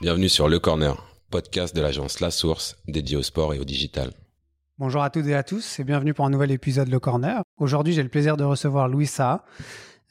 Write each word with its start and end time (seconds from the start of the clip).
Bienvenue 0.00 0.28
sur 0.28 0.48
Le 0.48 0.60
Corner, 0.60 0.94
podcast 1.28 1.74
de 1.74 1.82
l'agence 1.82 2.20
La 2.20 2.30
Source 2.30 2.76
dédié 2.86 3.16
au 3.16 3.22
sport 3.24 3.52
et 3.52 3.58
au 3.58 3.64
digital. 3.64 4.12
Bonjour 4.78 5.02
à 5.02 5.10
toutes 5.10 5.26
et 5.26 5.34
à 5.34 5.42
tous 5.42 5.80
et 5.80 5.84
bienvenue 5.84 6.14
pour 6.14 6.24
un 6.24 6.30
nouvel 6.30 6.52
épisode 6.52 6.86
Le 6.86 7.00
Corner. 7.00 7.42
Aujourd'hui, 7.56 7.94
j'ai 7.94 8.04
le 8.04 8.08
plaisir 8.08 8.36
de 8.36 8.44
recevoir 8.44 8.86
Louis 8.86 9.08
Sa, 9.08 9.44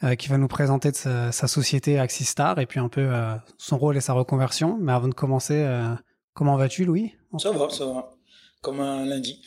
euh, 0.03 0.15
qui 0.15 0.27
va 0.27 0.37
nous 0.37 0.49
présenter 0.49 0.91
de 0.91 0.95
sa, 0.97 1.31
société 1.31 1.99
Axistar 1.99 2.59
et 2.59 2.65
puis 2.65 2.81
un 2.81 2.89
peu 2.89 2.99
euh, 2.99 3.33
son 3.57 3.77
rôle 3.77 3.95
et 3.95 4.01
sa 4.01 4.11
reconversion. 4.11 4.77
Mais 4.77 4.91
avant 4.91 5.07
de 5.07 5.13
commencer, 5.13 5.63
euh, 5.63 5.95
comment 6.33 6.57
vas-tu, 6.57 6.83
Louis? 6.83 7.13
Ça 7.37 7.51
va, 7.51 7.69
ça 7.69 7.85
va. 7.85 8.09
Comme 8.61 8.81
un 8.81 9.05
lundi. 9.05 9.41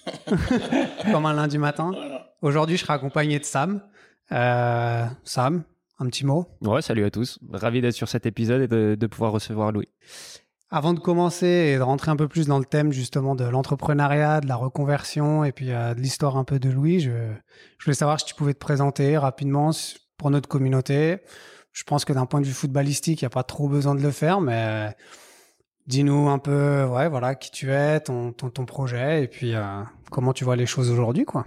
Comme 1.12 1.26
un 1.26 1.34
lundi 1.34 1.58
matin. 1.58 1.92
Aujourd'hui, 2.40 2.78
je 2.78 2.84
serai 2.84 2.94
accompagné 2.94 3.38
de 3.38 3.44
Sam. 3.44 3.82
Sam, 4.30 5.64
un 6.00 6.06
petit 6.06 6.26
mot 6.26 6.46
Ouais, 6.62 6.82
salut 6.82 7.04
à 7.04 7.10
tous. 7.10 7.38
Ravi 7.52 7.80
d'être 7.80 7.94
sur 7.94 8.08
cet 8.08 8.26
épisode 8.26 8.62
et 8.62 8.96
de, 8.96 9.06
pouvoir 9.06 9.32
recevoir 9.32 9.70
Louis. 9.70 9.88
Avant 10.70 10.94
de 10.94 11.00
commencer 11.00 11.46
et 11.46 11.76
de 11.76 11.82
rentrer 11.82 12.10
un 12.10 12.16
peu 12.16 12.28
plus 12.28 12.46
dans 12.46 12.58
le 12.58 12.64
thème 12.64 12.92
justement 12.92 13.34
de 13.34 13.44
l'entrepreneuriat, 13.44 14.40
de 14.40 14.46
la 14.46 14.56
reconversion 14.56 15.44
et 15.44 15.52
puis 15.52 15.72
euh, 15.72 15.94
de 15.94 16.00
l'histoire 16.00 16.36
un 16.36 16.44
peu 16.44 16.58
de 16.58 16.70
Louis, 16.70 17.00
je, 17.00 17.10
je 17.78 17.84
voulais 17.84 17.94
savoir 17.94 18.18
si 18.20 18.26
tu 18.26 18.34
pouvais 18.34 18.54
te 18.54 18.58
présenter 18.58 19.18
rapidement 19.18 19.70
pour 20.16 20.30
notre 20.30 20.48
communauté. 20.48 21.18
Je 21.72 21.82
pense 21.84 22.04
que 22.04 22.12
d'un 22.12 22.26
point 22.26 22.40
de 22.40 22.46
vue 22.46 22.52
footballistique, 22.52 23.20
il 23.20 23.24
n'y 23.24 23.28
a 23.28 23.30
pas 23.30 23.42
trop 23.42 23.68
besoin 23.68 23.94
de 23.94 24.02
le 24.02 24.10
faire, 24.10 24.40
mais 24.40 24.56
euh, 24.56 24.90
dis-nous 25.90 26.28
un 26.28 26.38
peu, 26.38 26.84
ouais, 26.84 27.08
voilà, 27.08 27.34
qui 27.34 27.50
tu 27.50 27.72
es, 27.72 28.00
ton, 28.00 28.32
ton, 28.32 28.64
projet 28.64 29.24
et 29.24 29.26
puis 29.26 29.54
euh, 29.54 29.82
comment 30.10 30.32
tu 30.32 30.44
vois 30.44 30.56
les 30.56 30.66
choses 30.66 30.90
aujourd'hui, 30.90 31.24
quoi. 31.24 31.44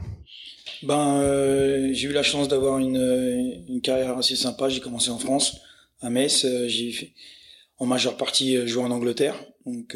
Ben, 0.83 1.21
euh, 1.21 1.93
j'ai 1.93 2.09
eu 2.09 2.11
la 2.11 2.23
chance 2.23 2.49
d'avoir 2.49 2.77
une, 2.77 3.63
une, 3.69 3.81
carrière 3.81 4.17
assez 4.17 4.35
sympa. 4.35 4.67
J'ai 4.67 4.81
commencé 4.81 5.09
en 5.09 5.17
France, 5.17 5.57
à 6.01 6.09
Metz. 6.09 6.43
Euh, 6.43 6.67
j'ai 6.67 7.13
en 7.77 7.85
majeure 7.85 8.17
partie 8.17 8.57
euh, 8.57 8.67
joué 8.67 8.83
en 8.83 8.91
Angleterre, 8.91 9.35
donc 9.65 9.95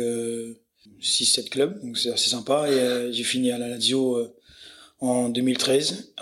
6-7 1.01 1.49
clubs, 1.49 1.81
donc 1.83 1.97
c'est 1.97 2.11
assez 2.11 2.29
sympa. 2.29 2.69
Et 2.71 3.11
j'ai 3.11 3.23
fini 3.23 3.51
à 3.51 3.57
la 3.57 3.67
Lazio 3.67 4.17
en 4.99 5.27
2013. 5.29 6.13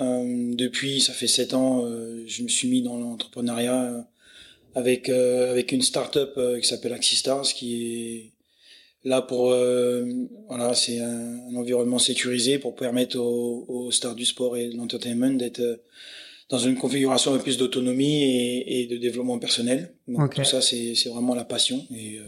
depuis, 0.57 0.99
ça 0.99 1.13
fait 1.13 1.27
7 1.27 1.53
ans, 1.53 1.87
je 2.25 2.43
me 2.43 2.47
suis 2.47 2.67
mis 2.67 2.81
dans 2.81 2.97
l'entrepreneuriat 2.97 4.07
avec 4.75 5.09
avec 5.09 5.71
une 5.71 5.81
start-up 5.81 6.37
qui 6.61 6.67
s'appelle 6.67 6.93
Axistars, 6.93 7.43
qui 7.43 7.83
est 7.83 8.35
Là, 9.05 9.21
pour 9.21 9.51
euh, 9.51 10.03
voilà, 10.47 10.73
c'est 10.73 10.99
un, 10.99 11.55
environnement 11.55 11.99
sécurisé 11.99 12.57
pour 12.57 12.75
permettre 12.75 13.19
aux, 13.19 13.63
aux 13.67 13.91
stars 13.91 14.15
du 14.15 14.25
sport 14.25 14.57
et 14.57 14.69
de 14.69 14.75
l'entertainment 14.75 15.37
d'être 15.37 15.59
euh, 15.59 15.77
dans 16.49 16.57
une 16.57 16.75
configuration 16.75 17.31
un 17.31 17.37
peu 17.37 17.43
plus 17.43 17.57
d'autonomie 17.57 18.23
et, 18.23 18.81
et, 18.81 18.87
de 18.87 18.97
développement 18.97 19.37
personnel. 19.37 19.93
Donc 20.07 20.33
tout 20.33 20.43
ça, 20.43 20.59
c'est 20.59 20.95
vraiment 21.05 21.35
la 21.35 21.43
passion. 21.43 21.85
Et 21.95 22.17
euh, 22.17 22.23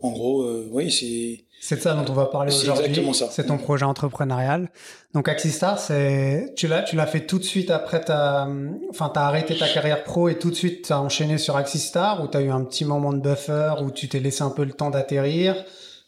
en 0.00 0.12
gros, 0.12 0.46
oui, 0.70 0.90
c'est 0.90 1.44
c'est 1.64 1.80
ça 1.80 1.94
dont 1.94 2.04
on 2.10 2.14
va 2.14 2.26
parler 2.26 2.54
aujourd'hui. 2.54 2.94
C'est 3.30 3.46
ton 3.46 3.56
projet 3.56 3.86
entrepreneurial. 3.86 4.70
Donc 5.14 5.30
Axistar, 5.30 5.78
c'est 5.78 6.52
tu 6.56 6.68
l'as 6.68 6.82
tu 6.82 6.94
l'as 6.94 7.06
fait 7.06 7.24
tout 7.24 7.38
de 7.38 7.44
suite 7.44 7.70
après 7.70 8.02
ta 8.04 8.46
enfin 8.90 9.10
tu 9.10 9.18
as 9.18 9.22
arrêté 9.22 9.56
ta 9.56 9.66
carrière 9.66 10.04
pro 10.04 10.28
et 10.28 10.38
tout 10.38 10.50
de 10.50 10.54
suite 10.54 10.84
tu 10.84 10.92
as 10.92 11.00
enchaîné 11.00 11.38
sur 11.38 11.56
Axistar 11.56 12.22
ou 12.22 12.28
tu 12.28 12.36
as 12.36 12.42
eu 12.42 12.50
un 12.50 12.62
petit 12.64 12.84
moment 12.84 13.14
de 13.14 13.20
buffer 13.20 13.76
où 13.80 13.90
tu 13.90 14.08
t'es 14.08 14.20
laissé 14.20 14.42
un 14.42 14.50
peu 14.50 14.62
le 14.62 14.72
temps 14.72 14.90
d'atterrir? 14.90 15.56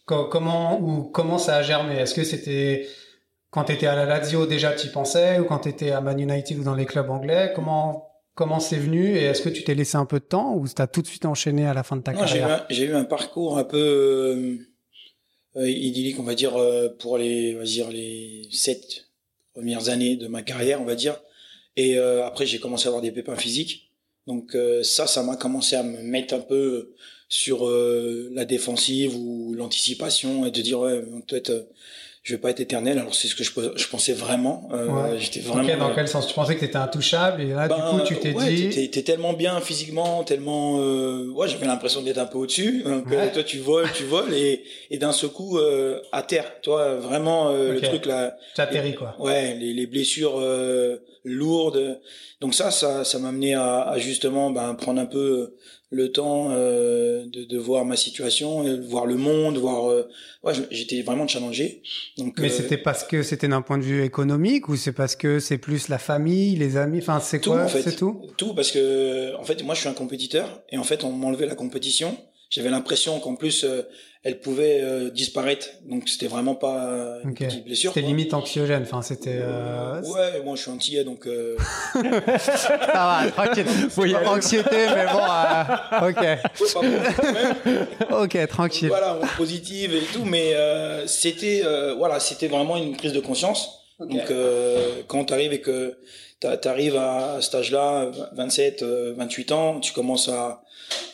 Comment 0.04 0.78
ou 0.78 1.04
comment 1.04 1.38
ça 1.38 1.56
a 1.56 1.62
germé? 1.62 1.96
Est-ce 1.96 2.14
que 2.14 2.22
c'était 2.22 2.86
quand 3.50 3.64
tu 3.64 3.72
étais 3.72 3.86
à 3.86 3.96
la 3.96 4.04
Lazio 4.04 4.44
déjà 4.44 4.72
tu 4.72 4.88
y 4.88 4.90
pensais 4.90 5.38
ou 5.38 5.44
quand 5.44 5.60
tu 5.60 5.70
étais 5.70 5.90
à 5.90 6.02
Man 6.02 6.20
United 6.20 6.58
ou 6.58 6.64
dans 6.64 6.74
les 6.74 6.84
clubs 6.84 7.08
anglais? 7.08 7.52
Comment 7.54 8.10
comment 8.34 8.60
c'est 8.60 8.76
venu 8.76 9.16
et 9.16 9.22
est-ce 9.22 9.40
que 9.40 9.48
tu 9.48 9.64
t'es 9.64 9.74
laissé 9.74 9.96
un 9.96 10.04
peu 10.04 10.18
de 10.18 10.26
temps 10.26 10.54
ou 10.54 10.68
tu 10.68 10.82
as 10.82 10.86
tout 10.86 11.00
de 11.00 11.06
suite 11.06 11.24
enchaîné 11.24 11.66
à 11.66 11.72
la 11.72 11.82
fin 11.82 11.96
de 11.96 12.02
ta 12.02 12.12
carrière? 12.12 12.66
J'ai 12.68 12.84
eu, 12.84 12.94
un 12.94 13.04
parcours 13.04 13.56
un 13.56 13.64
peu 13.64 13.78
euh, 13.78 14.58
idyllique, 15.64 16.18
on 16.18 16.24
va 16.24 16.34
dire 16.34 16.56
euh, 16.56 16.88
pour 16.88 17.18
les 17.18 17.54
on 17.54 17.58
va 17.58 17.92
les 17.92 18.42
sept 18.52 19.08
premières 19.54 19.88
années 19.88 20.16
de 20.16 20.28
ma 20.28 20.42
carrière, 20.42 20.80
on 20.80 20.84
va 20.84 20.94
dire. 20.94 21.20
Et 21.76 21.98
après 21.98 22.46
j'ai 22.46 22.58
commencé 22.58 22.86
à 22.86 22.88
avoir 22.88 23.02
des 23.02 23.12
pépins 23.12 23.36
physiques. 23.36 23.90
Donc 24.26 24.56
ça 24.82 25.06
ça 25.06 25.22
m'a 25.22 25.36
commencé 25.36 25.76
à 25.76 25.82
me 25.82 26.02
mettre 26.02 26.32
un 26.34 26.40
peu 26.40 26.94
sur 27.28 27.66
euh, 27.66 28.30
la 28.32 28.44
défensive 28.44 29.16
ou 29.16 29.54
l'anticipation 29.54 30.46
et 30.46 30.50
de 30.50 30.60
dire 30.60 30.80
ouais 30.80 31.02
peut-être 31.26 31.50
euh, 31.50 31.62
je 32.26 32.34
vais 32.34 32.40
pas 32.40 32.50
être 32.50 32.58
éternel 32.58 32.98
alors 32.98 33.14
c'est 33.14 33.28
ce 33.28 33.36
que 33.36 33.44
je, 33.44 33.52
je 33.76 33.86
pensais 33.86 34.12
vraiment 34.12 34.68
euh, 34.72 35.16
j'étais 35.16 35.38
vraiment 35.38 35.76
dans 35.76 35.94
quel 35.94 36.08
sens? 36.08 36.26
Tu 36.26 36.34
pensais 36.34 36.56
que 36.56 36.58
tu 36.58 36.64
étais 36.64 36.76
intouchable 36.76 37.40
et 37.40 37.50
là 37.50 37.68
du 37.68 37.74
ben, 37.74 37.90
coup 37.90 38.00
tu 38.04 38.16
t'es 38.16 38.32
ouais, 38.34 38.52
dit 38.52 38.90
t'es, 38.90 39.02
tellement 39.02 39.32
bien 39.32 39.60
physiquement 39.60 40.24
tellement 40.24 40.80
euh, 40.80 41.30
ouais 41.30 41.46
j'avais 41.46 41.66
l'impression 41.66 42.02
d'être 42.02 42.18
un 42.18 42.26
peu 42.26 42.38
au-dessus 42.38 42.82
donc 42.84 43.04
toi 43.32 43.44
tu 43.44 43.58
voles 43.58 43.88
tu 43.94 44.02
voles 44.02 44.34
et, 44.34 44.64
et 44.90 44.98
d'un 44.98 45.12
seul 45.12 45.30
coup 45.30 45.58
à 46.10 46.22
terre. 46.22 46.60
Toi 46.62 46.96
vraiment 46.96 47.52
le 47.52 47.80
truc 47.80 48.06
là 48.06 48.36
tu 48.56 48.60
atterris 48.60 48.96
quoi. 48.96 49.14
ouais 49.20 49.54
les, 49.54 49.72
les 49.72 49.86
blessures 49.86 50.42
lourdes 51.26 52.00
donc 52.40 52.54
ça 52.54 52.70
ça 52.70 53.04
ça 53.04 53.18
m'a 53.18 53.28
amené 53.28 53.54
à, 53.54 53.82
à 53.82 53.98
justement 53.98 54.50
ben 54.50 54.74
prendre 54.74 55.00
un 55.00 55.06
peu 55.06 55.54
le 55.90 56.10
temps 56.10 56.48
euh, 56.50 57.26
de, 57.26 57.44
de, 57.44 57.58
voir 57.58 57.84
ma 57.84 57.96
situation, 57.96 58.64
de 58.64 58.80
voir 58.80 59.06
le 59.06 59.16
monde, 59.16 59.56
voir. 59.58 59.88
Euh, 59.88 60.08
ouais, 60.42 60.52
j'étais 60.70 61.02
vraiment 61.02 61.28
challengé. 61.28 61.82
Donc. 62.18 62.38
Mais 62.38 62.50
euh, 62.50 62.54
c'était 62.54 62.78
parce 62.78 63.04
que 63.04 63.22
c'était 63.22 63.48
d'un 63.48 63.62
point 63.62 63.78
de 63.78 63.84
vue 63.84 64.02
économique 64.02 64.68
ou 64.68 64.76
c'est 64.76 64.92
parce 64.92 65.14
que 65.14 65.38
c'est 65.38 65.58
plus 65.58 65.88
la 65.88 65.98
famille, 65.98 66.56
les 66.56 66.76
amis? 66.76 66.98
Enfin, 66.98 67.20
c'est 67.20 67.40
quoi? 67.40 67.64
en 67.64 67.68
fait, 67.68 67.82
C'est 67.82 67.96
tout? 67.96 68.26
Tout 68.36 68.54
parce 68.54 68.72
que 68.72 69.34
en 69.36 69.44
fait, 69.44 69.62
moi, 69.62 69.74
je 69.74 69.80
suis 69.80 69.88
un 69.88 69.94
compétiteur 69.94 70.62
et 70.70 70.78
en 70.78 70.84
fait, 70.84 71.04
on 71.04 71.12
m'enlevait 71.12 71.46
la 71.46 71.54
compétition. 71.54 72.16
J'avais 72.50 72.70
l'impression 72.70 73.18
qu'en 73.18 73.34
plus, 73.34 73.64
euh, 73.64 73.82
elle 74.22 74.38
pouvait 74.40 74.80
euh, 74.80 75.10
disparaître. 75.10 75.66
Donc 75.84 76.08
c'était 76.08 76.28
vraiment 76.28 76.54
pas 76.54 76.86
euh, 76.86 77.20
une 77.24 77.34
petite 77.34 77.64
blessure. 77.64 77.92
C'était 77.92 78.06
limite 78.06 78.32
anxiogène. 78.34 78.82
Enfin, 78.82 79.02
c'était. 79.02 79.40
Euh... 79.42 80.00
Ouais, 80.02 80.40
moi 80.44 80.54
je 80.54 80.62
suis 80.62 80.70
antillais 80.70 81.02
donc. 81.04 81.26
Euh... 81.26 81.56
Ça 82.38 82.78
va, 82.94 83.28
tranquille. 83.32 83.66
Faut 83.90 84.04
y 84.04 84.14
Anxiété, 84.14 84.86
mais 84.94 85.06
bon. 85.06 85.18
ok. 86.08 86.24
ok, 88.22 88.46
tranquille. 88.48 88.88
Voilà, 88.88 89.18
positive 89.36 89.94
et 89.94 90.04
tout, 90.12 90.24
mais 90.24 90.54
c'était 91.06 91.62
voilà, 91.98 92.20
c'était 92.20 92.48
vraiment 92.48 92.76
une 92.76 92.96
prise 92.96 93.12
de 93.12 93.20
conscience. 93.20 93.82
Donc 93.98 94.32
quand 95.08 95.24
tu 95.24 95.32
arrives 95.32 95.52
et 95.52 95.60
que 95.60 95.98
tu 96.40 96.68
arrives 96.68 96.96
à 96.96 97.38
cet 97.40 97.56
âge-là, 97.56 98.12
27, 98.32 98.84
28 99.16 99.52
ans, 99.52 99.80
tu 99.80 99.92
commences 99.92 100.28
à, 100.28 100.62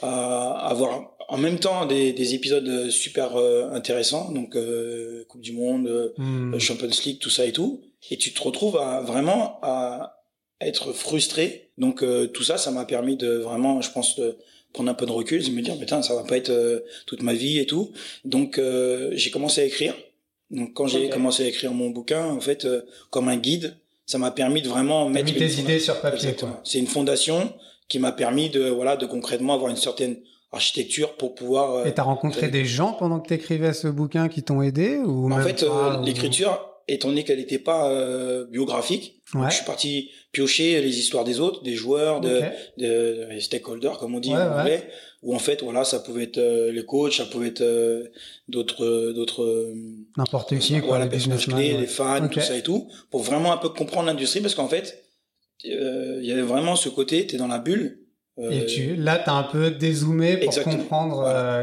à 0.02 0.68
avoir 0.68 1.11
en 1.32 1.38
même 1.38 1.58
temps 1.58 1.86
des, 1.86 2.12
des 2.12 2.34
épisodes 2.34 2.90
super 2.90 3.36
euh, 3.36 3.70
intéressants, 3.72 4.30
donc 4.32 4.54
euh, 4.54 5.24
Coupe 5.28 5.40
du 5.40 5.52
Monde, 5.52 6.12
mm. 6.18 6.58
Champions 6.58 6.90
League, 7.06 7.18
tout 7.20 7.30
ça 7.30 7.46
et 7.46 7.52
tout, 7.52 7.80
et 8.10 8.18
tu 8.18 8.34
te 8.34 8.42
retrouves 8.42 8.76
à 8.76 9.00
vraiment 9.00 9.58
à 9.62 10.18
être 10.60 10.92
frustré. 10.92 11.70
Donc 11.78 12.04
tout 12.34 12.42
ça, 12.42 12.58
ça 12.58 12.70
m'a 12.70 12.84
permis 12.84 13.16
de 13.16 13.28
vraiment, 13.28 13.80
je 13.80 13.90
pense, 13.90 14.16
de 14.16 14.36
prendre 14.74 14.90
un 14.90 14.94
peu 14.94 15.06
de 15.06 15.10
recul, 15.10 15.42
de 15.42 15.50
me 15.50 15.62
dire, 15.62 15.78
putain, 15.78 16.02
ça 16.02 16.14
va 16.14 16.22
pas 16.22 16.36
être 16.36 16.84
toute 17.06 17.22
ma 17.22 17.32
vie 17.32 17.58
et 17.58 17.66
tout. 17.66 17.92
Donc 18.24 18.60
j'ai 19.12 19.30
commencé 19.30 19.62
à 19.62 19.64
écrire. 19.64 19.94
Donc 20.50 20.74
quand 20.74 20.86
j'ai 20.86 21.08
commencé 21.08 21.44
à 21.44 21.46
écrire 21.46 21.72
mon 21.72 21.90
bouquin, 21.90 22.26
en 22.26 22.40
fait, 22.40 22.68
comme 23.10 23.28
un 23.28 23.38
guide, 23.38 23.74
ça 24.06 24.18
m'a 24.18 24.30
permis 24.30 24.60
de 24.60 24.68
vraiment 24.68 25.08
mettre 25.08 25.32
des 25.32 25.60
idées 25.60 25.80
sur 25.80 26.00
papier. 26.00 26.36
C'est 26.62 26.78
une 26.78 26.86
fondation 26.86 27.52
qui 27.88 27.98
m'a 27.98 28.12
permis 28.12 28.50
de 28.50 28.68
voilà 28.68 28.96
de 28.96 29.06
concrètement 29.06 29.54
avoir 29.54 29.70
une 29.70 29.76
certaine 29.76 30.16
architecture 30.52 31.16
pour 31.16 31.34
pouvoir. 31.34 31.76
Euh, 31.76 31.84
et 31.86 31.92
t'as 31.92 32.02
rencontré 32.02 32.48
des 32.48 32.64
gens 32.64 32.92
pendant 32.92 33.20
que 33.20 33.28
t'écrivais 33.28 33.72
ce 33.72 33.88
bouquin 33.88 34.28
qui 34.28 34.42
t'ont 34.42 34.62
aidé 34.62 34.98
ou 34.98 35.32
En 35.32 35.40
fait, 35.40 35.62
euh, 35.62 36.00
l'écriture, 36.02 36.60
étant 36.88 37.08
donné 37.08 37.24
qu'elle 37.24 37.38
n'était 37.38 37.58
pas 37.58 37.90
euh, 37.90 38.44
biographique, 38.46 39.22
je 39.34 39.54
suis 39.54 39.64
parti 39.64 40.10
piocher 40.30 40.80
les 40.82 40.98
histoires 40.98 41.24
des 41.24 41.40
autres, 41.40 41.62
des 41.62 41.74
joueurs, 41.74 42.20
de, 42.20 42.42
de, 42.76 43.38
stakeholders 43.40 43.98
comme 43.98 44.14
on 44.14 44.20
dit 44.20 44.34
en 44.34 44.60
anglais, 44.60 44.86
où 45.22 45.34
en 45.34 45.38
fait 45.38 45.62
voilà 45.62 45.84
ça 45.84 46.00
pouvait 46.00 46.24
être 46.24 46.68
les 46.70 46.84
coachs, 46.84 47.14
ça 47.14 47.24
pouvait 47.24 47.48
être 47.48 48.10
d'autres 48.48 49.12
d'autres 49.12 49.72
n'importe 50.18 50.58
qui 50.58 50.78
quoi, 50.80 50.98
les 50.98 51.08
businessmen, 51.08 51.80
les 51.80 51.86
fans, 51.86 52.28
tout 52.28 52.40
ça 52.40 52.56
et 52.56 52.62
tout, 52.62 52.90
pour 53.10 53.22
vraiment 53.22 53.52
un 53.52 53.56
peu 53.56 53.70
comprendre 53.70 54.08
l'industrie 54.08 54.40
parce 54.40 54.54
qu'en 54.54 54.68
fait 54.68 55.02
il 55.64 56.24
y 56.24 56.32
avait 56.32 56.42
vraiment 56.42 56.76
ce 56.76 56.90
côté, 56.90 57.26
t'es 57.26 57.38
dans 57.38 57.46
la 57.46 57.58
bulle 57.58 58.01
et 58.38 58.66
tu, 58.66 58.96
là, 58.96 59.18
tu 59.18 59.30
as 59.30 59.34
un 59.34 59.42
peu 59.42 59.70
dézoomé 59.70 60.38
pour 60.38 60.62
comprendre 60.62 61.24
euh, 61.26 61.62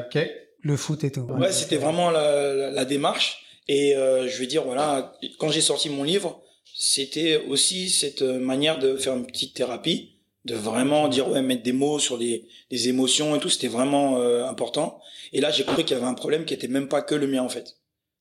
le 0.61 0.77
foot 0.77 1.03
et 1.03 1.11
tout. 1.11 1.21
Ouais, 1.21 1.51
c'était 1.51 1.77
vraiment 1.77 2.11
la, 2.11 2.71
la, 2.71 2.85
démarche. 2.85 3.43
Et 3.67 3.95
euh, 3.95 4.27
je 4.27 4.39
vais 4.39 4.47
dire, 4.47 4.63
voilà, 4.63 5.13
quand 5.39 5.49
j'ai 5.49 5.61
sorti 5.61 5.89
mon 5.89 6.03
livre, 6.03 6.41
c'était 6.77 7.41
aussi 7.47 7.89
cette 7.89 8.21
manière 8.21 8.79
de 8.79 8.95
faire 8.97 9.15
une 9.15 9.25
petite 9.25 9.55
thérapie, 9.55 10.19
de 10.45 10.55
vraiment 10.55 11.07
dire, 11.07 11.29
ouais, 11.29 11.41
mettre 11.41 11.63
des 11.63 11.73
mots 11.73 11.99
sur 11.99 12.17
les, 12.17 12.47
les 12.71 12.87
émotions 12.87 13.35
et 13.35 13.39
tout, 13.39 13.49
c'était 13.49 13.67
vraiment 13.67 14.17
euh, 14.17 14.45
important. 14.45 15.01
Et 15.33 15.41
là, 15.41 15.51
j'ai 15.51 15.63
compris 15.63 15.85
qu'il 15.85 15.97
y 15.97 15.99
avait 15.99 16.09
un 16.09 16.13
problème 16.13 16.45
qui 16.45 16.53
était 16.53 16.67
même 16.67 16.87
pas 16.87 17.01
que 17.01 17.15
le 17.15 17.27
mien, 17.27 17.41
en 17.41 17.49
fait. 17.49 17.77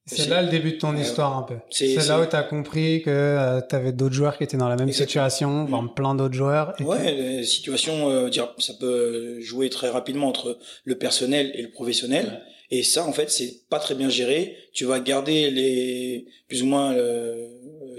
C'est 0.09 0.29
là 0.29 0.43
le 0.43 0.49
début 0.49 0.73
de 0.73 0.79
ton 0.79 0.97
histoire 0.97 1.37
un 1.37 1.43
peu. 1.43 1.57
C'est 1.71 1.95
là 2.09 2.21
où 2.21 2.27
tu 2.27 2.37
as 2.37 2.43
compris 2.43 3.03
que 3.03 3.11
euh, 3.11 3.61
tu 3.69 3.77
avais 3.77 3.93
d'autres 3.93 4.15
joueurs 4.15 4.37
qui 4.39 4.45
étaient 4.45 4.57
dans 4.57 4.69
la 4.69 4.77
même 4.77 4.93
situation, 4.93 5.65
mmh. 5.69 5.95
plein 5.95 6.15
d'autres 6.15 6.35
joueurs. 6.35 6.75
ouais, 6.81 7.13
les 7.15 7.45
situations, 7.45 8.11
euh, 8.11 8.31
ça 8.59 8.75
peut 8.81 9.41
jouer 9.41 9.69
très 9.71 9.91
rapidement 9.91 10.29
entre 10.29 10.59
le 10.85 10.99
personnel 10.99 11.53
et 11.55 11.63
le 11.63 11.71
professionnel. 11.71 12.43
Et 12.71 12.83
ça, 12.83 13.07
en 13.07 13.13
fait, 13.13 13.31
c'est 13.31 13.63
pas 13.71 13.79
très 13.79 13.95
bien 13.95 14.11
géré. 14.11 14.57
Tu 14.73 14.85
vas 14.85 15.01
garder 15.01 15.51
les 15.51 16.27
plus 16.49 16.63
ou 16.63 16.67
moins, 16.67 16.93
euh, 16.93 17.49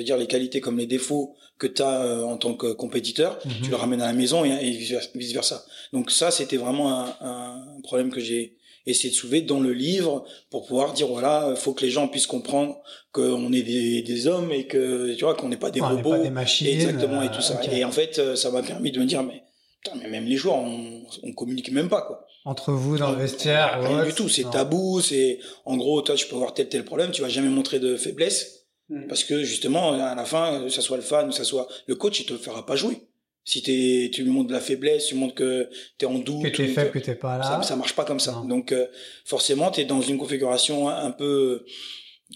dire 0.04 0.18
les 0.18 0.28
qualités 0.28 0.62
comme 0.62 0.78
les 0.78 0.86
défauts 0.86 1.36
que 1.58 1.68
tu 1.68 1.82
as 1.82 2.02
euh, 2.02 2.24
en 2.24 2.38
tant 2.38 2.54
que 2.54 2.72
compétiteur. 2.74 3.40
Mmh. 3.46 3.50
Tu 3.64 3.70
le 3.70 3.76
ramènes 3.76 4.02
à 4.02 4.08
la 4.08 4.14
maison 4.14 4.46
et, 4.46 4.50
et 4.50 4.72
vice 4.72 5.34
versa. 5.34 5.66
Donc 5.92 6.12
ça, 6.12 6.32
c'était 6.32 6.58
vraiment 6.58 7.00
un, 7.00 7.16
un 7.22 7.82
problème 7.84 8.12
que 8.12 8.20
j'ai 8.20 8.56
essayer 8.92 9.10
de 9.10 9.16
soulever 9.16 9.42
dans 9.42 9.60
le 9.60 9.74
livre 9.74 10.26
pour 10.50 10.66
pouvoir 10.66 10.94
dire 10.94 11.08
voilà, 11.08 11.54
faut 11.56 11.74
que 11.74 11.84
les 11.84 11.92
gens 11.92 12.08
puissent 12.08 12.28
comprendre 12.28 12.78
qu'on 13.12 13.52
est 13.52 13.64
des, 13.64 14.02
des, 14.02 14.28
hommes 14.28 14.52
et 14.52 14.68
que 14.68 15.14
tu 15.14 15.24
vois 15.24 15.36
qu'on 15.36 15.50
n'est 15.50 15.58
pas 15.58 15.72
des 15.72 15.82
robots, 15.82 16.12
pas 16.12 16.20
des 16.20 16.30
machines, 16.30 16.68
exactement 16.68 17.22
et 17.22 17.32
tout 17.32 17.42
ça. 17.42 17.60
Et 17.72 17.84
en 17.84 17.92
fait, 17.92 18.20
euh, 18.20 18.36
ça 18.36 18.52
m'a 18.52 18.64
permis 18.64 18.92
de 18.92 19.00
me 19.00 19.06
dire 19.06 19.24
mais 19.24 19.44
putain, 19.82 19.98
mais 20.02 20.10
même 20.10 20.26
les 20.26 20.36
joueurs, 20.36 20.58
on, 20.58 21.04
on 21.24 21.34
communique 21.34 21.72
même 21.72 21.90
pas 21.90 22.02
quoi. 22.02 22.26
Entre 22.46 22.72
vous 22.72 22.98
dans 22.98 23.12
le 23.12 23.18
vestiaire, 23.18 23.80
rien 23.82 24.06
du 24.06 24.14
tout. 24.14 24.30
C'est 24.30 24.50
tabou. 24.50 25.02
C'est 25.02 25.40
en 25.66 25.78
gros, 25.78 26.02
toi, 26.02 26.16
tu 26.16 26.28
peux 26.28 26.36
avoir 26.36 26.54
tel 26.54 26.70
tel 26.70 26.86
problème, 26.86 27.12
tu 27.12 27.22
vas 27.22 27.30
jamais 27.30 27.50
montrer 27.50 27.80
de 27.80 27.98
faiblesse. 27.98 28.66
Hmm. 28.90 29.08
Parce 29.08 29.24
que 29.24 29.44
justement, 29.44 29.94
à 29.94 30.16
la 30.16 30.26
fin, 30.26 30.64
que 30.64 30.70
ça 30.70 30.82
soit 30.82 30.98
le 30.98 31.04
fan, 31.04 31.30
que 31.30 31.36
ça 31.36 31.44
soit 31.44 31.68
le 31.86 31.96
coach, 31.96 32.22
il 32.22 32.26
te 32.26 32.38
fera 32.38 32.66
pas 32.66 32.76
jouer. 32.76 33.09
Si 33.50 33.64
t'es, 33.64 34.12
tu 34.14 34.24
montres 34.26 34.50
de 34.50 34.54
la 34.54 34.60
faiblesse, 34.60 35.08
tu 35.08 35.16
montres 35.16 35.34
que 35.34 35.68
tu 35.98 36.06
es 36.06 36.08
en 36.08 36.20
doute. 36.20 36.44
Que 36.44 36.56
t'es 36.56 36.68
faible, 36.68 36.92
que 36.92 37.00
t'es 37.00 37.16
pas 37.16 37.40
là. 37.40 37.44
Ça, 37.44 37.64
ça 37.64 37.76
marche 37.76 37.96
pas 37.96 38.06
comme 38.06 38.20
ça. 38.20 38.44
Donc, 38.48 38.72
euh, 38.72 38.86
forcément, 39.26 39.72
tu 39.72 39.82
es 39.82 39.86
dans 39.86 40.02
une 40.02 40.20
configuration 40.20 40.88
un 40.88 41.10
peu 41.10 41.66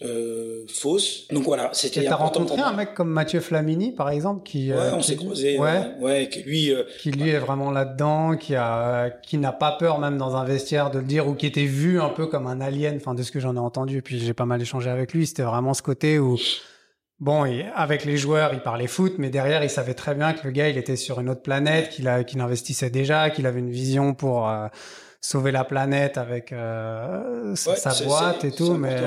euh, 0.01 0.65
fausse. 0.68 1.27
Donc 1.31 1.44
voilà, 1.44 1.69
c'était. 1.74 2.04
T'as 2.04 2.15
rencontré 2.15 2.60
un 2.60 2.74
mec 2.74 2.95
comme 2.95 3.12
Mathieu 3.12 3.42
Flamini, 3.42 3.92
par 3.92 4.10
exemple, 4.10 4.42
qui. 4.42 4.71
Ouais, 4.71 4.80
euh, 4.80 4.95
on 4.95 5.04
s'est 5.04 5.15
croisé. 5.15 5.60
Ouais. 5.60 5.92
ouais, 6.00 6.30
qui 6.30 6.42
lui. 6.42 6.74
Euh, 6.74 6.81
qui 7.00 7.12
lui 7.12 7.30
est 7.30 7.38
vraiment 7.38 7.69
là-dedans, 7.69 8.36
qui 8.36 8.56
a, 8.56 9.12
qui 9.12 9.38
n'a 9.38 9.51
pas 9.51 9.74
peur 9.74 10.00
même 10.00 10.18
dans 10.18 10.36
un 10.36 10.45
vestiaire 10.45 10.89
de 10.89 10.98
le 10.98 11.06
dire, 11.06 11.27
ou 11.27 11.36
qui 11.36 11.45
était 11.45 11.65
vu 11.65 12.01
un 12.01 12.10
peu 12.10 12.25
comme 12.25 12.48
un 12.48 12.60
alien. 12.60 12.95
Enfin, 12.95 13.13
de 13.13 13.21
ce 13.21 13.31
que 13.31 13.39
j'en 13.39 13.56
ai 13.56 13.60
entendu, 13.60 13.98
et 13.98 14.01
puis 14.01 14.18
j'ai 14.18 14.33
pas 14.33 14.45
mal 14.45 14.60
échangé 14.60 14.89
avec 14.89 15.13
lui. 15.13 15.27
C'était 15.27 15.44
vraiment 15.44 15.75
ce 15.75 15.83
côté 15.83 16.18
où 16.18 16.39
Bon, 17.24 17.46
avec 17.74 18.04
les 18.04 18.18
joueurs, 18.18 18.54
il 18.54 18.60
parlait 18.60 18.86
foot, 18.86 19.14
mais 19.18 19.30
derrière, 19.30 19.64
il 19.64 19.70
savait 19.70 19.94
très 19.94 20.14
bien 20.14 20.34
que 20.34 20.46
le 20.46 20.52
gars, 20.52 20.68
il 20.68 20.78
était 20.78 20.98
sur 20.98 21.22
une 21.22 21.30
autre 21.30 21.42
planète, 21.42 21.90
qu'il 21.90 22.42
investissait 22.42 22.90
déjà, 22.90 23.30
qu'il 23.30 23.46
avait 23.46 23.62
une 23.62 23.72
vision 23.72 24.14
pour 24.14 24.50
euh, 24.50 24.68
sauver 25.22 25.54
la 25.54 25.64
planète 25.64 26.18
avec 26.18 26.52
euh, 26.52 27.56
sa, 27.56 27.94
boîte 28.04 28.44
et 28.44 28.52
tout. 28.52 28.74
Mais 28.74 28.98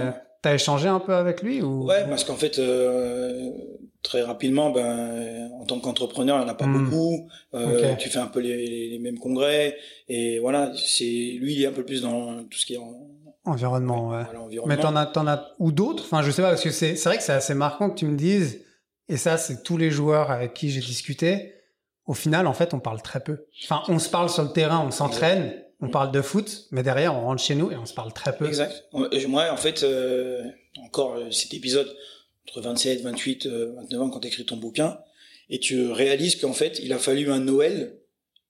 t'as 0.41 0.55
échangé 0.55 0.89
un 0.89 0.99
peu 0.99 1.15
avec 1.15 1.43
lui 1.43 1.61
ou? 1.61 1.85
Ouais, 1.85 2.07
parce 2.09 2.25
qu'en 2.25 2.37
fait, 2.37 2.59
euh, 2.59 3.51
très 4.03 4.23
rapidement, 4.23 4.71
ben, 4.71 5.51
en 5.61 5.67
tant 5.67 5.79
qu'entrepreneur, 5.79 6.39
il 6.39 6.45
n'y 6.45 6.47
en 6.47 6.49
a 6.49 6.55
pas 6.55 6.67
hmm. 6.67 6.85
beaucoup. 6.85 7.29
Tu 7.99 8.09
fais 8.09 8.19
un 8.19 8.29
peu 8.29 8.41
les, 8.41 8.89
les, 8.89 8.99
mêmes 8.99 9.19
congrès 9.19 9.77
et 10.09 10.39
voilà. 10.39 10.73
C'est 10.75 11.05
lui, 11.05 11.53
il 11.53 11.63
est 11.63 11.67
un 11.67 11.73
peu 11.73 11.85
plus 11.85 12.01
dans 12.01 12.45
tout 12.45 12.57
ce 12.57 12.65
qui 12.65 12.77
est 12.77 12.79
en, 12.79 12.95
Environnement, 13.47 14.11
ouais. 14.11 14.25
Mais 14.67 14.77
t'en 14.77 14.97
as, 14.97 15.07
t'en 15.07 15.27
as, 15.27 15.55
ou 15.59 15.71
d'autres? 15.71 16.05
Enfin, 16.05 16.21
je 16.23 16.31
sais 16.31 16.43
pas, 16.43 16.51
parce 16.51 16.63
que 16.63 16.71
c'est, 16.71 16.97
c'est 16.97 17.09
vrai 17.09 17.17
que 17.17 17.23
c'est 17.23 17.33
assez 17.33 17.55
marquant 17.55 17.91
que 17.91 17.95
tu 17.95 18.07
me 18.07 18.17
dises, 18.17 18.65
et 19.09 19.17
ça, 19.17 19.39
c'est 19.39 19.63
tous 19.63 19.77
les 19.77 19.91
joueurs 19.91 20.31
avec 20.33 20.53
qui 20.53 20.71
j'ai 20.71 20.81
discuté. 20.81 21.53
Au 22.07 22.15
final, 22.15 22.47
en 22.47 22.53
fait, 22.53 22.75
on 22.75 22.81
parle 22.81 23.01
très 23.03 23.21
peu. 23.21 23.47
Enfin, 23.65 23.83
on 23.89 23.99
se 23.99 24.09
parle 24.09 24.31
sur 24.31 24.43
le 24.43 24.51
terrain, 24.51 24.85
on 24.85 24.91
s'entraîne, 24.91 25.55
on 25.81 25.89
parle 25.89 26.11
de 26.11 26.23
foot, 26.23 26.67
mais 26.73 26.83
derrière, 26.83 27.15
on 27.15 27.23
rentre 27.23 27.43
chez 27.43 27.55
nous 27.55 27.71
et 27.71 27.77
on 27.77 27.87
se 27.87 27.95
parle 27.95 28.13
très 28.13 28.37
peu. 28.37 28.47
Exact. 28.47 28.85
Moi, 28.93 29.51
en 29.51 29.57
fait, 29.57 29.85
euh, 29.85 30.43
encore 30.85 31.15
euh, 31.15 31.31
cet 31.31 31.55
épisode, 31.55 31.89
entre 32.49 32.61
27, 32.61 33.03
28, 33.03 33.47
29 33.47 34.03
ans, 34.03 34.11
quand 34.11 34.21
tu 34.21 34.29
écris 34.29 34.45
ton 34.45 34.57
bouquin, 34.57 34.99
et 35.51 35.61
tu 35.61 35.91
réalises 35.93 36.37
qu'en 36.37 36.53
fait, 36.53 36.81
il 36.83 36.93
a 36.93 36.99
fallu 36.99 37.31
un 37.31 37.41
Noël 37.41 37.97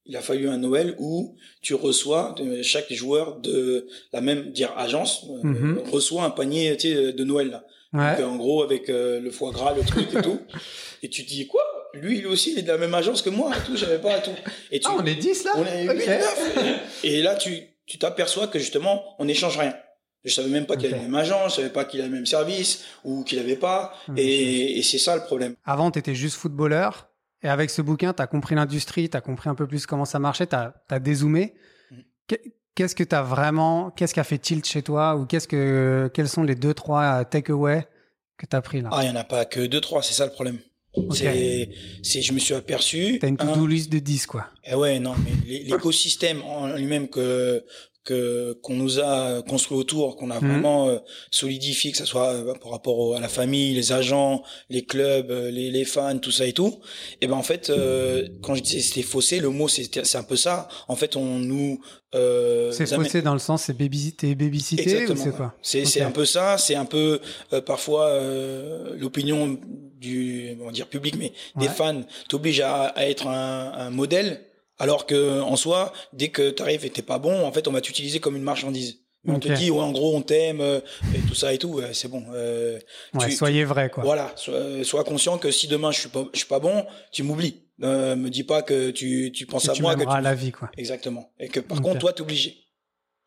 il 0.09 0.17
a 0.17 0.21
fallu 0.21 0.49
un 0.49 0.59
Noël 0.59 0.95
où 0.99 1.37
tu 1.63 1.75
reçois 1.75 2.35
chaque 2.63 2.93
joueur 2.93 3.39
de 3.41 3.87
la 4.13 4.21
même 4.21 4.53
dire 4.53 4.73
agence 4.77 5.27
euh, 5.29 5.47
mhm. 5.47 5.79
reçoit 5.91 6.25
un 6.25 6.31
panier 6.31 6.77
de 6.77 7.25
Noël 7.25 7.51
là. 7.51 7.65
Donc, 7.93 8.29
en 8.29 8.37
gros 8.37 8.63
avec 8.63 8.91
euh, 8.91 9.21
le 9.21 9.31
foie 9.31 9.53
gras, 9.53 9.75
le 9.75 9.83
truc 9.83 10.09
et 10.15 10.21
tout. 10.21 10.41
Et 11.03 11.09
tu 11.09 11.25
te 11.25 11.29
dis 11.29 11.47
quoi? 11.47 11.63
Lui 11.95 12.19
il 12.19 12.27
aussi 12.27 12.53
il 12.53 12.59
est 12.59 12.63
de 12.63 12.69
la 12.69 12.79
même 12.79 12.95
agence 12.95 13.23
que 13.23 13.31
moi 13.31 13.53
et 13.57 13.67
tout, 13.67 13.77
j'avais 13.77 13.99
pas 13.99 14.19
tout. 14.19 14.35
Et 14.71 14.81
tu, 14.81 14.89
ah, 14.91 14.97
on 14.99 15.05
est 15.05 15.15
10 15.15 15.45
là? 15.45 15.53
On 15.57 15.65
est 15.65 15.83
8 15.83 16.07
9. 16.09 17.01
Et 17.05 17.23
là 17.23 17.37
tu 17.37 17.63
tu 17.87 17.99
t'aperçois 17.99 18.49
que 18.49 18.59
justement 18.59 19.03
on 19.19 19.25
n'échange 19.25 19.59
rien. 19.59 19.75
Je 20.25 20.35
savais 20.35 20.49
même 20.49 20.67
pas 20.67 20.77
qu'il 20.77 20.87
avait 20.87 20.97
la 20.97 21.03
même 21.03 21.15
agence, 21.15 21.53
je 21.53 21.57
savais 21.57 21.71
pas 21.71 21.85
qu'il 21.85 22.01
avait 22.01 22.09
le 22.09 22.17
même 22.17 22.27
service 22.27 22.85
ou 23.05 23.23
qu'il 23.23 23.39
avait 23.39 23.57
pas. 23.57 23.95
Et, 24.17 24.79
et 24.79 24.83
c'est 24.83 24.99
ça 24.99 25.15
le 25.15 25.23
problème. 25.23 25.55
Avant, 25.65 25.93
tu 25.93 26.01
étais 26.01 26.17
juste 26.17 26.37
footballeur. 26.37 27.09
Et 27.43 27.49
avec 27.49 27.71
ce 27.71 27.83
bouquin, 27.83 28.13
tu 28.13 28.23
as 28.23 28.27
compris 28.27 28.55
l'industrie, 28.55 29.09
tu 29.09 29.17
as 29.17 29.21
compris 29.21 29.49
un 29.49 29.55
peu 29.55 29.67
plus 29.67 29.87
comment 29.87 30.05
ça 30.05 30.19
marchait, 30.19 30.47
tu 30.47 30.57
as, 30.57 30.99
dézoomé. 31.01 31.55
Mm. 31.91 32.35
Qu'est-ce 32.75 32.95
que 32.95 33.05
tu 33.05 33.15
as 33.15 33.23
vraiment, 33.23 33.91
qu'est-ce 33.91 34.15
qui 34.15 34.21
a 34.21 34.25
fait 34.25 34.39
tilt 34.39 34.67
chez 34.67 34.83
toi 34.83 35.17
ou 35.17 35.27
qu'est-ce 35.27 35.49
que, 35.49 36.11
quels 36.13 36.29
sont 36.29 36.43
les 36.43 36.55
deux, 36.55 36.75
trois 36.75 37.25
takeaways 37.25 37.87
que 38.37 38.47
tu 38.47 38.57
as 38.57 38.61
pris 38.61 38.83
là? 38.83 38.91
Ah, 38.93 39.03
il 39.03 39.11
n'y 39.11 39.17
en 39.17 39.21
a 39.21 39.25
pas 39.25 39.45
que 39.45 39.61
deux, 39.61 39.81
trois, 39.81 40.03
c'est 40.03 40.15
ça 40.15 40.27
le 40.27 40.33
problème. 40.33 40.59
C'est, 41.13 41.71
c'est, 42.03 42.23
je 42.23 42.33
me 42.33 42.39
suis 42.39 42.55
aperçu. 42.55 43.19
T'as 43.21 43.29
une 43.29 43.37
to-do 43.37 43.67
list 43.67 43.93
de 43.93 43.99
10, 43.99 44.27
quoi. 44.27 44.47
Eh 44.65 44.75
ouais, 44.75 44.99
non, 44.99 45.15
mais 45.19 45.59
l'écosystème 45.65 46.43
en 46.43 46.69
lui-même 46.69 47.09
que, 47.09 47.65
que 48.07 48.55
qu'on 48.63 48.75
nous 48.75 49.01
a 49.01 49.43
construit 49.43 49.77
autour, 49.77 50.17
qu'on 50.17 50.31
a 50.31 50.41
mhm. 50.41 50.49
vraiment 50.49 50.89
euh, 50.89 50.99
solidifié, 51.31 51.91
que 51.91 51.99
ce 51.99 52.07
soit 52.07 52.33
euh, 52.33 52.55
par 52.55 52.71
rapport 52.71 53.17
à 53.17 53.21
la 53.21 53.29
famille, 53.29 53.75
les 53.75 53.93
agents, 53.93 54.43
les 54.71 54.85
clubs, 54.87 55.31
euh, 55.31 55.51
les, 55.51 55.71
les 55.71 55.85
fans, 55.85 56.17
tout 56.19 56.31
ça 56.31 56.47
et 56.47 56.53
tout. 56.53 56.81
Et 57.21 57.27
ben 57.27 57.35
en 57.35 57.43
fait, 57.43 57.71
quand 58.43 58.55
je 58.55 58.63
disais 58.63 58.81
c'était 58.81 59.03
faussé, 59.03 59.41
le 59.41 59.51
mot 59.51 59.69
c'est 59.69 60.05
c'est 60.05 60.19
un 60.19 60.23
peu 60.23 60.37
ça. 60.37 60.69
En 60.89 60.97
fait, 60.97 61.17
on 61.17 61.39
nous 61.39 61.81
c'est 62.13 62.87
faussé 62.87 63.21
dans 63.21 63.35
le 63.35 63.39
sens 63.39 63.65
c'est 63.65 63.77
babysité, 63.77 64.35
babysité 64.35 65.07
ou 65.07 65.17
c'est 65.17 65.33
quoi 65.33 65.55
C'est 65.61 65.85
c'est 65.85 66.01
un 66.01 66.13
peu 66.13 66.25
ça. 66.25 66.57
C'est 66.57 66.77
un 66.77 66.87
peu 66.87 67.21
parfois 67.67 68.19
l'opinion 68.97 69.59
du 70.01 70.57
on 70.63 70.67
va 70.67 70.73
dire 70.73 70.87
public, 70.87 71.17
mais 71.19 71.33
des 71.57 71.69
fans 71.69 72.03
t'oblige 72.29 72.61
à, 72.61 72.85
à 72.85 73.05
être 73.07 73.27
un, 73.27 73.73
un 73.75 73.91
modèle 73.91 74.46
alors 74.79 75.07
que 75.07 75.41
en 75.41 75.57
soi, 75.57 75.93
dès 76.13 76.29
que 76.29 76.51
tu 76.51 76.63
arrives 76.63 76.85
et 76.85 76.91
t'es 76.91 77.03
pas 77.03 77.19
bon, 77.19 77.45
en 77.45 77.53
fait, 77.53 77.69
on 77.69 77.73
va 77.73 77.81
t'utiliser 77.81 78.21
comme 78.21 78.37
une 78.37 78.43
marchandise. 78.43 79.01
On 79.29 79.41
te 79.41 79.53
dit, 79.53 79.71
ouais, 79.73 79.81
en 79.81 79.91
gros, 79.91 80.17
on 80.17 80.23
t'aime, 80.23 80.61
euh, 80.61 80.81
et 81.13 81.19
tout 81.27 81.35
ça 81.35 81.53
et 81.53 81.59
tout, 81.59 81.81
c'est 81.93 82.09
bon. 82.09 82.25
Euh, 82.33 82.79
soyez 83.31 83.65
vrai, 83.65 83.91
quoi. 83.91 84.05
Voilà, 84.05 84.33
sois, 84.37 85.05
conscient 85.05 85.39
que 85.39 85.51
si 85.51 85.67
demain 85.67 85.91
je 85.91 86.01
suis 86.01 86.09
pas, 86.09 86.25
je 86.33 86.39
suis 86.39 86.47
pas 86.47 86.61
bon, 86.61 86.87
tu 87.11 87.23
m'oublies. 87.23 87.63
Ne 87.79 88.15
me 88.15 88.31
dis 88.31 88.45
pas 88.45 88.63
que 88.63 88.91
tu, 88.91 89.33
tu 89.35 89.45
penses 89.47 89.69
à 89.69 89.75
moi. 89.81 89.95
Que 89.95 90.03
tu 90.03 90.09
à 90.09 90.21
la 90.21 90.35
vie, 90.35 90.53
quoi. 90.53 90.71
Exactement. 90.77 91.31
Et 91.39 91.49
que 91.49 91.61
par 91.61 91.83
contre, 91.83 91.99
toi, 91.99 92.13
t'es 92.13 92.23
obligé. 92.23 92.67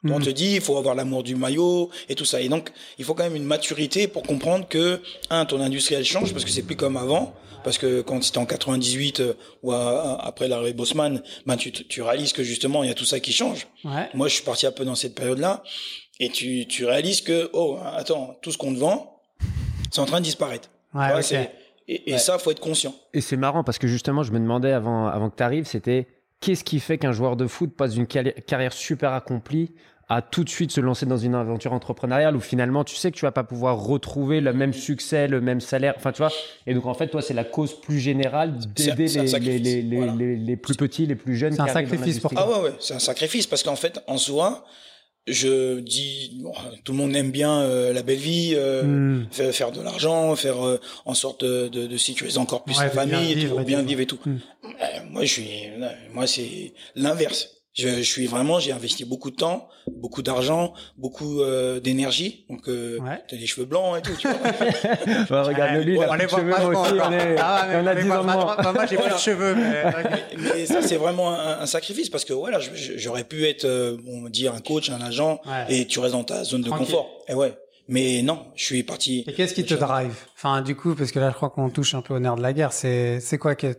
On 0.05 0.19
mhm. 0.19 0.25
te 0.25 0.29
dit, 0.29 0.55
il 0.55 0.61
faut 0.61 0.77
avoir 0.77 0.95
l'amour 0.95 1.23
du 1.23 1.35
maillot 1.35 1.89
et 2.07 2.15
tout 2.15 2.23
ça. 2.23 2.39
Et 2.39 2.47
donc, 2.47 2.71
il 2.97 3.05
faut 3.05 3.13
quand 3.13 3.23
même 3.23 3.35
une 3.35 3.43
maturité 3.43 4.07
pour 4.07 4.23
comprendre 4.23 4.67
que, 4.67 5.01
un, 5.29 5.45
ton 5.45 5.59
industrie, 5.59 5.95
elle 5.95 6.05
change 6.05 6.31
parce 6.31 6.45
que 6.45 6.51
c'est 6.51 6.63
plus 6.63 6.77
comme 6.77 6.95
avant. 6.95 7.35
Parce 7.63 7.77
que 7.77 8.01
quand 8.01 8.23
c'était 8.23 8.37
en 8.37 8.45
98 8.45 9.19
euh, 9.19 9.33
ou 9.63 9.71
après 9.73 10.47
l'arrêt 10.47 10.73
Bosman, 10.73 11.21
ben 11.45 11.57
tu, 11.57 11.71
tu 11.71 12.01
réalises 12.01 12.33
que 12.33 12.43
justement, 12.43 12.83
il 12.83 12.87
y 12.87 12.91
a 12.91 12.95
tout 12.95 13.05
ça 13.05 13.19
qui 13.19 13.33
change. 13.33 13.67
Moi, 14.13 14.27
je 14.27 14.35
suis 14.35 14.43
parti 14.43 14.65
un 14.65 14.71
peu 14.71 14.85
dans 14.85 14.95
cette 14.95 15.15
période-là. 15.15 15.63
Et 16.21 16.29
tu, 16.29 16.65
tu 16.67 16.85
réalises 16.85 17.21
que, 17.21 17.49
oh, 17.53 17.77
attends, 17.95 18.37
tout 18.41 18.51
ce 18.51 18.57
qu'on 18.57 18.73
te 18.73 18.79
vend, 18.79 19.21
c'est 19.91 20.01
en 20.01 20.05
train 20.05 20.19
de 20.19 20.25
disparaître. 20.25 20.69
Et, 21.87 22.11
et 22.13 22.17
ça, 22.17 22.37
faut 22.37 22.51
être 22.51 22.59
conscient. 22.59 22.93
Et 23.13 23.21
c'est 23.21 23.37
marrant 23.37 23.63
parce 23.63 23.79
que 23.79 23.87
justement, 23.87 24.21
je 24.23 24.31
me 24.31 24.39
demandais 24.39 24.71
avant, 24.71 25.07
avant 25.07 25.29
que 25.29 25.37
tu 25.37 25.43
arrives, 25.43 25.65
c'était 25.65 26.07
qu'est-ce 26.39 26.63
qui 26.63 26.79
fait 26.79 26.97
qu'un 26.97 27.11
joueur 27.11 27.35
de 27.35 27.47
foot 27.47 27.75
passe 27.75 27.93
d'une 27.93 28.07
carrière 28.07 28.73
super 28.73 29.13
accomplie 29.13 29.71
à 30.09 30.23
tout 30.23 30.43
de 30.43 30.49
suite 30.49 30.71
se 30.71 30.81
lancer 30.81 31.05
dans 31.05 31.17
une 31.17 31.35
aventure 31.35 31.71
entrepreneuriale 31.71 32.35
où 32.35 32.39
finalement 32.39 32.83
tu 32.83 32.95
sais 32.95 33.11
que 33.11 33.15
tu 33.15 33.25
vas 33.25 33.31
pas 33.31 33.43
pouvoir 33.43 33.77
retrouver 33.77 34.41
le 34.41 34.53
même 34.53 34.73
succès, 34.73 35.27
le 35.27 35.39
même 35.39 35.61
salaire, 35.61 35.93
enfin 35.97 36.11
tu 36.11 36.17
vois. 36.17 36.31
Et 36.65 36.73
donc 36.73 36.87
en 36.87 36.95
fait 36.95 37.07
toi 37.07 37.21
c'est 37.21 37.35
la 37.35 37.43
cause 37.43 37.79
plus 37.79 37.99
générale 37.99 38.57
d'aider 38.75 39.07
les, 39.07 39.59
les, 39.59 39.81
les, 39.81 40.35
les, 40.35 40.57
plus 40.57 40.75
petits, 40.75 41.05
les 41.05 41.15
plus 41.15 41.35
jeunes. 41.35 41.53
C'est 41.53 41.61
un 41.61 41.67
sacrifice 41.67 42.19
pour 42.19 42.31
toi. 42.31 42.43
Ah 42.43 42.49
ouais 42.49 42.69
ouais, 42.69 42.75
c'est 42.79 42.95
un 42.95 42.99
sacrifice 42.99 43.45
parce 43.45 43.61
qu'en 43.61 43.75
fait 43.75 44.01
en 44.07 44.17
soi 44.17 44.65
je 45.27 45.79
dis 45.79 46.43
tout 46.83 46.93
le 46.93 46.97
monde 46.97 47.15
aime 47.15 47.29
bien 47.29 47.61
euh, 47.61 47.93
la 47.93 48.01
belle 48.01 48.17
vie 48.17 48.53
euh, 48.55 48.83
hmm. 48.83 49.27
faire, 49.51 49.71
de 49.71 49.81
l'argent 49.81 50.35
faire 50.35 50.65
euh, 50.65 50.79
en 51.05 51.13
sorte 51.13 51.43
de, 51.43 51.67
de, 51.67 51.85
de, 51.85 51.97
sécuriser 51.97 52.39
encore 52.39 52.63
plus 52.63 52.73
sa 52.73 52.89
famille 52.89 53.35
bien 53.35 53.35
vivre, 53.35 53.63
bien 53.63 53.81
vivre 53.83 54.01
et 54.01 54.05
tout 54.07 54.17
hmm. 54.25 54.37
moi 55.11 55.23
je 55.25 55.33
suis 55.33 55.49
moi 56.13 56.25
c'est 56.25 56.73
l'inverse 56.95 57.58
je, 57.79 57.87
je, 57.87 58.01
suis 58.01 58.27
vraiment, 58.27 58.59
j'ai 58.59 58.71
investi 58.71 59.05
beaucoup 59.05 59.31
de 59.31 59.35
temps, 59.35 59.69
beaucoup 59.87 60.21
d'argent, 60.21 60.73
beaucoup 60.97 61.41
euh, 61.41 61.79
d'énergie. 61.79 62.45
Donc, 62.49 62.67
euh, 62.67 62.99
ouais. 62.99 63.23
t'as 63.27 63.37
des 63.37 63.45
cheveux 63.45 63.65
blancs 63.65 63.97
et 63.97 64.01
tout. 64.01 64.15
Tu 64.17 64.27
vois. 64.27 65.43
regarde 65.43 65.83
lui, 65.83 65.95
il 65.95 66.03
a 66.03 66.27
cheveux 66.27 66.53
aussi. 66.53 66.91
On, 67.03 67.11
est, 67.11 67.35
ah, 67.39 67.67
on 67.73 67.87
a 67.87 67.95
10 67.95 68.11
ans 68.11 68.23
Moi, 68.23 68.85
j'ai 68.89 68.97
pas 68.97 69.09
de 69.09 69.17
cheveux. 69.17 69.55
Mais... 69.55 69.83
mais, 70.37 70.65
ça, 70.65 70.81
c'est 70.81 70.97
vraiment 70.97 71.31
un, 71.31 71.61
un, 71.61 71.65
sacrifice 71.65 72.09
parce 72.09 72.25
que 72.25 72.33
voilà, 72.33 72.59
j'aurais 72.95 73.23
pu 73.23 73.47
être, 73.47 73.65
euh, 73.65 73.97
on 74.07 74.29
dire 74.29 74.53
un 74.53 74.61
coach, 74.61 74.89
un 74.89 75.01
agent, 75.01 75.41
et 75.69 75.85
tu 75.85 75.99
restes 75.99 76.13
dans 76.13 76.23
ta 76.23 76.43
zone 76.43 76.61
de 76.61 76.69
confort. 76.69 77.09
Et 77.27 77.33
ouais. 77.33 77.53
Mais 77.91 78.21
non, 78.21 78.45
je 78.55 78.65
suis 78.65 78.83
parti. 78.83 79.23
Et 79.27 79.33
qu'est-ce 79.33 79.55
qui 79.55 79.65
te 79.65 79.73
drive? 79.73 80.13
Enfin, 80.35 80.61
du 80.61 80.75
coup, 80.75 80.93
parce 80.93 81.11
que 81.11 81.17
là, 81.17 81.31
je 81.31 81.35
crois 81.35 81.49
qu'on 81.49 81.71
touche 81.71 81.95
un 81.95 82.03
peu 82.03 82.13
au 82.13 82.19
nerf 82.19 82.35
de 82.35 82.43
la 82.43 82.53
guerre. 82.53 82.71
C'est, 82.71 83.19
c'est 83.19 83.39
quoi 83.39 83.55
que 83.55 83.75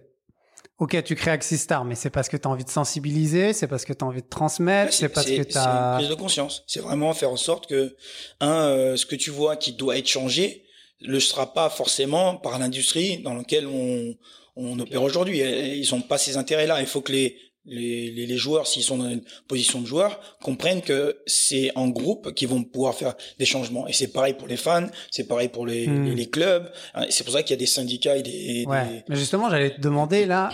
Ok, 0.81 1.03
tu 1.05 1.15
crées 1.15 1.31
Axistar, 1.31 1.85
mais 1.85 1.95
c'est 1.95 2.09
parce 2.09 2.31
que 2.31 2.39
tu 2.39 2.49
as 2.49 2.51
envie 2.51 2.65
de 2.65 2.71
sensibiliser, 2.71 3.53
c'est 3.53 3.67
parce 3.67 3.85
que 3.85 3.93
tu 3.93 4.03
as 4.03 4.07
envie 4.09 4.23
de 4.23 4.29
transmettre, 4.29 4.95
c'est 4.95 5.11
parce 5.11 5.27
que 5.27 5.43
tu 5.43 5.59
as... 5.59 5.63
C'est 5.63 5.69
une 5.69 5.95
prise 5.97 6.09
de 6.09 6.15
conscience. 6.15 6.65
C'est 6.67 6.81
vraiment 6.81 7.13
faire 7.13 7.31
en 7.31 7.37
sorte 7.37 7.67
que, 7.67 7.95
un, 8.41 8.65
euh, 8.65 8.97
ce 8.97 9.05
que 9.05 9.15
tu 9.15 9.31
vois 9.31 9.57
qui 9.57 9.73
doit 9.73 9.99
être 9.99 10.09
changé, 10.09 10.65
le 11.03 11.21
sera 11.21 11.53
pas 11.53 11.69
forcément 11.69 12.37
par 12.37 12.59
l'industrie 12.59 13.19
dans 13.19 13.35
laquelle 13.35 13.67
on, 13.67 14.17
on 14.57 14.79
opère 14.79 15.03
aujourd'hui. 15.03 15.41
Ils 15.41 15.95
ont 15.95 16.01
pas 16.01 16.17
ces 16.17 16.39
intérêts-là. 16.39 16.81
Il 16.81 16.87
faut 16.87 17.03
que 17.03 17.13
les, 17.13 17.37
les, 17.65 18.11
les, 18.11 18.37
joueurs, 18.37 18.67
s'ils 18.67 18.83
sont 18.83 18.99
dans 18.99 19.09
une 19.09 19.23
position 19.47 19.81
de 19.81 19.87
joueur, 19.87 20.21
comprennent 20.43 20.83
que 20.83 21.21
c'est 21.27 21.71
en 21.75 21.89
groupe 21.89 22.35
qu'ils 22.35 22.49
vont 22.49 22.65
pouvoir 22.65 22.95
faire 22.95 23.15
des 23.39 23.45
changements. 23.45 23.87
Et 23.87 23.93
c'est 23.93 24.09
pareil 24.09 24.35
pour 24.35 24.49
les 24.49 24.57
fans, 24.57 24.87
c'est 25.11 25.29
pareil 25.29 25.49
pour 25.49 25.67
les, 25.67 25.87
hmm. 25.87 26.15
les, 26.15 26.31
clubs. 26.31 26.71
Hein, 26.95 27.07
c'est 27.11 27.25
pour 27.25 27.33
ça 27.33 27.43
qu'il 27.43 27.51
y 27.51 27.59
a 27.59 27.59
des 27.59 27.67
syndicats 27.67 28.17
et 28.17 28.23
des... 28.23 28.65
Ouais. 28.67 29.05
Mais 29.09 29.17
justement, 29.17 29.51
j'allais 29.51 29.75
te 29.75 29.81
demander 29.81 30.27
là, 30.27 30.51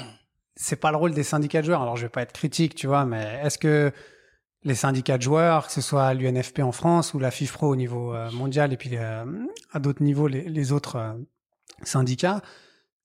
c'est 0.57 0.77
pas 0.81 0.91
le 0.91 0.97
rôle 0.97 1.15
des 1.15 1.23
syndicats 1.23 1.61
de 1.61 1.67
joueurs. 1.67 1.83
Alors, 1.83 1.97
je 1.97 2.03
vais 2.03 2.11
pas 2.11 2.23
être 2.23 2.33
critique, 2.33 2.75
tu 2.75 2.87
vois, 2.87 3.05
mais 3.05 3.41
est-ce 3.45 3.59
que 3.59 3.93
les 4.65 4.75
syndicats 4.75 5.17
de 5.17 5.23
joueurs, 5.23 5.69
que 5.69 5.73
ce 5.73 5.81
soit 5.81 6.13
l'UNFP 6.13 6.61
en 6.61 6.73
France 6.73 7.15
ou 7.15 7.21
la 7.21 7.31
FIFPRO 7.31 7.69
au 7.69 7.77
niveau 7.77 8.13
euh, 8.15 8.31
mondial 8.33 8.73
et 8.73 8.77
puis 8.77 8.91
euh, 8.95 9.25
à 9.73 9.79
d'autres 9.79 10.03
niveaux 10.03 10.27
les, 10.27 10.43
les 10.43 10.73
autres 10.73 10.97
euh, 10.97 11.13
syndicats, 11.85 12.43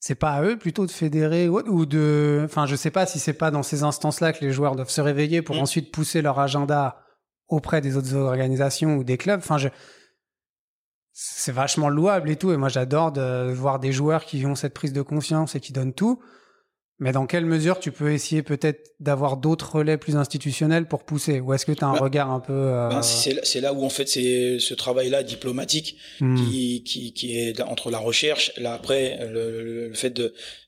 c'est 0.01 0.15
pas 0.15 0.31
à 0.31 0.43
eux 0.43 0.57
plutôt 0.57 0.87
de 0.87 0.91
fédérer 0.91 1.47
ou 1.47 1.85
de, 1.85 2.41
enfin, 2.43 2.65
je 2.65 2.75
sais 2.75 2.89
pas 2.89 3.05
si 3.05 3.19
c'est 3.19 3.33
pas 3.33 3.51
dans 3.51 3.61
ces 3.61 3.83
instances-là 3.83 4.33
que 4.33 4.43
les 4.43 4.51
joueurs 4.51 4.75
doivent 4.75 4.89
se 4.89 4.99
réveiller 4.99 5.43
pour 5.43 5.57
mm. 5.57 5.59
ensuite 5.59 5.91
pousser 5.91 6.23
leur 6.23 6.39
agenda 6.39 7.05
auprès 7.47 7.81
des 7.81 7.95
autres 7.97 8.15
organisations 8.15 8.97
ou 8.97 9.03
des 9.03 9.17
clubs. 9.17 9.39
Enfin, 9.39 9.59
je, 9.59 9.69
c'est 11.13 11.51
vachement 11.51 11.87
louable 11.87 12.31
et 12.31 12.35
tout. 12.35 12.51
Et 12.51 12.57
moi, 12.57 12.67
j'adore 12.67 13.11
de 13.11 13.53
voir 13.53 13.79
des 13.79 13.91
joueurs 13.91 14.25
qui 14.25 14.43
ont 14.47 14.55
cette 14.55 14.73
prise 14.73 14.91
de 14.91 15.03
confiance 15.03 15.53
et 15.53 15.59
qui 15.59 15.71
donnent 15.71 15.93
tout. 15.93 16.19
Mais 17.01 17.11
dans 17.11 17.25
quelle 17.25 17.45
mesure 17.45 17.79
tu 17.79 17.91
peux 17.91 18.13
essayer 18.13 18.43
peut-être 18.43 18.93
d'avoir 18.99 19.35
d'autres 19.37 19.77
relais 19.77 19.97
plus 19.97 20.15
institutionnels 20.15 20.87
pour 20.87 21.03
pousser? 21.03 21.39
Ou 21.39 21.51
est-ce 21.53 21.65
que 21.65 21.71
tu 21.71 21.83
as 21.83 21.87
un 21.87 21.93
bah, 21.93 21.99
regard 21.99 22.29
un 22.29 22.39
peu... 22.39 22.53
Euh... 22.53 22.89
Ben 22.89 23.01
c'est 23.01 23.59
là 23.59 23.73
où 23.73 23.83
en 23.83 23.89
fait 23.89 24.07
c'est 24.07 24.59
ce 24.59 24.75
travail-là 24.75 25.23
diplomatique 25.23 25.97
hmm. 26.19 26.35
qui, 26.35 26.83
qui, 26.83 27.11
qui, 27.13 27.39
est 27.39 27.59
entre 27.61 27.89
la 27.89 27.97
recherche, 27.97 28.53
là 28.57 28.73
après 28.73 29.17
le, 29.27 29.87
le 29.87 29.93
fait 29.95 30.21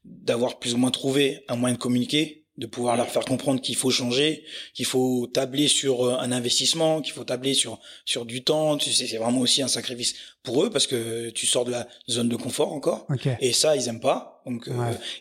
d'avoir 0.03 0.57
plus 0.57 0.73
ou 0.73 0.77
moins 0.77 0.89
trouvé 0.89 1.45
un 1.49 1.55
moyen 1.55 1.75
de 1.75 1.79
communiquer 1.79 2.43
de 2.57 2.67
pouvoir 2.67 2.95
leur 2.97 3.09
faire 3.09 3.25
comprendre 3.25 3.61
qu'il 3.61 3.75
faut 3.75 3.89
changer, 3.89 4.43
qu'il 4.73 4.85
faut 4.85 5.27
tabler 5.27 5.67
sur 5.67 6.05
euh, 6.05 6.17
un 6.19 6.31
investissement, 6.31 7.01
qu'il 7.01 7.13
faut 7.13 7.23
tabler 7.23 7.53
sur 7.53 7.79
sur 8.05 8.25
du 8.25 8.43
temps. 8.43 8.77
Tu 8.77 8.91
sais, 8.91 9.07
c'est 9.07 9.17
vraiment 9.17 9.39
aussi 9.39 9.63
un 9.63 9.67
sacrifice 9.67 10.13
pour 10.43 10.63
eux 10.63 10.69
parce 10.69 10.87
que 10.87 11.29
tu 11.29 11.47
sors 11.47 11.63
de 11.63 11.71
la 11.71 11.87
zone 12.09 12.29
de 12.29 12.35
confort 12.35 12.73
encore. 12.73 13.07
Et 13.39 13.53
ça, 13.53 13.75
ils 13.75 13.87
aiment 13.87 14.01
pas. 14.01 14.41
Donc, 14.45 14.67
euh, 14.67 14.73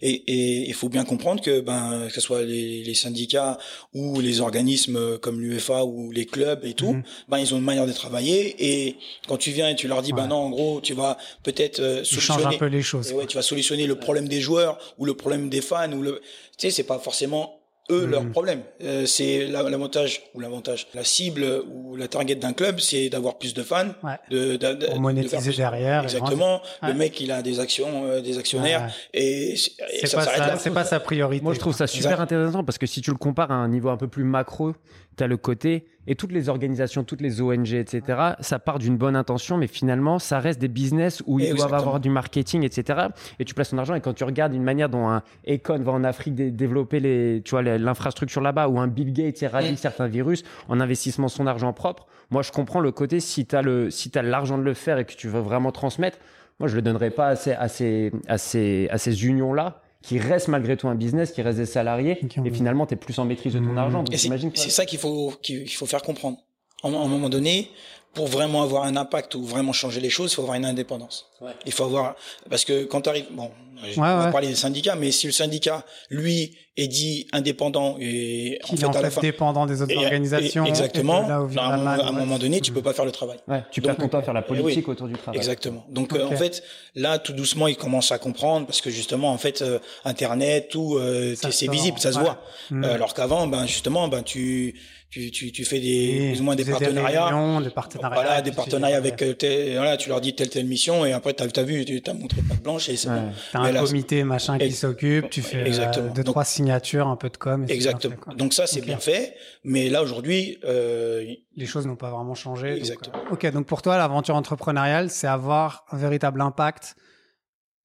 et 0.02 0.69
il 0.69 0.75
faut 0.75 0.88
bien 0.88 1.05
comprendre 1.05 1.41
que 1.41 1.61
ben 1.61 2.09
que 2.09 2.14
ce 2.14 2.21
soit 2.21 2.43
les, 2.43 2.83
les, 2.83 2.95
syndicats 2.95 3.57
ou 3.95 4.19
les 4.19 4.41
organismes 4.41 5.17
comme 5.19 5.41
l'UEFA 5.41 5.85
ou 5.85 6.11
les 6.11 6.26
clubs 6.26 6.64
et 6.64 6.75
tout, 6.75 6.95
mhm. 6.95 7.05
ben 7.29 7.38
ils 7.38 7.55
ont 7.55 7.59
une 7.59 7.64
manière 7.64 7.87
de 7.87 7.93
travailler. 7.93 8.57
Et 8.59 8.97
quand 9.29 9.37
tu 9.37 9.52
viens 9.52 9.69
et 9.69 9.76
tu 9.76 9.87
leur 9.87 10.02
dis 10.02 10.12
ben 10.12 10.26
non, 10.26 10.38
en 10.38 10.50
gros, 10.50 10.81
tu 10.81 10.95
vas 10.95 11.17
peut-être 11.45 11.79
euh, 11.79 12.02
solutionner 12.02 12.57
un 12.57 12.59
peu 12.59 12.67
les 12.67 12.83
choses. 12.83 13.12
ouais, 13.12 13.26
tu 13.26 13.37
vas 13.37 13.43
solutionner 13.43 13.87
le 13.87 13.95
problème 13.95 14.26
des 14.26 14.41
joueurs 14.41 14.76
ou 14.99 15.05
le 15.05 15.14
problème 15.14 15.49
des 15.49 15.61
fans 15.61 15.93
ou 15.93 16.02
le, 16.02 16.21
tu 16.59 16.67
sais, 16.67 16.71
c'est 16.73 16.83
pas 16.83 16.99
forcément 16.99 17.62
eux 17.90 18.06
leur 18.06 18.24
mhm. 18.24 18.30
problème. 18.30 18.62
Euh, 18.82 19.06
c'est 19.06 19.46
l'avantage 19.46 20.22
ou 20.34 20.40
l'avantage, 20.40 20.86
la 20.94 21.04
cible 21.04 21.44
ou 21.68 21.96
la 21.96 22.08
target 22.08 22.36
d'un 22.36 22.52
club, 22.52 22.80
c'est 22.80 23.08
d'avoir 23.08 23.38
plus 23.38 23.54
de 23.54 23.62
fans, 23.62 23.88
de, 24.30 24.56
de, 24.56 24.74
de, 24.74 24.98
monétiser 24.98 25.52
derrière. 25.52 26.04
Exactement. 26.04 26.62
Le 26.82 26.94
mec, 26.94 27.20
il 27.20 27.32
a 27.32 27.42
des 27.42 27.60
actions, 27.60 28.04
euh, 28.04 28.20
des 28.20 28.38
actionnaires, 28.38 28.92
et, 29.12 29.56
c'est 29.56 30.14
pas, 30.14 30.56
sa, 30.56 30.70
pas 30.70 30.84
sa 30.84 31.00
priorité. 31.00 31.42
Moi, 31.42 31.54
je 31.54 31.58
trouve 31.58 31.74
ça 31.74 31.86
super 31.86 32.20
intéressant 32.20 32.64
parce 32.64 32.78
que 32.78 32.86
si 32.86 33.00
tu 33.00 33.10
le 33.10 33.16
compares 33.16 33.50
à 33.50 33.54
un 33.54 33.68
niveau 33.68 33.88
un 33.88 33.96
peu 33.96 34.08
plus 34.08 34.24
macro, 34.24 34.74
tu 35.16 35.25
as 35.25 35.26
le 35.26 35.37
côté 35.37 35.87
et 36.07 36.16
toutes 36.16 36.33
les 36.33 36.49
organisations, 36.49 37.04
toutes 37.04 37.21
les 37.21 37.40
ONG, 37.40 37.73
etc., 37.75 38.19
ça 38.40 38.59
part 38.59 38.78
d'une 38.78 38.97
bonne 38.97 39.14
intention, 39.14 39.57
mais 39.57 39.69
finalement, 39.69 40.19
ça 40.19 40.40
reste 40.40 40.61
des 40.61 40.69
business 40.69 41.23
où 41.26 41.38
ils 41.38 41.54
doivent 41.54 41.75
avoir 41.75 42.00
du 42.00 42.11
marketing, 42.11 42.64
etc. 42.64 43.09
Et 43.38 43.45
tu 43.45 43.54
places 43.54 43.71
ton 43.71 43.78
argent, 43.78 43.95
et 43.95 44.00
quand 44.00 44.12
tu 44.12 44.25
regardes 44.25 44.54
une 44.54 44.64
manière 44.64 44.88
dont 44.88 45.09
un 45.09 45.23
Econ 45.49 45.78
va 45.78 45.92
en 45.92 46.02
Afrique 46.02 46.35
développer 46.35 46.99
les, 46.99 47.42
tu 47.45 47.50
vois, 47.52 47.62
l'infrastructure 47.62 48.40
là-bas, 48.40 48.69
ou 48.69 48.81
un 48.81 48.88
Bill 48.88 49.12
Gates 49.12 49.42
éradique 49.42 49.78
certains 49.78 50.09
virus 50.09 50.42
en 50.69 50.81
investissement 50.81 51.28
son 51.28 51.47
argent 51.47 51.73
propre, 51.73 52.07
moi, 52.31 52.42
je 52.42 52.50
comprends 52.50 52.81
le 52.81 52.92
côté, 52.92 53.21
si 53.21 53.47
tu 53.47 53.54
as 53.54 53.62
le, 53.62 53.90
si 53.90 54.11
as 54.16 54.23
l'argent 54.23 54.59
de 54.59 54.62
le 54.62 54.75
faire 54.75 54.99
et 54.99 55.04
que 55.04 55.12
tu 55.12 55.28
veux 55.28 55.40
vraiment 55.40 55.71
transmettre, 55.71 56.19
moi, 56.59 56.69
je 56.69 56.76
le 56.76 56.83
donnerais 56.83 57.11
pas 57.11 57.28
à 57.28 57.37
ces, 57.37 57.52
à 57.52 57.69
ces, 57.69 58.12
à 58.26 58.38
ces, 58.38 58.88
à 58.90 58.99
ces 58.99 59.26
unions-là 59.26 59.81
qui 60.02 60.18
reste 60.18 60.49
malgré 60.49 60.76
tout 60.76 60.88
un 60.88 60.94
business, 60.94 61.32
qui 61.32 61.42
reste 61.42 61.59
des 61.59 61.66
salariés, 61.66 62.18
et 62.44 62.50
finalement, 62.50 62.87
tu 62.87 62.94
es 62.94 62.97
plus 62.97 63.18
en 63.18 63.25
maîtrise 63.25 63.54
de 63.54 63.59
ton 63.59 63.66
mmh. 63.66 63.78
argent. 63.78 64.04
C'est 64.12 64.71
ça 64.71 64.85
qu'il 64.85 64.99
faut, 64.99 65.32
qu'il 65.42 65.71
faut 65.71 65.87
faire 65.87 66.02
comprendre. 66.02 66.38
À 66.82 66.88
un 66.88 67.06
moment 67.06 67.28
donné, 67.28 67.71
pour 68.14 68.26
vraiment 68.26 68.62
avoir 68.62 68.85
un 68.85 68.97
impact 68.97 69.35
ou 69.35 69.45
vraiment 69.45 69.73
changer 69.73 70.00
les 70.00 70.11
choses, 70.11 70.33
il 70.33 70.35
faut 70.35 70.42
avoir 70.42 70.57
une 70.57 70.66
indépendance. 70.66 71.26
Ouais. 71.40 71.52
Il 71.66 71.73
faut 71.73 71.85
avoir 71.85 72.14
parce 72.50 72.64
que 72.64 72.85
quand 72.85 73.02
tu 73.02 73.09
arrives, 73.09 73.26
bon, 73.31 73.50
on 73.97 74.00
va 74.00 74.31
parler 74.31 74.49
des 74.49 74.54
syndicats, 74.54 74.95
mais 74.95 75.11
si 75.11 75.26
le 75.26 75.33
syndicat, 75.33 75.85
lui, 76.11 76.57
est 76.76 76.88
dit 76.88 77.26
indépendant 77.33 77.97
et 78.00 78.59
en 78.64 78.76
fait, 78.76 78.97
à 78.97 79.02
la 79.02 79.11
fin, 79.11 79.21
dépendant 79.21 79.66
des 79.66 79.83
autres 79.83 79.95
organisations, 79.97 80.64
exactement, 80.64 81.28
à, 81.28 82.07
un, 82.07 82.12
moment 82.12 82.38
donné, 82.38 82.61
tu 82.61 82.73
peux 82.73 82.81
pas 82.81 82.95
faire 82.95 83.04
le 83.04 83.12
travail. 83.12 83.38
Ouais, 83.47 83.62
tu 83.71 83.83
perds 83.83 83.97
ton 83.97 84.09
temps 84.09 84.19
à 84.19 84.23
faire 84.23 84.33
la 84.33 84.45
eh 84.47 84.49
politique 84.49 84.88
autour 84.88 85.07
du 85.07 85.14
travail. 85.14 85.38
Exactement. 85.38 85.85
Donc 85.90 86.14
euh, 86.14 86.25
en 86.25 86.37
fait, 86.37 86.62
là, 86.95 87.19
tout 87.19 87.35
doucement, 87.35 87.69
ils 87.69 87.76
commencent 87.76 88.12
à 88.12 88.19
comprendre 88.19 88.66
parce 88.66 88.81
que 88.81 88.88
justement, 88.90 89.33
en 89.33 89.38
fait, 89.38 89.61
euh, 89.61 89.81
Internet, 90.04 90.69
tout, 90.71 90.97
euh, 90.97 91.35
c'est 91.37 91.71
visible, 91.71 91.99
ça 91.99 92.12
se 92.12 92.19
voit. 92.19 92.42
Mm. 92.71 92.85
alors 92.85 93.12
qu'avant, 93.12 93.47
ben 93.47 93.66
justement, 93.66 94.09
ben 94.09 94.23
tu 94.23 94.75
tu, 95.12 95.31
tu, 95.31 95.52
tu 95.52 95.66
fais 95.66 95.78
des 95.78 96.31
plus 96.31 96.40
ou 96.40 96.45
moins 96.45 96.57
des, 96.57 96.64
partenariats, 96.64 97.61
des, 97.61 97.71
partenariats, 97.71 98.14
voilà, 98.14 98.40
des 98.40 98.50
partenariats 98.50 98.97
avec 98.97 99.16
tel, 99.37 99.76
voilà, 99.76 99.99
tu 99.99 100.09
leur 100.09 100.23
dis 100.23 100.35
telle 100.35 100.49
telle 100.49 100.64
mission 100.64 101.04
et 101.04 101.12
après 101.12 101.35
t'as 101.35 101.45
as 101.54 101.64
vu, 101.64 101.85
tu 101.85 102.02
as 102.07 102.14
montré 102.14 102.40
pas 102.40 102.54
de 102.54 102.62
blanche 102.62 102.88
et 102.88 102.97
c'est 102.97 103.11
ouais. 103.11 103.21
bon. 103.21 103.33
T'as 103.52 103.61
un 103.61 103.85
comité 103.85 104.25
machin 104.25 104.57
qui 104.57 104.73
s'occupe, 104.73 105.28
tu 105.28 105.42
fais 105.42 105.66
exactement. 105.66 106.14
deux 106.14 106.25
trois 106.25 106.47
signatures, 106.47 107.09
un 107.09 107.16
peu 107.16 107.28
de 107.28 107.37
com. 107.37 107.66
Et 107.69 107.75
exactement. 107.75 108.16
Donc 108.38 108.54
ça 108.54 108.66
c'est 108.66 108.81
bien 108.81 108.97
fait, 108.97 109.37
mais 109.64 109.90
là 109.90 110.02
aujourd'hui 110.02 110.59
euh, 110.64 111.26
les 111.57 111.66
choses 111.66 111.87
n'ont 111.87 111.97
pas 111.97 112.11
vraiment 112.11 112.35
changé. 112.35 112.75
Exactement. 112.75 113.23
Donc, 113.25 113.33
ok, 113.33 113.52
donc 113.52 113.66
pour 113.66 113.83
toi 113.83 113.99
l'aventure 113.99 114.35
entrepreneuriale 114.35 115.11
c'est 115.11 115.26
avoir 115.26 115.85
un 115.90 115.99
véritable 115.99 116.40
impact 116.40 116.97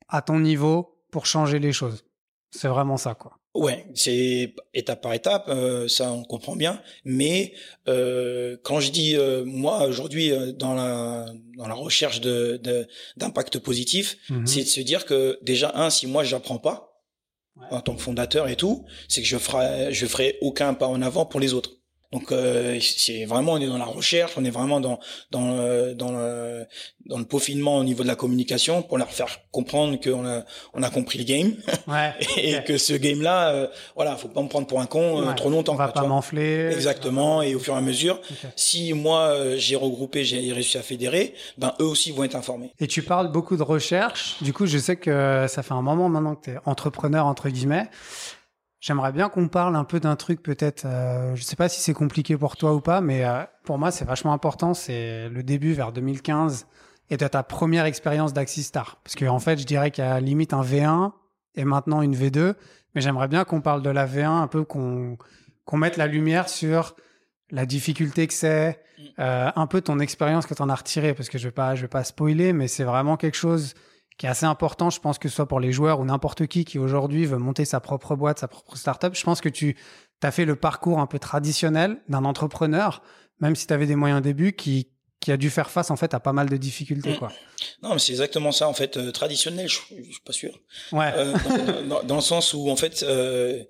à 0.07 0.21
ton 0.21 0.39
niveau 0.39 0.97
pour 1.11 1.25
changer 1.25 1.59
les 1.59 1.73
choses. 1.73 2.05
C'est 2.51 2.69
vraiment 2.69 2.95
ça 2.95 3.15
quoi. 3.15 3.33
Ouais, 3.57 3.87
c'est 3.95 4.53
étape 4.75 5.01
par 5.01 5.13
étape, 5.13 5.45
euh, 5.49 5.87
ça 5.87 6.11
on 6.11 6.23
comprend 6.23 6.55
bien. 6.55 6.79
Mais 7.05 7.53
euh, 7.87 8.55
quand 8.63 8.79
je 8.79 8.91
dis 8.91 9.15
euh, 9.15 9.43
moi 9.45 9.87
aujourd'hui 9.87 10.31
euh, 10.31 10.51
dans 10.51 10.75
la 10.75 11.25
dans 11.57 11.67
la 11.67 11.73
recherche 11.73 12.21
de 12.21 12.61
d'impact 13.17 13.57
positif, 13.57 14.17
mhm. 14.29 14.45
c'est 14.45 14.61
de 14.61 14.67
se 14.67 14.79
dire 14.79 15.07
que 15.07 15.39
déjà 15.41 15.71
un, 15.73 15.89
si 15.89 16.05
moi 16.05 16.23
j'apprends 16.23 16.59
pas 16.59 17.01
en 17.71 17.81
tant 17.81 17.95
que 17.95 18.01
fondateur 18.01 18.47
et 18.47 18.55
tout, 18.55 18.85
c'est 19.07 19.23
que 19.23 19.27
je 19.27 19.37
ferai 19.37 19.91
je 19.91 20.05
ferai 20.05 20.37
aucun 20.41 20.75
pas 20.75 20.87
en 20.87 21.01
avant 21.01 21.25
pour 21.25 21.39
les 21.39 21.55
autres. 21.55 21.76
Donc 22.11 22.31
euh, 22.31 22.79
c'est 22.79 23.25
vraiment 23.25 23.53
on 23.53 23.57
est 23.57 23.67
dans 23.67 23.77
la 23.77 23.85
recherche, 23.85 24.33
on 24.37 24.45
est 24.45 24.49
vraiment 24.49 24.79
dans 24.79 24.99
dans 25.31 25.55
le, 25.55 25.93
dans 25.93 26.11
le 26.11 26.65
dans 27.07 27.17
le 27.17 27.25
peaufinement 27.25 27.77
au 27.77 27.83
niveau 27.83 28.03
de 28.03 28.07
la 28.07 28.15
communication 28.15 28.81
pour 28.81 28.97
leur 28.97 29.09
faire 29.09 29.27
comprendre 29.51 29.99
qu'on 29.99 30.25
a 30.25 30.43
on 30.73 30.83
a 30.83 30.89
compris 30.89 31.19
le 31.19 31.25
game 31.25 31.55
ouais, 31.87 32.13
et 32.37 32.63
que 32.63 32.77
ce 32.77 32.93
game 32.93 33.21
là 33.21 33.49
euh, 33.49 33.67
voilà 33.95 34.15
faut 34.15 34.27
pas 34.27 34.41
me 34.41 34.47
prendre 34.47 34.67
pour 34.67 34.79
un 34.81 34.85
con 34.85 35.21
euh, 35.21 35.33
trop 35.33 35.49
longtemps. 35.49 35.73
On 35.73 35.77
va 35.77 35.89
pas 35.89 36.05
m'enfler. 36.05 36.69
Exactement 36.71 37.41
et 37.41 37.55
au 37.55 37.59
fur 37.59 37.73
et 37.73 37.77
à 37.77 37.81
mesure 37.81 38.19
si 38.55 38.93
moi 38.93 39.29
euh, 39.29 39.55
j'ai 39.57 39.75
regroupé 39.75 40.23
j'ai 40.23 40.51
réussi 40.51 40.77
à 40.77 40.81
fédérer 40.81 41.33
ben 41.57 41.73
eux 41.79 41.85
aussi 41.85 42.11
vont 42.11 42.23
être 42.23 42.35
informés. 42.35 42.71
Et 42.79 42.87
tu 42.87 43.01
parles 43.01 43.31
beaucoup 43.31 43.57
de 43.57 43.63
recherche 43.63 44.37
du 44.41 44.53
coup 44.53 44.65
je 44.65 44.77
sais 44.77 44.95
que 44.95 45.45
ça 45.47 45.63
fait 45.63 45.73
un 45.73 45.81
moment 45.81 46.09
maintenant 46.09 46.35
que 46.35 46.45
tu 46.45 46.51
es 46.51 46.57
entrepreneur 46.65 47.25
entre 47.25 47.49
guillemets. 47.49 47.89
J'aimerais 48.79 49.11
bien 49.11 49.29
qu'on 49.29 49.47
parle 49.47 49.75
un 49.75 49.83
peu 49.83 49.99
d'un 49.99 50.15
truc 50.15 50.43
peut-être, 50.43 50.85
euh, 50.85 51.35
je 51.35 51.43
sais 51.43 51.55
pas 51.55 51.67
si 51.67 51.81
c'est 51.81 51.93
compliqué 51.93 52.37
pour 52.37 52.57
toi 52.57 52.73
ou 52.73 52.81
pas, 52.81 53.01
mais 53.01 53.25
euh, 53.25 53.43
pour 53.63 53.79
moi 53.79 53.89
c'est 53.89 54.05
vachement 54.05 54.33
important, 54.33 54.73
c'est 54.73 55.29
le 55.29 55.41
début 55.41 55.73
vers 55.73 55.91
2015 55.91 56.67
et 57.09 57.17
de 57.17 57.27
ta 57.27 57.41
première 57.41 57.85
expérience 57.85 58.33
d'Axistar. 58.33 58.99
Parce 59.03 59.15
qu'en 59.15 59.35
en 59.35 59.39
fait 59.39 59.57
je 59.57 59.65
dirais 59.65 59.89
qu'il 59.89 60.03
y 60.03 60.07
a 60.07 60.19
limite 60.19 60.53
un 60.53 60.61
V1 60.61 61.11
et 61.55 61.65
maintenant 61.65 62.03
une 62.03 62.15
V2, 62.15 62.53
mais 62.93 63.01
j'aimerais 63.01 63.27
bien 63.27 63.45
qu'on 63.45 63.61
parle 63.61 63.81
de 63.81 63.89
la 63.89 64.05
V1 64.05 64.41
un 64.43 64.47
peu, 64.47 64.63
qu'on 64.63 65.17
qu'on 65.67 65.77
mette 65.77 65.97
la 65.97 66.07
lumière 66.07 66.47
sur 66.47 66.95
la 67.51 67.65
difficulté 67.65 68.25
que 68.27 68.33
c'est, 68.33 68.79
mm. 68.97 69.03
euh, 69.19 69.51
un 69.55 69.67
peu 69.67 69.81
ton 69.81 69.99
expérience 69.99 70.45
que 70.45 70.53
tu 70.53 70.61
en 70.61 70.69
as 70.69 70.75
retiré, 70.75 71.13
parce 71.13 71.29
que 71.29 71.37
je 71.37 71.47
vais 71.47 71.51
pas, 71.51 71.75
je 71.75 71.81
vais 71.81 71.87
pas 71.87 72.03
spoiler, 72.03 72.53
mais 72.53 72.67
c'est 72.67 72.83
vraiment 72.83 73.17
quelque 73.17 73.37
chose 73.37 73.75
qui 74.17 74.25
est 74.25 74.29
assez 74.29 74.45
important, 74.45 74.89
je 74.89 74.99
pense 74.99 75.19
que 75.19 75.29
ce 75.29 75.35
soit 75.35 75.47
pour 75.47 75.59
les 75.59 75.71
joueurs 75.71 75.99
ou 75.99 76.05
n'importe 76.05 76.47
qui 76.47 76.65
qui 76.65 76.79
aujourd'hui 76.79 77.25
veut 77.25 77.37
monter 77.37 77.65
sa 77.65 77.79
propre 77.79 78.15
boîte, 78.15 78.39
sa 78.39 78.47
propre 78.47 78.75
startup. 78.75 79.15
Je 79.15 79.23
pense 79.23 79.41
que 79.41 79.49
tu 79.49 79.77
as 80.23 80.31
fait 80.31 80.45
le 80.45 80.55
parcours 80.55 80.99
un 80.99 81.05
peu 81.05 81.19
traditionnel 81.19 81.97
d'un 82.09 82.25
entrepreneur, 82.25 83.03
même 83.39 83.55
si 83.55 83.67
tu 83.67 83.73
avais 83.73 83.85
des 83.85 83.95
moyens 83.95 84.19
au 84.19 84.23
début, 84.23 84.53
qui 84.53 84.89
qui 85.19 85.31
a 85.31 85.37
dû 85.37 85.49
faire 85.49 85.69
face 85.69 85.91
en 85.91 85.95
fait 85.95 86.13
à 86.13 86.19
pas 86.19 86.33
mal 86.33 86.47
de 86.47 86.57
difficultés 86.57 87.17
quoi. 87.17 87.31
Non, 87.81 87.93
mais 87.93 87.99
c'est 87.99 88.11
exactement 88.11 88.51
ça 88.51 88.69
en 88.69 88.73
fait 88.73 88.97
euh, 88.97 89.11
traditionnel, 89.11 89.67
je, 89.67 89.79
je, 89.89 90.11
suis 90.11 90.21
pas 90.23 90.31
sûr. 90.31 90.57
Ouais. 90.91 91.11
Euh, 91.15 91.33
dans, 91.87 92.03
dans, 92.03 92.15
le 92.15 92.21
sens 92.21 92.53
où 92.53 92.69
en 92.69 92.75
fait 92.75 93.03
euh, 93.03 93.63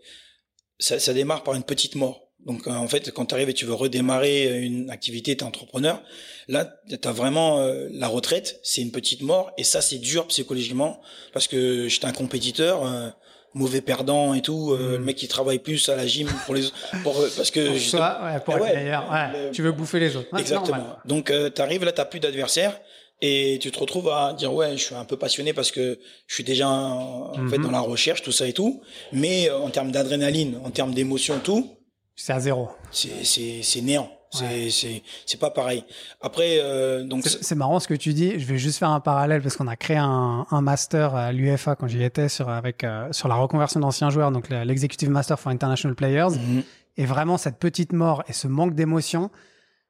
ça, 0.78 1.00
ça, 1.00 1.14
démarre 1.14 1.44
par 1.44 1.56
une 1.56 1.64
petite 1.64 1.96
mort. 1.96 2.27
Donc 2.48 2.66
en 2.66 2.88
fait, 2.88 3.12
quand 3.12 3.28
tu 3.28 3.36
arrives 3.36 3.50
et 3.50 3.54
tu 3.54 3.66
veux 3.66 3.74
redémarrer 3.74 4.62
une 4.62 4.90
activité, 4.90 5.38
tu 5.38 5.44
es 5.44 5.48
entrepreneur, 5.48 6.02
là 6.48 6.80
tu 6.90 7.08
as 7.08 7.12
vraiment 7.12 7.62
la 7.92 8.08
retraite, 8.08 8.60
c'est 8.64 8.82
une 8.82 8.92
petite 8.92 9.22
mort 9.22 9.52
et 9.58 9.64
ça 9.64 9.82
c'est 9.82 10.00
dur 10.00 10.26
psychologiquement 10.28 11.02
parce 11.34 11.48
que 11.48 11.88
j'étais 11.88 12.06
un 12.06 12.14
compétiteur 12.14 13.14
mauvais 13.58 13.82
perdant 13.82 14.34
et 14.34 14.42
tout, 14.42 14.72
euh, 14.72 14.92
le 14.92 15.00
hmm. 15.00 15.04
mec 15.04 15.16
qui 15.16 15.28
travaille 15.28 15.60
plus 15.60 15.90
à 15.90 15.96
la 15.96 16.08
gym 16.08 16.28
pour 16.46 16.56
les 16.56 16.64
pour, 17.04 17.20
euh, 17.20 17.30
parce 17.36 17.52
que 17.52 17.60
pour 17.60 18.00
ouais, 18.00 18.40
pour 18.46 18.56
ah 18.56 19.32
ouais, 19.34 19.52
tu 19.52 19.62
veux 19.62 19.72
bouffer 19.72 20.00
les 20.00 20.16
autres. 20.16 20.38
Exactement. 20.38 20.98
Donc 21.06 21.32
euh, 21.32 21.50
tu 21.54 21.62
arrives 21.62 21.84
là, 21.84 21.92
t'as 21.92 22.06
plus 22.06 22.20
d'adversaire 22.20 22.80
et 23.22 23.58
tu 23.60 23.72
te 23.72 23.80
retrouves 23.80 24.10
à 24.10 24.34
dire 24.34 24.54
ouais, 24.54 24.78
je 24.78 24.84
suis 24.84 24.96
un 24.96 25.06
peu 25.06 25.18
passionné 25.18 25.54
parce 25.54 25.72
que 25.72 26.00
je 26.28 26.34
suis 26.34 26.44
déjà 26.44 26.70
en, 26.70 27.34
fait 27.50 27.58
mhm. 27.58 27.64
dans 27.64 27.72
la 27.72 27.80
recherche, 27.80 28.22
tout 28.22 28.32
ça 28.32 28.48
et 28.48 28.54
tout, 28.54 28.82
mais 29.12 29.50
en 29.50 29.70
termes 29.70 29.92
d'adrénaline, 29.92 30.60
en 30.64 30.70
termes 30.70 30.94
d'émotion, 30.94 31.40
tout, 31.44 31.77
c'est 32.18 32.34
à 32.34 32.40
zéro. 32.42 32.70
C'est 32.92 33.24
c'est 33.24 33.62
c'est 33.64 33.82
néant. 33.82 34.12
C'est 34.32 34.70
c'est 34.70 35.04
c'est 35.26 35.40
pas 35.40 35.52
pareil. 35.52 35.86
Après 36.20 36.58
euh, 36.60 37.06
donc 37.06 37.26
c'est 37.26 37.56
marrant 37.56 37.80
ce 37.80 37.88
que 37.88 37.94
tu 37.94 38.14
dis. 38.14 38.38
Je 38.38 38.46
vais 38.46 38.58
juste 38.58 38.80
faire 38.80 38.90
un 38.90 39.00
parallèle 39.00 39.42
parce 39.42 39.56
qu'on 39.56 39.68
a 39.68 39.78
créé 39.78 39.96
un, 39.96 40.46
un 40.52 40.62
master 40.62 41.16
à 41.16 41.32
l'UFA 41.32 41.76
quand 41.76 41.88
j'y 41.88 42.04
étais 42.04 42.28
sur 42.28 42.50
avec 42.50 42.84
euh, 42.84 43.08
sur 43.14 43.30
la 43.30 43.36
reconversion 43.36 43.80
d'anciens 43.80 44.10
joueurs, 44.10 44.32
donc 44.32 44.50
l'executive 44.50 45.10
master 45.10 45.40
for 45.40 45.52
international 45.52 45.96
players. 45.96 46.32
Mhm. 46.32 46.64
Et 46.98 47.06
vraiment 47.06 47.38
cette 47.38 47.60
petite 47.60 47.94
mort 47.94 48.24
et 48.28 48.34
ce 48.34 48.48
manque 48.48 48.74
d'émotion, 48.74 49.30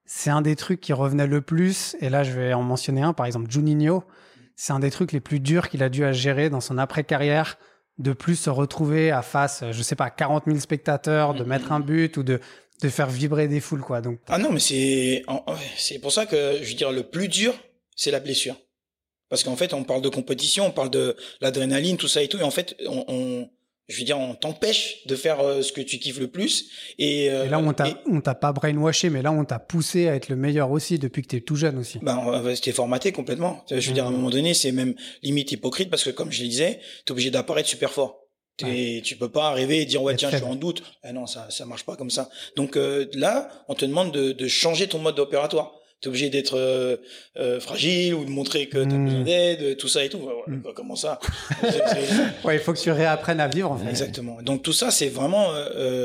c'est 0.06 0.30
un 0.30 0.42
des 0.42 0.58
trucs 0.58 0.82
qui 0.82 0.92
revenait 0.92 1.28
le 1.28 1.42
plus. 1.42 1.96
Et 2.02 2.10
là, 2.10 2.24
je 2.24 2.34
vais 2.34 2.54
en 2.54 2.62
mentionner 2.62 3.02
un, 3.02 3.14
par 3.14 3.26
exemple 3.26 3.50
Juninho. 3.50 4.04
C'est 4.58 4.74
un 4.74 4.80
des 4.80 4.92
trucs 4.92 5.14
les 5.14 5.22
plus 5.22 5.40
durs 5.40 5.70
qu'il 5.70 5.82
a 5.84 5.90
dû 5.90 6.04
à 6.04 6.12
gérer 6.12 6.50
dans 6.50 6.60
son 6.60 6.78
après 6.78 7.06
carrière 7.06 7.58
de 7.98 8.14
plus 8.14 8.36
se 8.36 8.50
retrouver 8.50 9.12
à 9.12 9.22
face, 9.22 9.64
je 9.72 9.82
sais 9.82 9.96
pas, 9.96 10.10
40 10.10 10.44
000 10.46 10.60
spectateurs, 10.60 11.34
de 11.34 11.44
mettre 11.44 11.72
un 11.72 11.80
but 11.80 12.18
ou 12.18 12.24
de 12.24 12.40
de 12.82 12.90
faire 12.90 13.10
vibrer 13.10 13.48
des 13.48 13.60
foules 13.60 13.82
quoi. 13.82 14.02
Donc 14.02 14.20
ah 14.28 14.38
non 14.38 14.52
mais 14.52 14.60
c'est 14.60 15.24
c'est 15.78 16.00
pour 16.00 16.12
ça 16.12 16.26
que 16.26 16.60
je 16.62 16.70
veux 16.70 16.76
dire 16.76 16.92
le 16.92 17.04
plus 17.04 17.28
dur 17.28 17.56
c'est 17.96 18.12
la 18.12 18.20
blessure 18.20 18.56
parce 19.30 19.44
qu'en 19.44 19.56
fait 19.56 19.74
on 19.74 19.84
parle 19.84 20.02
de 20.02 20.10
compétition, 20.10 20.68
on 20.68 20.72
parle 20.72 20.92
de 20.92 21.16
l'adrénaline 21.42 21.98
tout 21.98 22.08
ça 22.08 22.22
et 22.22 22.28
tout 22.28 22.38
et 22.38 22.44
en 22.44 22.52
fait 22.52 22.76
on, 22.88 23.04
on 23.08 23.50
je 23.88 24.00
veux 24.00 24.04
dire, 24.04 24.20
on 24.20 24.36
t'empêche 24.36 25.06
de 25.06 25.16
faire 25.16 25.40
euh, 25.40 25.62
ce 25.62 25.72
que 25.72 25.80
tu 25.82 25.98
kiffes 25.98 26.20
le 26.20 26.28
plus. 26.28 26.70
Et, 27.00 27.30
euh, 27.30 27.46
et 27.46 27.50
là, 27.50 27.60
on 27.60 27.72
t'a, 27.72 27.88
on 28.06 28.20
t'a 28.20 28.36
pas 28.36 28.52
brainwashé, 28.52 29.10
mais 29.10 29.22
là, 29.22 29.32
on 29.32 29.46
t'a 29.46 29.60
poussé 29.60 30.10
à 30.10 30.16
être 30.16 30.28
le 30.28 30.36
meilleur 30.36 30.72
aussi 30.72 31.00
depuis 31.00 31.22
que 31.22 31.28
t'es 31.28 31.42
tout 31.42 31.56
jeune 31.56 31.78
aussi. 31.78 32.00
Ben, 32.02 32.44
t'es 32.62 32.74
formaté 32.74 33.12
complètement. 33.14 33.64
Je 33.70 33.76
veux 33.76 33.94
dire, 33.94 34.04
à 34.04 34.08
un 34.08 34.12
mmh. 34.12 34.16
moment 34.16 34.30
donné, 34.30 34.54
c'est 34.54 34.74
même 34.74 34.94
limite 35.24 35.52
hypocrite 35.54 35.90
parce 35.90 36.04
que, 36.04 36.10
comme 36.10 36.32
je 36.32 36.44
le 36.44 36.50
disais, 36.50 36.82
t'es 37.06 37.12
obligé 37.12 37.32
d'apparaître 37.32 37.70
super 37.70 37.92
fort. 37.92 38.28
Et 38.66 39.02
tu 39.04 39.16
peux 39.16 39.30
pas 39.30 39.50
arriver 39.50 39.82
et 39.82 39.86
dire 39.86 40.02
ouais 40.02 40.16
tiens 40.16 40.32
je 40.32 40.38
suis 40.38 40.46
en 40.46 40.56
doute. 40.56 40.82
Eh 41.08 41.12
non 41.12 41.28
ça 41.28 41.48
ça 41.52 41.66
marche 41.66 41.86
pas 41.86 41.96
comme 41.96 42.10
ça. 42.10 42.28
Donc 42.56 42.76
euh, 42.76 43.06
là 43.14 43.50
on 43.68 43.76
te 43.76 43.86
demande 43.86 44.12
de, 44.12 44.32
de 44.32 44.48
changer 44.48 44.88
ton 44.88 44.98
mode 44.98 45.20
opératoire. 45.20 45.77
T'es 46.00 46.10
obligé 46.10 46.30
d'être 46.30 46.58
euh, 46.58 46.98
euh, 47.38 47.60
fragile 47.60 48.14
ou 48.14 48.24
de 48.24 48.30
montrer 48.30 48.68
que 48.68 48.78
t'as 48.78 48.96
mmh. 48.96 49.06
besoin 49.06 49.22
d'aide, 49.22 49.78
tout 49.78 49.88
ça 49.88 50.04
et 50.04 50.10
tout. 50.10 50.30
Mmh. 50.48 50.62
Comment 50.76 50.96
ça? 50.96 51.20
Ouais 52.44 52.56
il 52.56 52.60
faut 52.60 52.74
que 52.74 52.80
tu 52.80 52.92
réapprennes 52.92 53.40
à 53.40 53.48
vivre 53.48 53.72
en 53.72 53.78
fait. 53.78 53.90
Exactement. 53.90 54.42
Donc 54.42 54.62
tout 54.62 54.74
ça 54.74 54.92
c'est 54.92 55.10
vraiment 55.10 55.52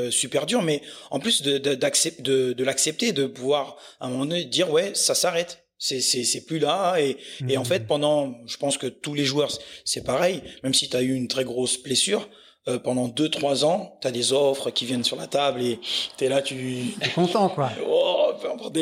super 0.09 0.45
dur, 0.45 0.61
mais 0.61 0.81
en 1.11 1.19
plus 1.19 1.41
de 1.41 1.57
de, 1.57 2.53
de 2.53 2.63
l'accepter, 2.63 3.11
de 3.11 3.25
pouvoir 3.27 3.77
à 3.99 4.07
un 4.07 4.09
moment 4.09 4.25
donné 4.25 4.45
dire 4.45 4.71
ouais 4.71 4.91
ça 4.95 5.15
s'arrête 5.15 5.63
c'est 5.77 6.01
c'est 6.01 6.23
c'est 6.23 6.45
plus 6.45 6.59
là 6.59 6.97
et 6.97 7.17
et 7.47 7.57
en 7.57 7.61
mmh. 7.61 7.65
fait 7.65 7.87
pendant 7.87 8.35
je 8.47 8.57
pense 8.57 8.77
que 8.77 8.87
tous 8.87 9.13
les 9.13 9.25
joueurs 9.25 9.51
c'est 9.85 10.03
pareil 10.03 10.41
même 10.63 10.73
si 10.73 10.89
tu 10.89 10.97
as 10.97 11.01
eu 11.01 11.13
une 11.13 11.27
très 11.27 11.43
grosse 11.43 11.81
blessure 11.81 12.29
euh, 12.69 12.79
pendant 12.79 13.09
deux 13.09 13.27
trois 13.27 13.65
ans, 13.65 13.97
tu 14.01 14.07
as 14.07 14.11
des 14.11 14.31
offres 14.31 14.69
qui 14.69 14.85
viennent 14.85 15.03
sur 15.03 15.17
la 15.17 15.27
table 15.27 15.61
et 15.61 15.81
tu 16.17 16.23
es 16.23 16.29
là, 16.29 16.41
tu 16.41 16.55
es 17.01 17.09
content 17.09 17.49
quoi. 17.49 17.69
oh, 17.85 18.22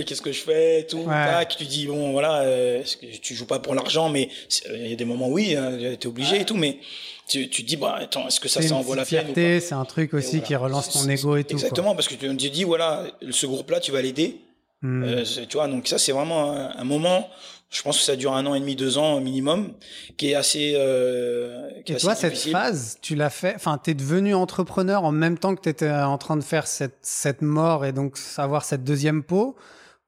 qu'est-ce 0.05 0.21
que 0.21 0.31
je 0.31 0.41
fais 0.41 0.85
tout 0.87 1.05
tac, 1.05 1.55
tu 1.57 1.65
dis 1.65 1.87
bon 1.87 2.11
voilà, 2.11 2.41
euh, 2.41 2.83
tu 3.21 3.35
joues 3.35 3.45
pas 3.45 3.59
pour 3.59 3.75
l'argent 3.75 4.09
mais 4.09 4.29
il 4.73 4.87
y 4.87 4.93
a 4.93 4.95
des 4.95 5.05
moments 5.05 5.29
oui, 5.29 5.55
hein, 5.55 5.77
tu 5.79 5.85
es 5.85 6.07
obligé 6.07 6.41
et 6.41 6.45
tout 6.45 6.55
mais 6.55 6.79
tu, 7.27 7.49
tu 7.49 7.63
dis 7.63 7.77
bah 7.77 7.97
attends, 7.99 8.27
est-ce 8.27 8.39
que 8.39 8.49
ça 8.49 8.61
ça 8.61 8.75
en 8.75 8.81
vaut 8.81 8.95
la 8.95 9.05
peine 9.05 9.33
C'est 9.35 9.73
un 9.73 9.85
truc 9.85 10.13
aussi 10.13 10.41
qui 10.41 10.55
relance 10.55 10.89
ton 10.89 11.07
ego 11.09 11.37
et 11.37 11.43
tout. 11.43 11.53
Exactement 11.53 11.95
parce 11.95 12.07
que 12.07 12.15
tu 12.15 12.27
te 12.27 12.47
dis 12.47 12.63
voilà, 12.63 13.05
ce 13.29 13.45
groupe 13.45 13.69
là 13.71 13.79
tu 13.79 13.91
vas 13.91 14.01
l'aider. 14.01 14.37
Hmm. 14.81 15.03
Euh, 15.03 15.23
tu 15.47 15.57
vois 15.57 15.67
donc 15.67 15.87
ça 15.87 15.99
c'est 15.99 16.11
vraiment 16.11 16.51
un 16.51 16.83
moment 16.83 17.29
je 17.71 17.81
pense 17.83 17.97
que 17.97 18.03
ça 18.03 18.17
dure 18.17 18.33
un 18.33 18.45
an 18.45 18.53
et 18.53 18.59
demi, 18.59 18.75
deux 18.75 18.97
ans 18.97 19.21
minimum, 19.21 19.73
qui 20.17 20.31
est 20.31 20.35
assez. 20.35 20.73
Euh, 20.75 21.69
qui 21.85 21.93
et 21.93 21.97
toi, 21.97 22.15
cette 22.15 22.37
phase, 22.37 22.97
tu 23.01 23.15
l'as 23.15 23.29
fait. 23.29 23.53
Enfin, 23.55 23.79
t'es 23.81 23.93
devenu 23.93 24.35
entrepreneur 24.35 25.05
en 25.05 25.13
même 25.13 25.37
temps 25.37 25.55
que 25.55 25.61
t'étais 25.61 25.89
en 25.89 26.17
train 26.17 26.35
de 26.35 26.43
faire 26.43 26.67
cette 26.67 26.97
cette 27.01 27.41
mort 27.41 27.85
et 27.85 27.93
donc 27.93 28.17
savoir 28.17 28.65
cette 28.65 28.83
deuxième 28.83 29.23
peau. 29.23 29.55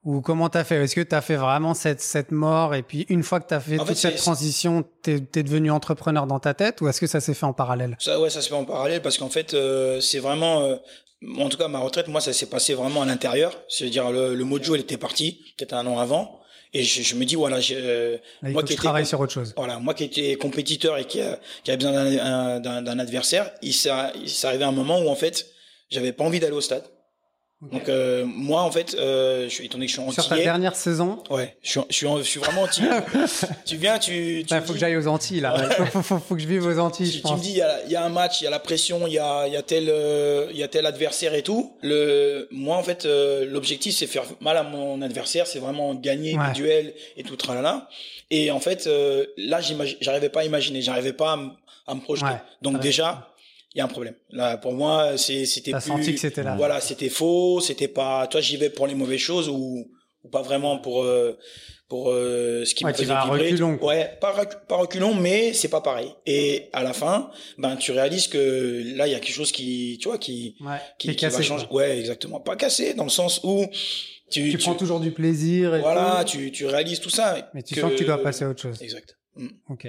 Ou 0.04 0.20
comment 0.20 0.50
t'as 0.50 0.66
fait? 0.66 0.84
Est-ce 0.84 0.96
que 0.96 1.02
t'as 1.02 1.22
fait 1.22 1.38
vraiment 1.38 1.74
cette 1.74 2.02
cette 2.02 2.32
mort 2.32 2.76
et 2.76 2.84
puis 2.84 3.06
une 3.08 3.24
fois 3.24 3.40
que 3.40 3.48
t'as 3.48 3.62
fait 3.62 3.78
toute 3.78 3.96
cette 3.96 4.18
transition, 4.18 4.84
t'es 5.02 5.24
es 5.34 5.44
devenu 5.44 5.72
entrepreneur 5.72 6.28
dans 6.28 6.40
ta 6.40 6.54
tête 6.54 6.82
ou 6.82 6.90
est-ce 6.90 7.00
que 7.00 7.08
ça 7.08 7.22
s'est 7.22 7.34
fait 7.34 7.46
en 7.46 7.54
parallèle? 7.54 7.96
Ça, 8.00 8.20
ouais, 8.20 8.30
ça 8.30 8.42
se 8.42 8.50
fait 8.50 8.56
en 8.56 8.66
parallèle 8.66 9.02
parce 9.02 9.18
qu'en 9.18 9.30
fait, 9.30 9.54
euh, 9.54 10.02
c'est 10.02 10.20
vraiment. 10.20 10.64
Euh, 10.64 10.76
en 11.38 11.48
tout 11.48 11.58
cas, 11.58 11.70
ma 11.70 11.80
retraite, 11.80 12.10
moi, 12.10 12.20
ça 12.20 12.34
s'est 12.34 12.48
passé 12.48 12.74
vraiment 12.74 13.04
à 13.04 13.06
l'intérieur. 13.06 13.58
C'est-à-dire 13.70 14.12
le, 14.12 14.36
le 14.36 14.44
mojo, 14.44 14.76
il 14.76 14.82
était 14.82 14.98
parti 14.98 15.40
peut-être 15.58 15.72
un 15.72 15.88
an 15.88 15.98
avant. 15.98 16.43
Et 16.74 16.84
je, 16.84 17.04
je 17.04 17.16
me 17.16 17.26
dis 17.26 17.36
voilà, 17.36 17.60
je, 17.60 18.18
moi 18.42 18.64
qui 18.64 18.76
travaille 18.76 19.06
sur 19.06 19.20
autre 19.20 19.34
chose. 19.34 19.54
Voilà, 19.56 19.80
moi 19.80 19.94
qui 19.94 20.06
étais 20.06 20.36
compétiteur 20.36 20.98
et 20.98 21.06
qui, 21.06 21.20
qui 21.64 21.72
avait 21.72 21.78
besoin 21.78 22.60
d'un 22.60 23.00
adversaire, 23.00 23.52
il 23.62 23.74
s'est 23.74 23.90
arrivé 23.90 24.64
un 24.64 24.72
moment 24.72 25.00
où 25.00 25.10
en 25.10 25.16
fait, 25.16 25.48
j'avais 25.90 26.14
pas 26.14 26.24
envie 26.24 26.40
d'aller 26.40 26.56
au 26.56 26.62
stade. 26.62 26.84
Donc 27.72 27.88
euh, 27.88 28.26
moi 28.26 28.62
en 28.62 28.72
fait, 28.72 28.96
euh, 29.00 29.44
je 29.44 29.54
suis 29.54 29.66
étonné 29.66 29.86
que 29.86 29.92
je 29.92 30.02
suis 30.02 30.12
Sur 30.12 30.28
ta 30.28 30.36
dernière 30.36 30.76
saison. 30.76 31.24
Ouais, 31.30 31.56
je 31.62 31.70
suis, 31.70 31.82
je 31.90 31.96
suis, 31.96 32.08
je 32.18 32.24
suis 32.24 32.40
vraiment 32.40 32.64
antillais. 32.64 32.90
tu 33.66 33.78
viens, 33.78 34.00
tu. 34.00 34.42
Il 34.42 34.62
faut 34.62 34.74
que 34.74 34.80
j'aille 34.80 34.98
aux 34.98 35.08
Antilles 35.08 35.40
là. 35.40 35.70
faut, 35.70 36.02
faut, 36.02 36.20
faut, 36.20 36.36
que 36.36 36.42
je 36.42 36.48
vive 36.48 36.66
aux 36.66 36.80
Antilles. 36.80 37.10
Tu, 37.10 37.18
je 37.18 37.22
pense. 37.22 37.32
tu 37.32 37.38
me 37.38 37.44
dis, 37.44 37.52
il 37.52 37.58
y, 37.58 37.62
a, 37.62 37.86
y, 37.86 37.96
a, 37.96 38.04
un 38.04 38.10
match, 38.10 38.42
il 38.42 38.44
y 38.44 38.48
a 38.48 38.50
la 38.50 38.60
pression, 38.60 39.08
il 39.08 39.14
y 39.14 39.20
a, 39.20 39.48
y 39.48 39.56
a 39.56 39.62
tel, 39.62 39.86
euh, 39.90 40.48
il 40.52 40.58
y 40.58 40.64
a 40.64 40.68
tel 40.68 40.86
adversaire 40.86 41.34
et 41.36 41.42
tout. 41.42 41.74
Le, 41.82 42.48
moi 42.52 42.76
en 42.76 42.84
fait, 42.84 43.06
euh, 43.06 43.46
l'objectif 43.46 43.96
c'est 43.96 44.08
faire 44.08 44.24
mal 44.42 44.58
à 44.58 44.64
mon 44.64 45.02
adversaire, 45.02 45.48
c'est 45.48 45.60
vraiment 45.60 45.96
gagner 45.96 46.38
ouais. 46.38 46.48
le 46.48 46.54
duel 46.54 46.94
et 47.16 47.24
tout 47.24 47.38
tralala. 47.38 47.88
Et 48.30 48.52
en 48.52 48.60
fait, 48.60 48.88
euh, 48.88 49.26
là, 49.38 49.60
j'arrivais 50.02 50.30
pas 50.30 50.42
à 50.42 50.44
imaginer, 50.44 50.82
j'arrivais 50.82 51.14
pas 51.14 51.34
à, 51.34 51.92
à 51.92 51.96
me 51.96 52.02
projeter. 52.02 52.26
Ouais, 52.26 52.42
Donc 52.62 52.80
déjà 52.80 53.33
il 53.74 53.80
y 53.80 53.82
a 53.82 53.86
un 53.86 53.88
problème. 53.88 54.16
Là, 54.30 54.58
pour 54.58 54.74
moi, 54.74 55.18
c'était 55.18 55.72
plus, 55.72 55.82
senti 55.82 56.14
que 56.14 56.20
c'était 56.20 56.44
là. 56.44 56.56
Voilà, 56.56 56.80
c'était 56.80 57.10
faux, 57.10 57.60
c'était 57.60 57.88
pas, 57.88 58.28
toi, 58.28 58.40
j'y 58.40 58.58
vais 58.58 58.70
pour 58.70 58.88
les 58.88 58.96
mauvaises 58.96 59.20
choses 59.20 59.50
ou, 59.50 59.90
ou 60.24 60.30
pas 60.30 60.44
vraiment 60.44 60.78
pour, 60.78 61.04
euh, 61.04 61.38
pour 61.90 62.12
euh, 62.12 62.66
ce 62.66 62.76
qui 62.76 62.86
ouais, 62.86 62.92
me 62.92 62.96
faisait 62.96 63.08
vas 63.08 63.24
vibrer. 63.24 63.52
Reculons. 63.52 63.80
Ouais, 63.82 64.16
pas, 64.22 64.46
pas 64.46 64.76
reculons, 64.76 65.16
mais 65.16 65.54
c'est 65.54 65.70
pas 65.70 65.82
pareil. 65.82 66.14
Et 66.28 66.70
à 66.72 66.84
la 66.84 66.94
fin, 66.94 67.32
ben, 67.58 67.76
tu 67.76 67.92
réalises 67.92 68.28
que 68.28 68.96
là, 68.96 69.08
il 69.08 69.12
y 69.12 69.16
a 69.16 69.20
quelque 69.20 69.36
chose 69.36 69.52
qui, 69.52 69.98
tu 70.00 70.08
vois, 70.08 70.20
qui, 70.20 70.56
ouais, 70.62 70.78
qui, 71.00 71.10
qui 71.10 71.16
cassé, 71.16 71.38
va 71.38 71.44
changer. 71.44 71.68
Ouais, 71.72 71.98
exactement. 72.00 72.40
Pas 72.40 72.56
cassé, 72.56 72.94
dans 72.94 73.06
le 73.06 73.10
sens 73.10 73.42
où, 73.44 73.66
tu, 74.30 74.44
tu, 74.44 74.52
tu 74.52 74.58
prends 74.60 74.76
toujours 74.76 75.00
du 75.00 75.12
plaisir 75.12 75.76
et 75.76 75.82
voilà, 75.82 76.24
tout. 76.24 76.38
tu, 76.38 76.52
tu 76.52 76.68
réalises 76.68 77.00
tout 77.00 77.10
ça. 77.10 77.50
Mais 77.56 77.64
tu 77.64 77.74
que... 77.74 77.82
sens 77.82 77.92
que 77.92 77.98
tu 77.98 78.06
dois 78.06 78.22
passer 78.22 78.46
à 78.46 78.50
autre 78.50 78.62
chose. 78.62 78.80
Exact. 78.82 79.18
Mm. 79.36 79.48
Ok 79.70 79.88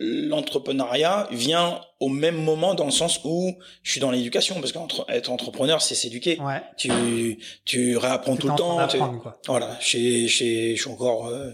l'entrepreneuriat 0.00 1.28
vient 1.30 1.80
au 2.00 2.08
même 2.08 2.36
moment 2.36 2.74
dans 2.74 2.84
le 2.84 2.90
sens 2.90 3.20
où 3.24 3.54
je 3.82 3.90
suis 3.90 4.00
dans 4.00 4.10
l'éducation 4.10 4.60
parce 4.60 4.72
qu'être 4.72 5.30
entrepreneur 5.30 5.80
c'est 5.80 5.94
s'éduquer 5.94 6.38
ouais. 6.40 6.62
tu 6.76 7.38
tu 7.64 7.96
réapprends 7.96 8.36
tout 8.36 8.48
le 8.48 8.54
temps 8.54 8.86
tu... 8.86 8.98
voilà 9.46 9.76
je, 9.80 10.26
suis 10.26 10.90
encore 10.90 11.28
euh, 11.28 11.50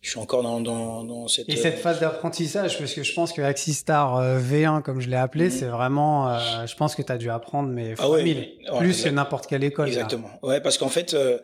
je 0.00 0.10
suis 0.10 0.18
encore 0.18 0.42
dans, 0.42 0.60
dans, 0.60 1.02
dans 1.04 1.28
cette 1.28 1.48
et 1.48 1.56
cette 1.56 1.78
phase 1.78 2.00
d'apprentissage 2.00 2.78
parce 2.78 2.92
que 2.92 3.02
je 3.02 3.14
pense 3.14 3.32
que 3.32 3.40
Axistar 3.40 4.16
euh, 4.16 4.38
V1 4.38 4.82
comme 4.82 5.00
je 5.00 5.08
l'ai 5.08 5.16
appelé 5.16 5.48
mmh. 5.48 5.50
c'est 5.50 5.66
vraiment 5.66 6.28
euh, 6.28 6.66
je 6.66 6.74
pense 6.76 6.94
que 6.94 7.02
tu 7.02 7.10
as 7.10 7.18
dû 7.18 7.30
apprendre 7.30 7.70
mais 7.70 7.94
ah 7.98 8.10
ouais, 8.10 8.58
plus 8.78 9.02
que 9.02 9.08
n'importe 9.08 9.46
quelle 9.46 9.64
école 9.64 9.88
exactement 9.88 10.28
là. 10.42 10.48
ouais 10.48 10.60
parce 10.60 10.76
qu'en 10.76 10.90
fait 10.90 11.14
euh, 11.14 11.38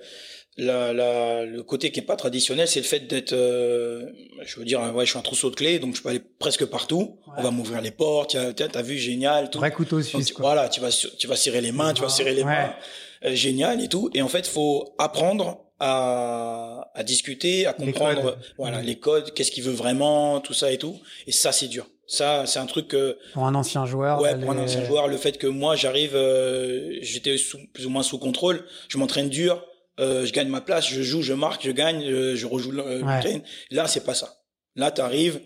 la, 0.61 0.93
la, 0.93 1.45
le 1.47 1.63
côté 1.63 1.91
qui 1.91 2.01
est 2.01 2.05
pas 2.05 2.17
traditionnel, 2.17 2.69
c'est 2.69 2.81
le 2.81 2.87
fait 2.87 3.01
d'être, 3.01 3.33
euh, 3.33 4.07
je 4.45 4.59
veux 4.59 4.65
dire, 4.65 4.81
ouais, 4.95 5.07
je 5.07 5.11
suis 5.11 5.19
un 5.19 5.23
trousseau 5.23 5.49
de 5.51 5.57
clés, 5.57 5.79
donc 5.79 5.97
je 5.97 6.03
peux 6.03 6.11
aller 6.11 6.23
presque 6.39 6.67
partout. 6.67 7.19
Ouais. 7.27 7.35
On 7.39 7.43
va 7.43 7.51
m'ouvrir 7.51 7.81
les 7.81 7.91
portes. 7.91 8.37
Tu 8.57 8.63
as, 8.63 8.83
vu, 8.83 8.99
génial. 8.99 9.51
Tout. 9.51 9.59
Vrai 9.59 9.71
couteau 9.71 10.03
suisse. 10.03 10.29
Donc, 10.29 10.41
voilà, 10.41 10.69
tu 10.69 10.81
vas, 10.81 10.91
tu 10.91 11.27
vas 11.27 11.37
serrer 11.37 11.63
les 11.63 11.73
mains, 11.73 11.95
tu 11.95 12.03
vas 12.03 12.11
serrer 12.11 12.35
les 12.35 12.43
ouais. 12.43 12.51
mains, 12.51 12.75
euh, 13.25 13.35
génial 13.35 13.83
et 13.83 13.89
tout. 13.89 14.11
Et 14.13 14.21
en 14.21 14.29
fait, 14.29 14.47
faut 14.47 14.95
apprendre 14.99 15.65
à, 15.79 16.91
à 16.95 17.03
discuter, 17.05 17.67
à 17.67 17.73
comprendre, 17.73 18.37
les 18.39 18.47
voilà, 18.59 18.83
mmh. 18.83 18.85
les 18.85 18.99
codes, 18.99 19.33
qu'est-ce 19.33 19.51
qu'il 19.51 19.65
veut 19.65 19.73
vraiment, 19.73 20.41
tout 20.41 20.55
ça 20.55 20.71
et 20.71 20.79
tout. 20.79 21.01
Et 21.27 21.33
ça, 21.33 21.53
c'est 21.53 21.69
dur. 21.69 21.87
Ça, 22.07 22.45
c'est 22.45 22.59
un 22.59 22.67
truc 22.67 22.89
que 22.89 23.17
pour 23.33 23.47
un 23.47 23.55
ancien 23.55 23.87
joueur. 23.87 24.21
Ouais, 24.21 24.37
pour 24.37 24.51
un 24.51 24.59
ancien 24.59 24.85
joueur, 24.85 25.07
le 25.07 25.17
fait 25.17 25.39
que 25.39 25.47
moi 25.47 25.77
j'arrive, 25.77 26.17
euh, 26.17 26.99
j'étais 27.03 27.37
plus 27.73 27.87
ou 27.87 27.89
moins 27.89 28.03
sous 28.03 28.19
contrôle, 28.19 28.65
je 28.89 28.99
m'entraîne 28.99 29.29
dur 29.29 29.65
je 30.01 30.33
gagne 30.33 30.49
ma 30.49 30.61
place, 30.61 30.89
je 30.89 31.03
joue, 31.03 31.23
je 31.23 31.35
marque, 31.35 31.65
je 31.65 31.71
gagne, 31.71 32.03
je 32.35 32.47
rejoue 32.47 32.73
le 32.73 33.03
week-end. 33.03 33.41
Là, 33.71 33.87
c'est 33.87 34.05
pas 34.05 34.15
ça. 34.15 34.37
Là, 34.77 34.91
tu 34.91 35.01
arrives, 35.01 35.41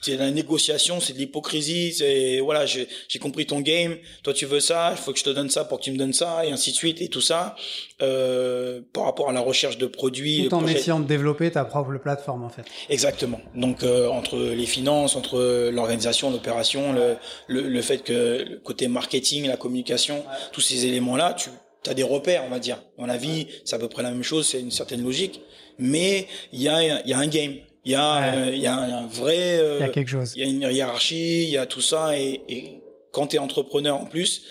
c'est 0.00 0.16
la 0.16 0.30
négociation, 0.30 1.00
c'est 1.00 1.12
de 1.12 1.18
l'hypocrisie, 1.18 1.92
c'est 1.92 2.40
voilà, 2.40 2.64
j'ai 2.64 2.88
compris 3.20 3.44
ton 3.44 3.60
game, 3.60 3.96
toi 4.22 4.32
tu 4.32 4.46
veux 4.46 4.60
ça, 4.60 4.92
il 4.92 4.96
faut 4.96 5.12
que 5.12 5.18
je 5.18 5.24
te 5.24 5.30
donne 5.30 5.50
ça 5.50 5.64
pour 5.64 5.78
que 5.78 5.84
tu 5.84 5.92
me 5.92 5.98
donnes 5.98 6.14
ça, 6.14 6.44
et 6.46 6.50
ainsi 6.50 6.70
de 6.70 6.76
suite, 6.76 7.02
et 7.02 7.08
tout 7.08 7.20
ça, 7.20 7.54
euh, 8.00 8.80
par 8.94 9.04
rapport 9.04 9.28
à 9.28 9.32
la 9.32 9.40
recherche 9.40 9.76
de 9.76 9.86
produits. 9.86 10.48
Tout 10.48 10.54
en 10.54 10.66
essayant 10.66 11.00
de 11.00 11.06
développer 11.06 11.50
ta 11.50 11.66
propre 11.66 11.96
plateforme 11.98 12.44
en 12.44 12.48
fait. 12.48 12.64
Exactement. 12.88 13.40
Donc 13.54 13.82
euh, 13.82 14.08
entre 14.08 14.38
les 14.38 14.66
finances, 14.66 15.16
entre 15.16 15.70
l'organisation, 15.70 16.30
l'opération, 16.30 16.94
le, 16.94 17.16
le, 17.48 17.68
le, 17.68 17.82
fait 17.82 17.98
que 17.98 18.44
le 18.48 18.58
côté 18.58 18.88
marketing, 18.88 19.48
la 19.48 19.58
communication, 19.58 20.24
tous 20.52 20.62
ces 20.62 20.86
éléments-là, 20.86 21.34
tu 21.34 21.50
as 21.88 21.94
des 21.94 22.02
repères, 22.02 22.44
on 22.44 22.50
va 22.50 22.58
dire. 22.58 22.82
Dans 22.98 23.06
la 23.06 23.16
vie, 23.16 23.46
c'est 23.64 23.76
à 23.76 23.78
peu 23.78 23.88
près 23.88 24.02
la 24.02 24.10
même 24.10 24.22
chose, 24.22 24.46
c'est 24.46 24.60
une 24.60 24.70
certaine 24.70 25.02
logique, 25.02 25.40
mais 25.78 26.26
il 26.52 26.60
y 26.60 26.68
a, 26.68 26.82
y 27.06 27.12
a 27.12 27.18
un 27.18 27.26
game 27.26 27.54
il 27.84 27.92
y 27.92 27.94
a, 27.94 28.34
euh, 28.34 28.50
il 28.52 28.60
y 28.60 28.66
a 28.66 28.76
un 28.76 29.06
vrai. 29.06 29.58
Euh, 29.58 29.78
il 29.78 29.86
y 29.86 29.88
a 29.88 29.88
quelque 29.88 30.10
chose. 30.10 30.32
Il 30.36 30.42
y 30.42 30.44
a 30.44 30.48
une 30.48 30.74
hiérarchie, 30.74 31.44
il 31.44 31.50
y 31.50 31.56
a 31.56 31.66
tout 31.66 31.80
ça, 31.80 32.18
et, 32.18 32.42
et 32.48 32.82
quand 33.12 33.28
tu 33.28 33.36
es 33.36 33.38
entrepreneur 33.38 33.96
en 33.96 34.06
plus, 34.06 34.42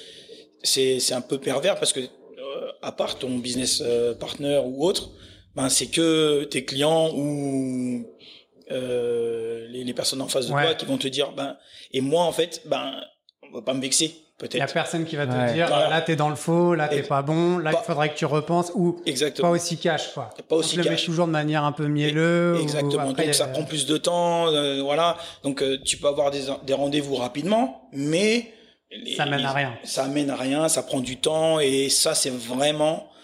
c'est 0.64 1.00
c'est 1.00 1.14
un 1.14 1.22
peu 1.22 1.38
pervers 1.38 1.78
parce 1.78 1.94
que 1.94 2.00
euh, 2.00 2.72
à 2.82 2.92
part 2.92 3.20
ton 3.20 3.38
business 3.38 3.84
partner 4.20 4.62
ou 4.66 4.84
autre, 4.84 5.12
ben 5.56 5.70
c'est 5.70 5.88
que 5.88 6.44
tes 6.46 6.66
clients 6.66 7.12
ou 7.16 8.06
les, 8.70 9.84
les, 9.84 9.94
personnes 9.94 10.22
en 10.22 10.28
face 10.28 10.48
de 10.48 10.52
toi 10.52 10.74
qui 10.76 10.86
vont 10.86 10.98
te 10.98 11.08
dire 11.08 11.32
ben 11.32 11.58
et 11.92 12.02
moi 12.02 12.24
en 12.24 12.32
fait 12.32 12.62
ben 12.66 13.02
on 13.44 13.52
va 13.52 13.62
pas 13.64 13.74
me 13.74 13.82
vexer 13.82 14.14
il 14.54 14.58
y 14.58 14.62
a 14.62 14.68
personne 14.68 15.06
qui 15.06 15.16
va 15.16 15.28
te 15.28 15.54
dire 15.54 15.70
là 15.70 15.90
là 15.90 16.02
t'es 16.02 16.16
dans 16.16 16.30
le 16.30 16.36
faux, 16.36 16.76
là 16.76 16.88
t'es 16.88 17.04
pas 17.04 17.22
bon, 17.22 17.58
là 17.58 17.72
il 17.74 17.86
faudrait 17.86 18.10
que 18.10 18.18
tu 18.18 18.26
repenses 18.26 18.72
ou 18.76 19.00
Exactement. 19.06 19.50
pas 19.50 19.54
aussi 19.54 19.78
cash 19.78 20.14
quoi. 20.14 20.30
Pas 20.48 20.56
aussi 20.56 20.78
cash. 20.78 20.86
le 20.86 20.92
met 20.92 20.98
toujours 20.98 21.28
de 21.28 21.32
manière 21.32 21.64
un 21.64 21.72
peu 21.72 21.88
mielleuse. 21.88 22.62
Exactement. 22.62 23.12
donc 23.12 23.34
ça 23.34 23.48
prend 23.48 23.64
plus 23.64 23.86
de 23.86 23.98
temps, 23.98 24.48
euh, 24.48 24.82
voilà. 24.82 25.18
Donc 25.44 25.62
euh, 25.62 25.78
tu 25.84 25.98
peux 25.98 26.08
avoir 26.08 26.32
des, 26.32 26.44
des 26.66 26.74
rendez-vous 26.74 27.16
rapidement, 27.16 27.90
mais 27.92 28.54
ça 29.18 29.26
mène 29.26 29.46
à 29.46 29.52
rien. 29.54 29.74
Ça 29.84 30.08
mène 30.08 30.30
à 30.30 30.36
rien, 30.36 30.68
ça 30.68 30.84
prend 30.84 31.00
du 31.00 31.18
temps 31.18 31.60
et 31.60 31.90
ça 31.90 32.16
c'est 32.16 32.32
vraiment 32.32 32.96
euh, 32.96 33.16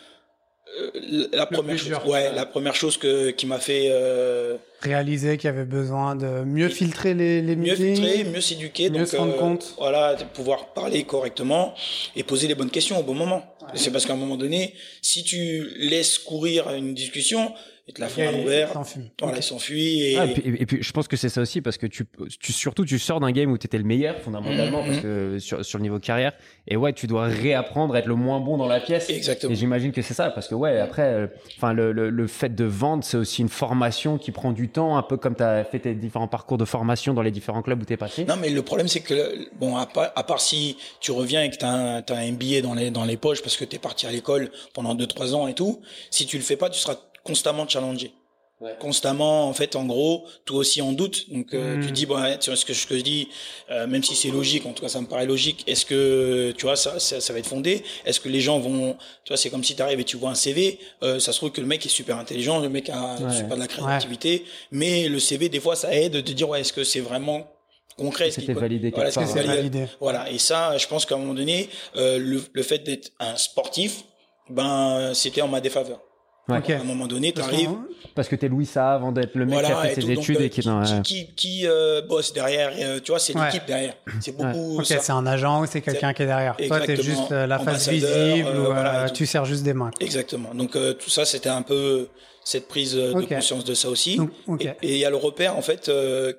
la 1.32 1.46
première 1.46 1.78
chose, 1.78 1.98
ouais, 2.06 2.34
la 2.34 2.46
première 2.46 2.76
chose 2.76 2.98
que 2.98 3.32
qui 3.32 3.46
m'a 3.46 3.60
fait 3.60 3.88
euh, 3.90 4.58
réaliser 4.82 5.38
qu'il 5.38 5.48
y 5.48 5.54
avait 5.54 5.66
besoin 5.66 6.16
de 6.16 6.44
mieux 6.44 6.70
filtrer 6.70 7.14
les, 7.14 7.42
les 7.42 7.56
mieux 7.56 7.76
filtrer, 7.76 8.24
mieux 8.24 8.42
s'éduquer, 8.42 8.90
mieux 8.90 9.06
se 9.06 9.16
rendre 9.16 9.36
euh, 9.36 9.40
compte, 9.40 9.76
voilà, 9.78 10.16
de 10.16 10.24
pouvoir 10.24 10.74
parler 10.74 11.04
correctement 11.04 11.74
et 12.16 12.24
poser 12.24 12.48
les 12.48 12.56
bonnes 12.56 12.70
questions 12.70 13.00
au 13.00 13.04
bon 13.04 13.14
moment. 13.16 13.44
C'est 13.74 13.92
parce 13.92 14.06
qu'à 14.06 14.14
un 14.14 14.18
moment 14.18 14.38
donné, 14.38 14.76
si 15.02 15.24
tu 15.24 15.70
laisses 15.78 16.20
courir 16.20 16.70
une 16.74 16.94
discussion, 16.94 17.54
et 17.88 17.93
te 17.93 18.02
la 18.02 18.10
font 18.10 18.28
à 18.28 18.32
l'envers. 18.32 18.74
Voilà, 19.21 19.38
il 19.38 19.43
s'enfuit. 19.43 20.02
Et... 20.02 20.17
Ah, 20.17 20.26
et, 20.26 20.65
puis, 20.65 20.82
je 20.82 20.91
pense 20.91 21.08
que 21.08 21.15
c'est 21.15 21.30
ça 21.30 21.41
aussi 21.41 21.62
parce 21.62 21.78
que 21.78 21.86
tu, 21.86 22.06
tu 22.39 22.52
surtout 22.52 22.84
tu 22.84 22.98
sors 22.98 23.19
d'un 23.19 23.32
game 23.32 23.52
où 23.52 23.58
tu 23.60 23.67
étais 23.67 23.78
le 23.78 23.84
meilleur 23.84 24.19
fondamentalement 24.21 24.82
mmh, 24.82 24.86
parce 24.86 24.98
mmh. 24.98 25.02
que 25.02 25.39
sur, 25.39 25.63
sur 25.63 25.78
le 25.78 25.84
niveau 25.84 26.00
carrière 26.00 26.34
et 26.67 26.78
ouais 26.78 26.93
tu 26.93 27.06
dois 27.06 27.26
réapprendre 27.26 27.93
à 27.93 28.00
être 28.00 28.08
le 28.08 28.15
moins 28.15 28.39
bon 28.39 28.58
dans 28.58 28.67
la 28.67 28.80
pièce. 28.80 29.10
Exactement. 29.10 29.54
Et 29.54 29.56
j'imagine 29.56 29.91
que 29.91 30.02
c'est 30.02 30.15
ça 30.15 30.32
parce 30.32 30.48
que 30.48 30.56
ouais 30.56 30.80
après 30.80 31.04
euh, 31.04 31.28
enfin 31.58 31.74
le, 31.74 31.91
le, 31.91 32.10
le, 32.10 32.28
fait 32.28 32.56
de 32.56 32.65
vendre 32.65 33.04
c'est 33.04 33.17
aussi 33.17 33.41
une 33.41 33.50
formation 33.50 34.17
qui 34.17 34.32
prend 34.32 34.52
du 34.52 34.69
temps 34.69 34.98
un 34.98 35.04
peu 35.04 35.17
comme 35.17 35.36
tu 35.36 35.43
as 35.43 35.63
fait 35.63 35.80
tes 35.80 35.93
différents 35.93 36.28
parcours 36.28 36.58
de 36.58 36.65
formation 36.65 37.13
dans 37.13 37.21
les 37.21 37.32
différents 37.32 37.62
clubs 37.62 37.80
où 37.80 37.86
tu 37.86 37.93
es 37.93 37.98
passé. 37.98 38.26
Non 38.26 38.36
mais 38.36 38.50
le 38.50 38.63
problème 38.63 38.88
c'est 38.88 39.02
que 39.02 39.48
bon 39.60 39.78
à 39.78 39.86
part, 39.86 40.12
à 40.15 40.24
part 40.24 40.41
si 40.41 40.78
tu 41.02 41.12
reviens 41.12 41.43
et 41.43 41.52
que 41.52 41.58
tu 41.58 41.65
as, 41.65 41.69
un, 41.71 41.98
as 41.98 42.13
un 42.13 42.32
MBA 42.32 42.62
dans 42.63 42.74
les 42.74 42.89
dans 42.89 43.06
les 43.06 43.17
poches 43.17 43.43
parce 43.43 43.58
que 43.58 43.65
tu 43.65 43.76
es 43.76 43.80
parti 43.80 44.08
à 44.08 44.12
l'école 44.12 44.50
pendant 44.74 44.95
2 44.95 45.06
3 45.06 45.36
ans 45.36 45.48
et 45.48 45.54
tout, 45.54 45.82
si 46.10 46.26
tu 46.26 46.38
le 46.38 46.43
fais 46.43 46.58
pas 46.58 46.71
tu 46.71 46.80
seras 46.80 46.95
constamment 47.26 47.68
challengé. 47.68 48.14
Ouais. 48.62 48.74
Constamment, 48.80 49.50
en 49.50 49.54
fait, 49.54 49.76
en 49.76 49.84
gros, 49.84 50.26
toi 50.46 50.60
aussi 50.60 50.82
en 50.82 50.94
doute. 50.94 51.30
Donc, 51.30 51.54
euh, 51.54 51.82
tu 51.82 51.90
hmm. 51.90 51.92
dis, 51.92 52.06
bon, 52.06 52.16
tu 52.40 52.50
vois 52.50 52.56
ce 52.56 52.64
que 52.64 52.74
je, 52.74 52.88
que 52.88 52.98
je 52.98 53.04
dis, 53.04 53.28
euh, 53.70 53.86
même 53.86 54.02
si 54.02 54.16
c'est 54.16 54.30
logique, 54.30 54.66
en 54.66 54.72
tout 54.72 54.82
cas, 54.82 54.88
ça 54.88 55.02
me 55.02 55.08
paraît 55.08 55.26
logique. 55.26 55.66
Est-ce 55.68 55.86
que, 55.86 56.54
tu 56.58 56.66
vois, 56.66 56.78
ça, 56.78 56.98
ça, 56.98 57.20
ça 57.20 57.34
va 57.34 57.40
être 57.40 57.48
fondé? 57.48 57.84
Est-ce 58.06 58.22
que 58.22 58.30
les 58.30 58.40
gens 58.40 58.58
vont, 58.60 58.94
tu 59.26 59.30
vois, 59.30 59.36
c'est 59.36 59.50
comme 59.50 59.64
si 59.64 59.76
tu 59.76 59.82
arrives 59.82 60.00
et 60.00 60.06
tu 60.06 60.16
vois 60.16 60.30
un 60.30 60.36
CV. 60.36 60.80
Euh, 61.04 61.20
ça 61.20 61.34
se 61.34 61.38
trouve 61.40 61.52
que 61.52 61.60
le 61.60 61.68
mec 61.68 61.86
est 61.86 61.90
super 61.90 62.18
intelligent, 62.18 62.62
le 62.62 62.70
mec 62.70 62.90
a 62.90 63.18
ouais. 63.18 63.36
super 63.36 63.56
de 63.56 63.62
la 63.62 63.68
créativité, 63.68 64.46
mais 64.72 65.10
le 65.10 65.20
CV, 65.20 65.50
des 65.50 65.60
fois, 65.60 65.76
ça 65.76 65.94
aide 65.94 66.14
de 66.14 66.22
te 66.22 66.32
dire, 66.32 66.48
ouais, 66.48 66.62
est-ce 66.62 66.72
que 66.72 66.86
c'est 66.86 67.02
vraiment 67.02 67.52
concret 67.98 68.32
C'était 68.32 68.54
validé. 68.54 68.90
Voilà, 68.92 69.10
-ce 69.10 69.46
validé? 69.46 69.88
voilà, 70.00 70.32
et 70.32 70.38
ça, 70.38 70.78
je 70.78 70.88
pense 70.88 71.06
qu'à 71.06 71.16
un 71.16 71.18
moment 71.18 71.34
donné, 71.34 71.70
euh, 71.98 72.18
le, 72.20 72.42
le 72.54 72.64
fait 72.64 72.80
d'être 72.80 73.12
un 73.20 73.36
sportif, 73.36 74.04
ben, 74.50 75.14
c'était 75.14 75.42
en 75.42 75.50
ma 75.50 75.60
défaveur. 75.60 76.00
Okay. 76.48 76.74
À 76.74 76.82
un 76.82 76.84
moment 76.84 77.08
donné, 77.08 77.32
tu 77.34 77.42
arrives. 77.42 77.72
Parce 78.14 78.28
que 78.28 78.36
t'es 78.36 78.48
Louis 78.48 78.68
ça 78.68 78.94
avant 78.94 79.12
d'être 79.12 79.36
le 79.36 79.46
mec 79.46 79.66
qui 79.66 79.72
a 79.72 79.82
fait 79.82 79.96
ses 80.02 80.12
études 80.12 80.42
et 80.42 80.50
qui, 80.50 80.62
qui, 80.62 80.70
qui, 80.70 81.02
qui, 81.04 81.36
qui 81.36 81.68
euh, 81.68 82.02
bosse 82.02 82.34
derrière. 82.34 82.72
Euh, 82.80 83.00
tu 83.04 83.12
vois, 83.12 83.20
c'est 83.20 83.34
l'équipe 83.34 83.62
ouais. 83.62 83.68
derrière. 83.68 83.96
C'est 84.22 84.38
beaucoup. 84.38 84.80
Ok, 84.80 84.86
c'est 84.86 85.12
un 85.12 85.26
agent 85.26 85.64
ou 85.64 85.66
c'est 85.66 85.82
quelqu'un 85.82 86.14
qui 86.14 86.22
est 86.24 86.28
derrière. 86.28 86.56
Toi, 86.56 86.80
t'es 86.82 86.96
juste 86.98 87.32
euh, 87.32 87.48
la 87.48 87.60
face 87.60 87.90
visible 87.90 88.50
ou 88.58 88.66
voilà, 88.66 89.10
tu 89.10 89.26
sers 89.26 89.44
juste 89.46 89.64
des 89.64 89.74
mains. 89.74 89.92
Exactement. 90.00 90.54
Donc 90.54 90.72
tout 90.72 91.10
ça, 91.10 91.26
c'était 91.26 91.50
un 91.50 91.64
peu 91.64 92.10
cette 92.44 92.68
prise 92.68 92.94
de 92.94 93.12
okay. 93.12 93.36
conscience 93.36 93.66
de 93.66 93.74
ça 93.74 93.90
aussi. 93.90 94.20
Okay. 94.48 94.74
Et 94.84 94.94
il 94.94 95.00
y 95.00 95.06
a 95.06 95.10
le 95.10 95.16
repère 95.16 95.58
en 95.58 95.64
fait 95.64 95.92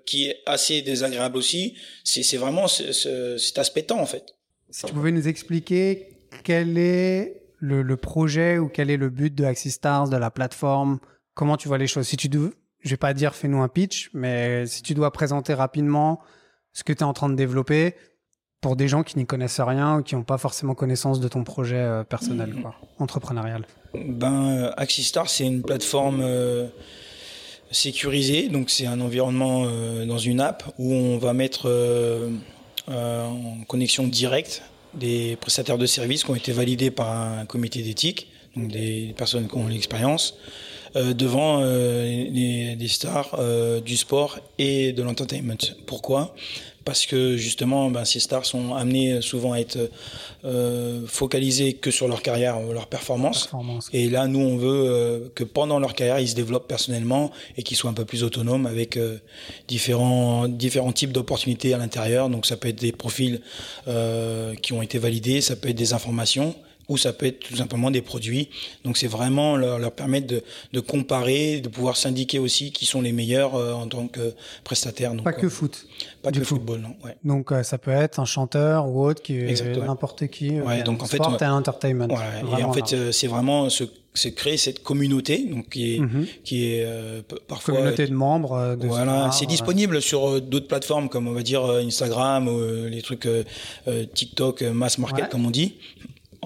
qui 0.06 0.28
est 0.28 0.38
assez 0.46 0.82
désagréable 0.82 1.36
aussi. 1.36 1.74
C'est 2.04 2.36
vraiment 2.36 2.68
ce, 2.68 2.92
ce, 2.92 3.36
cet 3.38 3.58
aspect 3.58 3.82
temps 3.82 4.00
en 4.00 4.06
fait. 4.06 4.24
Si 4.70 4.86
tu 4.86 4.92
pouvais 4.92 5.10
nous 5.10 5.26
expliquer 5.26 6.08
quel 6.44 6.78
est 6.78 7.42
le, 7.58 7.82
le, 7.82 7.96
projet 7.96 8.58
ou 8.58 8.68
quel 8.68 8.90
est 8.90 8.96
le 8.96 9.10
but 9.10 9.34
de 9.34 9.44
Axistars, 9.44 10.08
de 10.08 10.16
la 10.16 10.30
plateforme? 10.30 10.98
Comment 11.34 11.56
tu 11.56 11.68
vois 11.68 11.78
les 11.78 11.86
choses? 11.86 12.06
Si 12.06 12.16
tu 12.16 12.28
dois, 12.28 12.50
je 12.80 12.90
vais 12.90 12.96
pas 12.96 13.14
dire 13.14 13.34
fais-nous 13.34 13.60
un 13.62 13.68
pitch, 13.68 14.10
mais 14.14 14.66
si 14.66 14.82
tu 14.82 14.94
dois 14.94 15.12
présenter 15.12 15.54
rapidement 15.54 16.20
ce 16.72 16.84
que 16.84 16.92
tu 16.92 17.00
es 17.00 17.04
en 17.04 17.12
train 17.12 17.28
de 17.28 17.34
développer 17.34 17.94
pour 18.60 18.76
des 18.76 18.88
gens 18.88 19.02
qui 19.02 19.18
n'y 19.18 19.26
connaissent 19.26 19.60
rien 19.60 19.98
ou 19.98 20.02
qui 20.02 20.14
n'ont 20.14 20.24
pas 20.24 20.38
forcément 20.38 20.74
connaissance 20.74 21.20
de 21.20 21.28
ton 21.28 21.44
projet 21.44 21.76
euh, 21.76 22.04
personnel, 22.04 22.54
quoi, 22.62 22.74
entrepreneurial. 22.98 23.66
Ben, 24.04 24.48
euh, 24.48 24.72
Axistar, 24.76 25.28
c'est 25.28 25.46
une 25.46 25.62
plateforme 25.62 26.20
euh, 26.22 26.66
sécurisée, 27.70 28.48
donc 28.48 28.70
c'est 28.70 28.86
un 28.86 29.00
environnement 29.00 29.64
euh, 29.66 30.04
dans 30.06 30.18
une 30.18 30.40
app 30.40 30.64
où 30.78 30.92
on 30.92 31.18
va 31.18 31.32
mettre 31.32 31.70
en 32.88 33.64
connexion 33.66 34.06
directe 34.06 34.62
des 34.96 35.36
prestataires 35.36 35.78
de 35.78 35.86
services 35.86 36.24
qui 36.24 36.30
ont 36.30 36.34
été 36.34 36.52
validés 36.52 36.90
par 36.90 37.10
un 37.10 37.46
comité 37.46 37.82
d'éthique, 37.82 38.28
donc 38.56 38.70
des 38.70 39.14
personnes 39.16 39.48
qui 39.48 39.56
ont 39.56 39.68
l'expérience, 39.68 40.34
euh, 40.96 41.12
devant 41.12 41.60
euh, 41.60 42.04
les, 42.04 42.74
des 42.76 42.88
stars 42.88 43.36
euh, 43.38 43.80
du 43.80 43.96
sport 43.96 44.38
et 44.58 44.92
de 44.92 45.02
l'entertainment. 45.02 45.58
Pourquoi? 45.86 46.34
Parce 46.86 47.04
que 47.04 47.36
justement, 47.36 47.90
ben, 47.90 48.04
ces 48.04 48.20
stars 48.20 48.46
sont 48.46 48.74
amenées 48.74 49.20
souvent 49.20 49.52
à 49.52 49.58
être 49.58 49.90
euh, 50.44 51.02
focalisées 51.06 51.74
que 51.74 51.90
sur 51.90 52.06
leur 52.06 52.22
carrière, 52.22 52.60
leur 52.60 52.86
performance. 52.86 53.42
performance. 53.42 53.90
Et 53.92 54.08
là, 54.08 54.28
nous, 54.28 54.38
on 54.38 54.56
veut 54.56 54.84
euh, 54.86 55.28
que 55.34 55.42
pendant 55.42 55.80
leur 55.80 55.94
carrière, 55.94 56.20
ils 56.20 56.28
se 56.28 56.36
développent 56.36 56.68
personnellement 56.68 57.32
et 57.58 57.64
qu'ils 57.64 57.76
soient 57.76 57.90
un 57.90 57.94
peu 57.94 58.04
plus 58.04 58.22
autonomes 58.22 58.66
avec 58.66 58.96
euh, 58.96 59.18
différents 59.66 60.46
différents 60.46 60.92
types 60.92 61.12
d'opportunités 61.12 61.74
à 61.74 61.78
l'intérieur. 61.78 62.30
Donc, 62.30 62.46
ça 62.46 62.56
peut 62.56 62.68
être 62.68 62.80
des 62.80 62.92
profils 62.92 63.40
euh, 63.88 64.54
qui 64.54 64.72
ont 64.72 64.80
été 64.80 64.98
validés, 64.98 65.40
ça 65.40 65.56
peut 65.56 65.68
être 65.68 65.76
des 65.76 65.92
informations 65.92 66.54
ou 66.88 66.96
ça 66.96 67.12
peut 67.12 67.26
être 67.26 67.40
tout 67.40 67.56
simplement 67.56 67.90
des 67.90 68.02
produits. 68.02 68.48
Donc 68.84 68.96
c'est 68.96 69.06
vraiment 69.06 69.56
leur, 69.56 69.78
leur 69.78 69.92
permettre 69.92 70.26
de, 70.26 70.42
de, 70.72 70.80
comparer, 70.80 71.60
de 71.60 71.68
pouvoir 71.68 71.96
s'indiquer 71.96 72.38
aussi 72.38 72.72
qui 72.72 72.86
sont 72.86 73.00
les 73.00 73.12
meilleurs 73.12 73.54
euh, 73.54 73.72
en 73.72 73.86
tant 73.86 74.06
que 74.06 74.34
prestataires. 74.64 75.14
Donc, 75.14 75.24
pas 75.24 75.32
que 75.32 75.46
euh, 75.46 75.50
foot. 75.50 75.86
Pas 76.22 76.30
que 76.30 76.38
foot. 76.38 76.46
football, 76.46 76.80
non. 76.80 76.94
Ouais. 77.04 77.16
Donc 77.24 77.52
euh, 77.52 77.62
ça 77.62 77.78
peut 77.78 77.90
être 77.90 78.20
un 78.20 78.24
chanteur 78.24 78.86
ou 78.88 79.04
autre 79.04 79.22
qui 79.22 79.34
n'importe 79.86 80.26
qui. 80.28 80.60
Ouais, 80.60 80.82
donc 80.82 81.02
en 81.02 81.06
fait, 81.06 81.16
sport 81.16 81.40
et 81.40 81.46
entertainment. 81.46 82.08
Voilà. 82.08 82.60
Et 82.60 82.64
en 82.64 82.72
fait, 82.72 82.92
euh, 82.92 83.12
c'est 83.12 83.26
vraiment 83.26 83.68
ce 83.70 83.84
c'est 84.16 84.32
créer 84.32 84.56
cette 84.56 84.82
communauté 84.82 85.46
donc 85.46 85.68
qui 85.68 85.94
est 85.94 86.00
mm 86.00 86.06
-hmm. 86.06 86.26
qui 86.42 86.56
est 86.72 86.84
euh, 86.84 87.22
parfois 87.48 87.74
communauté 87.74 88.06
de 88.06 88.14
membres 88.14 88.52
euh, 88.52 88.76
de 88.76 88.86
voilà 88.86 89.30
c'est 89.30 89.46
disponible 89.46 90.00
sur 90.00 90.20
euh, 90.28 90.40
d'autres 90.40 90.68
plateformes 90.68 91.08
comme 91.08 91.28
on 91.28 91.34
va 91.40 91.42
dire 91.42 91.62
Instagram 91.90 92.48
ou 92.48 92.56
les 92.94 93.02
trucs 93.02 93.28
TikTok 94.18 94.56
mass 94.62 94.94
market 94.98 95.24
ouais. 95.24 95.30
comme 95.32 95.46
on 95.50 95.54
dit 95.62 95.70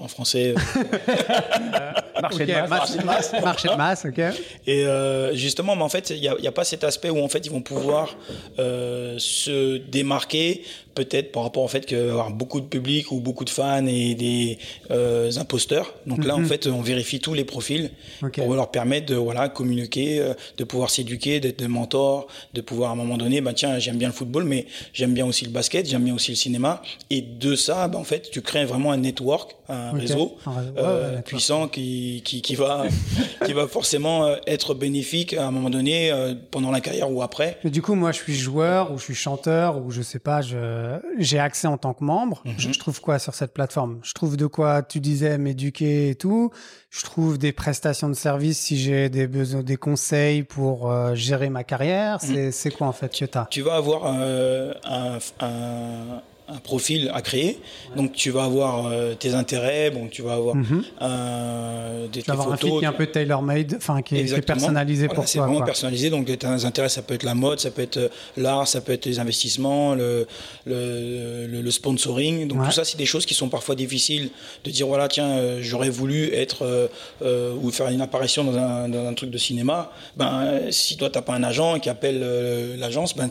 en 0.01 0.07
français. 0.07 0.53
marché, 2.21 2.43
okay, 2.43 2.45
de 2.45 2.67
masse, 2.67 3.03
marché, 3.03 3.37
de 3.37 3.43
marché 3.43 3.67
de 3.69 3.75
masse. 3.75 4.05
ok. 4.05 4.19
Et 4.67 4.85
euh, 4.85 5.33
justement, 5.35 5.75
mais 5.75 5.83
en 5.83 5.89
fait, 5.89 6.09
il 6.09 6.19
n'y 6.19 6.27
a, 6.27 6.35
a, 6.49 6.51
pas 6.51 6.63
cet 6.63 6.83
aspect 6.83 7.09
où 7.09 7.23
en 7.23 7.27
fait 7.27 7.45
ils 7.45 7.51
vont 7.51 7.61
pouvoir 7.61 8.15
euh, 8.59 9.15
se 9.19 9.77
démarquer 9.77 10.63
peut-être 10.93 11.31
par 11.31 11.43
rapport 11.43 11.63
au 11.63 11.67
fait 11.67 11.85
qu'il 11.85 11.97
va 11.97 12.03
y 12.03 12.09
avoir 12.09 12.31
beaucoup 12.31 12.59
de 12.59 12.65
public 12.65 13.11
ou 13.11 13.19
beaucoup 13.19 13.45
de 13.45 13.49
fans 13.49 13.85
et 13.85 14.15
des 14.15 14.57
euh, 14.91 15.31
imposteurs. 15.37 15.93
Donc 16.05 16.19
mm 16.19 16.21
-hmm. 16.21 16.27
là, 16.27 16.35
en 16.35 16.39
mhm. 16.39 16.47
fait, 16.47 16.67
on 16.67 16.81
vérifie 16.81 17.19
tous 17.19 17.33
les 17.33 17.45
profils 17.45 17.89
okay. 18.23 18.41
pour 18.41 18.53
leur 18.55 18.69
permettre 18.71 19.07
de 19.13 19.15
voilà 19.15 19.49
communiquer, 19.49 20.09
euh, 20.19 20.33
de 20.57 20.63
pouvoir 20.63 20.89
s'éduquer, 20.89 21.39
d'être 21.39 21.59
des 21.59 21.67
mentors, 21.79 22.27
de 22.53 22.61
pouvoir 22.61 22.89
à 22.91 22.93
un 22.93 22.99
moment 23.03 23.17
donné, 23.17 23.41
bah 23.41 23.53
tiens, 23.53 23.79
j'aime 23.79 23.97
bien 23.97 24.09
le 24.13 24.13
football, 24.13 24.43
mais 24.43 24.61
j'aime 24.93 25.13
bien 25.13 25.25
aussi 25.25 25.43
le 25.45 25.51
basket, 25.51 25.83
j'aime 25.89 26.03
bien 26.03 26.15
aussi 26.15 26.31
le 26.31 26.37
cinéma. 26.45 26.81
Et 27.09 27.21
de 27.21 27.55
ça, 27.55 27.87
bah, 27.87 27.97
en 27.97 28.03
fait, 28.03 28.29
tu 28.31 28.41
crées 28.41 28.65
vraiment 28.65 28.91
un 28.91 28.97
network, 28.97 29.55
un 29.69 29.91
réseau 29.91 30.37
euh, 30.77 31.21
puissant 31.21 31.67
qui, 31.67 32.21
qui, 32.25 32.41
qui, 32.41 32.55
va, 32.55 32.85
qui 33.45 33.53
va 33.53 33.67
forcément 33.67 34.25
euh, 34.25 34.35
être 34.47 34.73
bénéfique 34.73 35.33
à 35.33 35.45
un 35.47 35.51
moment 35.51 35.69
donné 35.69 36.11
euh, 36.11 36.33
pendant 36.51 36.71
la 36.71 36.81
carrière 36.81 37.11
ou 37.11 37.21
après. 37.21 37.57
Mais 37.63 37.69
du 37.69 37.81
coup, 37.81 37.95
moi, 37.95 38.11
je 38.11 38.17
suis 38.17 38.35
joueur 38.35 38.91
ou 38.91 38.97
je 38.97 39.05
suis 39.05 39.15
chanteur 39.15 39.77
ou 39.77 39.91
je 39.91 40.01
sais 40.01 40.19
pas, 40.19 40.41
j'ai 41.17 41.39
accès 41.39 41.67
en 41.67 41.77
tant 41.77 41.93
que 41.93 42.03
membre. 42.03 42.41
Mhm. 42.45 42.53
je, 42.57 42.79
trouve 42.79 42.99
quoi 43.01 43.19
sur 43.19 43.33
cette 43.33 43.53
plateforme? 43.53 43.99
Je 44.03 44.13
trouve 44.13 44.37
de 44.37 44.45
quoi 44.45 44.83
tu 44.83 44.99
disais 44.99 45.37
m'éduquer 45.37 46.09
et 46.09 46.15
tout. 46.15 46.51
Je 46.89 47.03
trouve 47.03 47.37
des 47.37 47.51
prestations 47.51 48.09
de 48.09 48.13
services 48.13 48.59
si 48.59 48.77
j'ai 48.77 49.09
des 49.09 49.27
besoins, 49.27 49.63
des 49.63 49.77
conseils 49.77 50.43
pour 50.43 50.91
gérer 51.15 51.49
ma 51.49 51.63
carrière. 51.63 52.19
Mhm. 52.23 52.51
C'est 52.51 52.71
quoi 52.71 52.87
en 52.87 52.93
fait 52.93 53.11
que 53.17 53.25
Tu 53.49 53.61
vas 53.61 53.75
avoir 53.75 54.05
un, 54.05 54.71
un 55.39 56.21
un 56.53 56.59
profil 56.59 57.11
à 57.13 57.21
créer. 57.21 57.59
Donc 57.95 58.13
tu 58.13 58.29
vas 58.31 58.43
avoir 58.43 58.87
euh, 58.87 59.13
tes 59.15 59.33
intérêts, 59.33 59.91
bon, 59.91 60.07
tu 60.07 60.21
vas 60.21 60.33
avoir 60.33 60.55
euh, 61.01 62.07
des 62.07 62.21
tu 62.21 62.27
vas 62.27 62.33
avoir 62.33 62.53
un 62.53 62.57
qui 62.57 62.67
est 62.67 62.85
un 62.85 62.93
peu 62.93 63.07
tailor-made, 63.07 63.75
enfin 63.77 64.01
qui, 64.01 64.17
est 64.17 64.41
personnalisé 64.45 65.07
pour 65.07 65.15
toi. 65.15 65.27
C'est 65.27 65.39
vraiment 65.39 65.61
personnalisé. 65.61 66.09
Donc 66.09 66.25
tes 66.25 66.45
intérêts, 66.45 66.89
ça 66.89 67.01
peut 67.01 67.13
être 67.13 67.23
la 67.23 67.35
mode, 67.35 67.59
ça 67.59 67.71
peut 67.71 67.81
être 67.81 67.97
euh, 67.97 68.09
l'art, 68.37 68.67
ça 68.67 68.81
peut 68.81 68.91
être 68.91 69.05
les 69.05 69.19
investissements, 69.19 69.95
le, 69.95 70.27
le, 70.65 71.47
le, 71.47 71.71
sponsoring. 71.71 72.47
Donc 72.47 72.65
tout 72.65 72.71
ça, 72.71 72.83
c'est 72.83 72.97
des 72.97 73.05
choses 73.05 73.25
qui 73.25 73.33
sont 73.33 73.49
parfois 73.49 73.75
difficiles 73.75 74.29
de 74.63 74.71
dire 74.71 74.87
voilà, 74.87 75.07
tiens, 75.07 75.29
euh, 75.29 75.59
j'aurais 75.61 75.89
voulu 75.89 76.33
être 76.33 76.89
ou 77.21 77.71
faire 77.71 77.87
une 77.89 78.01
apparition 78.01 78.43
dans 78.43 78.57
un, 78.57 78.89
dans 78.89 79.07
un, 79.07 79.13
truc 79.13 79.29
de 79.29 79.37
cinéma. 79.37 79.91
Ben 80.17 80.61
si 80.71 80.97
toi 80.97 81.09
t'as 81.09 81.21
pas 81.21 81.33
un 81.33 81.43
agent 81.43 81.79
qui 81.79 81.89
appelle 81.89 82.77
l'agence, 82.77 83.15
ben 83.15 83.29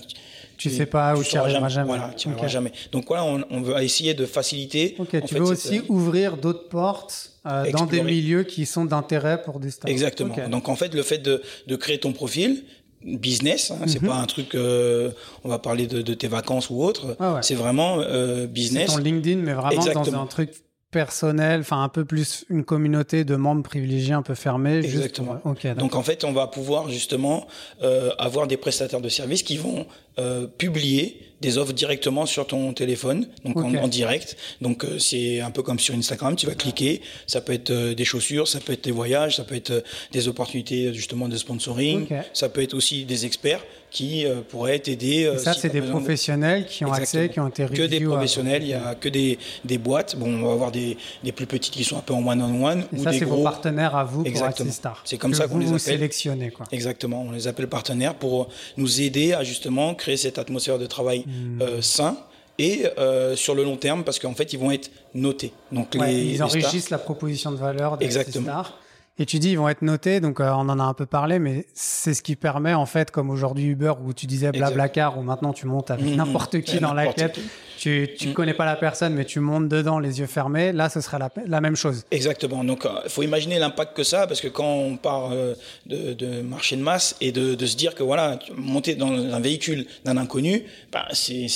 tu 0.61 0.71
sais 0.71 0.87
pas 0.87 1.17
où 1.17 1.25
tu 1.25 1.37
arriveras 1.37 1.69
jamais. 1.69 1.87
Voilà, 1.87 2.11
tu 2.17 2.29
jamais. 2.49 2.73
Donc 2.93 3.07
voilà, 3.09 3.25
on, 3.25 3.43
on, 3.51 3.63
veut 3.63 3.83
essayer 3.83 4.15
de 4.15 4.27
faciliter. 4.27 4.95
Ok, 4.99 5.25
tu 5.25 5.35
veux 5.35 5.43
aussi 5.43 5.79
euh, 5.79 5.89
ouvrir 5.89 6.37
d'autres 6.37 6.69
portes 6.69 7.33
euh, 7.47 7.71
dans 7.73 7.87
des 7.87 8.03
milieux 8.03 8.45
qui 8.45 8.67
sont 8.67 8.85
d'intérêt 8.85 9.43
pour 9.43 9.61
des 9.61 9.71
stars. 9.71 9.91
Exactement. 9.91 10.35
Donc 10.49 10.69
en 10.69 10.77
fait, 10.77 10.95
le 10.95 11.03
fait 11.03 11.19
de, 11.19 11.43
de 11.67 11.77
créer 11.77 11.99
ton 11.99 12.13
profil, 12.13 12.65
business, 13.03 13.71
hein, 13.71 13.87
c'est 13.87 14.03
mhm. 14.03 14.09
pas 14.09 14.17
un 14.17 14.27
truc, 14.27 14.55
euh, 14.55 15.11
on 15.45 15.49
va 15.49 15.59
parler 15.59 15.87
de, 15.87 16.03
de, 16.03 16.15
tes 16.15 16.29
vacances 16.29 16.69
ou 16.69 16.83
autre, 16.83 17.17
c'est 17.41 17.55
vraiment 17.55 18.01
euh, 18.01 18.47
business. 18.47 18.91
C'est 18.91 18.97
ton 18.97 19.03
LinkedIn, 19.03 19.41
mais 19.41 19.55
vraiment 19.55 19.83
dans 19.83 20.15
un 20.15 20.27
truc 20.27 20.53
personnel, 20.91 21.61
enfin 21.61 21.83
un 21.83 21.89
peu 21.89 22.05
plus 22.05 22.45
une 22.51 22.65
communauté 22.65 23.25
de 23.25 23.37
membres 23.37 23.63
privilégiés 23.63 24.15
un 24.15 24.23
peu 24.23 24.35
fermés. 24.35 24.79
Exactement. 24.79 25.41
Donc 25.77 25.95
en 25.95 26.03
fait, 26.03 26.25
on 26.25 26.33
va 26.33 26.47
pouvoir 26.47 26.89
justement 26.89 27.47
euh, 27.83 28.11
avoir 28.19 28.47
des 28.47 28.57
prestataires 28.57 29.01
de 29.01 29.09
services 29.09 29.43
qui 29.43 29.57
vont 29.57 29.87
euh, 30.19 30.47
publier 30.47 31.30
des 31.41 31.59
offres 31.59 31.73
directement 31.73 32.27
sur 32.27 32.47
ton 32.47 32.73
téléphone, 32.73 33.27
donc 33.45 33.57
en, 33.57 33.89
direct. 33.89 34.37
Donc 34.61 34.85
euh, 34.85 34.99
c'est 34.99 35.41
un 35.41 35.51
peu 35.51 35.63
comme 35.63 35.79
sur 35.79 35.95
Instagram, 35.95 36.37
tu 36.37 36.47
vas 36.47 36.55
cliquer, 36.55 37.01
ça 37.27 37.41
peut 37.41 37.53
être 37.53 37.71
euh, 37.71 37.95
des 37.95 38.05
chaussures, 38.05 38.47
ça 38.47 38.61
peut 38.61 38.75
être 38.75 38.85
des 38.85 38.91
voyages, 38.91 39.37
ça 39.37 39.45
peut 39.45 39.55
être 39.55 39.71
euh, 39.71 39.81
des 40.13 40.29
opportunités 40.29 40.93
justement 40.93 41.29
de 41.29 41.37
sponsoring, 41.37 42.07
ça 42.35 42.49
peut 42.49 42.63
être 42.63 42.75
aussi 42.75 43.05
des 43.05 43.25
experts 43.27 43.65
qui 43.91 44.25
pourraient 44.49 44.79
t'aider. 44.79 45.33
Ça, 45.39 45.53
c'est 45.53 45.73
des 45.73 45.81
professionnels 45.81 46.65
qui 46.67 46.85
ont 46.85 46.93
accès, 46.93 47.29
qui 47.29 47.41
ont 47.41 47.49
été 47.49 47.67
Que 47.67 47.83
des 47.83 47.99
professionnels, 47.99 48.63
il 48.63 48.69
y 48.69 48.75
a 48.75 48.95
que 48.95 49.09
des, 49.09 49.37
des 49.65 49.79
boîtes. 49.79 50.15
Bon, 50.17 50.33
on 50.33 50.47
va 50.47 50.53
avoir 50.53 50.71
des, 50.71 50.97
des 51.25 51.33
plus 51.33 51.47
petites 51.47 51.73
qui 51.73 51.83
sont 51.83 51.97
un 51.97 52.03
peu 52.03 52.15
en 52.15 52.25
one-on-one. 52.25 52.85
ou 52.93 53.03
ça, 53.03 53.13
c'est 53.13 53.25
vos 53.25 53.43
partenaires 53.43 53.97
à 53.97 54.05
vous 54.05 54.23
pour 54.23 54.45
Axistar. 54.45 55.03
C'est 55.05 55.19
comme 55.19 55.35
ça 55.35 55.49
qu'on 55.49 55.59
les 55.59 55.67
appelle. 55.67 55.81
sélectionnez, 55.81 56.51
quoi. 56.53 56.67
Exactement, 56.71 57.23
on 57.29 57.33
les 57.33 57.49
appelle 57.49 57.67
partenaires 57.67 58.15
pour 58.15 58.49
nous 58.77 59.01
aider 59.01 59.33
à 59.33 59.43
justement 59.43 59.93
créer 59.97 60.17
cette 60.17 60.39
atmosphère 60.39 60.79
de 60.79 60.87
travail 60.87 61.25
euh, 61.61 61.83
sains 61.83 62.17
et 62.59 62.87
euh, 62.99 63.37
sur 63.37 63.55
le 63.55 63.65
long 63.65 63.77
terme 63.77 64.05
parce 64.05 64.19
qu'en 64.19 64.35
fait 64.35 64.53
ils 64.53 64.59
vont 64.59 64.71
être 64.71 64.91
notés. 65.15 65.53
Donc 65.73 65.95
ils 65.95 66.43
enrichissent 66.43 66.91
la 66.91 66.99
proposition 66.99 67.51
de 67.51 67.57
valeur 67.57 67.97
des 67.97 68.11
stars. 68.11 68.79
Et 69.19 69.27
tu 69.27 69.39
dis 69.39 69.51
ils 69.51 69.59
vont 69.59 69.69
être 69.69 69.83
notés, 69.83 70.21
donc 70.21 70.41
euh, 70.41 70.51
on 70.51 70.69
en 70.69 70.79
a 70.79 70.83
un 70.83 70.95
peu 70.95 71.05
parlé, 71.05 71.39
mais 71.39 71.67
c'est 71.75 72.15
ce 72.15 72.23
qui 72.23 72.37
permet 72.37 72.73
en 72.73 72.87
fait, 72.87 73.11
comme 73.11 73.29
aujourd'hui 73.29 73.67
Uber 73.67 73.93
où 74.03 74.15
tu 74.15 74.27
disais 74.27 74.51
Blablacar, 74.51 75.19
où 75.19 75.23
maintenant 75.23 75.53
tu 75.53 75.67
montes 75.67 75.91
avec 75.91 76.07
mmh, 76.07 76.13
mmh. 76.13 76.17
n'importe 76.17 76.61
qui 76.63 76.79
dans 76.81 76.95
la 76.95 77.13
quête, 77.13 77.39
tu 77.81 78.11
ne 78.27 78.31
mm. 78.31 78.35
connais 78.35 78.53
pas 78.53 78.67
la 78.67 78.77
personne, 78.77 79.15
mais 79.15 79.25
tu 79.25 79.41
montes 79.41 79.69
dedans 79.69 79.99
les 79.99 80.21
yeux 80.21 80.27
fermés, 80.27 80.71
là, 80.71 80.91
ce 80.91 81.01
serait 81.01 81.19
la, 81.47 81.61
même 81.63 81.77
chose. 81.77 82.05
Exactement. 82.11 82.63
Donc, 82.63 82.83
il 82.85 82.91
euh, 82.91 83.09
faut 83.09 83.23
imaginer 83.23 83.59
l'impact 83.59 83.97
que 83.97 84.03
ça, 84.03 84.27
parce 84.27 84.43
que 84.43 84.49
quand 84.49 84.71
on 84.71 84.99
parle 84.99 85.33
euh, 85.33 85.55
de, 85.87 86.43
marché 86.43 86.77
de 86.77 86.83
masse 86.83 87.17
et 87.23 87.33
de, 87.33 87.65
se 87.65 87.77
dire 87.77 87.95
que 87.95 88.03
voilà, 88.03 88.39
monter 88.55 88.97
dans 88.97 89.11
un 89.11 89.41
véhicule 89.41 89.87
d'un 90.05 90.19
inconnu, 90.19 90.65
bah, 90.93 91.07
c'est 91.13 91.47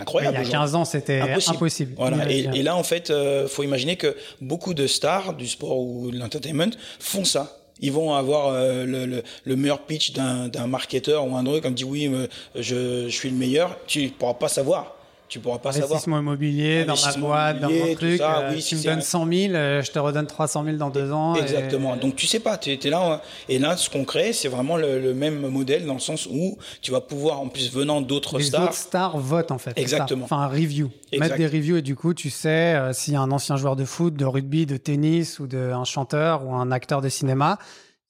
incroyable. 0.00 0.38
il 0.40 0.44
y 0.44 0.48
a 0.48 0.52
15 0.52 0.74
ans, 0.76 0.84
c'était 0.84 1.20
impossible. 1.20 1.94
Voilà. 1.96 2.30
Et, 2.30 2.62
là, 2.62 2.76
en 2.76 2.84
fait, 2.84 3.08
il 3.08 3.14
euh, 3.14 3.48
faut 3.48 3.64
imaginer 3.64 3.96
que 3.96 4.14
beaucoup 4.40 4.72
de 4.72 4.86
stars 4.86 5.34
du 5.34 5.48
sport 5.48 5.80
ou 5.80 6.12
de 6.12 6.18
l'entertainment 6.18 6.70
font 7.00 7.24
ça 7.24 7.58
ils 7.80 7.90
vont 7.90 8.14
avoir 8.14 8.52
le, 8.52 9.22
meilleur 9.56 9.80
pitch 9.80 10.12
d'un 10.12 10.66
marketeur 10.68 11.26
ou 11.26 11.36
un 11.36 11.42
truc 11.42 11.64
comme 11.64 11.74
dit 11.74 11.82
oui 11.82 12.08
je, 12.54 13.08
je, 13.08 13.08
suis 13.08 13.30
le 13.30 13.36
meilleur 13.36 13.76
tu 13.88 14.08
pourras 14.10 14.34
pas 14.34 14.46
savoir 14.46 14.93
tu 15.34 15.40
pourras 15.40 15.58
pas 15.58 15.72
savoir. 15.72 15.90
Investissement 15.90 16.20
immobilier, 16.20 16.84
dans 16.84 16.94
ma 16.94 17.16
boîte, 17.16 17.60
dans 17.60 17.68
mon 17.68 17.94
truc. 17.96 18.18
Ça, 18.18 18.38
euh, 18.38 18.60
tu 18.60 18.76
me 18.76 18.84
donnes 18.84 19.00
100 19.00 19.26
000, 19.26 19.54
euh, 19.54 19.82
je 19.82 19.90
te 19.90 19.98
redonne 19.98 20.28
300 20.28 20.64
000 20.64 20.76
dans 20.76 20.90
deux 20.90 21.10
ans. 21.10 21.34
Exactement. 21.34 21.96
Donc 21.96 22.14
tu 22.14 22.28
sais 22.28 22.38
pas, 22.38 22.56
tu 22.56 22.70
es, 22.70 22.78
là. 22.88 23.20
Et 23.48 23.58
là, 23.58 23.76
ce 23.76 23.90
qu'on 23.90 24.04
crée, 24.04 24.32
c'est 24.32 24.46
vraiment 24.46 24.76
le, 24.76 25.12
même 25.12 25.40
modèle 25.48 25.86
dans 25.86 25.94
le 25.94 26.00
sens 26.00 26.28
où 26.30 26.56
tu 26.82 26.92
vas 26.92 27.00
pouvoir, 27.00 27.40
en 27.40 27.48
plus 27.48 27.72
venant 27.72 28.00
d'autres 28.00 28.38
stars. 28.38 28.60
Les 28.60 28.66
autres 28.68 28.76
stars 28.76 29.18
votent 29.18 29.50
en 29.50 29.58
fait. 29.58 29.72
Exactement. 29.76 30.26
Enfin, 30.26 30.38
un 30.38 30.46
review. 30.46 30.92
Mettre 31.18 31.36
des 31.36 31.48
reviews 31.48 31.78
et 31.78 31.82
du 31.82 31.96
coup, 31.96 32.14
tu 32.14 32.30
sais 32.30 32.76
euh, 32.76 32.92
s'il 32.92 33.14
y 33.14 33.16
a 33.16 33.20
un 33.20 33.32
ancien 33.32 33.56
joueur 33.56 33.74
de 33.74 33.84
foot, 33.84 34.14
de 34.14 34.24
rugby, 34.24 34.66
de 34.66 34.76
tennis 34.76 35.40
ou 35.40 35.48
de, 35.48 35.72
un 35.72 35.84
chanteur 35.84 36.46
ou 36.46 36.54
un 36.54 36.70
acteur 36.70 37.00
de 37.00 37.08
cinéma 37.08 37.58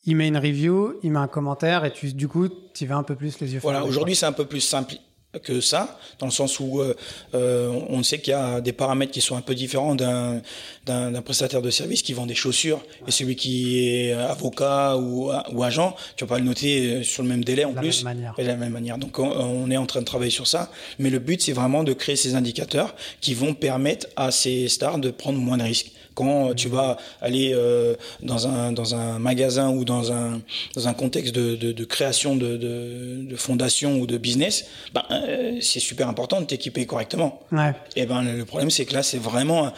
il 0.07 0.17
met 0.17 0.29
une 0.29 0.37
review, 0.37 0.99
il 1.03 1.13
met 1.13 1.19
un 1.19 1.29
commentaire 1.29 1.87
et 1.87 1.91
tu, 1.91 2.13
du 2.13 2.29
coup, 2.29 2.49
tu 2.75 2.85
vas 2.85 2.97
un 2.97 3.03
peu 3.03 3.15
plus 3.15 3.41
les 3.41 3.55
yeux 3.55 3.61
Voilà, 3.63 3.83
aujourd'hui, 3.83 4.15
c'est 4.15 4.27
un 4.27 4.33
peu 4.33 4.45
plus 4.45 4.61
simple 4.61 4.97
que 5.42 5.61
ça, 5.61 5.99
dans 6.18 6.27
le 6.27 6.33
sens 6.33 6.61
où 6.61 6.81
euh, 6.81 6.94
euh, 7.35 7.73
on 7.88 8.03
sait 8.03 8.18
qu'il 8.18 8.33
y 8.33 8.35
a 8.35 8.61
des 8.61 8.73
paramètres 8.73 9.12
qui 9.12 9.20
sont 9.20 9.37
un 9.37 9.40
peu 9.40 9.55
différents 9.55 9.94
d'un 9.94 10.40
d'un 10.87 11.23
prestataire 11.23 11.62
de 11.62 11.70
service 11.70 12.03
qui 12.03 12.12
vend 12.12 12.27
des 12.27 12.35
chaussures 12.35 12.83
et 13.07 13.11
celui 13.11 13.37
qui 13.37 13.88
est 13.88 14.12
avocat 14.12 14.97
ou, 14.99 15.33
ou 15.53 15.62
agent, 15.62 15.97
tu 16.16 16.25
vas 16.25 16.35
pas 16.35 16.38
le 16.38 16.44
noter 16.44 17.03
sur 17.03 17.23
le 17.23 17.29
même 17.29 17.42
délai 17.42 17.64
en 17.64 17.73
la 17.73 17.81
plus, 17.81 18.05
même 18.05 18.16
manière. 18.16 18.35
de 18.37 18.42
la 18.42 18.57
même 18.57 18.73
manière. 18.73 18.99
Donc 18.99 19.18
on, 19.18 19.31
on, 19.31 19.70
est 19.70 19.79
en 19.79 19.87
train 19.87 20.01
de 20.01 20.05
travailler 20.05 20.31
sur 20.31 20.47
ça, 20.47 20.70
mais 20.99 21.09
le 21.09 21.20
but 21.20 21.40
c'est 21.40 21.53
vraiment 21.53 21.85
de 21.85 21.94
créer 21.94 22.16
ces 22.16 22.35
indicateurs 22.35 22.94
qui 23.23 23.33
vont 23.33 23.55
permettre 23.55 24.07
à 24.16 24.31
ces 24.31 24.68
stars 24.68 24.99
de 24.99 25.11
prendre 25.11 25.38
moins 25.38 25.57
de 25.57 25.62
risques. 25.62 25.90
Quand 26.14 26.55
tu 26.55 26.68
vas 26.68 26.96
aller 27.20 27.53
euh, 27.55 27.94
dans, 28.22 28.46
un, 28.46 28.72
dans 28.72 28.94
un 28.94 29.18
magasin 29.18 29.70
ou 29.70 29.85
dans 29.85 30.12
un, 30.12 30.40
dans 30.74 30.88
un 30.88 30.94
contexte 30.94 31.35
de, 31.35 31.57
de, 31.57 31.72
de 31.72 31.85
création 31.85 32.37
de, 32.37 32.57
de, 32.57 33.27
de, 33.29 33.37
fondation 33.37 33.98
ou 33.98 34.07
de 34.07 34.16
business, 34.16 34.66
ben, 34.92 35.03
euh, 35.11 35.59
c'est 35.61 35.81
super 35.81 36.09
important 36.09 36.40
de 36.40 36.46
t'équiper 36.46 36.87
correctement. 36.87 37.40
Ouais. 37.53 37.72
Et 37.96 38.07
ben, 38.07 38.22
le 38.22 38.44
problème, 38.44 38.70
c'est 38.70 38.85
que 38.85 38.94
là, 38.94 39.03
c'est 39.03 39.18
vraiment, 39.18 39.72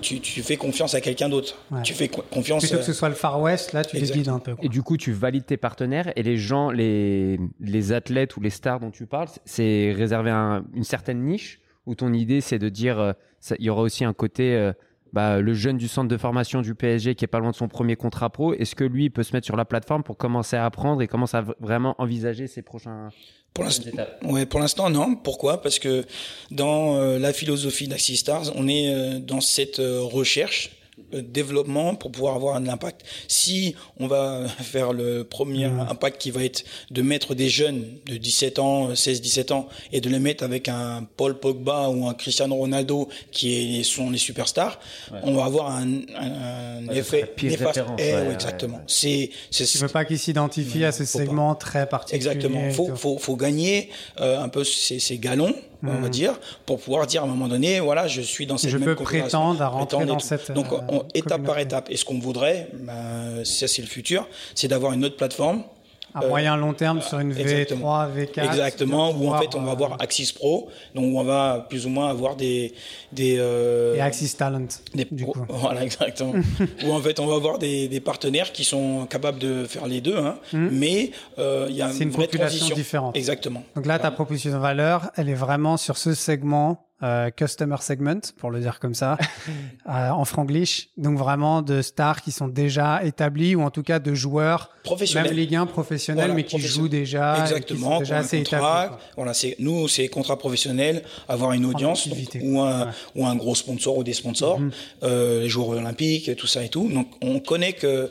tu, 0.00 0.20
tu 0.20 0.42
fais 0.42 0.56
confiance 0.56 0.94
à 0.94 1.00
quelqu'un 1.00 1.28
d'autre. 1.28 1.56
Tu 1.82 1.94
fais 1.94 2.08
confiance. 2.08 2.64
Plutôt 2.64 2.78
que 2.78 2.84
ce 2.84 2.92
soit 2.92 3.08
le 3.08 3.14
Far 3.14 3.40
West, 3.40 3.72
là, 3.72 3.84
tu 3.84 3.96
les 3.96 4.10
guides 4.10 4.28
un 4.28 4.38
peu. 4.38 4.54
Et 4.62 4.68
du 4.68 4.82
coup, 4.82 4.96
tu 4.96 5.12
valides 5.12 5.46
tes 5.46 5.56
partenaires 5.56 6.12
et 6.16 6.22
les 6.22 6.36
gens, 6.36 6.70
les, 6.70 7.38
les 7.60 7.92
athlètes 7.92 8.36
ou 8.36 8.40
les 8.40 8.50
stars 8.50 8.80
dont 8.80 8.90
tu 8.90 9.06
parles, 9.06 9.28
c'est 9.44 9.92
réservé 9.96 10.30
à 10.30 10.62
une 10.74 10.84
certaine 10.84 11.22
niche 11.22 11.60
où 11.86 11.94
ton 11.94 12.12
idée, 12.12 12.40
c'est 12.40 12.58
de 12.58 12.68
dire, 12.68 12.98
euh, 12.98 13.12
il 13.58 13.64
y 13.64 13.70
aura 13.70 13.82
aussi 13.82 14.04
un 14.04 14.12
côté 14.12 14.72
bah, 15.12 15.40
le 15.40 15.54
jeune 15.54 15.76
du 15.76 15.88
centre 15.88 16.08
de 16.08 16.16
formation 16.16 16.60
du 16.60 16.74
PSG 16.74 17.14
qui 17.14 17.24
est 17.24 17.28
pas 17.28 17.38
loin 17.38 17.50
de 17.50 17.56
son 17.56 17.68
premier 17.68 17.96
contrat 17.96 18.30
pro, 18.30 18.54
est-ce 18.54 18.74
que 18.74 18.84
lui 18.84 19.10
peut 19.10 19.22
se 19.22 19.32
mettre 19.32 19.46
sur 19.46 19.56
la 19.56 19.64
plateforme 19.64 20.02
pour 20.02 20.16
commencer 20.16 20.56
à 20.56 20.64
apprendre 20.64 21.02
et 21.02 21.08
commencer 21.08 21.36
à 21.36 21.44
vraiment 21.60 21.94
envisager 21.98 22.46
ses 22.46 22.62
prochains 22.62 23.10
pour 23.56 23.64
l'instant, 23.64 23.90
ouais, 24.24 24.44
pour 24.44 24.60
l'instant 24.60 24.90
non. 24.90 25.16
Pourquoi? 25.16 25.62
Parce 25.62 25.78
que 25.78 26.04
dans 26.50 26.96
euh, 26.96 27.18
la 27.18 27.32
philosophie 27.32 27.88
d'Axistars, 27.88 28.52
on 28.54 28.68
est 28.68 28.92
euh, 28.92 29.18
dans 29.18 29.40
cette 29.40 29.78
euh, 29.78 30.02
recherche 30.02 30.76
développement 31.12 31.94
pour 31.94 32.10
pouvoir 32.10 32.36
avoir 32.36 32.56
un 32.56 32.66
impact. 32.68 33.02
Si 33.28 33.74
on 33.98 34.06
va 34.06 34.46
faire 34.60 34.92
le 34.92 35.24
premier 35.24 35.68
mmh. 35.68 35.80
impact 35.90 36.20
qui 36.20 36.30
va 36.30 36.44
être 36.44 36.64
de 36.90 37.02
mettre 37.02 37.34
des 37.34 37.48
jeunes 37.48 37.84
de 38.06 38.16
17 38.16 38.58
ans, 38.58 38.92
16-17 38.92 39.52
ans 39.52 39.68
et 39.92 40.00
de 40.00 40.08
les 40.08 40.18
mettre 40.18 40.44
avec 40.44 40.68
un 40.68 41.06
Paul 41.16 41.38
Pogba 41.38 41.88
ou 41.88 42.06
un 42.06 42.14
Cristiano 42.14 42.54
Ronaldo 42.54 43.08
qui 43.30 43.84
sont 43.84 44.10
les 44.10 44.18
superstars, 44.18 44.78
on 45.22 45.34
va 45.34 45.44
avoir 45.44 45.70
un, 45.70 46.00
un, 46.18 46.88
effet 46.88 47.32
néfaste. 47.42 47.82
Eh, 47.98 48.12
exactement. 48.32 48.80
C'est, 48.86 49.30
c'est, 49.50 49.64
tu 49.64 49.78
veux 49.78 49.88
pas 49.88 50.04
qu'ils 50.04 50.18
s'identifient 50.18 50.84
à 50.84 50.92
ce 50.92 51.04
segment 51.04 51.54
très 51.54 51.86
particulier. 51.86 52.16
Exactement. 52.16 52.70
Faut, 52.70 52.94
faut, 52.96 53.18
faut 53.18 53.36
gagner 53.36 53.90
euh, 54.20 54.40
un 54.40 54.48
peu 54.48 54.64
ces, 54.64 54.98
ces 54.98 55.18
galons 55.18 55.54
on 55.82 55.86
va 55.86 56.08
hmm. 56.08 56.10
dire, 56.10 56.40
pour 56.64 56.80
pouvoir 56.80 57.06
dire 57.06 57.22
à 57.22 57.24
un 57.24 57.28
moment 57.28 57.48
donné, 57.48 57.80
voilà, 57.80 58.08
je 58.08 58.20
suis 58.20 58.46
dans 58.46 58.58
cette 58.58 58.70
je 58.70 58.78
peux 58.78 58.94
prétendre 58.94 59.62
à 59.62 59.68
rentrer 59.68 60.06
dans 60.06 60.18
cette. 60.18 60.52
Donc, 60.52 60.72
euh, 60.72 61.00
étape 61.14 61.42
par 61.42 61.58
étape. 61.58 61.88
Et 61.90 61.96
ce 61.96 62.04
qu'on 62.04 62.18
voudrait, 62.18 62.68
bah, 62.80 63.44
ça 63.44 63.68
c'est 63.68 63.82
le 63.82 63.88
futur, 63.88 64.26
c'est 64.54 64.68
d'avoir 64.68 64.92
une 64.92 65.04
autre 65.04 65.16
plateforme 65.16 65.62
À 66.14 66.26
moyen 66.26 66.56
long 66.56 66.72
terme 66.72 67.02
sur 67.02 67.18
une 67.18 67.32
V3, 67.32 68.08
V4. 68.14 68.46
Exactement, 68.46 69.10
où 69.10 69.30
en 69.30 69.38
fait 69.38 69.54
on 69.54 69.62
va 69.62 69.72
avoir 69.72 70.00
Axis 70.00 70.32
Pro, 70.32 70.68
donc 70.94 71.14
on 71.14 71.22
va 71.22 71.66
plus 71.68 71.84
ou 71.86 71.90
moins 71.90 72.08
avoir 72.08 72.36
des 72.36 72.72
des 73.12 73.34
et 73.34 74.00
Axis 74.00 74.34
Talent. 74.34 74.68
Des 74.94 75.06
du 75.10 75.24
coup. 75.24 75.44
Voilà 75.48 75.84
exactement. 75.84 76.32
où 76.86 76.92
en 76.92 77.00
fait 77.00 77.20
on 77.20 77.26
va 77.26 77.34
avoir 77.34 77.58
des, 77.58 77.88
des, 77.88 78.00
partenaires 78.00 78.52
qui 78.52 78.64
sont 78.64 79.06
capables 79.06 79.38
de 79.38 79.64
faire 79.64 79.86
les 79.86 80.00
deux, 80.00 80.16
hein, 80.16 80.36
mm. 80.52 80.68
mais 80.70 81.10
il 81.38 81.76
y 81.76 81.82
a 81.82 81.92
une, 81.92 82.02
une 82.02 82.12
population 82.12 82.74
différente. 82.74 83.16
Exactement. 83.16 83.62
Donc 83.74 83.86
là 83.86 83.98
ta 83.98 84.10
proposition 84.10 84.52
de 84.52 84.56
valeur, 84.56 85.10
elle 85.16 85.28
est 85.28 85.34
vraiment 85.34 85.76
sur 85.76 85.98
ce 85.98 86.14
segment 86.14 86.85
euh, 87.02 87.28
customer 87.30 87.76
segment, 87.80 88.20
pour 88.38 88.50
le 88.50 88.58
dire 88.58 88.80
comme 88.80 88.94
ça, 88.94 89.18
euh, 89.88 90.08
en 90.08 90.24
franglish. 90.24 90.88
Donc 90.96 91.18
vraiment 91.18 91.60
de 91.60 91.82
stars 91.82 92.22
qui 92.22 92.32
sont 92.32 92.48
déjà 92.48 93.04
établis 93.04 93.54
ou 93.54 93.60
en 93.60 93.70
tout 93.70 93.82
cas 93.82 93.98
de 93.98 94.14
joueurs 94.14 94.70
professionnels, 94.82 95.28
même 95.28 95.36
Ligue 95.36 95.56
1 95.56 95.66
professionnels, 95.66 96.32
mais 96.32 96.44
qui 96.44 96.58
jouent 96.58 96.88
déjà, 96.88 97.42
exactement, 97.42 97.98
déjà 97.98 98.18
assez 98.18 98.38
contrat, 98.38 98.98
Voilà, 99.14 99.34
c'est 99.34 99.56
nous, 99.58 99.88
c'est 99.88 100.08
contrat 100.08 100.38
professionnel, 100.38 101.02
avoir 101.28 101.52
une 101.52 101.66
audience 101.66 102.08
ou 102.40 102.60
un 102.62 102.90
ou 103.14 103.26
un 103.26 103.36
gros 103.36 103.54
sponsor 103.54 103.98
ou 103.98 104.02
des 104.02 104.14
sponsors, 104.14 104.58
mhm. 104.58 104.70
euh, 105.02 105.42
les 105.42 105.50
joueurs 105.50 105.68
olympiques, 105.68 106.34
tout 106.36 106.46
ça 106.46 106.64
et 106.64 106.70
tout. 106.70 106.88
Donc 106.88 107.08
on 107.20 107.40
connaît 107.40 107.74
que 107.74 108.10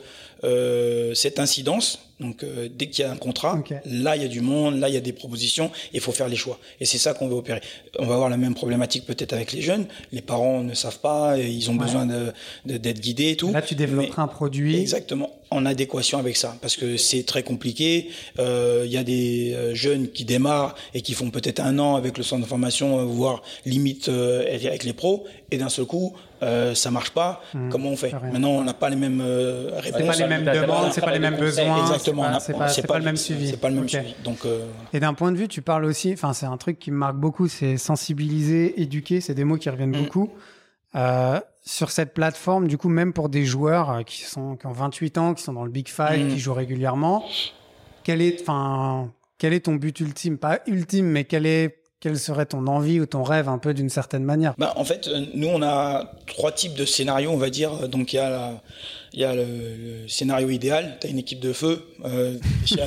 cette 1.14 1.40
incidence. 1.40 2.05
Donc 2.20 2.42
euh, 2.42 2.68
dès 2.74 2.88
qu'il 2.88 3.04
y 3.04 3.08
a 3.08 3.10
un 3.10 3.16
contrat, 3.16 3.62
là 3.84 4.16
il 4.16 4.22
y 4.22 4.24
a 4.24 4.28
du 4.28 4.40
monde, 4.40 4.78
là 4.78 4.88
il 4.88 4.94
y 4.94 4.98
a 4.98 5.00
des 5.00 5.12
propositions, 5.12 5.70
il 5.92 6.00
faut 6.00 6.12
faire 6.12 6.28
les 6.28 6.36
choix. 6.36 6.58
Et 6.80 6.86
c'est 6.86 6.98
ça 6.98 7.12
qu'on 7.12 7.28
veut 7.28 7.34
opérer. 7.34 7.60
On 7.98 8.06
va 8.06 8.14
avoir 8.14 8.30
la 8.30 8.38
même 8.38 8.54
problématique 8.54 9.04
peut-être 9.04 9.34
avec 9.34 9.52
les 9.52 9.60
jeunes. 9.60 9.86
Les 10.12 10.22
parents 10.22 10.62
ne 10.62 10.74
savent 10.74 11.00
pas, 11.00 11.38
ils 11.38 11.70
ont 11.70 11.74
besoin 11.74 12.06
de 12.06 12.32
d'être 12.64 13.00
guidés 13.00 13.30
et 13.30 13.36
tout. 13.36 13.52
Là 13.52 13.62
tu 13.62 13.74
développeras 13.74 14.22
un 14.22 14.28
produit. 14.28 14.80
Exactement 14.80 15.30
en 15.50 15.64
adéquation 15.64 16.18
avec 16.18 16.36
ça 16.36 16.56
parce 16.60 16.76
que 16.76 16.96
c'est 16.96 17.24
très 17.24 17.42
compliqué. 17.42 18.10
Euh, 18.38 18.82
il 18.84 18.92
y 18.92 18.96
a 18.96 19.04
des 19.04 19.52
euh, 19.54 19.74
jeunes 19.74 20.08
qui 20.08 20.24
démarrent 20.24 20.74
et 20.94 21.02
qui 21.02 21.14
font 21.14 21.30
peut-être 21.30 21.60
un 21.60 21.78
an 21.78 21.96
avec 21.96 22.18
le 22.18 22.24
centre 22.24 22.42
de 22.42 22.48
formation, 22.48 23.04
voire 23.06 23.42
limite 23.64 24.08
avec 24.08 24.84
les 24.84 24.92
pros, 24.92 25.24
et 25.50 25.58
d'un 25.58 25.68
seul 25.68 25.86
coup 25.86 26.14
euh, 26.42 26.74
ça 26.74 26.90
marche 26.90 27.10
pas. 27.10 27.40
Mmh. 27.54 27.70
Comment 27.70 27.88
on 27.88 27.96
fait? 27.96 28.12
Maintenant, 28.12 28.50
on 28.50 28.64
n'a 28.64 28.74
pas 28.74 28.90
les 28.90 28.96
mêmes 28.96 29.22
réponses. 29.22 30.00
C'est 30.00 30.06
pas 30.06 30.16
les 30.16 30.26
mêmes 30.26 30.44
demandes, 30.44 30.92
c'est 30.92 31.00
pas, 31.00 31.12
les 31.12 31.18
mêmes 31.18 31.36
besoins. 31.36 31.98
Exactement. 32.08 32.38
C'est 32.68 32.82
pas, 32.82 32.94
pas, 32.94 32.98
le 32.98 33.04
même 33.04 33.16
suivi. 33.16 33.48
C'est 33.48 33.56
pas 33.56 33.68
le 33.68 33.76
même 33.76 33.88
suivi. 33.88 34.14
Donc. 34.24 34.38
Et 34.92 35.00
d'un 35.00 35.14
point 35.14 35.32
de 35.32 35.36
vue, 35.36 35.48
tu 35.48 35.62
parles 35.62 35.84
aussi. 35.84 36.12
Enfin, 36.12 36.32
c'est 36.32 36.46
un 36.46 36.56
truc 36.56 36.78
qui 36.78 36.90
me 36.90 36.96
marque 36.96 37.16
beaucoup. 37.16 37.48
C'est 37.48 37.76
sensibiliser, 37.76 38.80
éduquer. 38.80 39.20
C'est 39.20 39.34
des 39.34 39.44
mots 39.44 39.56
qui 39.56 39.70
reviennent 39.70 39.90
mmh. 39.90 40.02
beaucoup. 40.04 40.30
Euh, 40.96 41.40
sur 41.64 41.90
cette 41.90 42.14
plateforme, 42.14 42.68
du 42.68 42.78
coup, 42.78 42.88
même 42.88 43.12
pour 43.12 43.28
des 43.28 43.44
joueurs 43.44 43.90
euh, 43.90 44.02
qui, 44.02 44.22
sont, 44.22 44.56
qui 44.56 44.66
ont 44.66 44.72
28 44.72 45.18
ans, 45.18 45.34
qui 45.34 45.42
sont 45.42 45.52
dans 45.52 45.64
le 45.64 45.70
Big 45.70 45.88
Five, 45.88 46.28
qui 46.28 46.36
mm. 46.36 46.38
jouent 46.38 46.54
régulièrement, 46.54 47.24
quel 48.04 48.22
est, 48.22 48.40
enfin, 48.40 49.12
quel 49.36 49.52
est 49.52 49.66
ton 49.66 49.74
but 49.74 49.98
ultime? 50.00 50.38
Pas 50.38 50.60
ultime, 50.66 51.06
mais 51.06 51.24
quel 51.24 51.44
est 51.44 51.82
quelle 51.98 52.18
serait 52.18 52.46
ton 52.46 52.66
envie 52.66 53.00
ou 53.00 53.06
ton 53.06 53.22
rêve 53.22 53.48
un 53.48 53.58
peu 53.58 53.74
d'une 53.74 53.88
certaine 53.88 54.22
manière? 54.22 54.54
Bah, 54.58 54.74
En 54.76 54.84
fait, 54.84 55.08
euh, 55.08 55.24
nous, 55.34 55.48
on 55.48 55.62
a 55.62 56.12
trois 56.26 56.52
types 56.52 56.74
de 56.74 56.84
scénarios, 56.84 57.30
on 57.30 57.38
va 57.38 57.50
dire. 57.50 57.88
Donc, 57.88 58.12
il 58.12 58.16
y 58.16 58.18
a 58.18 58.30
la, 58.30 58.62
il 59.16 59.22
y 59.22 59.24
a 59.24 59.34
le, 59.34 59.44
scénario 60.08 60.50
idéal, 60.50 60.98
tu 61.00 61.06
as 61.06 61.10
une 61.10 61.18
équipe 61.18 61.40
de 61.40 61.54
feu, 61.54 61.82
euh, 62.04 62.36
tu 62.66 62.78
as, 62.78 62.86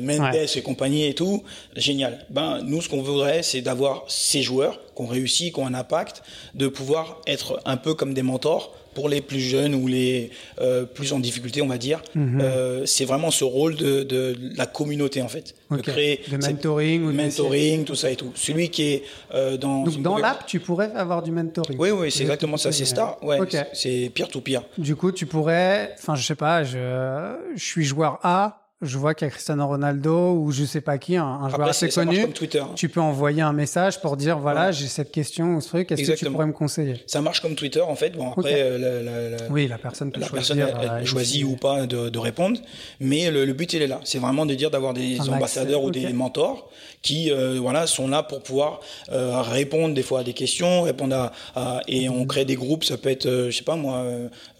Mendes 0.00 0.34
et 0.34 0.62
compagnie 0.62 1.04
et 1.04 1.14
tout, 1.14 1.44
génial. 1.76 2.24
Ben, 2.30 2.62
nous, 2.62 2.80
ce 2.80 2.88
qu'on 2.88 3.02
voudrait, 3.02 3.42
c'est 3.42 3.60
d'avoir 3.60 4.04
ces 4.08 4.42
joueurs 4.42 4.80
qui 4.96 5.02
ont 5.02 5.06
réussi, 5.06 5.52
qui 5.52 5.60
ont 5.60 5.66
un 5.66 5.74
impact, 5.74 6.22
de 6.54 6.66
pouvoir 6.68 7.20
être 7.26 7.60
un 7.66 7.76
peu 7.76 7.92
comme 7.92 8.14
des 8.14 8.22
mentors 8.22 8.74
pour 8.94 9.08
les 9.08 9.20
plus 9.20 9.40
jeunes 9.40 9.74
ou 9.74 9.86
les 9.86 10.30
euh, 10.60 10.84
plus 10.84 11.12
en 11.12 11.18
difficulté, 11.18 11.62
on 11.62 11.66
va 11.66 11.78
dire. 11.78 12.02
Euh, 12.16 12.84
c'est 12.86 13.04
vraiment 13.04 13.30
ce 13.30 13.44
rôle 13.44 13.76
de, 13.76 14.02
de, 14.02 14.36
la 14.56 14.66
communauté, 14.66 15.22
en 15.22 15.28
fait. 15.28 15.54
De 15.70 15.80
créer 15.80 16.20
de 16.30 16.36
mentoring, 16.36 17.04
ou 17.04 17.12
mentoring, 17.12 17.84
tout 17.84 17.94
ça 17.94 18.10
et 18.10 18.16
tout. 18.16 18.32
Celui 18.34 18.70
qui 18.70 18.82
est 18.82 19.02
euh, 19.34 19.56
dans. 19.56 19.84
Donc, 19.84 20.02
dans 20.02 20.18
l'app, 20.18 20.46
tu 20.46 20.60
pourrais 20.60 20.92
avoir 20.94 21.22
du 21.22 21.30
mentoring. 21.30 21.78
Oui, 21.78 21.90
oui, 21.90 22.10
c'est 22.10 22.22
exactement 22.22 22.56
ça. 22.56 22.72
C'est 22.72 22.84
Star. 22.84 23.22
Ouais, 23.22 23.38
c'est 23.72 24.10
pire 24.12 24.28
tout 24.28 24.40
pire. 24.40 24.62
Du 24.78 24.96
coup, 24.96 25.12
tu 25.12 25.26
pourrais. 25.26 25.94
Enfin, 25.98 26.14
je 26.14 26.24
sais 26.24 26.34
pas, 26.34 26.64
je, 26.64 27.36
je 27.54 27.64
suis 27.64 27.84
joueur 27.84 28.18
A 28.22 28.69
je 28.82 28.96
vois 28.96 29.12
qu'il 29.14 29.26
y 29.26 29.28
a 29.28 29.30
Cristiano 29.30 29.66
Ronaldo 29.66 30.32
ou 30.32 30.52
je 30.52 30.64
sais 30.64 30.80
pas 30.80 30.96
qui, 30.96 31.16
un, 31.16 31.48
joueur 31.50 31.68
assez 31.68 31.90
connu. 31.90 32.30
Twitter. 32.30 32.62
Tu 32.76 32.88
peux 32.88 33.00
envoyer 33.00 33.42
un 33.42 33.52
message 33.52 34.00
pour 34.00 34.16
dire 34.16 34.38
voilà, 34.38 34.72
j'ai 34.72 34.86
cette 34.86 35.12
question 35.12 35.56
ou 35.56 35.60
ce 35.60 35.68
truc, 35.68 35.92
est-ce 35.92 36.10
que 36.10 36.16
tu 36.16 36.30
pourrais 36.30 36.46
me 36.46 36.52
conseiller? 36.52 37.02
Ça 37.06 37.20
marche 37.20 37.40
comme 37.40 37.54
Twitter 37.54 37.82
en 37.82 37.94
fait. 37.94 38.10
Bon 38.16 38.30
après, 38.30 38.54
euh, 38.56 38.78
la, 39.02 39.36
la, 39.36 39.50
oui, 39.50 39.68
la 39.68 39.76
personne 39.76 40.10
peut 40.10 40.20
la 40.20 40.26
choisir, 40.26 40.56
personne 40.56 40.80
elle, 40.82 41.02
euh, 41.02 41.04
choisit 41.04 41.44
ou 41.44 41.56
pas 41.56 41.86
de, 41.86 42.08
de 42.08 42.18
répondre, 42.18 42.58
mais 43.00 43.30
le, 43.30 43.52
but 43.52 43.72
il 43.74 43.82
est 43.82 43.86
là. 43.86 44.00
C'est 44.04 44.18
vraiment 44.18 44.46
de 44.46 44.54
dire 44.54 44.70
d'avoir 44.70 44.94
des 44.94 45.20
ambassadeurs 45.28 45.84
ou 45.84 45.90
des 45.90 46.10
mentors 46.14 46.70
qui 47.02 47.30
euh, 47.30 47.58
voilà 47.60 47.86
sont 47.86 48.08
là 48.08 48.22
pour 48.22 48.42
pouvoir 48.42 48.80
répondre 49.10 49.94
des 49.94 50.02
fois 50.02 50.20
à 50.20 50.24
des 50.24 50.32
questions, 50.32 50.82
répondre 50.82 51.30
à, 51.54 51.82
et 51.86 52.08
on 52.08 52.24
crée 52.24 52.46
des 52.46 52.56
groupes. 52.56 52.84
Ça 52.84 52.96
peut 52.96 53.10
être, 53.10 53.28
je 53.50 53.50
sais 53.50 53.64
pas 53.64 53.76
moi, 53.76 54.06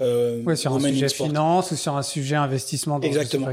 ouais, 0.00 0.56
sur 0.56 0.74
un 0.74 0.80
sujet 0.80 1.08
finance 1.08 1.70
ou 1.70 1.76
sur 1.76 1.96
un 1.96 2.02
sujet 2.02 2.36
investissement. 2.36 2.98
Dans 2.98 3.06
Exactement. 3.06 3.48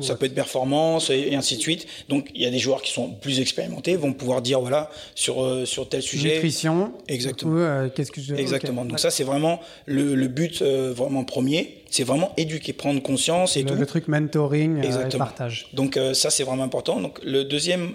Ça 0.00 0.14
peut 0.14 0.26
être 0.26 0.34
performance 0.34 1.10
et, 1.10 1.34
ainsi 1.34 1.56
de 1.56 1.60
suite. 1.60 1.86
Donc 2.08 2.28
il 2.34 2.42
y 2.42 2.46
a 2.46 2.50
des 2.50 2.58
joueurs 2.58 2.82
qui 2.82 2.92
sont 2.92 3.10
plus 3.10 3.40
expérimentés, 3.40 3.96
vont 3.96 4.12
pouvoir 4.12 4.42
dire 4.42 4.60
voilà 4.60 4.90
sur 5.14 5.42
euh, 5.42 5.64
sur 5.64 5.88
tel 5.88 6.02
sujet. 6.02 6.34
Nutrition. 6.34 6.92
Exactement. 7.08 7.56
Euh, 7.56 7.88
qu'est-ce 7.94 8.12
que 8.12 8.20
je... 8.20 8.34
Exactement. 8.34 8.84
Donc 8.84 8.98
ça 8.98 9.10
c'est 9.10 9.24
vraiment 9.24 9.60
le, 9.86 10.14
le 10.14 10.28
but 10.28 10.62
euh, 10.62 10.92
vraiment 10.94 11.24
premier. 11.24 11.76
C'est 11.90 12.04
vraiment 12.04 12.32
éduquer, 12.36 12.72
prendre 12.72 13.02
conscience 13.02 13.56
et 13.56 13.62
le, 13.62 13.68
tout. 13.68 13.74
Le 13.74 13.86
truc 13.86 14.06
mentoring, 14.06 14.84
et 14.84 15.16
partage. 15.18 15.66
Donc 15.72 15.98
ça 16.12 16.30
c'est 16.30 16.44
vraiment 16.44 16.62
important. 16.62 17.00
Donc 17.00 17.18
le 17.24 17.42
deuxième 17.42 17.94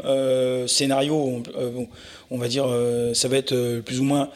scénario, 0.67 1.15
on, 1.15 1.87
on, 2.29 2.37
va 2.37 2.49
dire, 2.49 2.65
ça 3.13 3.29
va 3.29 3.37
être 3.37 3.79
plus 3.85 4.01
ou 4.01 4.03
moins 4.03 4.29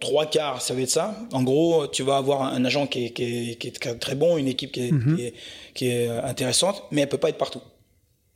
trois 0.00 0.26
quarts, 0.26 0.62
ça 0.62 0.74
va 0.74 0.80
être 0.80 0.90
ça. 0.90 1.14
En 1.32 1.42
gros, 1.42 1.86
tu 1.86 2.02
vas 2.02 2.16
avoir 2.16 2.42
un 2.42 2.64
agent 2.64 2.86
qui 2.86 3.06
est, 3.06 3.10
qui 3.10 3.52
est, 3.52 3.54
qui 3.58 3.68
est 3.68 3.98
très 3.98 4.14
bon, 4.14 4.36
une 4.36 4.48
équipe 4.48 4.72
qui 4.72 4.88
est, 4.88 4.92
mhm. 4.92 5.16
qui 5.16 5.24
est, 5.24 5.34
qui 5.74 5.88
est 5.88 6.08
intéressante, 6.08 6.84
mais 6.90 7.02
elle 7.02 7.08
peut 7.08 7.18
pas 7.18 7.30
être 7.30 7.38
partout. 7.38 7.60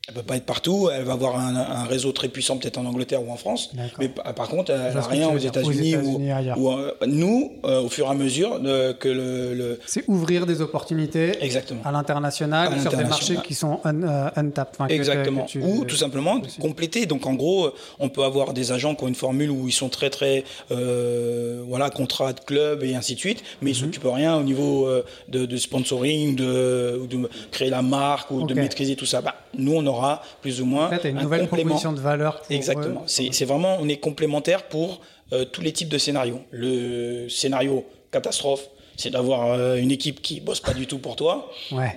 Elle 0.08 0.14
peut 0.14 0.22
pas 0.24 0.34
être 0.36 0.46
partout. 0.46 0.90
Elle 0.92 1.04
va 1.04 1.12
avoir 1.12 1.38
un, 1.38 1.54
un 1.54 1.84
réseau 1.84 2.10
très 2.10 2.26
puissant 2.28 2.56
peut-être 2.58 2.76
en 2.76 2.84
Angleterre 2.86 3.22
ou 3.22 3.30
en 3.30 3.36
France. 3.36 3.70
Mais 4.00 4.08
par 4.08 4.48
contre, 4.48 4.72
elle 4.72 4.92
n'a 4.94 5.00
rien 5.00 5.28
aux 5.28 5.38
États-Unis 5.38 5.94
ou, 5.96 6.70
euh, 6.72 6.92
nous, 7.06 7.52
euh, 7.64 7.82
au 7.82 7.88
fur 7.88 8.06
et 8.06 8.10
à 8.10 8.14
mesure 8.14 8.58
de, 8.58 8.92
que 8.92 9.08
le, 9.08 9.54
le... 9.54 9.80
c'est 9.86 10.02
ouvrir 10.08 10.44
des 10.44 10.60
opportunités 10.60 11.32
Exactement. 11.40 11.82
à 11.84 11.92
l'international 11.92 12.80
sur 12.80 12.90
des 12.96 13.04
marchés 13.04 13.36
qui 13.46 13.54
sont 13.54 13.78
un, 13.84 14.02
euh, 14.02 14.28
untapped. 14.34 14.90
Exactement. 14.90 15.46
ou 15.62 15.84
tout 15.84 15.94
simplement 15.96 16.40
compléter. 16.60 17.06
Donc 17.06 17.24
en 17.26 17.34
gros, 17.34 17.70
on 18.00 18.08
peut 18.08 18.24
avoir 18.24 18.54
des 18.54 18.72
agents 18.72 18.96
qui 18.96 19.04
ont 19.04 19.08
une 19.08 19.14
formule 19.14 19.52
où 19.52 19.68
ils 19.68 19.72
sont 19.72 19.88
très 19.88 20.10
très 20.10 20.42
euh, 20.72 21.62
voilà 21.68 21.90
contrat 21.90 22.32
de 22.32 22.40
club 22.40 22.82
et 22.82 22.96
ainsi 22.96 23.14
de 23.14 23.20
suite, 23.20 23.44
mais 23.60 23.70
ils 23.70 23.74
mm 23.74 23.76
-hmm. 23.76 23.80
s'occupent 23.84 24.14
rien 24.22 24.36
au 24.36 24.42
niveau 24.42 24.88
de, 25.28 25.40
de 25.52 25.56
sponsoring, 25.56 26.34
de, 26.34 27.06
de 27.12 27.16
créer 27.52 27.70
la 27.70 27.82
marque 27.82 28.28
ou 28.32 28.38
de 28.50 28.54
maîtriser 28.54 28.96
tout 28.96 29.06
ça. 29.06 29.20
Bah, 29.20 29.34
nous 29.64 29.74
on 29.80 29.86
aura 29.92 30.22
plus 30.40 30.60
ou 30.60 30.66
moins 30.66 30.90
une 31.04 31.20
nouvelle 31.20 31.46
proposition 31.46 31.92
de 31.92 32.00
valeur. 32.00 32.42
Exactement. 32.50 33.04
C'est 33.06 33.44
vraiment, 33.44 33.76
on 33.80 33.88
est 33.88 33.98
complémentaire 33.98 34.64
pour 34.64 35.00
euh, 35.32 35.44
tous 35.44 35.62
les 35.62 35.72
types 35.72 35.88
de 35.88 35.98
scénarios. 35.98 36.40
Le 36.50 37.28
scénario 37.28 37.86
catastrophe, 38.10 38.68
c'est 38.96 39.10
d'avoir 39.10 39.52
euh, 39.52 39.76
une 39.76 39.90
équipe 39.90 40.20
qui 40.20 40.40
bosse 40.40 40.60
pas 40.60 40.74
du 40.74 40.86
tout 40.86 40.98
pour 40.98 41.16
toi, 41.16 41.50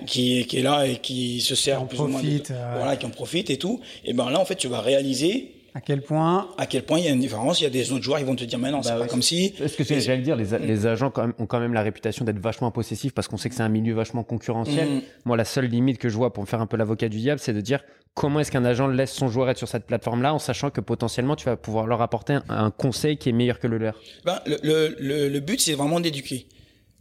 qui, 0.06 0.46
qui, 0.46 0.58
est 0.58 0.62
là 0.62 0.86
et 0.86 0.96
qui 0.96 1.40
se 1.40 1.54
sert 1.54 1.84
plus 1.86 2.00
ou 2.00 2.08
moins, 2.08 2.22
euh, 2.24 2.74
voilà, 2.76 2.96
qui 2.96 3.04
en 3.04 3.10
profite 3.10 3.50
et 3.50 3.58
tout. 3.58 3.80
Et 4.04 4.12
ben 4.14 4.30
là, 4.30 4.40
en 4.40 4.44
fait, 4.44 4.56
tu 4.56 4.68
vas 4.68 4.80
réaliser 4.80 5.52
à 5.76 5.82
quel 5.82 6.00
point 6.00 6.48
À 6.56 6.64
quel 6.64 6.84
point 6.84 6.98
il 6.98 7.04
y 7.04 7.08
a 7.08 7.10
une 7.10 7.20
différence. 7.20 7.60
Il 7.60 7.64
y 7.64 7.66
a 7.66 7.70
des 7.70 7.92
autres 7.92 8.02
joueurs, 8.02 8.18
ils 8.18 8.24
vont 8.24 8.34
te 8.34 8.44
dire, 8.44 8.58
mais 8.58 8.70
non, 8.70 8.82
c'est 8.82 8.92
bah 8.92 9.00
pas 9.00 9.06
comme 9.08 9.20
si. 9.20 9.52
Est-ce 9.60 9.76
que 9.76 9.84
j'allais 9.84 10.22
dire, 10.22 10.34
les, 10.34 10.58
les 10.58 10.86
agents 10.86 11.10
quand 11.10 11.20
même, 11.20 11.34
ont 11.38 11.44
quand 11.44 11.60
même 11.60 11.74
la 11.74 11.82
réputation 11.82 12.24
d'être 12.24 12.38
vachement 12.38 12.70
possessifs 12.70 13.12
parce 13.12 13.28
qu'on 13.28 13.36
sait 13.36 13.50
que 13.50 13.54
c'est 13.54 13.62
un 13.62 13.68
milieu 13.68 13.92
vachement 13.92 14.24
concurrentiel. 14.24 14.88
Mm. 14.88 15.02
Moi, 15.26 15.36
la 15.36 15.44
seule 15.44 15.66
limite 15.66 15.98
que 15.98 16.08
je 16.08 16.16
vois 16.16 16.32
pour 16.32 16.42
me 16.42 16.48
faire 16.48 16.62
un 16.62 16.66
peu 16.66 16.78
l'avocat 16.78 17.10
du 17.10 17.18
diable, 17.18 17.40
c'est 17.40 17.52
de 17.52 17.60
dire 17.60 17.84
comment 18.14 18.40
est-ce 18.40 18.50
qu'un 18.50 18.64
agent 18.64 18.86
laisse 18.86 19.12
son 19.12 19.28
joueur 19.28 19.50
être 19.50 19.58
sur 19.58 19.68
cette 19.68 19.84
plateforme-là 19.84 20.32
en 20.32 20.38
sachant 20.38 20.70
que 20.70 20.80
potentiellement 20.80 21.36
tu 21.36 21.44
vas 21.44 21.58
pouvoir 21.58 21.86
leur 21.86 22.00
apporter 22.00 22.38
un, 22.48 22.70
conseil 22.70 23.18
qui 23.18 23.28
est 23.28 23.32
meilleur 23.32 23.58
que 23.58 23.66
le 23.66 23.76
leur. 23.76 24.00
Ben, 24.24 24.40
le, 24.46 24.96
le, 24.98 25.28
le 25.28 25.40
but, 25.40 25.60
c'est 25.60 25.74
vraiment 25.74 26.00
d'éduquer. 26.00 26.46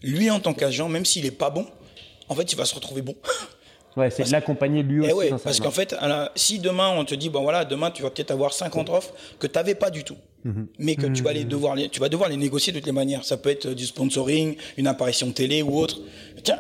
Lui, 0.04 0.30
en 0.30 0.42
tant 0.42 0.54
qu'agent, 0.54 0.90
même 0.90 1.06
s'il 1.06 1.26
est 1.26 1.32
pas 1.32 1.50
bon, 1.50 1.66
en 2.28 2.36
fait, 2.36 2.52
il 2.52 2.58
va 2.58 2.66
se 2.66 2.76
retrouver 2.76 3.02
bon. 3.02 3.16
Ouais, 3.98 4.10
c'est 4.10 4.30
l'accompagner 4.30 4.84
lui 4.84 5.06
eh 5.06 5.14
aussi. 5.14 5.30
parce 5.44 5.60
qu'en 5.60 5.72
fait, 5.72 5.96
si 6.36 6.60
demain 6.60 6.90
on 6.98 7.06
te 7.06 7.16
dit, 7.16 7.30
bon 7.30 7.44
voilà, 7.44 7.66
demain 7.66 7.92
tu 7.92 8.04
vas 8.04 8.10
peut-être 8.10 8.32
avoir 8.32 8.54
50 8.54 8.90
offres 8.90 9.14
que 9.40 9.48
tu 9.48 9.54
n'avais 9.58 9.76
pas 9.76 9.90
du 9.90 10.04
tout, 10.04 10.18
mhm. 10.44 10.68
mais 10.80 10.96
que 10.96 11.08
tu 11.08 11.24
vas 11.24 11.34
les 11.34 11.44
mhm. 11.44 11.50
devoir, 11.50 11.76
les, 11.76 11.90
tu 11.90 12.00
vas 12.00 12.10
devoir 12.10 12.30
les 12.30 12.38
négocier 12.38 12.74
de 12.74 12.80
toutes 12.80 12.88
les 12.88 12.92
manières. 12.92 13.24
Ça 13.24 13.38
peut 13.38 13.50
être 13.50 13.70
du 13.70 13.86
sponsoring, 13.86 14.56
une 14.78 14.88
apparition 14.88 15.32
télé 15.32 15.62
ou 15.62 15.78
autre. 15.78 16.00
Tiens, 16.44 16.60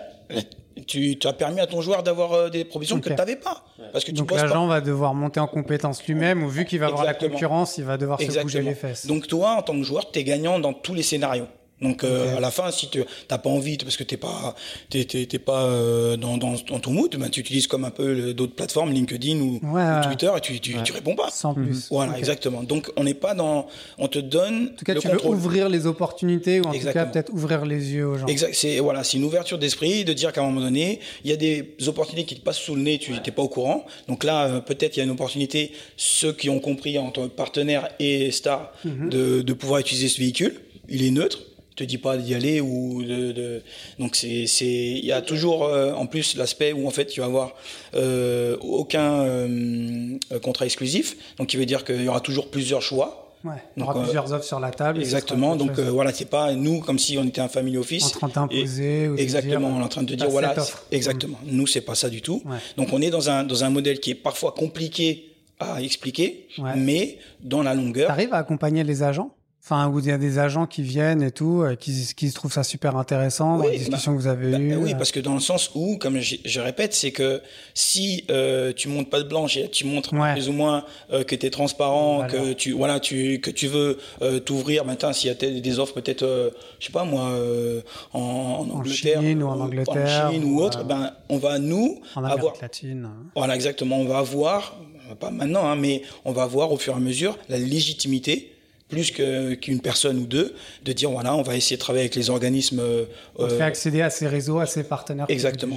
tu, 0.88 1.18
as 1.24 1.34
permis 1.34 1.59
à 1.59 1.68
ton 1.68 1.82
joueur 1.82 2.03
d'avoir 2.03 2.34
euh, 2.34 2.49
des 2.49 2.66
provisions 2.66 2.99
que 2.99 3.09
tu 3.09 3.16
n'avais 3.16 3.36
pas. 3.36 3.64
Parce 3.91 4.03
que 4.03 4.12
Donc 4.12 4.32
l'agent 4.32 4.68
va 4.68 4.82
devoir 4.82 5.14
monter 5.14 5.39
en 5.39 5.47
compétence 5.47 6.05
lui-même, 6.05 6.43
ou 6.43 6.49
vu 6.49 6.66
qu'il 6.66 6.80
va 6.80 6.88
avoir 6.88 7.05
la 7.05 7.14
concurrence, 7.14 7.78
il 7.78 7.86
va 7.86 7.97
devoir 7.97 8.20
se 8.20 8.41
bouger 8.41 8.62
les 8.62 8.76
fesses. 8.76 9.05
Donc 9.05 9.28
toi, 9.28 9.55
en 9.57 9.62
tant 9.62 9.74
que 9.74 9.84
joueur, 9.84 10.12
tu 10.12 10.20
es 10.20 10.24
gagnant 10.24 10.59
dans 10.59 10.74
tous 10.74 10.93
les 10.93 11.03
scénarios. 11.03 11.47
Donc 11.82 12.03
euh, 12.05 12.38
à 12.38 12.39
la 12.39 12.51
fin, 12.51 12.71
si 12.71 12.89
tu 12.89 13.03
n'as 13.30 13.38
pas 13.38 13.49
envie, 13.49 13.78
parce 13.78 13.97
que 13.97 14.03
t'es 14.03 14.15
pas 14.15 14.55
t'es, 14.89 15.28
pas 15.39 15.63
euh, 15.63 16.15
dans, 16.15 16.38
dans, 16.38 16.53
dans, 16.53 16.80
ton 16.80 16.91
mood, 16.91 17.13
ben, 17.17 17.30
tu 17.30 17.41
utilises 17.41 17.67
comme 17.67 17.84
un 17.84 17.89
peu 17.89 18.34
d'autres 18.34 18.55
plateformes, 18.55 18.91
LinkedIn 18.93 19.39
ou, 19.39 19.59
Twitter, 20.03 20.32
et 20.38 20.39
tu, 20.39 20.59
tu, 20.61 20.82
tu, 20.84 20.93
réponds 20.93 21.15
pas. 21.15 21.30
Sans 21.32 21.53
plus. 21.53 21.89
Voilà, 21.91 22.17
exactement. 22.17 22.63
Donc 22.63 22.91
on 22.95 23.03
n'est 23.03 23.13
pas 23.13 23.34
dans, 23.34 23.67
on 23.97 24.07
te 24.07 24.19
donne. 24.19 24.71
En 24.73 24.78
tout 24.78 24.86
cas, 24.86 24.95
tu 24.95 25.07
veux 25.07 25.26
ouvrir 25.28 25.67
les 25.67 25.86
opportunités 25.86 26.61
ou 26.61 26.63
en 26.65 26.71
tout 26.71 26.80
cas 26.80 27.05
peut-être 27.05 27.34
ouvrir 27.34 27.65
les 27.65 27.91
yeux 27.91 28.07
aux 28.07 28.17
gens. 28.17 28.28
Exact. 28.28 28.53
C'est 28.53 28.80
voilà, 28.80 29.03
c'est 29.03 29.17
une 29.17 29.26
ouverture 29.26 29.57
d'esprit 29.57 30.05
de 30.05 30.13
dire 30.13 30.32
qu'à 30.32 30.41
un 30.41 30.45
moment 30.45 30.61
donné, 30.61 31.01
il 31.26 31.30
y 31.30 31.34
a 31.34 31.38
des 31.38 31.76
opportunités 31.88 32.26
qui 32.26 32.39
te 32.39 32.43
passent 32.43 32.57
sous 32.57 32.76
le 32.76 32.82
nez, 32.82 32.99
tu 32.99 33.11
n'es 33.11 33.19
pas 33.19 33.41
au 33.41 33.49
courant. 33.49 33.86
Donc 34.07 34.23
là, 34.23 34.45
euh, 34.45 34.59
peut-être 34.61 34.95
il 34.95 34.99
y 34.99 35.01
a 35.01 35.05
une 35.05 35.11
opportunité, 35.11 35.73
ceux 35.97 36.32
qui 36.32 36.49
ont 36.49 36.59
compris 36.59 36.97
en 36.97 37.11
tant 37.11 37.23
que 37.23 37.34
partenaire 37.34 37.89
et 37.99 38.32
star, 38.32 38.71
mhm. 38.86 39.09
de, 39.09 39.41
de 39.41 39.53
pouvoir 39.53 39.82
utiliser 39.82 40.07
ce 40.07 40.19
véhicule. 40.19 40.61
Il 40.88 41.03
est 41.03 41.11
neutre 41.11 41.39
te 41.76 41.84
dis 41.84 41.97
pas 41.97 42.17
d'y 42.17 42.34
aller 42.34 42.61
ou 42.61 43.03
de, 43.03 43.32
de... 43.32 43.61
donc 43.99 44.15
c'est 44.15 44.47
c'est 44.47 44.65
il 44.65 45.05
y 45.05 45.11
a 45.11 45.21
toujours 45.21 45.65
euh, 45.65 45.93
en 45.93 46.05
plus 46.05 46.36
l'aspect 46.38 46.73
où 46.73 46.88
en 46.88 46.91
fait 46.91 47.05
tu 47.05 47.19
vas 47.19 47.26
avoir 47.26 47.53
euh, 47.95 48.57
aucun 48.61 49.21
euh, 49.21 50.17
contrat 50.41 50.65
exclusif 50.65 51.15
donc 51.38 51.53
il 51.53 51.57
veut 51.57 51.65
dire 51.65 51.84
qu'il 51.84 52.03
y 52.03 52.07
aura 52.07 52.21
toujours 52.21 52.49
plusieurs 52.49 52.82
choix 52.82 53.21
Ouais, 53.43 53.61
il 53.78 53.82
y 53.82 53.84
aura 53.84 54.01
plusieurs 54.01 54.34
offres 54.34 54.43
sur 54.43 54.59
la 54.59 54.71
table. 54.71 54.99
Exactement. 54.99 55.55
Donc 55.55 55.78
voilà, 55.80 56.11
c'est 56.11 56.26
pas 56.32 56.55
nous 56.55 56.80
comme 56.80 56.97
si 56.97 57.15
on 57.19 57.26
était 57.26 57.41
un 57.41 57.47
family 57.47 57.78
office. 57.78 58.07
En 58.07 58.09
train 58.09 58.47
d'imposer. 58.47 59.11
Exactement. 59.19 59.67
on 59.67 59.82
est 59.82 59.84
en 59.84 59.88
train 59.88 60.01
de 60.01 60.09
te 60.09 60.15
dire 60.15 60.32
voilà. 60.32 60.55
Exactement. 60.91 61.38
Nous 61.45 61.57
Nous 61.57 61.67
c'est 61.67 61.82
pas 61.82 61.93
ça 61.93 62.09
du 62.09 62.23
tout. 62.23 62.41
Donc 62.76 62.91
on 62.91 63.03
est 63.03 63.11
dans 63.11 63.30
un 63.30 63.43
dans 63.43 63.63
un 63.63 63.69
modèle 63.69 63.99
qui 63.99 64.09
est 64.09 64.15
parfois 64.15 64.51
compliqué 64.51 65.36
à 65.59 65.80
expliquer, 65.80 66.47
mais 66.76 67.19
dans 67.39 67.61
la 67.61 67.76
longueur. 67.76 68.07
T'arrives 68.07 68.34
à 68.34 68.38
accompagner 68.38 68.84
les 68.84 69.03
agents? 69.03 69.32
Enfin, 69.68 69.88
où 69.88 69.97
il 69.97 70.05
y 70.05 70.11
a 70.11 70.20
des 70.20 70.38
agents 70.38 70.68
qui 70.68 70.84
viennent 70.84 71.24
et 71.24 71.32
tout, 71.32 71.63
euh, 71.63 71.74
qui, 71.74 72.13
qui 72.16 72.30
se 72.30 72.36
trouvent 72.36 72.53
ça 72.53 72.63
super 72.63 72.97
intéressant 72.97 73.57
dans 73.57 73.63
les 73.63 73.80
discussions 73.80 74.11
bah, 74.11 74.18
que 74.18 74.22
vous 74.22 74.28
avez 74.28 74.51
bah, 74.51 74.59
eues. 74.59 74.76
Oui, 74.76 74.93
euh. 74.93 74.95
parce 74.95 75.11
que 75.11 75.20
dans 75.20 75.34
le 75.34 75.39
sens 75.39 75.72
où, 75.74 75.97
comme 75.97 76.20
je, 76.20 76.36
je 76.45 76.59
répète, 76.59 76.93
c'est 76.93 77.09
que 77.09 77.41
si 77.74 78.26
euh, 78.30 78.74
tu 78.74 78.89
montes 78.89 79.09
pas 79.09 79.24
de 79.24 79.28
blanche 79.28 79.57
et 79.57 79.68
tu 79.68 79.88
montres 79.88 80.11
plus 80.34 80.49
ou 80.49 80.51
moins 80.51 80.86
euh, 81.11 81.24
que 81.24 81.34
tu 81.34 81.47
es 81.47 81.49
transparent, 81.49 82.28
que 82.28 82.53
tu 82.53 82.74
voilà, 82.74 82.99
tu 82.99 83.39
que 83.39 83.49
tu 83.49 83.66
veux 83.66 83.97
euh, 84.22 84.39
t'ouvrir, 84.39 84.86
maintenant 84.86 85.11
s'il 85.13 85.30
y 85.30 85.34
a 85.34 85.59
des 85.59 85.80
offres 85.80 85.95
peut-être, 85.95 86.53
je 86.80 86.86
sais 86.86 86.91
pas 86.91 87.03
moi, 87.03 87.36
en, 88.13 88.20
en, 88.20 88.70
Angleterre, 88.70 89.18
en 89.18 89.24
Chine 89.24 89.41
ou 89.41 89.47
en 89.47 89.59
Angleterre, 89.59 90.28
en 90.28 90.32
Chine 90.32 90.43
ou, 90.43 90.61
autre, 90.61 90.84
ben 90.84 91.11
on 91.28 91.39
va 91.39 91.57
nous 91.57 92.01
en 92.16 92.24
avoir 92.24 92.53
latine. 92.61 93.09
Voilà, 93.36 93.55
exactement, 93.55 93.97
on 93.97 94.05
va 94.05 94.20
avoir 94.20 94.78
pas 95.20 95.32
maintenant, 95.32 95.68
hein, 95.68 95.76
mais 95.76 96.03
on 96.24 96.34
va 96.34 96.43
avoir 96.43 96.72
au 96.72 96.78
fur 96.78 96.93
et 96.93 96.97
à 96.97 96.99
mesure 96.99 97.39
la 97.49 97.57
légitimité 97.57 98.55
plus 98.88 99.11
qu'une 99.11 99.81
personne 99.81 100.17
ou 100.19 100.25
deux, 100.25 100.53
de 100.83 100.93
dire 100.93 101.09
voilà, 101.09 101.36
on 101.36 101.41
va 101.41 101.55
essayer 101.55 101.75
de 101.75 101.81
travailler 101.81 102.03
avec 102.03 102.15
les 102.15 102.29
organismes. 102.29 102.79
Euh, 102.79 103.05
on 103.36 103.49
fait 103.49 103.61
accéder 103.61 104.01
à 104.01 104.09
ces 104.09 104.27
réseaux, 104.27 104.59
à 104.59 104.65
ces 104.65 104.83
partenaires. 104.83 105.25
Exactement. 105.29 105.75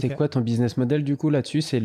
C'est 0.00 0.14
quoi 0.14 0.28
ton 0.28 0.40
business 0.40 0.76
model 0.76 1.04
du 1.04 1.16
coup 1.16 1.30
là-dessus? 1.30 1.62
C'est 1.62 1.80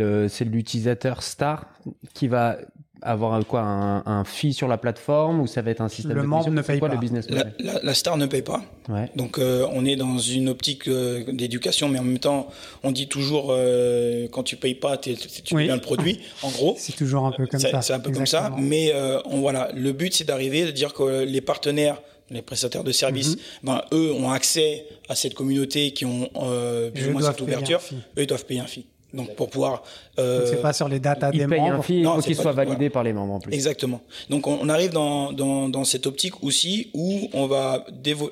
l'utilisateur 0.45 1.21
star 1.21 1.67
qui 2.13 2.28
va 2.28 2.57
avoir 3.04 3.45
quoi 3.45 3.62
un, 3.62 4.04
un 4.06 4.24
fee 4.24 4.54
sur 4.54 4.68
la 4.68 4.78
plateforme 4.78 5.41
ou 5.41 5.47
ça 5.47 5.62
va 5.62 5.72
être 5.72 5.82
un 5.82 5.89
système 5.89 6.16
le 6.16 6.24
membre 6.24 6.49
ne 6.49 6.62
paye 6.62 6.80
quoi, 6.80 6.89
pas 6.89 6.95
le 6.95 6.99
business 6.99 7.28
la, 7.30 7.45
la, 7.84 7.93
star 7.93 8.18
ne 8.18 8.26
paye 8.26 8.41
pas 8.41 8.62
ouais. 8.89 9.10
donc 9.16 9.38
euh, 9.38 9.68
on 9.74 9.86
est 9.86 9.95
dans 9.95 10.18
une 10.18 10.49
optique 10.49 10.88
euh, 10.88 11.24
d'éducation 11.32 11.89
mais 11.89 11.99
en 11.99 12.04
même 12.04 12.20
temps 12.20 12.47
on 12.84 12.91
dit 12.91 13.08
toujours 13.08 13.47
euh, 13.49 14.28
quand 14.32 14.43
tu 14.43 14.56
payes 14.56 14.76
pas 14.76 14.97
tu 14.97 15.16
oui. 15.51 15.68
le 15.68 15.80
produit 15.80 16.20
en 16.41 16.49
gros 16.49 16.76
c'est 16.78 16.95
toujours 16.95 17.26
un 17.26 17.32
peu 17.32 17.45
comme 17.45 17.60
ça 17.60 17.82
c'est 17.82 17.93
un 17.93 17.99
peu 17.99 18.12
comme 18.12 18.26
ça 18.26 18.51
mais 18.58 18.91
euh, 18.93 19.20
on, 19.26 19.41
voilà 19.41 19.70
le 19.76 19.91
but 19.91 20.14
c'est 20.14 20.26
d'arriver 20.26 20.66
de 20.66 20.72
dire 20.72 20.93
que 20.93 21.24
les 21.24 21.41
partenaires 21.41 22.01
les 22.30 22.41
prestataires 22.41 22.84
de 22.84 22.91
services, 22.91 23.36
mm-hmm. 23.36 23.66
ben, 23.66 23.82
eux 23.93 24.12
ont 24.14 24.32
accès 24.32 24.86
à 25.10 25.16
cette 25.16 25.34
communauté 25.34 25.91
qui 25.91 26.06
ont 26.06 26.30
euh, 26.36 26.89
plus 26.89 27.08
ou 27.08 27.12
moins 27.12 27.22
cette 27.22 27.41
ouverture. 27.41 27.82
Eux, 27.91 28.22
ils 28.22 28.28
doivent 28.28 28.45
payer 28.45 28.62
un 28.62 28.66
fee. 28.66 28.86
Donc 29.14 29.36
pour 29.36 29.49
pouvoir. 29.49 29.84
Euh, 30.20 30.45
c'est 30.47 30.61
pas 30.61 30.74
sur 30.74 30.88
les 30.88 30.99
dates 30.99 31.32
des 31.32 31.47
membres. 31.47 31.74
Un 31.74 31.84
il 31.89 32.05
faut 32.05 32.22
qu'il 32.22 32.36
soit 32.36 32.51
validé 32.51 32.89
par 32.89 33.03
les 33.03 33.14
membres 33.14 33.34
en 33.34 33.39
plus. 33.39 33.53
Exactement. 33.53 34.01
Donc 34.30 34.45
on, 34.47 34.70
arrive 34.70 34.91
dans, 34.91 35.32
dans, 35.32 35.70
dans, 35.70 35.84
cette 35.84 36.05
optique 36.05 36.43
aussi 36.43 36.89
où 36.93 37.30
on 37.34 37.47
va 37.47 37.86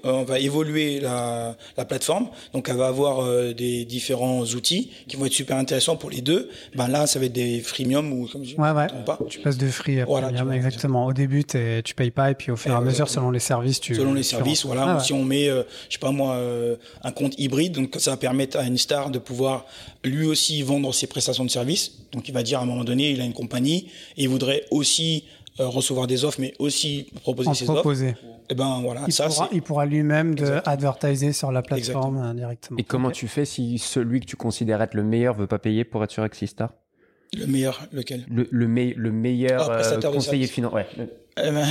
on 0.03 0.23
va 0.23 0.39
évoluer 0.39 0.99
la, 0.99 1.55
la 1.77 1.85
plateforme. 1.85 2.27
Donc 2.53 2.69
elle 2.69 2.77
va 2.77 2.87
avoir 2.87 3.21
euh, 3.21 3.53
des 3.53 3.85
différents 3.85 4.43
outils 4.43 4.91
qui 5.07 5.15
vont 5.15 5.25
être 5.25 5.33
super 5.33 5.57
intéressants 5.57 5.95
pour 5.95 6.11
les 6.11 6.21
deux. 6.21 6.49
Ben 6.75 6.87
là 6.87 7.07
ça 7.07 7.17
va 7.17 7.25
être 7.25 7.33
des 7.33 7.61
freemium 7.61 8.13
ou 8.13 8.27
comme 8.27 8.45
je 8.45 8.55
ouais, 8.55 8.71
ouais. 8.71 8.87
Pas. 9.05 9.17
Tu 9.27 9.39
passes 9.39 9.57
de 9.57 9.67
free 9.67 10.01
à 10.01 10.05
voilà, 10.05 10.29
exactement. 10.53 11.07
Au 11.07 11.13
début 11.13 11.43
tu 11.43 11.95
payes 11.95 12.11
pas 12.11 12.29
et 12.29 12.35
puis 12.35 12.51
au 12.51 12.55
fur 12.55 12.71
et 12.71 12.75
à 12.75 12.81
mesure 12.81 13.09
selon 13.09 13.31
les 13.31 13.39
services 13.39 13.79
tu. 13.79 13.95
Selon 13.95 14.13
les 14.13 14.23
services 14.23 14.65
voilà. 14.65 14.97
Ah 14.97 14.99
si 14.99 15.13
on 15.13 15.23
met 15.23 15.49
euh, 15.49 15.63
je 15.89 15.93
sais 15.93 15.99
pas 15.99 16.11
moi 16.11 16.35
euh, 16.35 16.75
un 17.03 17.11
compte 17.11 17.33
hybride 17.39 17.73
donc 17.73 17.95
ça 17.97 18.11
va 18.11 18.17
permettre 18.17 18.59
à 18.59 18.63
une 18.63 18.77
star 18.77 19.09
de 19.09 19.19
pouvoir 19.19 19.65
lui 20.03 20.25
aussi 20.25 20.61
vendre 20.63 20.93
ses 20.93 21.07
prestations 21.07 21.45
de 21.45 21.49
services. 21.49 21.70
Donc 22.11 22.27
il 22.27 22.33
va 22.33 22.43
dire 22.43 22.59
à 22.59 22.63
un 22.63 22.65
moment 22.65 22.83
donné, 22.83 23.11
il 23.11 23.21
a 23.21 23.25
une 23.25 23.33
compagnie 23.33 23.87
et 24.17 24.23
il 24.23 24.29
voudrait 24.29 24.65
aussi 24.71 25.25
euh, 25.59 25.67
recevoir 25.67 26.07
des 26.07 26.23
offres, 26.23 26.39
mais 26.39 26.53
aussi 26.59 27.07
proposer 27.21 27.53
ses 27.53 27.65
proposer. 27.65 28.09
offres. 28.09 28.19
Et 28.23 28.53
eh 28.53 28.55
ben 28.55 28.81
voilà, 28.81 29.03
il 29.07 29.13
ça 29.13 29.27
pourra, 29.27 29.49
il 29.51 29.61
pourra 29.61 29.85
lui-même 29.85 30.35
de 30.35 30.59
advertiser 30.65 31.33
sur 31.33 31.51
la 31.51 31.61
plateforme 31.61 32.17
euh, 32.17 32.33
directement. 32.33 32.77
Et 32.77 32.83
comment 32.83 33.11
tu 33.11 33.27
fais 33.27 33.45
si 33.45 33.77
celui 33.77 34.19
que 34.21 34.25
tu 34.25 34.35
considères 34.35 34.81
être 34.81 34.93
le 34.93 35.03
meilleur 35.03 35.35
veut 35.35 35.47
pas 35.47 35.59
payer 35.59 35.83
pour 35.83 36.03
être 36.03 36.11
sur 36.11 36.25
Exista 36.25 36.77
Le 37.37 37.47
meilleur, 37.47 37.81
lequel? 37.91 38.25
Le, 38.29 38.47
le, 38.51 38.65
le 38.65 39.11
meilleur 39.11 39.69
ah, 39.71 39.81
euh, 39.81 40.11
conseiller 40.11 40.47
financier. 40.47 40.77
Ouais. 40.97 41.07
Eh 41.37 41.49
ben, 41.49 41.63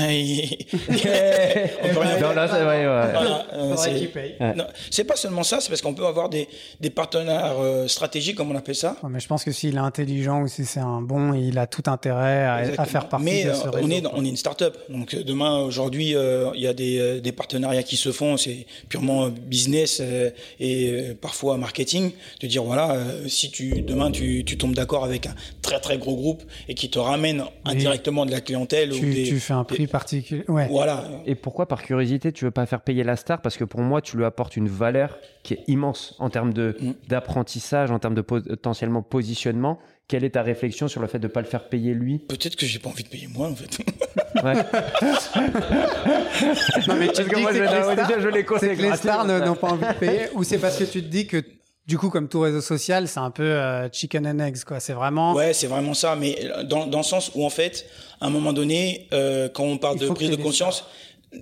on 1.82 1.88
peut 1.88 1.98
rien 1.98 2.18
non, 2.18 2.32
là, 2.32 2.48
c'est 2.48 2.64
vrai, 2.64 2.86
ouais. 2.86 4.64
c'est 4.90 5.04
pas 5.04 5.16
seulement 5.16 5.42
ça, 5.42 5.60
c'est 5.60 5.68
parce 5.68 5.82
qu'on 5.82 5.92
peut 5.92 6.06
avoir 6.06 6.30
des, 6.30 6.48
des 6.80 6.88
partenaires 6.88 7.56
euh, 7.58 7.86
stratégiques, 7.86 8.36
comme 8.36 8.50
on 8.50 8.56
appelle 8.56 8.74
ça. 8.74 8.96
mais 9.08 9.20
je 9.20 9.28
pense 9.28 9.44
que 9.44 9.52
s'il 9.52 9.74
est 9.74 9.78
intelligent 9.78 10.40
ou 10.40 10.48
si 10.48 10.64
c'est 10.64 10.80
un 10.80 11.02
bon, 11.02 11.34
il 11.34 11.58
a 11.58 11.66
tout 11.66 11.82
intérêt 11.86 12.44
à, 12.44 12.54
à 12.54 12.84
faire 12.86 13.10
partie 13.10 13.24
mais, 13.26 13.44
de 13.44 13.52
ce 13.52 13.66
euh, 13.66 13.70
réseau. 13.70 13.86
On 13.86 13.90
est, 13.90 14.02
on 14.14 14.24
est 14.24 14.28
une 14.30 14.36
start-up. 14.38 14.78
Donc, 14.88 15.12
euh, 15.12 15.22
demain, 15.24 15.58
aujourd'hui, 15.58 16.14
il 16.54 16.60
y 16.60 16.66
a 16.66 16.72
des, 16.72 17.20
des 17.20 17.32
partenariats 17.32 17.82
qui 17.82 17.96
se 17.96 18.12
font. 18.12 18.38
C'est 18.38 18.66
purement 18.88 19.28
business 19.28 20.02
et 20.58 21.14
parfois 21.20 21.58
marketing. 21.58 22.12
De 22.40 22.46
dire, 22.46 22.64
voilà, 22.64 22.96
si 23.28 23.50
tu, 23.50 23.82
demain, 23.82 24.10
tu, 24.10 24.42
tu 24.44 24.56
tombes 24.56 24.74
d'accord 24.74 25.04
avec 25.04 25.26
un 25.26 25.34
très, 25.60 25.80
très 25.80 25.98
gros 25.98 26.16
groupe 26.16 26.42
et 26.68 26.74
qui 26.74 26.88
te 26.88 26.98
ramène 26.98 27.44
indirectement 27.66 28.24
de 28.24 28.30
la 28.30 28.40
clientèle 28.40 28.90
tu, 28.90 29.04
ou 29.04 29.12
des, 29.12 29.24
tu 29.24 29.40
fais 29.50 29.58
un 29.58 29.64
prix 29.64 29.86
particulier. 29.86 30.44
Ouais. 30.48 30.68
Voilà. 30.68 31.04
Et 31.26 31.34
pourquoi, 31.34 31.66
par 31.66 31.82
curiosité, 31.82 32.32
tu 32.32 32.44
veux 32.44 32.50
pas 32.50 32.66
faire 32.66 32.82
payer 32.82 33.04
la 33.04 33.16
star? 33.16 33.40
Parce 33.42 33.56
que 33.56 33.64
pour 33.64 33.80
moi, 33.80 34.00
tu 34.00 34.16
lui 34.16 34.24
apportes 34.24 34.56
une 34.56 34.68
valeur 34.68 35.18
qui 35.42 35.54
est 35.54 35.64
immense 35.66 36.14
en 36.18 36.30
termes 36.30 36.52
de 36.52 36.76
mm. 36.80 36.92
d'apprentissage, 37.08 37.90
en 37.90 37.98
termes 37.98 38.14
de 38.14 38.20
potentiellement 38.20 39.02
positionnement. 39.02 39.78
Quelle 40.08 40.24
est 40.24 40.30
ta 40.30 40.42
réflexion 40.42 40.88
sur 40.88 41.00
le 41.00 41.06
fait 41.06 41.20
de 41.20 41.28
ne 41.28 41.32
pas 41.32 41.40
le 41.40 41.46
faire 41.46 41.68
payer 41.68 41.94
lui? 41.94 42.18
Peut-être 42.18 42.56
que 42.56 42.66
j'ai 42.66 42.80
pas 42.80 42.88
envie 42.88 43.04
de 43.04 43.08
payer 43.08 43.28
moi 43.28 43.48
en 43.48 43.54
fait. 43.54 43.78
Ouais. 44.44 44.54
non 44.54 44.62
mais 46.96 47.08
tu 47.08 47.24
que 47.24 47.40
moi, 47.40 47.52
je, 47.52 48.20
je 48.20 48.28
les, 48.28 48.44
que 48.44 48.82
les 48.82 48.96
stars 48.96 49.26
n'ont 49.26 49.56
pas 49.56 49.72
envie 49.72 49.86
de 49.86 49.98
payer 49.98 50.28
ou 50.34 50.44
c'est 50.44 50.58
parce 50.58 50.78
que 50.78 50.84
tu 50.84 51.02
te 51.02 51.08
dis 51.08 51.26
que 51.26 51.42
du 51.90 51.98
coup, 51.98 52.08
comme 52.08 52.28
tout 52.28 52.38
réseau 52.38 52.60
social, 52.60 53.08
c'est 53.08 53.18
un 53.18 53.32
peu 53.32 53.42
euh, 53.42 53.88
chicken 53.90 54.24
and 54.24 54.38
eggs, 54.38 54.62
quoi. 54.64 54.78
C'est 54.78 54.92
vraiment. 54.92 55.34
Ouais, 55.34 55.52
c'est 55.52 55.66
vraiment 55.66 55.92
ça. 55.92 56.14
Mais 56.14 56.48
dans, 56.62 56.86
dans 56.86 56.98
le 56.98 57.04
sens 57.04 57.32
où, 57.34 57.44
en 57.44 57.50
fait, 57.50 57.84
à 58.20 58.26
un 58.26 58.30
moment 58.30 58.52
donné, 58.52 59.08
euh, 59.12 59.48
quand 59.48 59.64
on 59.64 59.76
parle 59.76 59.98
de 59.98 60.08
prise 60.08 60.30
de 60.30 60.36
conscience, 60.36 60.84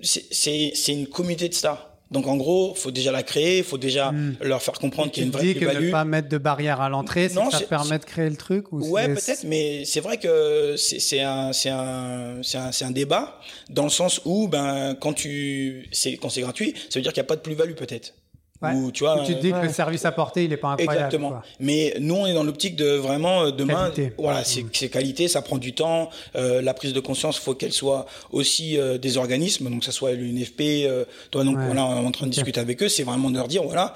c'est 0.01 0.73
une 0.87 1.05
communauté 1.05 1.49
de 1.49 1.53
stars. 1.53 1.85
Donc 2.09 2.25
en 2.25 2.37
gros, 2.37 2.73
faut 2.73 2.89
déjà 2.89 3.11
la 3.11 3.21
créer, 3.21 3.61
faut 3.61 3.77
déjà 3.77 4.11
hmm. 4.11 4.37
leur 4.41 4.63
faire 4.63 4.73
comprendre 4.79 5.11
qu'il 5.11 5.21
y 5.21 5.23
a 5.23 5.27
une 5.27 5.31
vraie 5.31 5.53
plus-value. 5.53 5.77
que 5.77 5.85
ne 5.85 5.91
pas 5.91 6.05
mettre 6.05 6.27
de 6.27 6.39
barrière 6.39 6.81
à 6.81 6.89
l'entrée, 6.89 7.29
ça 7.29 7.59
permet 7.69 7.99
de 7.99 8.05
créer 8.05 8.31
le 8.31 8.35
truc 8.35 8.71
ou 8.71 8.83
Ouais, 8.89 9.07
peut-être, 9.13 9.43
mais 9.43 9.85
c'est 9.85 9.99
vrai 9.99 10.17
que 10.17 10.73
c'est 10.75 11.21
un 11.21 11.53
c'est 11.53 11.69
un 11.69 12.39
c'est 12.41 12.57
un, 12.57 12.71
un 12.81 12.91
débat 12.91 13.39
dans 13.69 13.83
le 13.83 13.91
sens 13.91 14.21
où 14.25 14.47
ben 14.47 14.95
quand 14.99 15.13
tu 15.13 15.87
c'est 15.91 16.17
quand 16.17 16.29
c'est 16.29 16.41
gratuit, 16.41 16.73
ça 16.89 16.97
veut 16.97 17.03
dire 17.03 17.13
qu'il 17.13 17.21
n'y 17.21 17.27
a 17.27 17.29
pas 17.29 17.35
de 17.35 17.41
plus-value 17.41 17.75
peut-être. 17.75 18.15
Ou, 18.61 18.91
tu 18.91 19.05
vois, 19.05 19.23
tu 19.25 19.35
te 19.35 19.39
dis 19.39 19.51
que 19.51 19.57
le 19.57 19.69
service 19.69 20.03
apporté, 20.03 20.43
il 20.43 20.51
est 20.51 20.57
pas 20.57 20.69
incroyable. 20.69 21.05
Exactement. 21.05 21.41
Mais 21.61 21.93
nous, 21.99 22.15
on 22.15 22.27
est 22.27 22.33
dans 22.33 22.43
l'optique 22.43 22.75
de 22.75 22.91
vraiment 22.91 23.43
euh, 23.43 23.51
demain. 23.51 23.91
Voilà, 24.17 24.43
c'est 24.43 24.63
mmh. 24.63 24.89
qualité, 24.89 25.27
ça 25.29 25.41
prend 25.41 25.57
du 25.57 25.73
temps. 25.73 26.09
Euh, 26.35 26.61
la 26.61 26.73
prise 26.73 26.91
de 26.91 26.99
conscience, 26.99 27.37
faut 27.37 27.53
qu'elle 27.53 27.71
soit 27.71 28.05
aussi 28.31 28.77
euh, 28.77 28.97
des 28.97 29.17
organismes, 29.17 29.69
donc 29.69 29.85
ça 29.85 29.93
soit 29.93 30.11
l'UNFP. 30.11 30.61
Euh, 30.61 31.05
toi, 31.31 31.45
donc 31.45 31.57
voilà, 31.57 31.85
on 31.85 32.03
est 32.03 32.07
en 32.07 32.11
train 32.11 32.25
de 32.25 32.31
discuter 32.31 32.59
avec 32.59 32.83
eux. 32.83 32.89
C'est 32.89 33.03
vraiment 33.03 33.29
de 33.29 33.37
leur 33.37 33.47
dire, 33.47 33.63
voilà, 33.63 33.95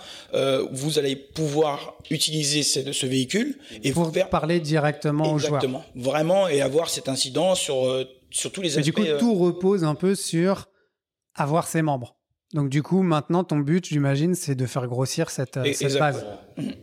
vous 0.72 0.98
allez 0.98 1.16
pouvoir 1.16 1.96
utiliser 2.10 2.64
ce, 2.64 2.92
ce 2.92 3.06
véhicule 3.06 3.58
et 3.84 3.92
pour 3.92 4.06
vous 4.06 4.14
faire 4.14 4.30
parler 4.30 4.60
directement 4.60 5.26
aux 5.26 5.40
joueurs. 5.40 5.56
Exactement. 5.56 5.84
Vraiment 5.96 6.48
et 6.48 6.62
avoir 6.62 6.90
cet 6.90 7.10
incident 7.10 7.56
sur 7.56 8.06
sur 8.30 8.52
tous 8.52 8.62
les 8.62 8.78
aspects. 8.78 8.98
Mais 8.98 9.04
du 9.04 9.14
coup, 9.14 9.20
tout 9.20 9.36
repose 9.36 9.84
un 9.84 9.96
peu 9.96 10.16
sur 10.16 10.68
avoir 11.36 11.68
ses 11.68 11.82
membres. 11.82 12.16
Donc 12.54 12.70
du 12.70 12.84
coup, 12.84 13.02
maintenant, 13.02 13.44
ton 13.44 13.58
but, 13.58 13.88
j'imagine, 13.88 14.36
c'est 14.36 14.56
de 14.56 14.66
faire 14.66 14.88
grossir 14.88 15.30
cette, 15.30 15.58
euh, 15.58 15.74
cette 15.74 15.98
base. 15.98 16.26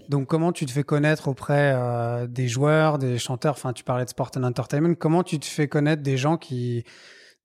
Donc 0.08 0.26
comment 0.26 0.52
tu 0.52 0.66
te 0.66 0.72
fais 0.72 0.82
connaître 0.82 1.28
auprès 1.28 1.72
euh, 1.74 2.26
des 2.26 2.48
joueurs, 2.48 2.98
des 2.98 3.18
chanteurs? 3.18 3.52
Enfin, 3.52 3.72
tu 3.72 3.84
parlais 3.84 4.04
de 4.04 4.10
sport 4.10 4.30
and 4.36 4.42
entertainment. 4.42 4.94
Comment 4.94 5.22
tu 5.22 5.38
te 5.38 5.46
fais 5.46 5.68
connaître 5.68 6.02
des 6.02 6.16
gens 6.16 6.36
qui 6.36 6.84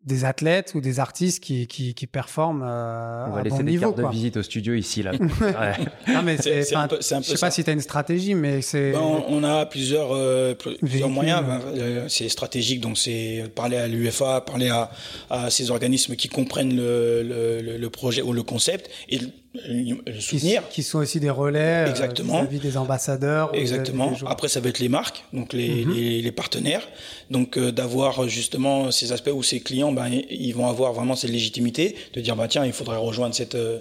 des 0.05 0.23
athlètes 0.23 0.73
ou 0.75 0.81
des 0.81 0.99
artistes 0.99 1.43
qui, 1.43 1.65
qui, 1.67 1.93
qui 1.95 2.05
performent 2.07 2.61
euh, 2.63 3.25
On 3.27 3.31
va 3.31 3.39
à 3.39 3.43
laisser 3.43 3.57
bon 3.57 3.63
des 3.63 3.71
niveau. 3.71 3.81
cartes 3.87 3.97
de 3.97 4.01
quoi. 4.03 4.11
visite 4.11 4.37
au 4.37 4.43
studio 4.43 4.73
ici 4.75 5.01
là. 5.01 5.11
Non, 6.07 6.21
mais 6.23 6.37
C'est- 6.37 6.43
c'est, 6.43 6.63
c'est 6.63 6.75
un 6.75 6.87
peu- 6.87 6.97
c'est 7.01 7.15
un 7.15 7.21
je 7.21 7.27
sais 7.29 7.37
pas 7.37 7.49
si 7.51 7.63
tu 7.63 7.69
as 7.69 7.73
une 7.73 7.81
stratégie, 7.81 8.35
mais 8.35 8.61
c'est. 8.61 8.91
Ben, 8.91 8.99
on 8.99 9.25
on 9.29 9.43
a 9.43 9.65
plusieurs, 9.65 10.09
euh, 10.13 10.53
pl- 10.53 10.77
plusieurs 10.77 11.09
moyens. 11.09 11.41
Ben, 11.45 11.59
euh, 11.75 12.05
c'est 12.07 12.29
stratégique, 12.29 12.81
donc 12.81 12.97
c'est 12.97 13.45
parler 13.55 13.77
à 13.77 13.87
l'UFA, 13.87 14.41
parler 14.41 14.69
à, 14.69 14.91
à 15.29 15.49
ces 15.49 15.71
organismes 15.71 16.15
qui 16.15 16.27
comprennent 16.29 16.75
le, 16.75 17.23
le, 17.23 17.61
le- 17.61 17.77
le 17.77 17.89
projet 17.89 18.21
ou 18.21 18.31
le 18.31 18.43
concept 18.43 18.89
et 19.09 19.19
le, 19.67 20.11
qui, 20.13 20.21
soutenir. 20.21 20.67
qui 20.69 20.83
sont 20.83 20.99
aussi 20.99 21.19
des 21.19 21.29
relais 21.29 21.85
euh, 21.85 21.89
Exactement. 21.89 22.39
vis-à-vis 22.41 22.59
des 22.59 22.77
ambassadeurs. 22.77 23.53
Exactement. 23.53 24.11
des. 24.11 24.17
Après, 24.27 24.47
ça 24.47 24.59
va 24.59 24.69
être 24.69 24.79
les 24.79 24.89
marques, 24.89 25.23
donc 25.33 25.53
les, 25.53 25.85
Mhm. 25.85 25.93
les, 25.93 26.21
les 26.21 26.31
partenaires. 26.31 26.87
Donc, 27.31 27.57
euh, 27.57 27.71
d'avoir 27.71 28.27
justement 28.29 28.91
ces 28.91 29.11
aspects 29.11 29.31
où 29.33 29.43
ces 29.43 29.59
clients, 29.61 29.91
ben, 29.91 30.09
ils 30.29 30.53
vont 30.53 30.67
avoir 30.67 30.93
vraiment 30.93 31.15
cette 31.15 31.31
légitimité 31.31 31.95
de 32.13 32.21
dire, 32.21 32.35
bah 32.35 32.47
tiens, 32.47 32.65
il 32.65 32.73
faudrait 32.73 32.97
rejoindre 32.97 33.33
cette 33.35 33.55
euh, 33.55 33.79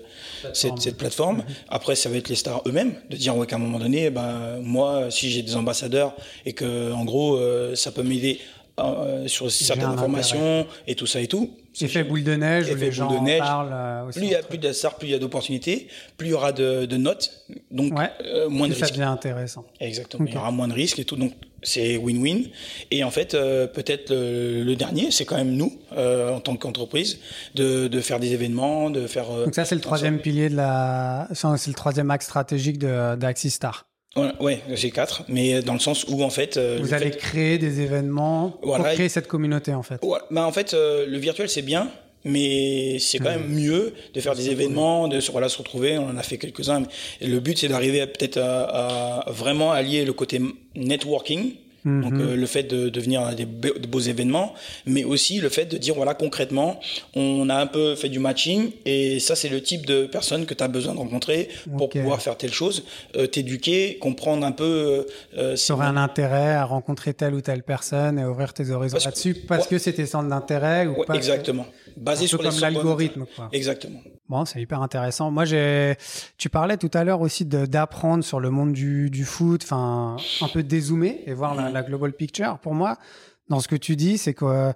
cette, 0.53 0.79
cette 0.79 0.97
plateforme. 0.97 1.39
Mhm. 1.39 1.45
Après, 1.69 1.95
ça 1.97 2.09
va 2.09 2.17
être 2.17 2.29
les 2.29 2.37
stars 2.37 2.63
eux-mêmes 2.67 2.95
de 3.11 3.17
dire, 3.17 3.37
ouais, 3.37 3.47
qu'à 3.47 3.57
un 3.57 3.59
moment 3.59 3.79
donné, 3.79 4.11
ben 4.11 4.59
moi, 4.63 5.11
si 5.11 5.31
j'ai 5.31 5.43
des 5.43 5.57
ambassadeurs 5.57 6.15
et 6.47 6.53
que, 6.53 6.93
en 6.93 7.05
gros, 7.05 7.37
euh, 7.37 7.75
ça 7.75 7.91
peut 7.93 8.03
m'aider 8.03 8.39
euh, 8.81 9.29
sur 9.29 9.51
certaines 9.51 9.85
informations 9.87 10.67
et 10.87 10.95
tout 10.95 11.07
ça 11.07 11.21
et 11.21 11.27
tout. 11.29 11.51
Effet 11.81 12.05
boule 12.05 12.23
de 12.23 12.35
neige, 12.35 12.69
Effet 12.69 12.87
les 12.87 12.93
gens 12.93 13.11
de 13.11 13.17
en 13.17 13.23
neige. 13.23 13.39
parlent 13.41 13.71
euh, 13.73 14.05
aussi. 14.07 14.19
Plus 14.21 14.27
il 14.29 14.33
y 14.33 14.35
a 14.37 14.43
plus 14.43 14.73
stars, 14.73 14.95
plus 14.97 15.09
il 15.09 15.11
y 15.11 15.15
a 15.15 15.19
d'opportunités, 15.19 15.89
plus 16.17 16.29
il 16.29 16.31
y 16.31 16.35
aura 16.35 16.53
de, 16.53 16.85
de 16.87 16.97
notes, 16.97 17.31
donc 17.73 17.99
Ouais. 17.99 18.11
euh, 18.25 18.49
moins 18.49 18.69
de 18.69 18.73
Et 18.73 18.77
ça 18.77 18.85
risques. 18.87 18.95
devient 18.97 19.09
intéressant. 19.09 19.65
Exactement. 19.81 20.25
Il 20.29 20.35
y 20.35 20.37
aura 20.37 20.53
moins 20.53 20.69
de 20.69 20.73
risques 20.73 21.01
et 21.01 21.05
tout, 21.05 21.17
donc 21.17 21.33
c'est 21.65 21.97
win-win. 21.97 22.45
Et 22.93 23.03
en 23.03 23.11
fait, 23.11 23.35
euh, 23.35 23.67
peut-être 23.67 24.11
le, 24.11 24.63
le 24.63 24.77
dernier, 24.77 25.11
c'est 25.11 25.25
quand 25.25 25.37
même 25.37 25.53
nous, 25.57 25.73
euh, 25.97 26.33
en 26.35 26.39
tant 26.41 26.55
qu'entreprise, 26.57 27.19
de, 27.57 27.89
de 27.89 28.01
faire 28.01 28.21
des 28.21 28.33
événements, 28.35 28.91
de 28.91 29.07
faire. 29.09 29.27
Donc 29.29 29.55
ça, 29.55 29.65
c'est 29.65 29.75
le 29.75 29.81
troisième 29.81 30.21
pilier 30.21 30.49
de 30.49 30.57
la, 30.57 31.29
c'est 31.33 31.67
le 31.69 31.75
troisième 31.75 32.11
axe 32.13 32.27
stratégique 32.27 32.79
de 32.79 33.17
d'Axistar. 33.17 33.87
Ouais, 34.17 34.61
j'ai 34.73 34.91
quatre, 34.93 35.25
mais 35.29 35.61
dans 35.63 35.73
le 35.73 35.81
sens 35.81 36.05
où 36.09 36.23
en 36.23 36.31
fait. 36.31 36.57
euh, 36.57 36.79
Vous 36.81 36.87
le 36.89 36.95
allez 36.95 37.11
fait- 37.11 37.17
créer 37.19 37.59
des 37.59 37.81
événements 37.81 38.57
Voilà. 38.63 38.85
pour 38.85 38.93
créer 38.95 39.09
cette 39.09 39.27
communauté 39.27 39.75
en 39.75 39.83
fait. 39.83 39.99
Ouais, 40.05 40.19
bah 40.31 40.47
en 40.47 40.53
fait, 40.53 40.73
euh, 40.73 41.05
le 41.07 41.19
virtuel 41.19 41.49
c'est 41.49 41.63
bien, 41.63 41.91
mais 42.25 42.99
c'est 43.01 43.19
quand 43.19 43.31
même 43.31 43.49
mieux 43.49 43.93
de 44.15 44.21
faire 44.21 44.35
des 44.37 44.51
événements, 44.51 45.09
de 45.09 45.19
se, 45.21 45.33
voilà, 45.33 45.49
se 45.49 45.59
retrouver. 45.59 45.99
On 45.99 46.09
en 46.09 46.17
a 46.17 46.23
fait 46.23 46.39
quelques-uns. 46.39 46.85
le 47.21 47.41
but 47.41 47.59
c'est 47.59 47.69
d'arriver 47.69 48.07
peut-être 48.07 48.39
à, 48.39 49.21
à 49.27 49.31
vraiment 49.33 49.73
allier 49.73 50.05
le 50.05 50.13
côté 50.13 50.41
networking. 50.77 51.55
Donc 51.85 52.13
Mhm. 52.15 52.21
euh, 52.21 52.37
le 52.37 52.47
fait 52.47 52.63
de, 52.63 52.89
de 52.89 53.01
venir 53.01 53.21
à 53.21 53.35
des, 53.35 53.45
be- 53.45 53.79
de 53.79 53.87
beaux 53.87 54.01
événements, 54.01 54.55
mais 54.87 55.05
aussi 55.05 55.39
le 55.41 55.51
fait 55.51 55.67
de 55.67 55.77
dire 55.77 55.95
voilà 55.95 56.15
concrètement, 56.15 56.81
on 57.15 57.49
a 57.51 57.55
un 57.57 57.67
peu 57.67 57.95
fait 57.95 58.09
du 58.09 58.19
matching 58.19 58.71
et 58.87 59.21
ça 59.21 59.37
c'est 59.37 59.51
le 59.51 59.63
type 59.63 59.85
de 59.85 60.07
personne 60.07 60.47
que 60.47 60.55
tu 60.55 60.65
as 60.65 60.69
besoin 60.69 60.95
de 60.95 60.99
rencontrer 60.99 61.49
pour 61.77 61.91
pouvoir 61.91 62.23
faire 62.23 62.37
telle 62.39 62.53
chose, 62.55 62.85
euh, 63.17 63.27
t'éduquer, 63.27 63.99
comprendre 63.99 64.47
un 64.47 64.53
peu. 64.53 64.65
Euh, 64.65 65.03
euh, 65.37 65.57
Tu 65.57 65.73
aurais 65.73 65.87
un 65.87 65.97
intérêt 65.99 66.53
à 66.55 66.65
rencontrer 66.65 67.13
telle 67.13 67.35
ou 67.35 67.41
telle 67.43 67.63
personne 67.63 68.19
et 68.19 68.25
ouvrir 68.25 68.55
tes 68.55 68.71
horizons 68.71 68.97
là-dessus 69.05 69.35
parce 69.47 69.67
que 69.67 69.77
c'est 69.79 69.93
tes 69.93 70.07
centres 70.07 70.29
d'intérêt 70.31 70.87
ou 70.87 71.01
Ouais, 71.01 71.05
pas. 71.07 71.15
exactement. 71.17 71.67
Basé 71.97 72.25
Un 72.25 72.29
sur 72.29 72.39
peu 72.39 72.49
comme 72.49 72.59
l'algorithme. 72.61 73.25
Exactement. 73.53 74.01
Bon, 74.29 74.45
c'est 74.47 74.61
hyper 74.61 74.81
intéressant. 74.83 75.31
Moi, 75.31 75.45
j'ai. 75.45 75.95
Tu 76.39 76.49
parlais 76.49 76.77
tout 76.77 76.91
à 76.95 77.05
l'heure 77.05 77.21
aussi 77.21 77.45
d'apprendre 77.45 78.25
sur 78.25 78.41
le 78.41 78.51
monde 78.51 78.73
du, 78.73 79.11
du 79.11 79.25
foot, 79.25 79.61
enfin, 79.63 80.17
un 80.41 80.49
peu 80.49 80.63
dézoomer 80.63 81.21
et 81.27 81.35
voir 81.35 81.55
la. 81.55 81.74
La 81.75 81.83
global 81.83 82.13
picture. 82.13 82.59
Pour 82.61 82.75
moi, 82.75 82.97
dans 83.49 83.61
ce 83.61 83.69
que 83.69 83.77
tu 83.77 83.97
dis, 83.97 84.17
c'est 84.19 84.33
qu'on 84.35 84.75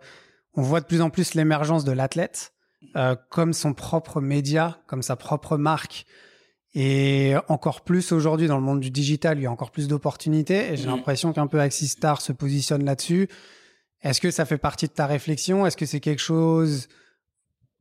voit 0.54 0.80
de 0.80 0.86
plus 0.86 1.00
en 1.00 1.10
plus 1.10 1.34
l'émergence 1.34 1.84
de 1.84 1.92
l'athlète 1.92 2.52
euh, 2.96 3.16
comme 3.30 3.52
son 3.54 3.72
propre 3.74 4.20
média, 4.20 4.78
comme 4.86 5.02
sa 5.02 5.16
propre 5.16 5.56
marque. 5.56 6.04
Et 6.74 7.34
encore 7.48 7.80
plus 7.80 8.12
aujourd'hui 8.12 8.46
dans 8.46 8.56
le 8.58 8.62
monde 8.62 8.80
du 8.80 8.90
digital, 8.90 9.38
il 9.38 9.42
y 9.42 9.46
a 9.46 9.50
encore 9.50 9.70
plus 9.70 9.88
d'opportunités. 9.88 10.72
Et 10.72 10.76
j'ai 10.76 10.84
Mhm. 10.86 10.96
l'impression 10.96 11.32
qu'un 11.32 11.46
peu 11.46 11.60
Axistar 11.60 12.20
se 12.20 12.32
positionne 12.32 12.84
là-dessus. 12.84 13.28
Est-ce 14.02 14.20
que 14.20 14.30
ça 14.30 14.44
fait 14.44 14.58
partie 14.58 14.86
de 14.86 14.92
ta 14.92 15.06
réflexion? 15.06 15.66
Est-ce 15.66 15.76
que 15.76 15.86
c'est 15.86 15.98
quelque 16.00 16.20
chose 16.22 16.88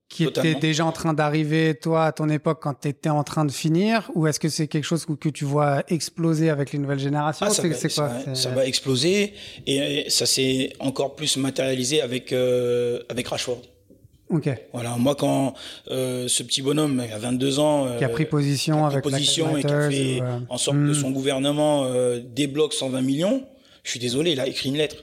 qui 0.10 0.24
Totalement. 0.24 0.52
était 0.52 0.60
déjà 0.60 0.86
en 0.86 0.92
train 0.92 1.14
d'arriver, 1.14 1.76
toi, 1.76 2.06
à 2.06 2.12
ton 2.14 2.30
époque, 2.30 2.60
quand 2.62 2.76
tu 2.82 2.88
étais 2.88 3.10
en 3.10 3.24
train 3.24 3.44
de 3.44 3.52
finir 3.52 4.10
Ou 4.16 4.28
est-ce 4.28 4.40
que 4.40 4.48
c'est 4.48 4.68
quelque 4.68 4.86
chose 4.86 5.06
que, 5.06 5.14
que 5.14 5.30
tu 5.30 5.44
vois 5.44 5.84
exploser 5.90 6.50
avec 6.50 6.72
les 6.72 6.80
nouvelles 6.80 7.00
générations 7.00 7.46
Ah, 7.48 7.50
ça, 7.50 7.68
va, 7.68 7.76
ça 7.76 8.36
ça 8.36 8.66
exploser 8.66 9.34
et 9.66 10.06
ça 10.10 10.26
s'est 10.26 10.74
encore 10.80 11.16
plus 11.16 11.36
matérialisé 11.38 12.02
avec 12.02 12.32
euh, 12.32 13.02
avec 13.10 13.28
Rashford. 13.28 13.62
Ok. 14.30 14.50
Voilà, 14.74 14.96
moi 14.98 15.16
quand 15.16 15.54
euh, 15.90 16.28
ce 16.28 16.44
petit 16.44 16.62
bonhomme 16.62 17.00
à 17.00 17.18
22 17.18 17.60
ans 17.60 17.98
Qui 17.98 18.04
a 18.04 18.10
euh, 18.10 18.12
pris 18.12 18.26
position 18.26 18.86
a 18.86 18.88
pris 18.88 18.98
avec 18.98 19.04
position 19.04 19.58
et 19.58 19.62
qui 19.62 19.68
a 19.68 19.90
fait 19.90 20.22
ou, 20.22 20.24
euh, 20.24 20.40
en 20.50 20.58
sorte 20.58 20.78
hmm. 20.78 20.88
que 20.88 20.94
son 20.94 21.12
gouvernement 21.12 21.86
euh, 21.86 22.20
débloque 22.20 22.74
120 22.74 23.02
millions, 23.02 23.44
je 23.84 23.92
suis 23.92 24.00
désolé, 24.00 24.32
il 24.32 24.40
a 24.40 24.48
écrit 24.48 24.70
une 24.70 24.78
lettre. 24.78 24.98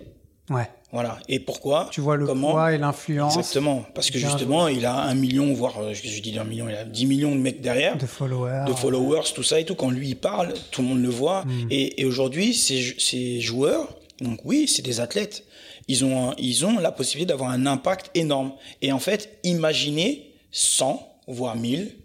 Ouais. 0.50 0.68
Voilà. 0.94 1.18
Et 1.28 1.40
pourquoi 1.40 1.88
Tu 1.90 2.00
vois 2.00 2.16
le 2.16 2.24
Comment 2.24 2.52
poids 2.52 2.72
et 2.72 2.78
l'influence 2.78 3.36
Exactement. 3.36 3.84
Parce 3.94 4.10
que 4.10 4.18
justement, 4.18 4.68
il 4.68 4.86
a 4.86 4.94
un 5.02 5.14
million, 5.14 5.52
voire, 5.52 5.76
euh, 5.80 5.92
je, 5.92 6.06
je 6.08 6.22
dis 6.22 6.38
un 6.38 6.44
million, 6.44 6.68
il 6.68 6.74
a 6.76 6.84
10 6.84 7.06
millions 7.06 7.34
de 7.34 7.40
mecs 7.40 7.60
derrière. 7.60 7.98
de 7.98 8.06
followers. 8.06 8.64
de 8.68 8.72
followers, 8.72 9.24
tout 9.34 9.42
ça 9.42 9.58
et 9.60 9.64
tout. 9.64 9.74
Quand 9.74 9.90
lui 9.90 10.10
il 10.10 10.16
parle, 10.16 10.54
tout 10.70 10.82
le 10.82 10.88
monde 10.88 11.02
le 11.02 11.08
voit. 11.10 11.44
Mm. 11.44 11.66
Et, 11.70 12.00
et 12.00 12.04
aujourd'hui, 12.04 12.54
ces, 12.54 12.94
ces 12.98 13.40
joueurs, 13.40 13.88
donc 14.20 14.38
oui, 14.44 14.68
c'est 14.68 14.82
des 14.82 15.00
athlètes. 15.00 15.44
Ils 15.88 16.04
ont, 16.04 16.30
un- 16.30 16.34
ils 16.38 16.64
ont 16.64 16.78
la 16.78 16.92
possibilité 16.92 17.28
d'avoir 17.30 17.50
un 17.50 17.66
impact 17.66 18.10
énorme. 18.14 18.52
Et 18.80 18.92
en 18.92 19.00
fait, 19.00 19.38
imaginez 19.42 20.30
100, 20.52 21.04
voire 21.26 21.56
1000, 21.56 21.96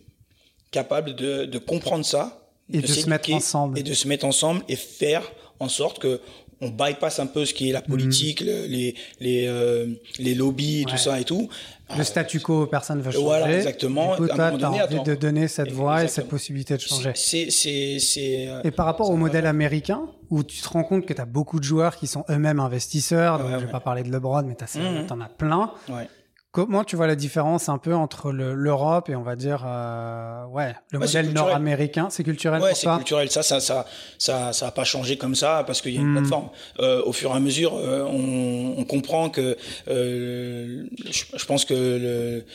capables 0.71 1.15
de, 1.15 1.45
de 1.45 1.57
comprendre 1.59 2.03
ça, 2.05 2.41
Et 2.73 2.79
de 2.81 2.87
se 2.87 3.07
mettre 3.09 3.31
ensemble. 3.33 3.77
et 3.79 3.83
de 3.83 3.93
se 3.93 4.07
mettre 4.07 4.25
ensemble 4.25 4.63
et 4.67 4.75
faire 4.75 5.23
en 5.59 5.67
sorte 5.69 5.99
que 5.99 6.21
on 6.61 6.69
bypass 6.69 7.19
un 7.19 7.25
peu 7.27 7.45
ce 7.45 7.53
qui 7.53 7.69
est 7.69 7.73
la 7.73 7.81
politique, 7.81 8.41
le- 8.41 8.65
les 8.67 8.95
les 9.19 9.45
euh, 9.47 9.87
les 10.17 10.35
lobbies. 10.35 10.83
Ouais. 10.85 10.91
tout 10.91 10.97
ça 10.97 11.19
et 11.19 11.23
tout. 11.23 11.49
Le 11.97 12.03
statu 12.03 12.39
quo, 12.39 12.67
personne 12.67 12.99
ne 12.99 13.03
veut 13.03 13.09
changer. 13.11 13.23
Voilà, 13.25 13.55
exactement. 13.57 14.11
Du 14.15 14.21
coup, 14.21 14.27
toi, 14.27 14.51
tu 14.55 14.63
as 14.63 14.69
envie 14.69 14.79
attends. 14.79 15.01
de 15.03 15.15
donner 15.15 15.47
cette 15.47 15.71
voix 15.71 16.03
et 16.03 16.07
cette 16.07 16.27
possibilité 16.27 16.75
de 16.75 16.81
changer. 16.81 17.11
C'est 17.15 17.49
c'est 17.49 17.97
c'est 17.99 18.47
euh, 18.47 18.61
Et 18.63 18.69
par 18.71 18.85
rapport 18.85 19.09
au 19.09 19.15
modèle 19.15 19.47
américain, 19.47 20.01
où 20.29 20.43
tu 20.43 20.61
te 20.61 20.69
rends 20.69 20.83
compte 20.83 21.05
que 21.07 21.13
tu 21.13 21.21
as 21.21 21.25
beaucoup 21.25 21.59
de 21.59 21.63
joueurs 21.63 21.95
qui 21.97 22.05
sont 22.05 22.25
eux-mêmes 22.29 22.59
investisseurs, 22.59 23.39
donc 23.39 23.47
Ouais, 23.47 23.53
je 23.53 23.57
vais 23.61 23.65
ouais. 23.65 23.71
pas 23.71 23.79
parler 23.79 24.03
de 24.03 24.11
LeBron, 24.11 24.43
mais 24.43 24.55
tu 24.55 24.77
Mhm. 24.77 25.07
en 25.09 25.21
as 25.21 25.29
plein. 25.29 25.71
ouais. 25.89 26.07
Comment 26.51 26.83
tu 26.83 26.95
vois 26.95 27.05
la 27.05 27.15
différence 27.15 27.69
un 27.69 27.77
peu 27.77 27.93
entre 27.93 28.31
le- 28.31 28.55
l'Europe 28.55 29.07
et 29.09 29.15
on 29.15 29.21
va 29.21 29.35
dire 29.35 29.63
euh, 29.67 30.45
ouais 30.47 30.73
le 30.91 30.97
Ouais, 30.97 31.05
modèle 31.05 31.31
nord-américain? 31.31 32.07
C'est 32.09 32.23
culturel 32.23 32.59
Ouais, 32.59 32.73
c'est 32.73 32.87
culturel. 32.87 33.29
Ça, 33.29 33.43
ça, 33.43 33.59
ça, 33.59 33.85
ça, 34.17 34.51
ça 34.51 34.67
a 34.67 34.71
pas 34.71 34.83
changé 34.83 35.15
comme 35.15 35.35
ça 35.35 35.63
parce 35.67 35.79
qu'il 35.79 35.93
y 35.93 35.97
a 35.97 36.01
une 36.01 36.07
Hmm. 36.09 36.13
plateforme. 36.17 36.49
Euh, 36.79 37.03
au 37.05 37.13
fur 37.13 37.29
et 37.29 37.35
à 37.35 37.39
mesure, 37.39 37.75
euh, 37.75 38.03
on, 38.03 38.79
on 38.79 38.83
comprend 38.83 39.29
que 39.29 39.57
euh, 39.89 40.85
je, 41.11 41.23
je 41.37 41.45
pense 41.45 41.65
que 41.65 41.73
le, 41.75 42.45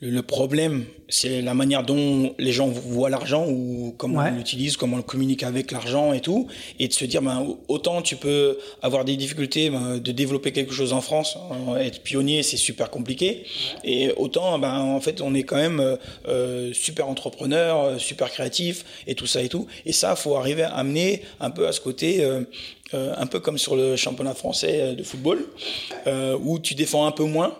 le 0.00 0.22
problème, 0.22 0.84
c'est 1.08 1.42
la 1.42 1.54
manière 1.54 1.82
dont 1.82 2.32
les 2.38 2.52
gens 2.52 2.68
voient 2.68 3.10
l'argent 3.10 3.46
ou 3.48 3.92
comment 3.98 4.20
Ouais. 4.20 4.30
on 4.32 4.36
l'utilise, 4.36 4.76
comment 4.76 4.98
on 4.98 5.02
communique 5.02 5.42
avec 5.42 5.72
l'argent 5.72 6.12
et 6.12 6.20
tout, 6.20 6.46
et 6.78 6.86
de 6.86 6.92
se 6.92 7.04
dire, 7.04 7.20
ben, 7.20 7.56
autant 7.66 8.00
tu 8.00 8.14
peux 8.14 8.58
avoir 8.80 9.04
des 9.04 9.16
difficultés 9.16 9.70
ben, 9.70 9.98
de 9.98 10.12
développer 10.12 10.52
quelque 10.52 10.72
chose 10.72 10.92
en 10.92 11.00
France, 11.00 11.36
hein, 11.50 11.76
être 11.78 12.00
pionnier, 12.04 12.44
c'est 12.44 12.56
super 12.56 12.90
compliqué, 12.90 13.42
et 13.82 14.12
autant, 14.16 14.56
ben, 14.60 14.78
en 14.78 15.00
fait, 15.00 15.20
on 15.20 15.34
est 15.34 15.42
quand 15.42 15.56
même 15.56 15.80
euh, 15.80 15.96
euh, 16.28 16.72
super 16.72 17.08
entrepreneur, 17.08 17.82
euh, 17.82 17.98
super 17.98 18.30
créatif, 18.30 18.84
et 19.08 19.16
tout 19.16 19.26
ça 19.26 19.42
et 19.42 19.48
tout, 19.48 19.66
et 19.84 19.92
ça, 19.92 20.14
faut 20.14 20.36
arriver 20.36 20.62
à 20.62 20.74
amener 20.76 21.22
un 21.40 21.50
peu 21.50 21.66
à 21.66 21.72
ce 21.72 21.80
côté. 21.80 22.22
euh, 22.24 22.42
euh, 22.94 23.12
un 23.18 23.26
peu 23.26 23.38
comme 23.38 23.58
sur 23.58 23.76
le 23.76 23.96
championnat 23.96 24.32
français 24.32 24.94
de 24.94 25.02
football, 25.02 25.44
euh, 26.06 26.38
où 26.42 26.58
tu 26.58 26.74
défends 26.74 27.04
un 27.04 27.12
peu 27.12 27.24
moins, 27.24 27.54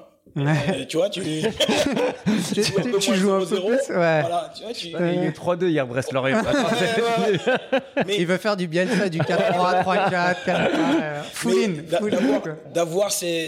Ouais. 0.47 0.87
tu 0.89 0.97
vois, 0.97 1.11
tu, 1.11 1.21
Tu- 1.23 1.41
joues 2.63 2.79
un 2.79 2.83
tu- 2.83 2.91
peu 2.91 2.99
tu 2.99 3.11
moins 3.11 3.19
joues 3.19 3.33
un 3.33 3.39
peu 3.41 3.57
0-0, 3.57 3.61
plus, 3.67 3.71
ouais. 3.71 4.21
Voilà, 4.21 4.53
tu 4.57 4.63
vois, 4.63 4.73
tu- 4.73 4.95
Ouais, 4.97 5.17
il 5.17 5.25
est 5.25 5.37
3-2 5.37 5.69
hier, 5.69 5.87
Brest-Lorient. 5.87 6.43
Mais- 8.07 8.17
Il 8.19 8.27
veut 8.27 8.37
faire 8.39 8.57
du 8.57 8.67
Bielsa, 8.67 9.09
du 9.09 9.19
4-3, 9.19 9.83
3-4, 9.83 10.45
4 10.45 10.71
euh, 10.75 11.23
full 11.33 11.53
mais 11.57 11.65
in, 11.65 11.69
d'a- 11.91 11.99
full 11.99 12.15
in, 12.15 12.19
d'avoir- 12.19 12.43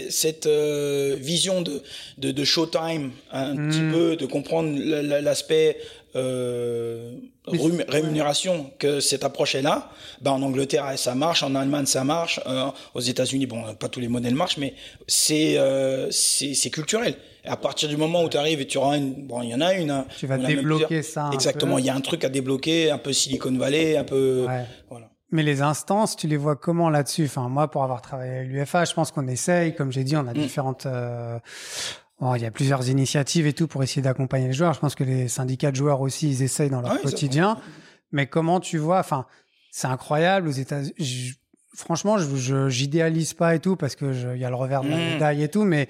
cette 0.09 0.45
euh, 0.45 1.15
vision 1.19 1.61
de, 1.61 1.81
de, 2.17 2.31
de 2.31 2.43
showtime 2.43 3.11
un 3.31 3.53
Mm. 3.53 3.69
petit 3.69 3.81
peu, 3.91 4.15
de 4.15 4.25
comprendre 4.25 4.77
la- 4.77 5.01
la- 5.01 5.21
l'aspect 5.21 5.77
euh, 6.15 7.15
ré- 7.47 7.85
rémunération 7.87 8.71
que 8.79 8.99
cette 8.99 9.23
approche 9.23 9.55
est 9.55 9.61
là. 9.61 9.89
Ben, 10.21 10.31
en 10.31 10.41
Angleterre, 10.41 10.85
ça 10.97 11.15
marche, 11.15 11.43
en 11.43 11.55
Allemagne, 11.55 11.85
ça 11.85 12.03
marche, 12.03 12.39
euh, 12.47 12.65
aux 12.93 12.99
États-Unis, 13.01 13.45
bon, 13.45 13.61
pas 13.75 13.89
tous 13.89 13.99
les 13.99 14.07
modèles 14.07 14.35
marchent, 14.35 14.57
mais 14.57 14.73
c'est 15.07 15.57
euh, 15.57 16.09
c'est 16.11 16.69
culturel. 16.69 17.15
Et 17.43 17.47
à 17.49 17.57
partir 17.57 17.89
du 17.89 17.97
moment 17.97 18.23
où 18.23 18.29
tu 18.29 18.37
arrives 18.37 18.61
et 18.61 18.67
tu 18.67 18.77
auras 18.77 18.97
une, 18.97 19.13
bon, 19.27 19.41
il 19.41 19.49
y 19.49 19.55
en 19.55 19.61
a 19.61 19.73
une. 19.73 19.89
hein, 19.89 20.05
Tu 20.19 20.27
vas 20.27 20.37
débloquer 20.37 21.01
ça 21.01 21.23
un 21.25 21.31
Exactement, 21.31 21.77
il 21.79 21.85
y 21.85 21.89
a 21.89 21.95
un 21.95 22.01
truc 22.01 22.23
à 22.23 22.29
débloquer, 22.29 22.91
un 22.91 22.97
peu 22.99 23.13
Silicon 23.13 23.57
Valley, 23.57 23.97
un 23.97 24.03
peu, 24.03 24.45
Ouais. 24.47 24.65
voilà. 24.89 25.07
Mais 25.33 25.43
les 25.43 25.61
instances, 25.61 26.17
tu 26.17 26.27
les 26.27 26.35
vois 26.35 26.57
comment 26.57 26.89
là-dessus? 26.89 27.23
Enfin, 27.23 27.47
moi, 27.47 27.71
pour 27.71 27.83
avoir 27.85 28.01
travaillé 28.01 28.39
à 28.39 28.43
l'UFA, 28.43 28.83
je 28.83 28.93
pense 28.93 29.11
qu'on 29.11 29.27
essaye. 29.29 29.73
Comme 29.73 29.89
j'ai 29.89 30.03
dit, 30.03 30.17
on 30.17 30.27
a 30.27 30.33
Mm. 30.33 30.37
différentes, 30.37 30.85
euh, 30.85 31.39
il 32.35 32.41
y 32.41 32.45
a 32.45 32.51
plusieurs 32.51 32.87
initiatives 32.87 33.47
et 33.47 33.53
tout 33.53 33.67
pour 33.67 33.83
essayer 33.83 34.01
d'accompagner 34.01 34.47
les 34.47 34.53
joueurs. 34.53 34.73
Je 34.73 34.79
pense 34.79 34.95
que 34.95 35.03
les 35.03 35.27
syndicats 35.27 35.71
de 35.71 35.75
joueurs 35.75 36.01
aussi, 36.01 36.29
ils 36.29 36.43
essayent 36.43 36.69
dans 36.69 36.81
leur 36.81 37.01
quotidien. 37.01 37.57
Mais 38.11 38.27
comment 38.27 38.59
tu 38.59 38.77
vois, 38.77 38.99
enfin, 38.99 39.25
c'est 39.71 39.87
incroyable 39.87 40.47
aux 40.47 40.51
États-Unis. 40.51 41.33
Franchement, 41.73 42.17
je 42.17 42.69
j'idéalise 42.69 43.33
pas 43.33 43.55
et 43.55 43.59
tout 43.59 43.75
parce 43.75 43.95
que 43.95 44.35
il 44.35 44.41
y 44.41 44.45
a 44.45 44.49
le 44.49 44.55
revers 44.55 44.83
de 44.83 44.89
la 44.89 44.97
mmh. 44.97 45.13
médaille 45.13 45.43
et 45.43 45.47
tout, 45.47 45.63
mais 45.63 45.87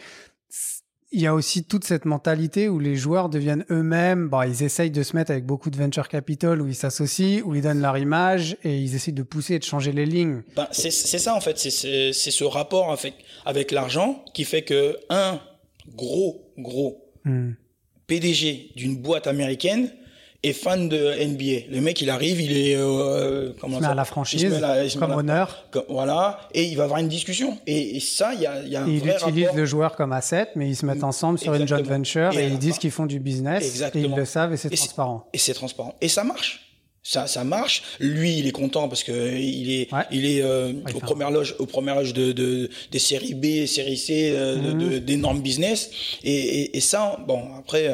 il 1.11 1.19
y 1.19 1.27
a 1.27 1.33
aussi 1.33 1.65
toute 1.65 1.83
cette 1.83 2.05
mentalité 2.05 2.69
où 2.69 2.79
les 2.79 2.95
joueurs 2.95 3.27
deviennent 3.27 3.65
eux-mêmes, 3.69 4.29
bon, 4.29 4.43
ils 4.43 4.63
essayent 4.63 4.91
de 4.91 5.03
se 5.03 5.15
mettre 5.15 5.31
avec 5.31 5.45
beaucoup 5.45 5.69
de 5.69 5.75
venture 5.75 6.07
capital 6.07 6.61
où 6.61 6.67
ils 6.67 6.75
s'associent, 6.75 7.41
où 7.43 7.55
ils 7.55 7.61
donnent 7.61 7.81
leur 7.81 7.97
image 7.97 8.55
et 8.63 8.77
ils 8.77 8.95
essayent 8.95 9.13
de 9.13 9.23
pousser 9.23 9.55
et 9.55 9.59
de 9.59 9.65
changer 9.65 9.91
les 9.91 10.05
lignes. 10.05 10.43
Ben, 10.55 10.67
c'est 10.71 10.91
ça 10.91 11.35
en 11.35 11.41
fait, 11.41 11.57
c'est 11.57 12.13
ce 12.13 12.43
rapport 12.45 12.93
avec, 12.93 13.15
avec 13.45 13.71
l'argent 13.71 14.23
qui 14.33 14.45
fait 14.45 14.61
que 14.61 14.95
un 15.09 15.41
gros, 15.87 16.51
gros 16.57 17.11
hmm. 17.25 17.51
PDG 18.07 18.71
d'une 18.75 18.97
boîte 18.97 19.27
américaine 19.27 19.89
est 20.43 20.53
fan 20.53 20.89
de 20.89 20.97
NBA. 20.97 21.71
Le 21.73 21.81
mec, 21.81 22.01
il 22.01 22.09
arrive, 22.09 22.41
il 22.41 22.57
est 22.57 22.75
euh, 22.75 23.53
comment 23.59 23.77
il 23.77 23.81
se 23.81 23.85
met 23.85 23.91
à 23.91 23.95
la 23.95 24.05
franchise, 24.05 24.59
comme 24.97 25.11
honneur. 25.11 25.67
voilà, 25.87 26.39
et 26.53 26.63
il 26.63 26.75
va 26.75 26.85
avoir 26.85 26.99
une 26.99 27.07
discussion. 27.07 27.57
Et, 27.67 27.99
ça, 27.99 28.33
il 28.33 28.41
y 28.41 28.47
a, 28.47 28.61
y 28.63 28.75
a 28.75 28.83
un 28.83 28.87
il 28.87 29.07
utilise 29.07 29.53
le 29.53 29.65
joueur 29.65 29.95
comme 29.95 30.13
asset, 30.13 30.49
mais 30.55 30.67
ils 30.67 30.75
se 30.75 30.85
mettent 30.85 31.03
ensemble 31.03 31.37
sur 31.37 31.53
une 31.53 31.67
joint 31.67 31.81
venture 31.81 32.37
et, 32.37 32.47
ils 32.47 32.57
disent 32.57 32.79
qu'ils 32.79 32.91
font 32.91 33.05
du 33.05 33.19
business. 33.19 33.63
Exactement. 33.63 34.03
Et 34.03 34.07
ils 34.07 34.15
le 34.15 34.25
savent 34.25 34.53
et 34.53 34.57
c'est 34.57 34.69
transparent. 34.69 35.27
Et 35.33 35.37
c'est 35.37 35.53
transparent. 35.53 35.95
Et 36.01 36.07
ça 36.07 36.23
marche 36.23 36.70
ça, 37.11 37.27
ça 37.27 37.43
marche. 37.43 37.83
Lui, 37.99 38.37
il 38.37 38.47
est 38.47 38.53
content 38.53 38.87
parce 38.87 39.03
que 39.03 39.11
il 39.37 39.69
est, 39.69 39.89
il 40.11 40.25
est 40.25 40.41
euh, 40.41 40.71
aux 40.95 41.01
premières 41.01 41.29
loges, 41.29 41.55
aux 41.59 41.65
premières 41.65 41.95
loges 41.95 42.13
de, 42.13 42.31
de, 42.31 42.69
des 42.89 42.99
séries 42.99 43.33
B, 43.33 43.65
séries 43.65 43.97
C, 43.97 44.31
euh, 44.33 44.55
mhm. 44.55 44.99
d'énormes 44.99 45.41
business. 45.41 45.91
Et, 46.23 46.33
et, 46.33 46.77
et, 46.77 46.79
ça, 46.79 47.17
bon, 47.27 47.43
après, 47.59 47.93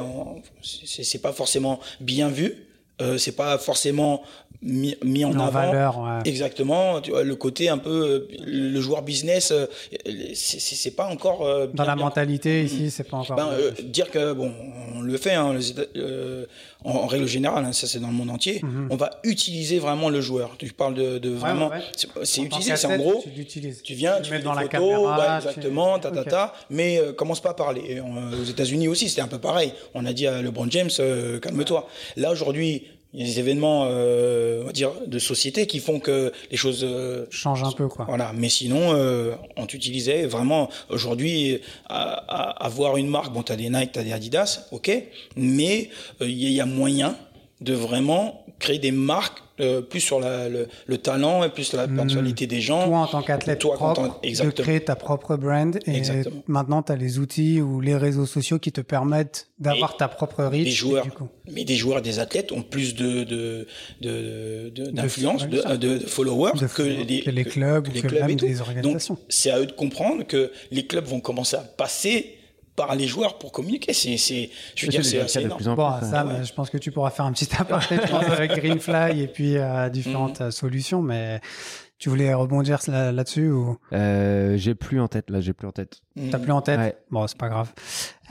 c'est 0.61 1.21
pas 1.21 1.33
forcément 1.33 1.79
bien 1.99 2.29
vu. 2.29 2.67
Euh, 2.99 3.17
c'est 3.17 3.35
pas 3.35 3.57
forcément 3.57 4.23
mis, 4.61 4.95
mis 5.03 5.25
en, 5.25 5.37
avant. 5.39 5.51
Valeur, 5.51 6.21
Exactement. 6.25 7.01
Tu 7.01 7.11
vois, 7.11 7.23
le 7.23 7.35
côté 7.35 7.69
un 7.69 7.77
peu 7.77 8.27
le 8.45 8.81
joueur 8.81 9.01
business, 9.01 9.51
euh, 9.51 9.65
c'est 10.33 10.95
pas 10.95 11.07
encore 11.07 11.45
euh, 11.45 11.67
dans 11.73 11.85
la 11.85 11.95
mentalité 11.95 12.63
ici, 12.63 12.89
c'est 12.91 13.03
pas 13.03 13.17
encore. 13.17 13.37
Ben, 13.37 13.49
euh, 13.51 13.71
dire 13.83 14.09
que 14.09 14.33
bon, 14.33 14.51
on 14.95 15.01
le 15.01 15.17
fait 15.17 15.33
hein, 15.33 15.57
en, 16.83 16.91
en, 16.91 17.07
règle 17.07 17.27
générale, 17.27 17.65
hein, 17.65 17.73
ça 17.73 17.87
c'est 17.87 17.99
dans 17.99 18.07
le 18.07 18.13
monde 18.13 18.29
entier. 18.29 18.61
Mhm. 18.63 18.87
On 18.89 18.95
va 18.95 19.19
utiliser 19.23 19.79
vraiment 19.79 20.09
le 20.09 20.21
joueur. 20.21 20.55
Tu 20.57 20.71
parles 20.73 20.95
de, 20.95 21.17
de 21.17 21.29
vraiment, 21.29 21.71
c'est 22.23 22.41
utilisé. 22.41 22.75
C'est 22.75 22.87
en 22.87 22.97
gros, 22.97 23.23
tu, 23.23 23.93
viens, 23.93 24.21
tu, 24.21 24.31
mets 24.31 24.39
dans 24.39 24.53
la 24.53 24.67
caméra, 24.67 25.37
exactement, 25.37 25.99
ta 25.99 26.11
ta 26.11 26.23
ta. 26.23 26.53
Mais 26.69 26.99
commence 27.15 27.41
pas 27.41 27.51
à 27.51 27.53
parler. 27.53 28.01
aux 28.01 28.45
États-Unis 28.45 28.87
aussi, 28.87 29.09
c'était 29.09 29.21
un 29.21 29.27
peu 29.27 29.39
pareil. 29.39 29.73
On 29.93 30.05
a 30.05 30.13
dit 30.13 30.27
à 30.27 30.41
LeBron 30.41 30.67
James, 30.69 30.89
calme-toi. 31.41 31.87
Là 32.15 32.31
aujourd'hui 32.31 32.83
il 33.17 33.25
y 33.25 33.29
a 33.31 33.33
des 33.33 33.39
événements, 33.39 33.87
euh, 33.89 34.61
on 34.61 34.67
va 34.67 34.71
dire, 34.71 34.91
de 35.07 35.17
société 35.17 35.65
qui 35.65 35.79
font 35.79 35.99
que 35.99 36.31
les 36.51 36.57
choses 36.57 36.83
euh, 36.83 37.25
changent 37.31 37.63
un 37.63 37.71
peu, 37.71 37.87
quoi. 37.87 38.05
Voilà. 38.07 38.31
Mais 38.35 38.47
sinon, 38.47 38.93
euh, 38.93 39.33
on 39.55 39.65
utilisait 39.65 40.27
vraiment 40.27 40.69
aujourd'hui 40.89 41.59
à, 41.89 42.63
avoir 42.63 42.97
une 42.97 43.07
marque. 43.07 43.33
Bon, 43.33 43.41
t'as 43.41 43.55
des 43.55 43.71
Nike, 43.71 43.93
t'as 43.93 44.03
des 44.03 44.13
Adidas, 44.13 44.67
ok. 44.71 44.91
Mais 45.35 45.89
euh, 46.21 46.29
il 46.29 46.51
y 46.51 46.61
a 46.61 46.67
moyen 46.67 47.17
de 47.59 47.73
vraiment 47.73 48.45
créer 48.59 48.77
des 48.77 48.91
marques 48.91 49.41
euh, 49.59 49.81
plus 49.81 49.99
sur 49.99 50.19
la, 50.19 50.49
le, 50.49 50.67
le, 50.85 50.97
talent 50.97 51.43
et 51.43 51.49
plus 51.49 51.63
sur 51.63 51.77
la 51.77 51.87
hmm. 51.87 51.95
personnalité 51.95 52.47
des 52.47 52.61
gens. 52.61 52.87
Toi, 52.87 52.97
en 52.97 53.07
tant 53.07 53.21
qu'athlète 53.21 53.59
propre, 53.59 54.19
de 54.23 54.49
créer 54.51 54.81
ta 54.81 54.95
propre 54.95 55.35
brand. 55.35 55.77
Et 55.85 55.95
Exactement. 55.95 56.43
maintenant, 56.47 56.83
tu 56.83 56.91
as 56.91 56.95
les 56.95 57.19
outils 57.19 57.61
ou 57.61 57.81
les 57.81 57.95
réseaux 57.95 58.25
sociaux 58.25 58.59
qui 58.59 58.71
te 58.71 58.81
permettent 58.81 59.49
d'avoir 59.59 59.97
ta 59.97 60.07
propre 60.07 60.43
reach. 60.43 60.65
Des 60.65 60.71
joueurs, 60.71 61.07
mais 61.51 61.63
des 61.63 61.75
joueurs, 61.75 62.01
des 62.01 62.19
athlètes 62.19 62.51
ont 62.51 62.61
plus 62.61 62.95
de 62.95 63.23
d'influence, 64.91 65.47
de, 65.47 65.61
de, 65.61 65.75
de, 65.75 65.97
de, 65.97 66.05
followers 66.05 66.51
que, 66.75 66.83
les, 66.83 67.21
que 67.21 67.29
les 67.29 67.45
clubs, 67.45 67.87
que, 67.87 67.93
les 67.93 68.01
clubs 68.01 68.43
et 68.43 68.59
organisations. 68.59 69.15
Donc, 69.15 69.23
c'est 69.29 69.51
à 69.51 69.59
eux 69.59 69.65
de 69.65 69.71
comprendre 69.71 70.23
que 70.25 70.51
les 70.71 70.85
clubs 70.85 71.05
vont 71.05 71.19
commencer 71.19 71.55
à 71.55 71.61
passer 71.61 72.36
par 72.77 72.95
les 72.95 73.07
joueurs 73.07 73.37
pour 73.37 73.51
communiquer. 73.51 73.91
C'est, 73.91 74.15
c'est, 74.15 74.49
je 74.75 74.85
veux 74.85 74.91
dire, 74.91 75.03
c'est 75.03 75.19
assez 75.19 75.41
énorme. 75.41 75.61
Bon, 75.75 75.99
ça, 75.99 76.43
je 76.43 76.53
pense 76.53 76.69
que 76.69 76.77
tu 76.77 76.91
pourras 76.91 77.09
faire 77.09 77.25
un 77.25 77.33
petit 77.33 77.49
aparté 77.57 77.97
avec 78.31 78.51
Greenfly 78.51 79.21
et 79.21 79.27
puis 79.27 79.57
euh, 79.57 79.89
différentes 79.89 80.39
mhm. 80.39 80.51
solutions, 80.51 81.01
mais 81.01 81.41
tu 81.97 82.09
voulais 82.09 82.33
rebondir 82.33 82.79
là, 82.87 83.11
là-dessus 83.11 83.49
ou? 83.49 83.77
Euh, 83.91 84.55
J'ai 84.57 84.75
plus 84.75 85.01
en 85.01 85.07
tête. 85.07 85.29
Là, 85.31 85.41
j'ai 85.41 85.53
plus 85.53 85.67
en 85.67 85.71
tête. 85.71 86.01
T'as 86.31 86.39
plus 86.39 86.51
en 86.51 86.61
tête? 86.61 87.03
Bon, 87.09 87.25
c'est 87.27 87.37
pas 87.37 87.49
grave. 87.49 87.73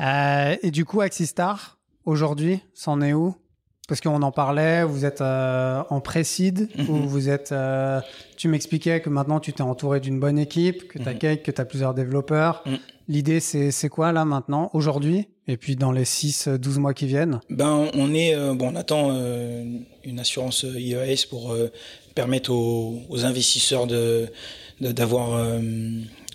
Euh, 0.00 0.56
et 0.62 0.70
du 0.70 0.84
coup, 0.84 1.00
Axistar, 1.00 1.78
aujourd'hui, 2.04 2.60
c'en 2.72 3.00
est 3.02 3.12
où? 3.12 3.34
Parce 3.88 4.00
qu'on 4.00 4.22
en 4.22 4.32
parlait, 4.32 4.82
vous 4.82 5.04
êtes 5.04 5.20
euh, 5.20 5.82
en 5.90 6.00
précide, 6.00 6.68
ou 6.88 6.96
mhm. 6.96 7.06
vous 7.06 7.28
êtes. 7.28 7.52
Euh, 7.52 8.00
tu 8.36 8.48
m'expliquais 8.48 9.00
que 9.00 9.08
maintenant 9.08 9.38
tu 9.38 9.52
t'es 9.52 9.62
entouré 9.62 10.00
d'une 10.00 10.18
bonne 10.18 10.40
équipe, 10.40 10.88
que 10.88 10.98
tu 10.98 11.08
as 11.08 11.12
mhm. 11.12 11.18
Cake, 11.18 11.42
que 11.44 11.52
tu 11.52 11.60
as 11.60 11.64
plusieurs 11.64 11.94
développeurs. 11.94 12.62
Mhm. 12.66 12.78
L'idée, 13.08 13.40
c'est 13.40 13.88
quoi 13.88 14.12
là 14.12 14.24
maintenant, 14.24 14.70
aujourd'hui, 14.72 15.28
et 15.46 15.56
puis 15.56 15.76
dans 15.76 15.92
les 15.92 16.04
6-12 16.04 16.78
mois 16.78 16.94
qui 16.94 17.06
viennent? 17.06 17.40
Ben, 17.50 17.88
on 17.94 18.14
est. 18.14 18.34
Euh, 18.34 18.54
bon, 18.54 18.72
on 18.72 18.76
attend 18.76 19.10
une 20.04 20.18
assurance 20.18 20.64
IES 20.64 21.26
pour 21.30 21.56
permettre 22.14 22.52
aux, 22.52 23.24
investisseurs 23.24 23.86
de 23.86 24.28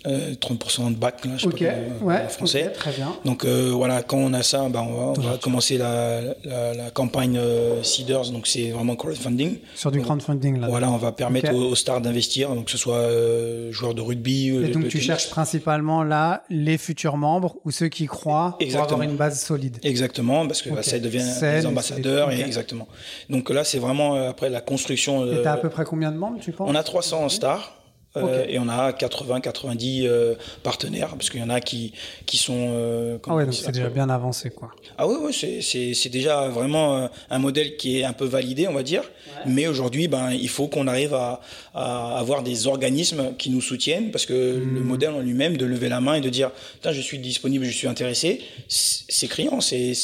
d'avoir 0.04 0.30
30% 0.40 0.86
euh, 0.86 0.90
de 0.90 0.94
bac, 0.96 1.24
là, 1.24 1.32
je 1.36 1.48
sais 1.48 1.48
pas 1.48 2.04
ouais, 2.04 2.22
en 2.24 2.28
français. 2.28 2.70
très 2.72 2.92
bien. 2.92 3.14
Donc 3.24 3.44
euh, 3.44 3.70
voilà, 3.72 4.02
quand 4.02 4.18
on 4.18 4.32
a 4.34 4.42
ça, 4.42 4.68
ben, 4.68 4.80
on 4.80 4.92
va, 4.92 5.20
on 5.20 5.30
va 5.32 5.38
commencer 5.38 5.78
la, 5.78 6.20
la, 6.44 6.74
la 6.74 6.90
campagne 6.90 7.38
euh, 7.38 7.82
Seeders, 7.82 8.30
donc 8.30 8.46
c'est 8.46 8.70
vraiment 8.70 8.96
crowdfunding. 8.96 9.58
Sur 9.74 9.90
du 9.90 10.00
crowdfunding 10.00 10.60
là. 10.60 10.68
Voilà, 10.68 10.90
on 10.90 10.96
va 10.96 11.12
permettre 11.12 11.54
aux, 11.54 11.74
stars 11.74 12.00
d'investir, 12.00 12.54
donc 12.54 12.66
que 12.66 12.70
ce 12.70 12.78
soit 12.78 12.96
euh, 12.96 13.72
joueurs 13.72 13.94
de 13.94 14.00
rugby. 14.00 14.48
Et 14.48 14.68
donc 14.68 14.88
tu 14.88 15.00
cherches 15.00 15.30
principalement 15.30 16.02
là 16.02 16.44
les 16.50 16.78
futurs 16.78 17.16
membres 17.16 17.56
ou 17.64 17.70
ceux 17.70 17.88
qui 17.88 18.06
croient 18.06 18.56
exactement. 18.60 18.86
pour 18.86 18.94
avoir 18.94 19.10
une 19.10 19.16
base 19.16 19.40
solide? 19.40 19.78
Exactement, 19.82 20.46
parce 20.46 20.62
que 20.62 20.70
okay. 20.70 20.82
ça 20.82 20.98
devient 20.98 21.24
des 21.40 21.66
ambassadeurs, 21.66 22.30
et 22.30 22.40
exactement. 22.40 22.88
Donc 23.30 23.50
là, 23.50 23.64
c'est 23.64 23.78
vraiment 23.78 24.14
après 24.14 24.50
la 24.50 24.60
construction. 24.60 25.26
Et 25.26 25.42
t'as 25.42 25.52
à 25.52 25.56
peu 25.56 25.68
près 25.68 25.84
combien 25.84 26.10
de 26.12 26.16
membres, 26.16 26.38
tu 26.40 26.52
penses? 26.52 26.68
On 26.70 26.74
a 26.74 26.82
300 26.82 27.28
stars. 27.28 27.81
Euh, 28.16 28.44
et 28.46 28.58
on 28.58 28.68
a 28.68 28.92
80, 28.92 29.40
90 29.40 30.06
euh, 30.06 30.34
partenaires, 30.62 31.08
parce 31.10 31.30
qu'il 31.30 31.40
y 31.40 31.42
en 31.42 31.48
a 31.48 31.60
qui, 31.60 31.92
qui 32.26 32.36
sont... 32.36 32.54
Euh, 32.58 33.18
ah 33.26 33.34
ouais, 33.34 33.44
donc 33.46 33.54
c'est 33.54 33.72
déjà 33.72 33.88
bien 33.88 34.10
avancé, 34.10 34.50
quoi. 34.50 34.70
Ah 34.98 35.06
oui, 35.06 35.16
oui 35.22 35.92
c'est 35.92 36.08
déjà 36.10 36.48
vraiment 36.48 37.08
un 37.30 37.38
modèle 37.38 37.76
qui 37.76 38.00
est 38.00 38.04
un 38.04 38.12
peu 38.12 38.26
validé, 38.26 38.68
on 38.68 38.74
va 38.74 38.82
dire. 38.82 39.02
Mais 39.46 39.66
aujourd'hui, 39.66 40.08
ben, 40.08 40.30
il 40.30 40.48
faut 40.48 40.68
qu'on 40.68 40.86
arrive 40.86 41.14
à, 41.14 41.40
à, 41.74 42.18
avoir 42.18 42.42
des 42.42 42.66
organismes 42.66 43.34
qui 43.38 43.48
nous 43.48 43.62
soutiennent, 43.62 44.10
parce 44.10 44.26
que 44.26 44.32
le 44.32 44.80
hmm. 44.80 44.84
modèle 44.84 45.10
en 45.10 45.20
lui-même, 45.20 45.56
de 45.56 45.64
lever 45.64 45.88
la 45.88 46.00
main 46.00 46.14
et 46.14 46.20
de 46.20 46.28
dire, 46.28 46.50
je 46.84 47.00
suis 47.00 47.18
disponible, 47.18 47.64
je 47.64 47.76
suis 47.76 47.88
intéressé, 47.88 48.42
c'est 48.68 49.28
criant, 49.28 49.60
c'est... 49.62 49.94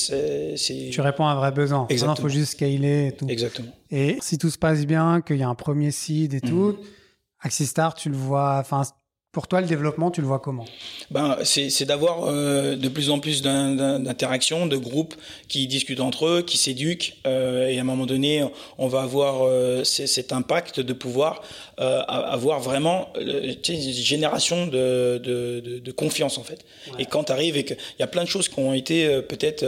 Tu 0.91 1.01
réponds 1.03 1.27
à 1.27 1.33
un 1.33 1.37
vrai 1.37 1.53
besoin. 1.53 1.87
Exactement. 1.91 2.17
Il 2.17 2.23
faut 2.23 2.29
juste 2.31 2.53
scaler 2.53 3.09
et 3.09 3.13
tout. 3.13 3.27
Exactement. 3.29 3.69
Et 3.91 4.17
si 4.23 4.39
tout 4.39 4.51
se 4.51 4.59
passe 4.59 4.87
bien, 4.87 5.21
qu'il 5.21 5.37
y 5.37 5.43
a 5.43 5.49
un 5.49 5.55
premier 5.55 5.91
seed 5.91 6.33
et 6.33 6.41
tout... 6.41 6.79
Axistar, 7.41 7.95
tu 7.95 8.09
le 8.09 8.17
vois, 8.17 8.57
enfin, 8.59 8.83
pour 9.31 9.47
toi, 9.47 9.61
le 9.61 9.67
développement, 9.67 10.11
tu 10.11 10.23
le 10.23 10.27
vois 10.27 10.39
comment? 10.39 10.65
Ben, 11.11 11.37
c'est 11.45 11.85
d'avoir 11.85 12.25
euh, 12.25 12.77
de 12.77 12.89
plus 12.89 13.11
en 13.11 13.21
plus 13.21 13.43
d'interactions, 13.43 14.67
de 14.67 14.77
groupes 14.77 15.15
qui 15.49 15.67
discutent 15.67 16.01
entre 16.01 16.27
eux, 16.27 16.43
qui 16.43 16.57
s'éduquent, 16.57 17.21
euh, 17.27 17.69
et 17.69 17.79
à 17.79 17.83
un 17.83 17.85
moment 17.85 18.07
donné, 18.07 18.43
on 18.79 18.89
va 18.89 19.03
avoir 19.03 19.43
euh, 19.43 19.85
cet 19.85 20.33
impact 20.33 20.81
de 20.81 20.93
pouvoir 20.95 21.43
euh, 21.79 22.01
avoir 22.01 22.59
vraiment 22.61 23.13
une 23.21 23.55
génération 23.63 24.67
de, 24.67 25.21
de, 25.23 25.61
de, 25.61 25.79
de, 25.79 25.93
confiance 25.93 26.39
en 26.39 26.43
fait. 26.43 26.65
Et 26.99 27.05
quand 27.05 27.25
tu 27.25 27.33
arrives 27.33 27.57
et 27.57 27.65
qu'il 27.65 27.77
y 28.01 28.03
a 28.03 28.09
plein 28.09 28.25
de 28.25 28.29
choses 28.29 28.49
qui 28.49 28.59
ont 28.59 28.73
été 28.73 29.07
euh, 29.07 29.21
peut-être 29.23 29.65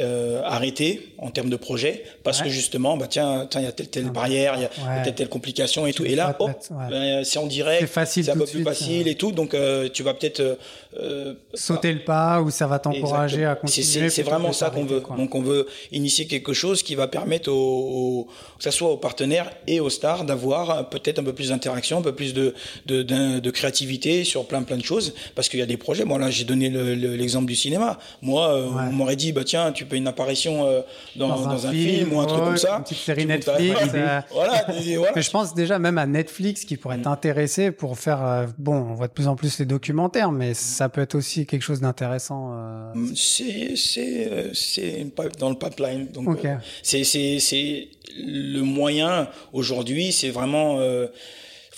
euh, 0.00 0.42
arrêté 0.44 1.12
en 1.18 1.30
termes 1.30 1.50
de 1.50 1.56
projet 1.56 2.04
parce 2.22 2.42
que 2.42 2.48
justement 2.48 2.96
bah 2.96 3.06
tiens 3.08 3.46
tiens 3.50 3.60
il 3.60 3.64
y 3.64 3.68
a 3.68 3.72
telle 3.72 3.88
telle 3.88 4.10
barrière 4.10 4.54
il 4.56 4.62
y 4.62 4.64
a 4.64 5.02
telle 5.04 5.14
telle 5.14 5.28
complication 5.28 5.86
et 5.86 5.92
tout. 5.92 6.04
et 6.04 6.14
là 6.14 6.36
hop 6.38 6.50
ben, 6.90 7.24
c'est 7.24 7.38
en 7.38 7.46
direct 7.46 7.88
c'est 8.06 8.28
un 8.30 8.36
peu 8.36 8.46
plus 8.46 8.64
facile 8.64 9.08
et 9.08 9.14
tout. 9.14 9.32
Donc 9.32 9.54
euh, 9.54 9.88
tu 9.92 10.02
vas 10.02 10.14
peut-être 10.14 10.40
euh, 10.40 10.54
euh, 10.98 11.34
sauter 11.54 11.92
le 11.92 12.00
pas 12.00 12.40
ou 12.40 12.50
ça 12.50 12.66
va 12.66 12.78
t'encourager 12.78 13.44
à 13.44 13.54
continuer 13.54 14.10
c'est 14.10 14.22
vraiment 14.22 14.52
ça 14.52 14.70
qu'on 14.70 14.84
veut. 14.84 15.02
donc 15.16 15.34
on 15.34 15.42
veut 15.42 15.66
initier 15.92 16.26
quelque 16.26 16.52
chose 16.52 16.82
qui 16.82 16.94
va 16.94 17.06
permettre 17.08 17.50
aux, 17.50 18.28
que 18.56 18.64
ça 18.64 18.70
soit 18.70 18.90
aux 18.90 18.96
partenaires 18.96 19.50
et 19.66 19.80
aux 19.80 19.90
stars 19.90 20.24
d'avoir 20.24 20.88
peut-être 20.88 21.18
un 21.18 21.24
peu 21.24 21.32
plus 21.32 21.50
d'interaction 21.50 21.98
un 21.98 22.02
peu 22.02 22.14
plus 22.14 22.34
de 22.34 22.54
de, 22.86 23.02
de 23.02 23.50
créativité 23.50 24.24
sur 24.24 24.46
plein 24.46 24.62
plein 24.62 24.76
de 24.76 24.84
choses. 24.84 25.14
Parce 25.34 25.48
qu'il 25.48 25.60
y 25.60 25.62
a 25.62 25.66
des 25.66 25.76
projets. 25.76 26.04
Bon 26.04 26.18
là 26.18 26.30
j'ai 26.30 26.44
donné 26.44 26.68
l'exemple 26.70 27.46
du 27.46 27.56
cinéma. 27.56 27.98
Moi 28.22 28.54
on 28.56 28.92
m'aurait 28.92 29.16
dit 29.16 29.32
bah 29.32 29.44
tiens 29.44 29.72
tu 29.72 29.84
occuper 29.88 29.96
une 29.96 30.06
apparition 30.06 30.66
euh, 30.66 30.82
dans, 31.16 31.48
un, 31.48 31.72
film, 31.72 32.12
ou 32.12 32.20
un 32.20 32.26
truc 32.26 32.44
comme 32.44 32.56
ça. 32.56 32.76
Une 32.76 32.82
petite 32.82 32.98
série 32.98 33.26
Netflix. 33.26 33.80
Euh, 33.94 34.20
voilà, 34.32 34.66
Mais 35.14 35.22
je 35.22 35.30
pense 35.30 35.54
déjà 35.54 35.78
même 35.78 35.98
à 35.98 36.06
Netflix 36.06 36.64
qui 36.64 36.76
pourrait 36.76 36.96
être 36.96 37.08
mm. 37.08 37.12
intéressé 37.12 37.70
pour 37.70 37.98
faire. 37.98 38.24
Euh, 38.24 38.46
bon, 38.58 38.74
on 38.74 38.94
voit 38.94 39.08
de 39.08 39.12
plus 39.12 39.28
en 39.28 39.36
plus 39.36 39.58
les 39.58 39.64
documentaires, 39.64 40.30
mais 40.30 40.54
ça 40.54 40.88
peut 40.88 41.00
être 41.00 41.14
aussi 41.14 41.46
quelque 41.46 41.62
chose 41.62 41.80
d'intéressant. 41.80 42.50
Mm, 42.94 43.14
c'est 43.14 43.74
c'est 43.76 45.06
dans 45.38 45.50
le 45.50 45.56
pipeline. 45.56 46.08
Donc 46.08 46.38
c'est 46.82 47.04
c'est 47.04 47.38
c'est 47.38 47.88
le 48.16 48.60
moyen 48.60 49.28
aujourd'hui. 49.52 50.12
C'est 50.12 50.30
vraiment 50.30 50.78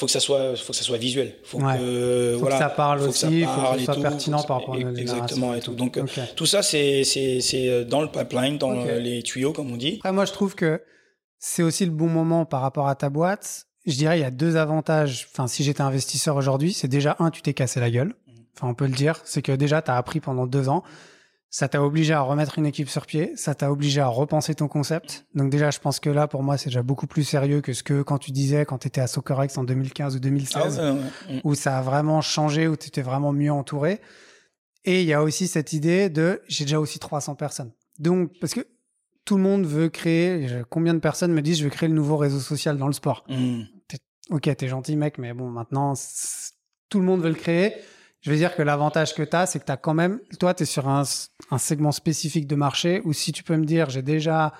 faut 0.00 0.06
que 0.06 0.12
ça 0.12 0.20
soit 0.20 0.56
faut 0.56 0.72
que 0.72 0.78
ça 0.78 0.82
soit 0.82 0.96
visuel. 0.96 1.34
Faut 1.44 1.58
que 1.58 2.36
faut 2.40 2.46
que 2.46 2.52
ça 2.52 2.70
parle 2.70 3.02
aussi 3.02 3.44
faut 3.44 3.72
que 3.74 3.84
ça 3.84 3.92
soit 3.92 4.02
pertinent 4.02 4.42
par 4.42 4.60
rapport 4.60 4.74
à 4.74 4.78
exactement 4.78 5.54
et 5.54 5.60
tout. 5.60 5.74
Donc 5.74 6.00
tout 6.36 6.46
ça 6.46 6.62
c'est 6.62 7.04
c'est 7.04 7.40
c'est 7.42 7.68
euh, 7.68 7.84
dans 7.84 8.00
le 8.00 8.08
pipeline 8.08 8.56
dans 8.56 8.72
les 8.84 9.22
tuyaux 9.22 9.52
comme 9.52 9.70
on 9.70 9.76
dit. 9.76 9.96
Après 9.98 10.12
moi 10.12 10.24
je 10.24 10.32
trouve 10.32 10.54
que 10.54 10.82
c'est 11.38 11.62
aussi 11.62 11.84
le 11.84 11.90
bon 11.90 12.08
moment 12.08 12.46
par 12.46 12.62
rapport 12.62 12.88
à 12.88 12.94
ta 12.94 13.10
boîte. 13.10 13.66
Je 13.86 13.94
dirais 13.96 14.18
il 14.18 14.22
y 14.22 14.24
a 14.24 14.30
deux 14.30 14.56
avantages. 14.56 15.28
Enfin 15.30 15.46
si 15.46 15.64
j'étais 15.64 15.82
investisseur 15.82 16.34
aujourd'hui 16.36 16.72
c'est 16.72 16.88
déjà 16.88 17.16
un 17.18 17.30
tu 17.30 17.42
t'es 17.42 17.52
cassé 17.52 17.78
la 17.78 17.90
gueule. 17.90 18.08
Mmh. 18.08 18.32
enfin 18.56 18.68
on 18.68 18.74
peut 18.74 18.86
le 18.86 18.94
dire. 18.94 19.20
C'est 19.24 19.42
que 19.42 19.52
déjà 19.52 19.82
tu 19.82 19.90
as 19.90 19.98
appris 19.98 20.20
pendant 20.20 20.46
deux 20.46 20.70
ans 20.70 20.82
ça 21.50 21.68
t'a 21.68 21.82
obligé 21.82 22.14
à 22.14 22.20
remettre 22.20 22.58
une 22.58 22.66
équipe 22.66 22.88
sur 22.88 23.06
pied, 23.06 23.32
ça 23.34 23.56
t'a 23.56 23.72
obligé 23.72 24.00
à 24.00 24.06
repenser 24.06 24.54
ton 24.54 24.68
concept. 24.68 25.26
Donc 25.34 25.50
déjà, 25.50 25.72
je 25.72 25.80
pense 25.80 25.98
que 25.98 26.08
là, 26.08 26.28
pour 26.28 26.44
moi, 26.44 26.56
c'est 26.56 26.70
déjà 26.70 26.84
beaucoup 26.84 27.08
plus 27.08 27.24
sérieux 27.24 27.60
que 27.60 27.72
ce 27.72 27.82
que 27.82 28.02
quand 28.02 28.18
tu 28.18 28.30
disais 28.30 28.64
quand 28.64 28.78
tu 28.78 28.86
étais 28.86 29.00
à 29.00 29.08
SoccerX 29.08 29.58
en 29.58 29.64
2015 29.64 30.14
ou 30.14 30.20
2016, 30.20 30.80
ah 30.80 30.94
où 31.42 31.56
ça 31.56 31.78
a 31.78 31.82
vraiment 31.82 32.20
changé, 32.20 32.68
où 32.68 32.76
tu 32.76 32.86
étais 32.86 33.02
vraiment 33.02 33.32
mieux 33.32 33.52
entouré. 33.52 34.00
Et 34.84 35.02
il 35.02 35.06
y 35.08 35.12
a 35.12 35.22
aussi 35.22 35.48
cette 35.48 35.72
idée 35.72 36.08
de 36.08 36.40
j'ai 36.46 36.64
déjà 36.64 36.78
aussi 36.78 37.00
300 37.00 37.34
personnes. 37.34 37.72
Donc, 37.98 38.30
parce 38.40 38.54
que 38.54 38.66
tout 39.24 39.36
le 39.36 39.42
monde 39.42 39.66
veut 39.66 39.88
créer, 39.88 40.62
combien 40.70 40.94
de 40.94 41.00
personnes 41.00 41.32
me 41.32 41.42
disent 41.42 41.58
je 41.58 41.64
veux 41.64 41.70
créer 41.70 41.88
le 41.88 41.94
nouveau 41.96 42.16
réseau 42.16 42.38
social 42.38 42.78
dans 42.78 42.86
le 42.86 42.92
sport? 42.92 43.24
Mmh. 43.28 43.62
Ok, 44.30 44.48
t'es 44.56 44.68
gentil 44.68 44.96
mec, 44.96 45.18
mais 45.18 45.34
bon, 45.34 45.50
maintenant, 45.50 45.94
tout 46.88 47.00
le 47.00 47.04
monde 47.04 47.20
veut 47.20 47.28
le 47.28 47.34
créer 47.34 47.74
je 48.20 48.30
veux 48.30 48.36
dire 48.36 48.54
que 48.54 48.62
l'avantage 48.62 49.14
que 49.14 49.22
tu 49.22 49.36
as, 49.36 49.46
c'est 49.46 49.60
que 49.60 49.64
tu 49.64 49.72
as 49.72 49.76
quand 49.76 49.94
même, 49.94 50.20
toi, 50.38 50.52
tu 50.52 50.64
es 50.64 50.66
sur 50.66 50.88
un, 50.88 51.04
segment 51.04 51.92
spécifique 51.92 52.46
de 52.46 52.54
marché 52.54 53.00
où 53.04 53.12
si 53.12 53.32
tu 53.32 53.42
peux 53.42 53.56
me 53.56 53.64
dire, 53.64 53.88
j'ai 53.88 54.02
déjà 54.02 54.52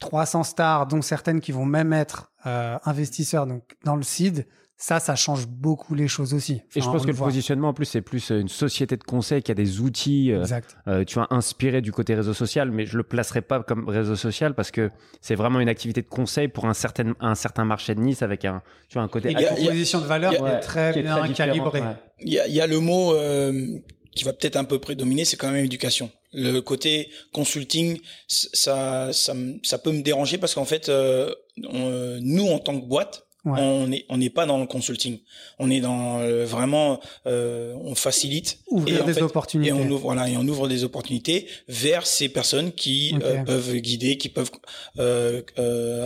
300 0.00 0.42
stars, 0.42 0.86
dont 0.86 1.02
certaines 1.02 1.40
qui 1.40 1.52
vont 1.52 1.64
même 1.64 1.92
être 1.92 2.32
euh, 2.46 2.78
investisseurs 2.84 3.46
donc 3.46 3.76
dans 3.84 3.96
le 3.96 4.02
seed, 4.02 4.46
ça, 4.80 4.98
ça 4.98 5.14
change 5.14 5.46
beaucoup 5.46 5.94
les 5.94 6.08
choses 6.08 6.32
aussi. 6.32 6.62
et 6.74 6.80
je 6.80 6.86
pense 6.86 7.02
que 7.02 7.08
le, 7.08 7.14
positionnement, 7.14 7.68
en 7.68 7.74
plus, 7.74 7.84
c'est 7.84 8.00
plus 8.00 8.30
euh, 8.30 8.40
une 8.40 8.48
société 8.48 8.96
de 8.96 9.04
conseil 9.04 9.42
qui 9.42 9.52
a 9.52 9.54
des 9.54 9.80
outils, 9.80 10.32
euh, 10.32 10.42
euh, 10.88 11.04
tu 11.04 11.16
vois, 11.16 11.26
inspirés 11.28 11.82
du 11.82 11.92
côté 11.92 12.14
réseau 12.14 12.32
social, 12.32 12.70
mais 12.70 12.86
je 12.86 12.96
le 12.96 13.02
placerai 13.02 13.42
pas 13.42 13.62
comme 13.62 13.86
réseau 13.86 14.16
social 14.16 14.54
parce 14.54 14.70
que 14.70 14.90
c'est 15.20 15.34
vraiment 15.34 15.60
une 15.60 15.68
activité 15.68 16.00
de 16.00 16.08
conseil 16.08 16.48
pour 16.48 16.64
un 16.64 16.72
certain, 16.72 17.12
un 17.20 17.34
certain 17.34 17.66
marché 17.66 17.94
de 17.94 18.00
Nice 18.00 18.22
avec 18.22 18.46
un, 18.46 18.62
tu 18.88 18.94
vois, 18.94 19.02
un 19.02 19.08
côté. 19.08 19.32
une 19.32 19.44
proposition 19.44 20.00
de 20.00 20.06
valeur 20.06 20.32
est 20.48 20.60
très 20.60 20.94
bien 20.94 21.28
calibrée. 21.28 21.82
Il 22.20 22.32
y, 22.32 22.40
a, 22.40 22.48
y 22.48 22.62
a 22.62 22.66
le 22.66 22.80
mot 22.80 23.14
qui 24.16 24.24
va 24.24 24.32
peut-être 24.32 24.56
un 24.56 24.64
peu 24.64 24.78
prédominer, 24.78 25.26
c'est 25.26 25.36
quand 25.36 25.50
même 25.50 25.64
éducation. 25.66 26.10
Le 26.32 26.60
côté 26.60 27.10
consulting, 27.34 28.00
ça, 28.28 29.12
ça, 29.12 29.34
ça 29.62 29.78
peut 29.78 29.92
me 29.92 30.00
déranger 30.00 30.38
parce 30.38 30.54
qu'en 30.54 30.64
fait, 30.64 30.90
nous, 31.58 32.46
en 32.46 32.58
tant 32.60 32.80
que 32.80 32.86
boîte, 32.86 33.26
on 33.44 33.86
n'est 33.86 34.04
on 34.08 34.18
n'est 34.18 34.30
pas 34.30 34.46
dans 34.46 34.58
le 34.58 34.66
consulting. 34.66 35.18
On 35.58 35.70
est 35.70 35.80
dans 35.80 36.20
euh, 36.20 36.44
vraiment, 36.44 37.00
euh, 37.26 37.74
on 37.82 37.94
facilite 37.94 38.58
ouvrir 38.68 39.04
des 39.04 39.22
opportunités. 39.22 39.70
Et 39.70 39.72
on 39.72 39.88
ouvre, 39.90 40.02
voilà, 40.02 40.28
et 40.28 40.36
on 40.36 40.46
ouvre 40.46 40.68
des 40.68 40.84
opportunités 40.84 41.46
vers 41.68 42.06
ces 42.06 42.28
personnes 42.28 42.72
qui 42.72 43.14
euh, 43.22 43.42
peuvent 43.44 43.76
guider, 43.76 44.18
qui 44.18 44.28
peuvent 44.28 44.50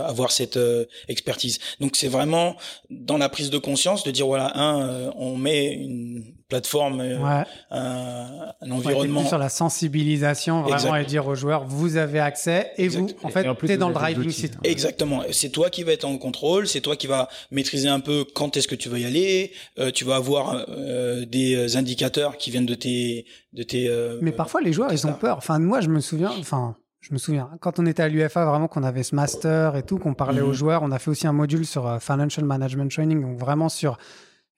avoir 0.05 0.31
cette 0.31 0.59
expertise. 1.07 1.59
Donc 1.79 1.95
c'est 1.95 2.07
vraiment 2.07 2.55
dans 2.89 3.17
la 3.17 3.29
prise 3.29 3.49
de 3.49 3.57
conscience 3.57 4.03
de 4.03 4.11
dire 4.11 4.27
voilà, 4.27 4.57
un, 4.57 5.11
on 5.17 5.35
met 5.35 5.73
une 5.73 6.23
plateforme, 6.55 7.01
un, 7.01 7.45
un, 7.71 8.71
environnement. 8.71 9.25
sur 9.25 9.37
la 9.37 9.49
sensibilisation, 9.49 10.61
vraiment, 10.61 10.95
et 10.95 11.05
dire 11.05 11.27
aux 11.27 11.35
joueurs, 11.35 11.65
vous 11.65 11.97
avez 11.97 12.19
accès 12.19 12.71
et 12.77 12.87
vous, 12.87 13.09
en 13.23 13.29
fait, 13.29 13.45
t'es 13.65 13.77
dans 13.77 13.89
le 13.89 13.93
driving 13.93 14.31
seat. 14.31 14.57
Exactement. 14.63 15.23
C'est 15.31 15.49
toi 15.49 15.69
qui 15.69 15.83
vas 15.83 15.91
être 15.91 16.05
en 16.05 16.17
contrôle, 16.17 16.67
c'est 16.67 16.81
toi 16.81 16.95
qui 16.95 17.07
vas 17.07 17.27
maîtriser 17.51 17.89
un 17.89 17.99
peu 17.99 18.25
quand 18.33 18.55
est-ce 18.57 18.67
que 18.67 18.75
tu 18.75 18.89
vas 18.89 18.99
y 18.99 19.05
aller. 19.05 19.51
Euh, 19.79 19.91
tu 19.91 20.05
vas 20.05 20.15
avoir 20.15 20.65
euh, 20.69 21.25
des 21.25 21.75
indicateurs 21.75 22.37
qui 22.37 22.51
viennent 22.51 22.65
de 22.65 22.75
tes 22.75 23.25
de 23.53 23.63
tes. 23.63 23.87
Euh, 23.87 24.19
Mais 24.21 24.31
parfois 24.31 24.61
les 24.61 24.73
joueurs 24.73 24.91
ils 24.93 25.05
ont 25.07 25.13
peur. 25.13 25.37
Enfin 25.37 25.59
moi 25.59 25.81
je 25.81 25.89
me 25.89 25.99
souviens. 25.99 26.31
Enfin 26.39 26.75
je 27.01 27.13
me 27.13 27.17
souviens 27.17 27.49
quand 27.59 27.79
on 27.79 27.85
était 27.85 28.03
à 28.03 28.07
l'UFA 28.07 28.45
vraiment 28.45 28.67
qu'on 28.67 28.83
avait 28.83 29.03
ce 29.03 29.15
master 29.15 29.75
et 29.75 29.83
tout 29.83 29.97
qu'on 29.97 30.13
parlait 30.13 30.41
aux 30.41 30.47
mhm. 30.47 30.53
joueurs. 30.53 30.83
On 30.83 30.91
a 30.91 30.99
fait 30.99 31.11
aussi 31.11 31.27
un 31.27 31.33
module 31.33 31.65
sur 31.65 32.01
financial 32.01 32.45
management 32.45 32.89
training 32.91 33.21
donc 33.21 33.37
vraiment 33.37 33.69
sur 33.69 33.97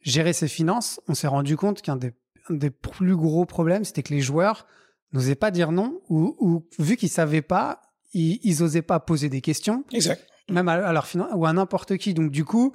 gérer 0.01 0.33
ses 0.33 0.47
finances. 0.47 0.99
On 1.07 1.13
s'est 1.13 1.27
rendu 1.27 1.57
compte 1.57 1.81
qu'un 1.81 1.95
des 1.95 2.13
des 2.49 2.69
plus 2.69 3.17
gros 3.17 3.45
problèmes, 3.45 3.83
c'était 3.83 4.03
que 4.03 4.13
les 4.13 4.21
joueurs 4.21 4.67
n'osaient 5.11 5.35
pas 5.35 5.51
dire 5.51 5.73
non 5.73 5.99
ou, 6.07 6.37
ou 6.39 6.65
vu 6.79 6.95
qu'ils 6.95 7.09
savaient 7.09 7.41
pas, 7.41 7.81
ils, 8.13 8.39
ils 8.41 8.63
osaient 8.63 8.81
pas 8.81 9.01
poser 9.01 9.27
des 9.27 9.41
questions. 9.41 9.83
Exact 9.91 10.25
même 10.49 10.67
à, 10.67 10.91
leur 10.91 11.07
ou 11.35 11.45
à 11.45 11.53
n'importe 11.53 11.97
qui. 11.97 12.13
Donc 12.13 12.31
du 12.31 12.45
coup, 12.45 12.73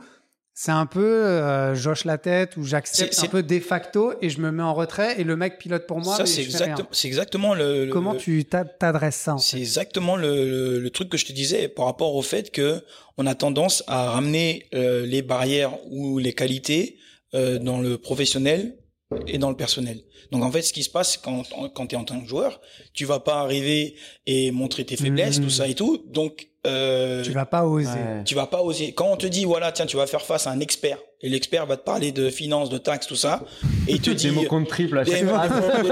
c'est 0.55 0.73
un 0.73 0.87
peu 0.87 1.01
euh, 1.05 1.75
joche 1.75 2.05
la 2.05 2.19
tête 2.19 2.57
ou 2.57 2.65
j'accepte 2.65 3.19
un 3.23 3.27
peu 3.29 3.43
de 3.43 3.61
facto 3.61 4.13
et 4.21 4.29
je 4.29 4.41
me 4.41 4.51
mets 4.51 4.63
en 4.63 4.75
retrait 4.75 5.19
et 5.21 5.25
le 5.25 5.37
mec 5.37 5.59
pilote 5.59 5.87
pour 5.87 6.01
moi. 6.01 6.17
Ça 6.17 6.27
c'est 6.27 6.43
exactement, 6.43 7.55
le. 7.55 7.89
Comment 7.91 8.15
tu 8.15 8.45
t'adresses 8.45 9.17
ça 9.17 9.37
C'est 9.39 9.59
exactement 9.59 10.17
le, 10.17 10.79
le, 10.79 10.91
truc 10.91 11.09
que 11.09 11.17
je 11.17 11.27
te 11.27 11.33
disais 11.33 11.69
par 11.69 11.87
rapport 11.87 12.15
au 12.15 12.23
fait 12.23 12.51
que 12.51 12.83
on 13.17 13.27
a 13.27 13.35
tendance 13.35 13.83
à 13.87 14.11
ramener 14.11 14.67
euh, 14.75 15.07
les 15.07 15.23
barrières 15.23 15.79
ou 15.91 16.19
les 16.19 16.33
qualités 16.33 16.99
euh, 17.35 17.59
dans 17.59 17.81
le 17.81 17.99
professionnel 17.99 18.77
et 19.27 19.39
dans 19.39 19.51
le 19.51 19.57
personnel. 19.57 20.01
Donc 20.31 20.43
en 20.43 20.51
fait, 20.51 20.63
ce 20.63 20.73
qui 20.73 20.83
se 20.83 20.91
passe 20.91 21.17
quand 21.17 21.43
quand 21.75 21.87
tu 21.87 21.95
es 21.95 21.99
en 21.99 22.05
tant 22.05 22.21
que 22.21 22.29
joueur, 22.29 22.61
tu 22.95 23.05
vas 23.05 23.21
pas 23.21 23.41
arriver 23.41 23.95
et 24.27 24.51
montrer 24.51 24.85
tes 24.85 24.97
faiblesses, 24.97 25.37
tout 25.37 25.47
mmh. 25.47 25.51
ça 25.51 25.69
et 25.69 25.75
tout. 25.75 26.05
Donc 26.09 26.49
euh, 26.67 27.23
tu 27.23 27.33
vas 27.33 27.47
pas 27.47 27.65
oser. 27.65 27.99
Tu 28.25 28.35
vas 28.35 28.47
pas 28.47 28.63
oser. 28.63 28.93
Quand 28.93 29.11
on 29.11 29.17
te 29.17 29.27
dit 29.27 29.45
voilà, 29.45 29.73
tiens, 29.73 29.87
tu 29.87 29.97
vas 29.97 30.07
faire 30.07 30.23
face 30.23 30.47
à 30.47 30.51
un 30.51 30.61
expert 30.61 30.99
et 31.21 31.29
l'expert 31.29 31.67
va 31.67 31.77
te 31.77 31.85
parler 31.85 32.13
de 32.13 32.31
finances, 32.31 32.71
de 32.71 32.79
taxes, 32.79 33.07
tout 33.07 33.17
ça, 33.17 33.45
et 33.89 33.93
il 33.93 34.01
te 34.01 34.11
dit 34.11 34.29
des 34.29 34.31
mots 34.33 34.45
contre 34.45 34.69
triple 34.69 34.99
à 34.99 35.05
des, 35.05 35.13
des 35.13 35.27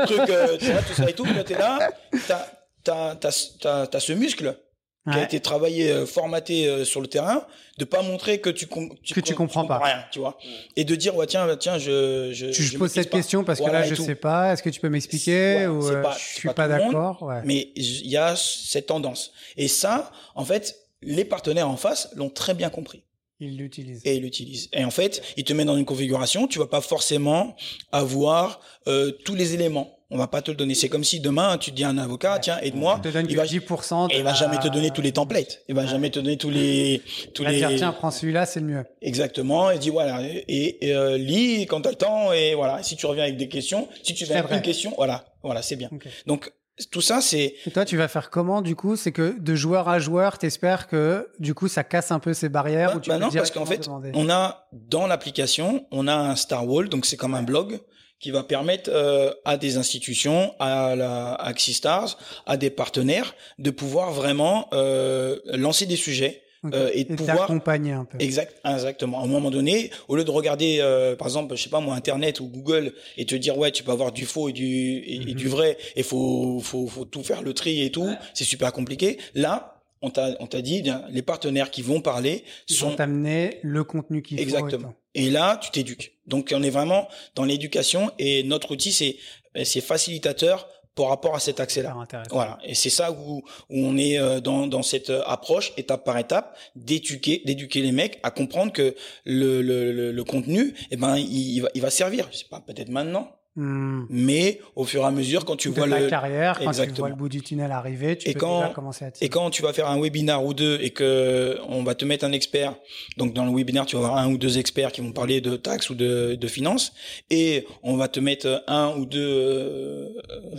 trucs, 0.07 0.31
euh, 0.31 0.57
tu 0.59 0.67
vois, 0.67 0.83
tout 0.83 0.95
ça 0.95 1.09
et 1.09 1.13
tout. 1.13 1.25
Là, 1.25 1.45
t'es 1.45 1.59
là, 1.59 1.91
t'as 2.27 2.47
t'as 2.85 3.15
t'as 3.15 3.87
t'as 3.87 4.01
ce 4.01 4.13
muscle 4.13 4.57
qui 5.05 5.17
a 5.17 5.25
été 5.25 5.41
travaillé, 5.41 5.91
euh, 5.91 6.07
formaté 6.07 6.69
euh, 6.69 6.85
sur 6.85 7.01
le 7.01 7.07
terrain, 7.07 7.47
de 7.79 7.85
pas 7.85 8.03
montrer 8.03 8.41
que 8.41 8.51
tu, 8.51 8.67
tu 9.03 9.15
que 9.15 9.21
tu 9.21 9.35
comprends 9.35 9.65
pas 9.65 9.79
rien, 9.79 10.05
tu 10.11 10.19
vois, 10.19 10.37
et 10.77 10.85
de 10.85 10.95
dire 10.95 11.17
ouais 11.17 11.27
tiens 11.27 11.57
tiens 11.57 11.79
je 11.79 12.31
je, 12.33 12.53
je, 12.53 12.77
pose 12.77 12.91
cette 12.91 13.11
question 13.11 13.43
parce 13.43 13.61
que 13.61 13.71
là 13.71 13.83
je 13.83 13.95
sais 13.95 14.15
pas, 14.15 14.53
est-ce 14.53 14.63
que 14.63 14.71
tu 14.71 14.81
peux 14.81 14.91
m'expliquer 14.91 15.67
ou 15.67 15.89
euh, 15.89 16.03
je 16.19 16.39
suis 16.41 16.49
pas, 16.51 16.69
d'accord, 16.69 17.23
ouais. 17.23 17.41
mais 17.45 17.73
il 17.77 18.09
y 18.09 18.17
a 18.17 18.37
cette 18.37 18.87
tendance 18.87 19.33
et 19.57 19.69
ça 19.69 20.13
en 20.35 20.45
fait 20.45 20.77
les 21.03 21.25
partenaires 21.25 21.69
en 21.69 21.77
face 21.77 22.11
l'ont 22.15 22.29
très 22.29 22.55
bien 22.55 22.69
compris. 22.69 23.03
Ils 23.41 23.57
l'utilisent. 23.57 24.03
Et 24.05 24.17
ils 24.17 24.23
l'utilisent. 24.23 24.69
Et 24.75 24.85
en 24.85 24.91
fait, 24.91 25.23
ils 25.39 25.45
te 25.45 25.55
mettent 25.55 25.67
dans 25.67 25.79
une 25.79 25.87
configuration, 25.87 26.47
tu 26.47 26.59
vas 26.59 26.67
pas 26.67 26.83
forcément 26.83 27.57
avoir 27.91 28.61
euh, 28.87 29.13
tous 29.25 29.35
les 29.35 29.55
éléments 29.55 29.99
on 30.11 30.19
va 30.19 30.27
pas 30.27 30.43
te 30.43 30.51
le 30.51 30.57
donner. 30.57 30.75
C'est 30.75 30.89
comme 30.89 31.05
si 31.05 31.21
demain 31.21 31.57
tu 31.59 31.71
dis 31.71 31.85
à 31.85 31.89
un 31.89 31.99
avocat, 31.99 32.39
tiens, 32.41 32.59
aide-moi. 32.63 32.97
Il 32.99 33.09
te 33.11 33.13
donne 33.13 33.27
il 33.29 33.37
va 33.37 33.45
10%. 33.45 34.13
Et 34.13 34.19
il 34.19 34.25
va 34.25 34.35
jamais 34.35 34.59
te 34.59 34.69
donner 34.69 34.91
tous 34.91 35.03
les 35.03 35.13
templates. 35.13 35.61
Il 35.69 35.75
va 35.75 35.87
jamais 35.87 36.11
te 36.11 36.19
donner 36.19 36.37
tous 36.37 36.51
les 36.51 37.03
tous 37.35 37.45
les. 37.45 37.57
Dire, 37.57 37.71
tiens, 37.77 37.93
prends 37.93 38.11
celui-là, 38.11 38.47
c'est 38.47 38.61
le 38.61 38.67
mieux. 38.67 38.85
Exactement. 39.03 39.71
Et 39.71 39.79
dit 39.79 39.91
voilà 39.91 40.23
et, 40.23 40.87
et 40.87 40.95
euh, 40.95 41.17
lis 41.17 41.67
quand 41.67 41.81
t'as 41.83 41.91
le 41.91 41.97
temps 41.97 42.33
et 42.33 42.55
voilà. 42.55 42.83
Si 42.83 42.97
tu 42.97 43.07
reviens 43.07 43.25
avec 43.25 43.37
des 43.37 43.49
questions, 43.49 43.89
si 44.03 44.15
tu 44.15 44.25
viens 44.25 44.39
avec 44.39 44.53
une 44.53 44.63
question, 44.63 44.93
voilà, 44.97 45.25
voilà, 45.43 45.63
c'est 45.63 45.77
bien. 45.77 45.91
Donc 46.27 46.53
tout 46.91 47.01
ça, 47.01 47.21
c'est. 47.21 47.55
Et 47.67 47.71
toi, 47.71 47.85
tu 47.85 47.97
vas 47.97 48.09
faire 48.09 48.31
comment 48.31 48.63
du 48.63 48.75
coup? 48.75 48.97
C'est 48.97 49.13
que 49.13 49.39
de 49.39 49.55
joueur 49.55 49.89
à 49.89 49.99
joueur, 49.99 50.39
t'espères 50.39 50.87
que 50.87 51.29
du 51.39 51.55
coup, 51.55 51.69
ça 51.69 51.85
casse 51.85 52.11
un 52.11 52.19
peu 52.19 52.33
ces 52.33 52.49
barrières 52.49 52.91
bah, 52.91 52.97
ou 52.97 53.01
tu 53.01 53.11
bah 53.11 53.19
non, 53.19 53.31
parce 53.31 53.51
qu'en 53.51 53.67
fait, 53.67 53.89
on 53.89 54.31
a 54.31 54.67
dans 54.73 55.07
l'application, 55.07 55.87
on 55.91 56.07
a 56.07 56.15
un 56.15 56.37
Star 56.37 56.67
Wall, 56.67 56.89
donc 56.89 57.07
c'est 57.07 57.17
comme 57.17 57.35
un 57.35 57.43
blog 57.43 57.81
qui 58.21 58.31
va 58.31 58.45
permettre 58.45 58.91
euh, 58.93 59.33
à 59.45 59.57
des 59.57 59.79
institutions, 59.79 60.55
à 60.61 60.95
la 60.95 61.35
à 61.35 61.53
Stars, 61.57 62.19
à 62.47 62.57
des 62.57 62.71
partenaires 62.71 63.35
de 63.59 63.71
pouvoir 63.71 64.13
vraiment 64.13 64.69
euh, 64.73 65.39
lancer 65.47 65.87
des 65.87 65.97
sujets 65.97 66.43
euh, 66.67 66.91
et 66.93 67.05
de 67.05 67.15
pouvoir 67.15 67.45
accompagner 67.45 67.93
un 67.93 68.05
peu. 68.05 68.19
Exact, 68.21 68.55
exactement. 68.67 69.21
À 69.21 69.25
un 69.25 69.29
moment 69.29 69.51
donné, 69.51 69.91
au 70.09 70.17
lieu 70.17 70.25
de 70.25 70.31
regarder, 70.31 70.79
euh, 70.81 71.17
par 71.17 71.29
exemple, 71.29 71.57
je 71.57 71.63
sais 71.63 71.71
pas 71.71 71.81
moi, 71.81 71.95
Internet 71.95 72.41
ou 72.41 72.49
Google 72.49 72.93
et 73.17 73.25
te 73.25 73.35
dire 73.35 73.57
ouais, 73.57 73.73
tu 73.73 73.83
peux 73.83 73.93
avoir 73.93 74.13
du 74.13 74.27
faux 74.27 74.51
et 74.51 74.53
du 74.53 75.03
et, 75.07 75.19
du 75.19 75.47
mhm. 75.47 75.51
vrai, 75.51 75.79
et 75.97 76.03
faut 76.03 76.61
faut 76.61 76.87
faut 76.87 77.07
tout 77.07 77.23
faire 77.23 77.41
le 77.41 77.55
tri 77.55 77.83
et 77.83 77.91
tout, 77.91 78.11
c'est 78.35 78.45
super 78.45 78.73
compliqué. 78.73 79.19
Là, 79.35 79.81
on 80.03 80.11
t'a 80.11 80.37
on 80.41 80.47
t'a 80.47 80.61
dit 80.61 80.85
les 81.09 81.23
partenaires 81.23 81.71
qui 81.71 81.81
vont 81.81 82.03
parler 82.03 82.45
Ils 82.69 82.77
sont 82.77 83.01
amener 83.01 83.59
le 83.63 83.83
contenu 83.83 84.21
qu'il 84.21 84.37
faut. 84.37 84.43
Exactement. 84.43 84.95
Et 85.15 85.31
là, 85.31 85.59
tu 85.63 85.71
t'éduques. 85.71 86.19
Donc 86.27 86.53
on 86.55 86.63
est 86.63 86.71
vraiment 86.71 87.09
dans 87.35 87.45
l'éducation 87.45 88.13
et 88.19 88.43
notre 88.45 88.73
outil 88.73 88.93
c'est 88.93 89.17
c'est 89.65 89.81
facilitateur 89.81 90.69
par 90.95 91.09
rapport 91.09 91.35
à 91.35 91.41
cet 91.41 91.61
accès-là. 91.61 91.97
Voilà. 92.31 92.59
Et 92.63 92.75
c'est 92.75 92.91
ça 92.91 93.13
où, 93.13 93.39
où 93.39 93.43
on 93.71 93.97
est 93.97 94.19
euh, 94.19 94.41
dans, 94.41 94.67
dans 94.67 94.83
cette 94.83 95.11
euh, 95.11 95.23
approche 95.27 95.73
étape 95.77 96.05
par 96.05 96.19
étape 96.19 96.57
d'éduquer, 96.77 97.43
d'éduquer 97.45 97.81
les 97.81 97.93
mecs 97.93 98.19
à 98.23 98.31
comprendre 98.31 98.73
que 98.73 98.95
le, 99.25 99.63
le, 99.63 100.13
le, 100.13 100.25
contenu, 100.25 100.75
eh 100.91 100.97
ben, 100.97 101.17
il, 101.17 101.61
va, 101.61 101.69
il 101.75 101.81
va 101.81 101.91
servir. 101.91 102.29
C'est 102.33 102.49
pas 102.49 102.61
peut-être 102.61 102.89
maintenant, 102.89 103.33
Hmm. 103.57 104.05
Mais 104.09 104.61
au 104.77 104.85
fur 104.85 105.03
et 105.03 105.05
à 105.05 105.11
mesure, 105.11 105.45
quand 105.45 105.57
tu 105.57 105.71
vois 105.71 105.89
la 105.89 106.09
carrière, 106.09 106.61
quand 106.61 106.71
tu 106.71 106.93
vois 106.93 107.09
le 107.09 107.17
bout 107.17 107.29
du 107.29 107.43
tunnel 107.43 107.73
arriver, 107.73 108.17
tu 108.17 108.29
et 108.29 108.35
peux 108.35 108.41
quand, 108.41 108.61
déjà 108.61 108.73
commencer 108.73 109.05
à 109.07 109.11
Et 109.21 109.29
quand 109.29 109.51
tu 109.51 109.63
vas 109.63 109.73
faire 109.73 109.89
un 109.89 110.01
webinaire 110.01 110.45
ou 110.45 110.55
deux 110.55 110.79
et 110.81 110.91
que 110.91 111.59
on 111.69 111.83
va 111.83 111.97
te 111.97 112.05
mettre 112.05 112.25
un 112.25 112.31
expert, 112.31 112.77
donc 113.17 113.33
dans 113.35 113.45
le 113.45 113.51
webinaire, 113.51 113.87
tu 113.87 113.97
vas 113.97 114.03
avoir 114.07 114.19
un 114.19 114.31
ou 114.31 114.39
deux 114.39 114.59
experts 114.59 114.93
qui 114.93 115.01
vont 115.01 115.11
parler 115.11 115.41
de 115.41 115.57
taxes 115.57 115.91
ou 115.91 115.97
de, 115.97 116.37
de 116.37 116.47
finances, 116.47 116.93
et 117.29 117.67
on 117.83 117.97
va 117.97 118.07
te 118.07 118.21
mettre 118.21 118.63
un 118.69 118.95
ou 118.97 119.05
deux 119.05 119.19
euh, 119.21 120.09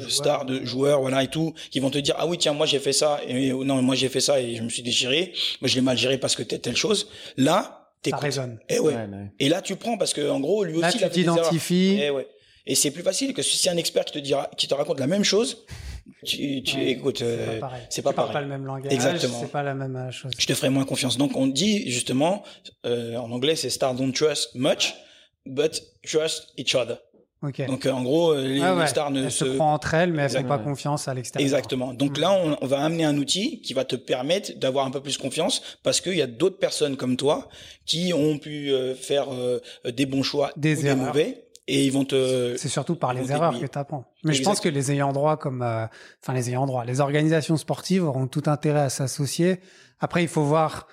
stars 0.10 0.46
de 0.46 0.66
joueurs, 0.66 1.00
voilà 1.00 1.24
et 1.24 1.30
tout, 1.30 1.54
qui 1.72 1.80
vont 1.80 1.92
te 1.92 1.98
dire 1.98 2.16
ah 2.18 2.28
oui 2.28 2.38
tiens 2.38 2.54
moi 2.54 2.66
j'ai 2.66 2.80
fait 2.80 2.94
ça 2.94 3.22
et 3.26 3.54
non 3.54 3.82
moi 3.82 3.96
j'ai 3.96 4.10
fait 4.10 4.20
ça 4.20 4.42
et 4.42 4.56
je 4.56 4.64
me 4.64 4.70
suis 4.70 4.84
déchiré, 4.84 5.32
moi 5.62 5.70
je 5.70 5.76
l'ai 5.76 5.82
mal 5.82 5.98
géré 5.98 6.18
parce 6.18 6.36
que 6.36 6.44
t'es 6.44 6.60
telle 6.60 6.76
chose. 6.76 7.08
Là, 7.38 7.94
ça 8.06 8.18
résonne. 8.18 8.60
Et 8.68 8.76
eh 8.76 8.80
ouais. 8.80 8.96
Et 9.40 9.48
là 9.48 9.62
tu 9.62 9.78
prends 9.78 9.98
parce 9.98 10.14
que 10.14 10.30
en 10.30 10.42
gros 10.42 10.66
lui 10.66 10.74
aussi 10.74 11.00
là, 11.00 11.10
tu 11.10 11.22
t'identifies. 11.22 12.02
Et 12.66 12.72
ouais. 12.72 12.76
C'est 12.76 12.92
plus 12.92 13.04
facile 13.04 13.34
que 13.34 13.42
si 13.42 13.58
c'est 13.58 13.70
un 13.70 13.78
expert 13.78 14.06
qui 14.06 14.14
te 14.14 14.20
dira, 14.20 14.50
qui 14.58 14.68
te 14.68 14.74
raconte 14.74 15.00
la 15.00 15.08
même 15.08 15.24
chose. 15.24 15.66
Tu, 16.26 16.62
tu 16.64 16.82
écoutes, 16.82 17.20
c'est 17.20 17.60
pas, 17.60 17.68
pareil. 17.68 17.88
pas, 18.04 18.28
pas 18.34 18.42
le 18.42 18.48
même 18.48 18.66
langage. 18.66 18.92
Exactement. 18.92 19.40
C'est 19.40 19.52
pas 19.52 19.64
la 19.64 19.74
même 19.74 19.96
euh, 19.96 20.12
chose. 20.12 20.32
Je 20.38 20.46
te 20.46 20.54
ferai 20.54 20.70
moins 20.70 20.86
confiance. 20.86 21.18
Donc 21.18 21.36
on 21.36 21.48
dit 21.48 21.90
justement, 21.90 22.44
euh, 22.86 23.16
en 23.18 23.32
anglais 23.32 23.56
c'est 23.56 23.70
stars 23.70 23.96
don't 23.96 24.12
trust 24.12 24.54
much, 24.56 24.96
but 25.46 25.82
trust 26.04 26.54
each 26.58 26.76
other. 26.76 26.98
Okay. 27.44 27.66
Donc 27.66 27.88
euh, 27.88 27.92
en 27.92 28.04
gros, 28.04 28.34
euh, 28.34 28.48
les, 28.48 28.62
ah 28.62 28.86
stars 28.86 29.10
ne 29.10 29.24
elles 29.24 29.32
se, 29.32 29.46
prend 29.46 29.74
entre 29.74 29.96
elles, 29.96 30.14
mais 30.14 30.24
elles 30.24 30.42
font 30.42 30.44
pas 30.44 30.60
confiance 30.60 31.08
à 31.08 31.16
l'extérieur. 31.16 31.44
Exactement. 31.44 31.94
Donc 31.96 32.18
hmm. 32.18 32.22
là, 32.22 32.34
on, 32.34 32.56
on, 32.62 32.68
va 32.68 32.82
amener 32.82 33.04
un 33.04 33.18
outil 33.18 33.62
qui 33.62 33.74
va 33.74 33.84
te 33.84 33.96
permettre 33.96 34.60
d'avoir 34.60 34.86
un 34.86 34.92
peu 34.92 35.02
plus 35.02 35.18
confiance 35.18 35.80
parce 35.82 36.02
qu'il 36.02 36.16
y 36.16 36.22
a 36.22 36.28
d'autres 36.28 36.60
personnes 36.60 36.98
comme 36.98 37.18
toi 37.18 37.50
qui 37.88 38.14
ont 38.14 38.38
pu 38.38 38.72
faire 38.96 39.28
des 39.86 40.06
bons 40.06 40.22
choix 40.22 40.52
des 40.56 40.80
ou 40.80 40.84
des 40.84 40.96
mauvais 40.96 41.46
et 41.72 41.86
ils 41.86 41.92
vont 41.92 42.04
te. 42.04 42.56
C'est 42.58 42.68
surtout 42.68 42.96
par 42.96 43.14
les 43.14 43.32
erreurs 43.32 43.58
que 43.58 43.66
tu 43.66 43.80
apprends. 43.80 44.04
Mais 44.26 44.34
je 44.34 44.44
pense 44.44 44.60
que 44.60 44.68
les 44.68 44.92
ayants 44.92 45.14
droit, 45.14 45.38
comme, 45.38 45.62
euh, 45.62 45.88
enfin 46.22 46.34
les 46.34 46.50
ayants 46.50 46.66
droit, 46.66 46.84
les 46.84 47.00
organisations 47.00 47.56
sportives 47.56 48.04
auront 48.04 48.28
tout 48.28 48.44
intérêt 48.48 48.82
à 48.82 48.90
s'associer. 48.90 49.62
Après, 50.02 50.22
il 50.22 50.28
faut 50.28 50.44
voir 50.44 50.88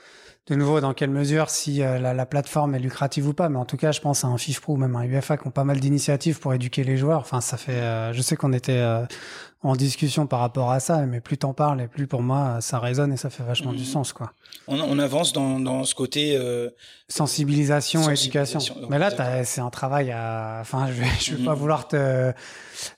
de 0.47 0.55
nouveau 0.55 0.81
dans 0.81 0.95
quelle 0.95 1.11
mesure 1.11 1.51
si 1.51 1.83
euh, 1.83 1.99
la, 1.99 2.15
la, 2.15 2.27
plateforme 2.27 2.77
est 2.77 2.79
lucrative 2.79 3.27
ou 3.27 3.35
pas. 3.35 3.49
Mais 3.49 3.59
en 3.59 3.65
tout 3.65 3.77
cas, 3.77 3.91
je 3.91 4.01
pense 4.01 4.25
à 4.25 4.29
un 4.29 4.39
FIFPro 4.39 4.75
ou 4.75 4.77
même 4.77 4.95
un 4.95 5.03
UFA 5.03 5.37
qui 5.37 5.49
ont 5.49 5.51
pas 5.51 5.65
mal 5.65 5.81
d'initiatives 5.81 6.39
pour 6.39 6.55
éduquer 6.55 6.85
les 6.85 6.97
joueurs. 6.97 7.21
Enfin, 7.21 7.41
ça 7.41 7.57
fait. 7.57 7.73
Euh, 7.73 8.13
je 8.13 8.23
sais 8.23 8.37
qu'on 8.37 8.53
était 8.53 8.81
en 9.63 9.75
discussion 9.75 10.29
par 10.29 10.39
rapport 10.39 10.71
à 10.71 10.79
ça, 10.79 10.99
mais 11.07 11.21
plus 11.21 11.37
t'en 11.37 11.53
parles 11.53 11.81
et 11.81 11.89
plus 11.89 12.07
pour 12.07 12.23
moi 12.23 12.61
ça 12.61 12.79
résonne 12.79 13.13
et 13.13 13.17
ça 13.17 13.29
fait 13.29 13.43
vachement 13.43 13.73
du 13.73 13.83
mmh. 13.83 13.87
sens 13.87 14.13
quoi. 14.13 14.33
On, 14.69 14.79
on 14.79 14.99
avance 15.01 15.33
dans, 15.33 15.59
dans 15.59 15.83
ce 15.83 15.97
côté 15.97 16.37
euh, 16.37 16.71
sensibilisation, 17.09 18.03
sensibilisation, 18.03 18.61
éducation. 18.61 18.89
Mais 18.89 18.99
là 18.99 19.11
c'est 19.45 19.61
un 19.61 19.71
travail 19.71 20.13
à, 20.13 20.59
enfin 20.61 20.87
je 20.87 20.93
vais, 20.93 21.07
je 21.21 21.35
vais 21.35 21.45
pas 21.45 21.55
mmh. 21.55 21.59
vouloir 21.59 21.89
te 21.89 22.33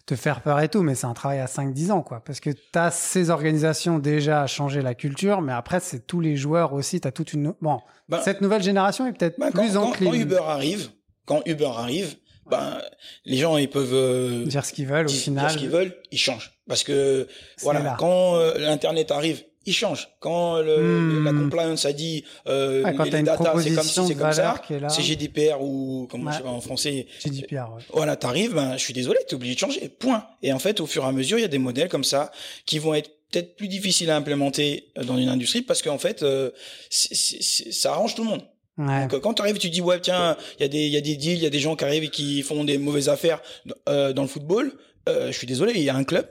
te 0.05 0.15
faire 0.15 0.43
peur 0.43 0.61
et 0.61 0.69
tout, 0.69 0.83
mais 0.83 0.95
c'est 0.95 1.07
un 1.07 1.15
travail 1.15 1.39
à 1.39 1.47
5-10 1.47 1.93
ans 1.93 2.03
quoi, 2.03 2.21
parce 2.21 2.41
que 2.41 2.51
t'as 2.73 2.91
ces 2.91 3.31
organisations 3.31 3.99
déjà 3.99 4.43
à 4.43 4.47
changer 4.47 4.83
la 4.83 4.95
culture, 4.95 5.41
mais 5.41 5.53
après 5.53 5.81
c'est 5.81 6.07
tous 6.07 6.21
les 6.21 6.37
joueurs 6.37 6.75
aussi, 6.75 7.01
t'as 7.01 7.11
toute 7.11 7.33
une 7.33 7.55
bon 7.63 7.81
bah 8.11 8.21
cette 8.23 8.43
nouvelle 8.43 8.63
génération 8.63 9.07
est 9.07 9.13
peut-être 9.13 9.39
bah, 9.39 9.51
plus. 9.51 9.73
Quand, 9.73 9.93
quand 9.99 10.13
Uber 10.13 10.41
arrive, 10.47 10.91
quand 11.25 11.41
Uber 11.47 11.71
arrive 11.75 12.17
ben 12.51 12.81
les 13.25 13.37
gens 13.37 13.57
ils 13.57 13.71
peuvent 13.71 13.95
euh, 13.95 14.45
dire 14.45 14.65
ce 14.65 14.73
qu'ils 14.73 14.87
veulent 14.87 15.07
au 15.07 15.11
final. 15.11 15.47
Dire 15.47 15.55
ce 15.55 15.59
qu'ils 15.59 15.71
veulent, 15.71 15.97
ils 16.11 16.19
changent 16.19 16.53
parce 16.69 16.85
que 16.85 17.27
voilà 17.63 17.97
quand 17.99 18.37
euh, 18.37 18.59
l'internet 18.59 19.11
arrive, 19.11 19.43
ils 19.67 19.75
changent. 19.75 20.09
Quand 20.21 20.59
le, 20.59 20.79
hmm. 20.79 21.25
la 21.25 21.33
compliance 21.33 21.85
a 21.85 21.93
dit 21.93 22.25
euh, 22.47 22.91
les 23.05 23.23
data 23.23 23.53
c'est 23.59 23.75
comme 23.75 23.85
si 23.85 24.07
c'est 24.07 24.15
comme 24.15 24.33
ça, 24.33 24.61
c'est 24.89 25.03
GDPR 25.03 25.61
ou 25.61 26.09
comment 26.11 26.31
je 26.31 26.39
sais 26.39 26.43
pas 26.43 26.51
en 26.51 26.61
français. 26.61 27.07
GDPR. 27.25 27.55
Ouais. 27.55 27.83
Voilà, 27.93 28.17
t'arrives, 28.17 28.55
ben 28.55 28.73
je 28.77 28.83
suis 28.83 28.95
désolé, 28.95 29.19
t'es 29.29 29.35
obligé 29.35 29.55
de 29.55 29.61
changer. 29.61 29.89
Point. 29.89 30.25
Et 30.43 30.53
en 30.53 30.59
fait, 30.59 30.81
au 30.81 30.87
fur 30.87 31.05
et 31.05 31.07
à 31.07 31.13
mesure, 31.13 31.39
il 31.39 31.43
y 31.43 31.45
a 31.45 31.49
des 31.49 31.59
modèles 31.59 31.89
comme 31.89 32.05
ça 32.05 32.33
qui 32.67 32.79
vont 32.79 32.95
être 32.95 33.11
peut-être 33.31 33.57
plus 33.57 33.69
difficiles 33.69 34.11
à 34.11 34.17
implémenter 34.17 34.91
dans 35.05 35.17
une 35.17 35.29
industrie 35.29 35.63
parce 35.63 35.83
qu'en 35.83 35.99
fait, 35.99 36.23
euh, 36.23 36.51
ça 36.91 37.93
arrange 37.93 38.15
tout 38.15 38.25
le 38.25 38.31
monde. 38.31 38.43
Donc, 38.81 39.21
quand 39.21 39.35
tu 39.35 39.43
arrives, 39.43 39.59
tu 39.59 39.71
dis 39.71 39.81
ouais 39.81 40.01
tiens, 40.01 40.37
il 40.59 40.63
y 40.63 40.65
a 40.65 40.69
des 40.69 40.79
il 40.87 40.93
y 40.93 40.97
a 40.97 41.01
des 41.01 41.17
deals, 41.17 41.37
il 41.37 41.43
y 41.43 41.47
a 41.47 41.51
des 41.51 41.61
gens 41.61 41.77
qui 41.77 41.85
arrivent 41.85 42.05
et 42.05 42.09
qui 42.09 42.43
font 42.43 42.65
des 42.65 42.79
mauvaises 42.79 43.09
affaires 43.09 43.41
euh, 43.89 44.13
dans 44.13 44.23
le 44.23 44.29
football. 44.29 44.73
Euh, 45.09 45.27
je 45.33 45.37
suis 45.37 45.47
désolé, 45.47 45.73
il 45.75 45.83
y 45.83 45.91
a 45.91 45.97
un 45.97 46.05
club, 46.05 46.29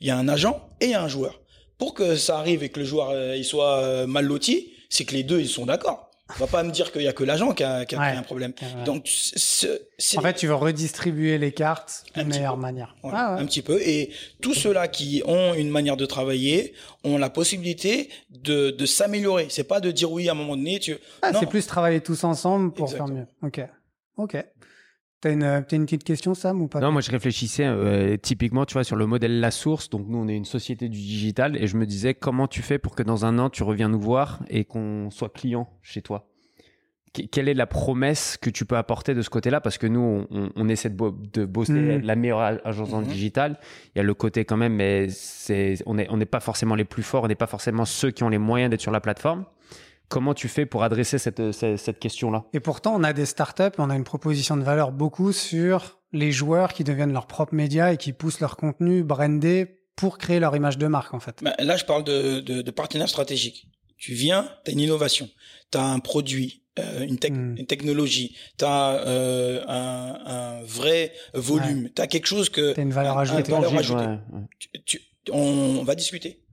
il 0.00 0.06
y 0.06 0.10
a 0.10 0.16
un 0.16 0.28
agent 0.28 0.68
et 0.80 0.86
il 0.86 0.90
y 0.90 0.94
a 0.94 1.02
un 1.02 1.08
joueur. 1.08 1.40
Pour 1.78 1.94
que 1.94 2.16
ça 2.16 2.38
arrive 2.38 2.62
et 2.62 2.70
que 2.70 2.80
le 2.80 2.86
joueur 2.86 3.10
euh, 3.10 3.36
il 3.36 3.44
soit 3.44 3.78
euh, 3.78 4.06
mal 4.06 4.24
loti, 4.24 4.72
c'est 4.88 5.04
que 5.04 5.14
les 5.14 5.22
deux 5.22 5.40
ils 5.40 5.48
sont 5.48 5.66
d'accord. 5.66 6.05
On 6.28 6.38
va 6.40 6.46
pas 6.48 6.64
me 6.64 6.72
dire 6.72 6.90
qu'il 6.90 7.02
y 7.02 7.08
a 7.08 7.12
que 7.12 7.22
l'agent 7.22 7.52
qui 7.52 7.62
a, 7.62 7.84
qui 7.84 7.94
a 7.94 8.00
un 8.00 8.22
problème. 8.22 8.52
Donc, 8.84 9.08
en 10.16 10.20
fait, 10.20 10.34
tu 10.34 10.46
veux 10.48 10.54
redistribuer 10.54 11.38
les 11.38 11.52
cartes 11.52 12.04
de 12.16 12.22
meilleure 12.24 12.56
manière. 12.56 12.96
Ah 13.04 13.36
un 13.38 13.46
petit 13.46 13.62
peu. 13.62 13.80
Et 13.80 14.10
tous 14.42 14.54
ceux-là 14.54 14.88
qui 14.88 15.22
ont 15.26 15.54
une 15.54 15.70
manière 15.70 15.96
de 15.96 16.04
travailler 16.04 16.74
ont 17.04 17.16
la 17.16 17.30
possibilité 17.30 18.10
de, 18.30 18.70
de 18.70 18.86
s'améliorer. 18.86 19.46
C'est 19.50 19.64
pas 19.64 19.80
de 19.80 19.92
dire 19.92 20.10
oui 20.10 20.28
à 20.28 20.32
un 20.32 20.34
moment 20.34 20.56
donné. 20.56 20.80
Tu... 20.80 20.96
Ah, 21.22 21.30
c'est 21.38 21.48
plus 21.48 21.66
travailler 21.66 22.00
tous 22.00 22.24
ensemble 22.24 22.72
pour 22.72 22.90
faire 22.90 23.06
mieux. 23.06 23.26
Ok. 23.42 23.60
Ok. 24.16 24.36
T'as 25.20 25.32
une, 25.32 25.44
as 25.44 25.64
une 25.72 25.86
petite 25.86 26.04
question, 26.04 26.34
Sam, 26.34 26.60
ou 26.60 26.68
pas 26.68 26.80
Non, 26.80 26.92
moi 26.92 27.00
je 27.00 27.10
réfléchissais 27.10 27.64
euh, 27.64 28.16
typiquement, 28.16 28.66
tu 28.66 28.74
vois, 28.74 28.84
sur 28.84 28.96
le 28.96 29.06
modèle 29.06 29.40
La 29.40 29.50
Source. 29.50 29.88
Donc 29.88 30.06
nous, 30.08 30.18
on 30.18 30.28
est 30.28 30.36
une 30.36 30.44
société 30.44 30.88
du 30.88 30.98
digital, 30.98 31.56
et 31.56 31.66
je 31.66 31.76
me 31.76 31.86
disais 31.86 32.14
comment 32.14 32.46
tu 32.46 32.62
fais 32.62 32.78
pour 32.78 32.94
que 32.94 33.02
dans 33.02 33.24
un 33.24 33.38
an 33.38 33.48
tu 33.48 33.62
reviens 33.62 33.88
nous 33.88 34.00
voir 34.00 34.42
et 34.48 34.64
qu'on 34.64 35.10
soit 35.10 35.30
client 35.30 35.68
chez 35.82 36.02
toi? 36.02 36.28
quelle 37.24 37.48
est 37.48 37.54
la 37.54 37.66
promesse 37.66 38.36
que 38.36 38.50
tu 38.50 38.64
peux 38.64 38.76
apporter 38.76 39.14
de 39.14 39.22
ce 39.22 39.30
côté-là? 39.30 39.60
Parce 39.60 39.78
que 39.78 39.86
nous, 39.86 40.26
on, 40.30 40.68
essaie 40.68 40.90
de, 40.90 41.12
de 41.32 41.44
bosser 41.44 41.72
mm. 41.72 42.02
la 42.02 42.16
meilleure 42.16 42.40
agence 42.40 42.90
le 42.90 42.98
mm-hmm. 42.98 43.06
digital. 43.06 43.58
Il 43.94 43.98
y 43.98 44.00
a 44.00 44.04
le 44.04 44.14
côté 44.14 44.44
quand 44.44 44.56
même, 44.56 44.74
mais 44.74 45.08
c'est, 45.08 45.76
on 45.86 45.94
n'est 45.94 46.08
on 46.10 46.16
n'est 46.16 46.26
pas 46.26 46.40
forcément 46.40 46.74
les 46.74 46.84
plus 46.84 47.02
forts, 47.02 47.24
on 47.24 47.28
n'est 47.28 47.34
pas 47.34 47.46
forcément 47.46 47.84
ceux 47.84 48.10
qui 48.10 48.22
ont 48.22 48.28
les 48.28 48.38
moyens 48.38 48.70
d'être 48.70 48.80
sur 48.80 48.92
la 48.92 49.00
plateforme. 49.00 49.44
Comment 50.08 50.34
tu 50.34 50.48
fais 50.48 50.66
pour 50.66 50.84
adresser 50.84 51.18
cette, 51.18 51.52
cette, 51.52 51.98
question-là? 51.98 52.44
Et 52.52 52.60
pourtant, 52.60 52.94
on 52.94 53.02
a 53.02 53.12
des 53.12 53.26
startups, 53.26 53.76
on 53.78 53.90
a 53.90 53.96
une 53.96 54.04
proposition 54.04 54.56
de 54.56 54.62
valeur 54.62 54.92
beaucoup 54.92 55.32
sur 55.32 55.98
les 56.12 56.30
joueurs 56.30 56.72
qui 56.72 56.84
deviennent 56.84 57.12
leurs 57.12 57.26
propres 57.26 57.54
médias 57.54 57.92
et 57.92 57.96
qui 57.96 58.12
poussent 58.12 58.40
leur 58.40 58.56
contenu 58.56 59.02
brandé 59.02 59.80
pour 59.96 60.18
créer 60.18 60.38
leur 60.38 60.54
image 60.54 60.78
de 60.78 60.86
marque, 60.86 61.14
en 61.14 61.20
fait. 61.20 61.40
Bah, 61.42 61.54
là, 61.58 61.76
je 61.76 61.84
parle 61.84 62.04
de, 62.04 62.40
de, 62.40 62.62
de 62.62 62.70
partenaires 62.70 63.08
stratégiques. 63.08 63.66
Tu 63.96 64.12
viens, 64.12 64.48
tu 64.64 64.70
as 64.70 64.72
une 64.74 64.80
innovation, 64.80 65.28
tu 65.72 65.78
as 65.78 65.84
un 65.84 65.98
produit, 65.98 66.62
euh, 66.78 67.06
une, 67.06 67.14
hmm. 67.14 67.56
une, 67.56 67.66
technologie, 67.66 68.36
tu 68.58 68.64
as 68.66 69.00
euh, 69.06 69.64
un, 69.66 70.18
un, 70.26 70.62
vrai 70.62 71.12
volume, 71.32 71.88
tu 71.94 72.02
as 72.02 72.06
quelque 72.06 72.26
chose 72.26 72.50
que... 72.50 72.74
Tu 72.74 72.80
une 72.82 72.92
valeur 72.92 73.16
ajoutée. 73.18 73.52
on 75.32 75.82
va 75.82 75.94
discuter. 75.94 76.45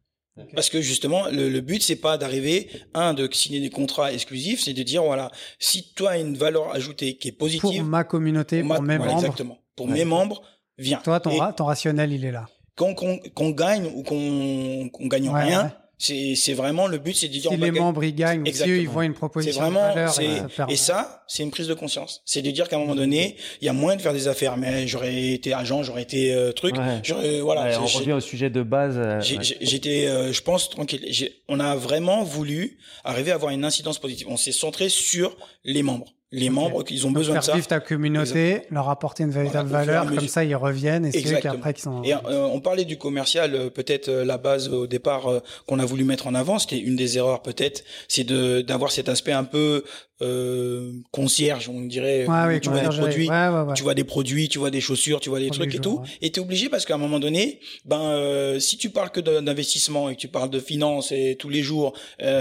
Parce 0.55 0.69
que 0.69 0.81
justement, 0.81 1.27
le, 1.27 1.49
le 1.49 1.61
but 1.61 1.83
c'est 1.83 1.95
pas 1.95 2.17
d'arriver 2.17 2.69
un 2.95 3.13
de 3.13 3.29
signer 3.31 3.59
des 3.59 3.69
contrats 3.69 4.11
exclusifs, 4.11 4.61
c'est 4.61 4.73
de 4.73 4.81
dire 4.81 5.03
voilà, 5.03 5.31
si 5.59 5.93
toi 5.93 6.11
as 6.11 6.17
une 6.17 6.35
valeur 6.35 6.73
ajoutée 6.73 7.17
qui 7.17 7.27
est 7.27 7.33
positive 7.33 7.61
pour 7.61 7.83
ma 7.83 8.03
communauté, 8.03 8.63
pour, 8.63 8.81
mes 8.81 8.97
membres, 8.97 9.11
exactement, 9.13 9.59
pour 9.75 9.87
mes 9.87 10.05
membres, 10.05 10.41
viens. 10.79 10.99
Toi, 11.03 11.19
ton, 11.19 11.51
ton 11.51 11.65
rationnel, 11.65 12.11
il 12.11 12.25
est 12.25 12.31
là. 12.31 12.47
Qu'on 12.75 12.95
qu'on 12.95 13.49
gagne 13.51 13.85
ou 13.93 14.01
qu'on 14.01 14.89
qu'on 14.89 15.07
gagne 15.07 15.29
rien, 15.29 15.71
c'est 15.71 15.82
c'est 15.97 16.53
vraiment 16.53 16.87
le 16.87 16.97
but, 16.97 17.15
c'est 17.15 17.27
de 17.27 17.33
dire 17.33 17.51
si 17.51 17.57
les 17.57 17.71
membres 17.71 18.03
ils 18.03 18.15
gagnent, 18.15 18.45
si 18.51 18.69
eux, 18.69 18.77
ils 18.77 18.89
voient 18.89 19.05
une 19.05 19.13
proposition 19.13 19.61
vraiment, 19.61 19.89
de 19.89 19.93
valeur, 19.93 20.19
et, 20.19 20.73
et 20.73 20.75
ça, 20.75 21.23
c'est 21.27 21.43
une 21.43 21.51
prise 21.51 21.67
de 21.67 21.73
conscience. 21.73 22.21
C'est 22.25 22.41
de 22.41 22.51
dire 22.51 22.67
qu'à 22.67 22.75
un 22.75 22.79
moment 22.79 22.95
donné, 22.95 23.37
il 23.61 23.65
y 23.65 23.69
a 23.69 23.73
moyen 23.73 23.97
de 23.97 24.01
faire 24.01 24.13
des 24.13 24.27
affaires. 24.27 24.57
Mais 24.57 24.87
j'aurais 24.87 25.31
été 25.31 25.53
agent, 25.53 25.83
j'aurais 25.83 26.01
été 26.01 26.33
euh, 26.33 26.51
truc. 26.51 26.75
Ouais. 26.75 27.39
Voilà. 27.41 27.79
on 27.81 27.85
revient 27.85 28.13
au 28.13 28.19
sujet 28.19 28.49
de 28.49 28.63
base. 28.63 28.95
Euh, 28.97 29.19
j'étais, 29.21 30.07
euh, 30.07 30.33
je 30.33 30.41
pense 30.41 30.69
tranquille. 30.69 31.01
On 31.47 31.59
a 31.59 31.75
vraiment 31.75 32.23
voulu 32.23 32.77
arriver 33.03 33.31
à 33.31 33.35
avoir 33.35 33.51
une 33.51 33.65
incidence 33.65 33.99
positive. 33.99 34.27
On 34.29 34.37
s'est 34.37 34.51
centré 34.51 34.89
sur 34.89 35.35
les 35.63 35.83
membres 35.83 36.13
les 36.33 36.49
membres, 36.49 36.83
ils 36.89 37.05
ont 37.05 37.11
besoin 37.11 37.37
de 37.37 37.43
ça. 37.43 37.53
vivre 37.53 37.67
ta 37.67 37.79
communauté, 37.79 38.63
leur 38.71 38.89
apporter 38.89 39.23
une 39.23 39.29
véritable 39.29 39.69
valeur, 39.69 40.07
comme 40.07 40.27
ça 40.27 40.43
ils 40.43 40.55
reviennent 40.55 41.05
et 41.05 41.11
c'est 41.11 41.31
eux 41.31 41.37
qui 41.39 41.47
après 41.47 41.73
qui 41.73 41.81
sont. 41.83 42.01
Et 42.03 42.13
euh, 42.13 42.49
on 42.51 42.59
parlait 42.59 42.85
du 42.85 42.97
commercial, 42.97 43.53
euh, 43.53 43.69
peut-être 43.69 44.09
euh, 44.09 44.25
la 44.25 44.39
base 44.39 44.67
au 44.69 44.87
départ 44.87 45.27
qu'on 45.67 45.77
a 45.77 45.85
voulu 45.85 46.03
mettre 46.03 46.25
en 46.25 46.33
avant, 46.33 46.57
c'était 46.57 46.79
une 46.79 46.95
des 46.95 47.17
erreurs 47.17 47.43
peut-être, 47.43 47.83
c'est 48.07 48.23
de 48.23 48.61
d'avoir 48.61 48.91
cet 48.91 49.09
aspect 49.09 49.31
un 49.31 49.43
peu 49.43 49.83
euh, 50.21 50.91
concierge, 51.11 51.69
on 51.69 51.81
dirait. 51.81 52.25
Ouais, 52.25 52.59
tu 52.59 52.69
vois 52.69 52.81
des 52.81 52.97
produits, 52.97 53.29
tu 53.75 53.83
vois 53.83 53.93
des 53.93 54.03
produits, 54.03 54.49
tu 54.49 54.57
vois 54.57 54.71
des 54.71 54.81
chaussures, 54.81 55.19
tu 55.19 55.29
vois 55.29 55.39
des 55.39 55.51
trucs 55.51 55.75
et 55.75 55.79
tout. 55.79 56.01
Et 56.21 56.31
t'es 56.31 56.41
obligé 56.41 56.67
parce 56.67 56.85
qu'à 56.85 56.95
un 56.95 56.99
moment 56.99 57.19
donné, 57.19 57.59
ben 57.85 58.59
si 58.59 58.77
tu 58.77 58.89
parles 58.89 59.11
que 59.11 59.19
d'investissement 59.19 60.09
et 60.09 60.15
que 60.15 60.21
tu 60.21 60.29
parles 60.29 60.49
de 60.49 60.59
finance 60.59 61.11
et 61.11 61.35
tous 61.37 61.49
les 61.49 61.61
jours, 61.61 61.93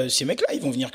ces 0.08 0.24
mecs-là, 0.24 0.54
ils 0.54 0.60
vont 0.62 0.70
venir 0.70 0.90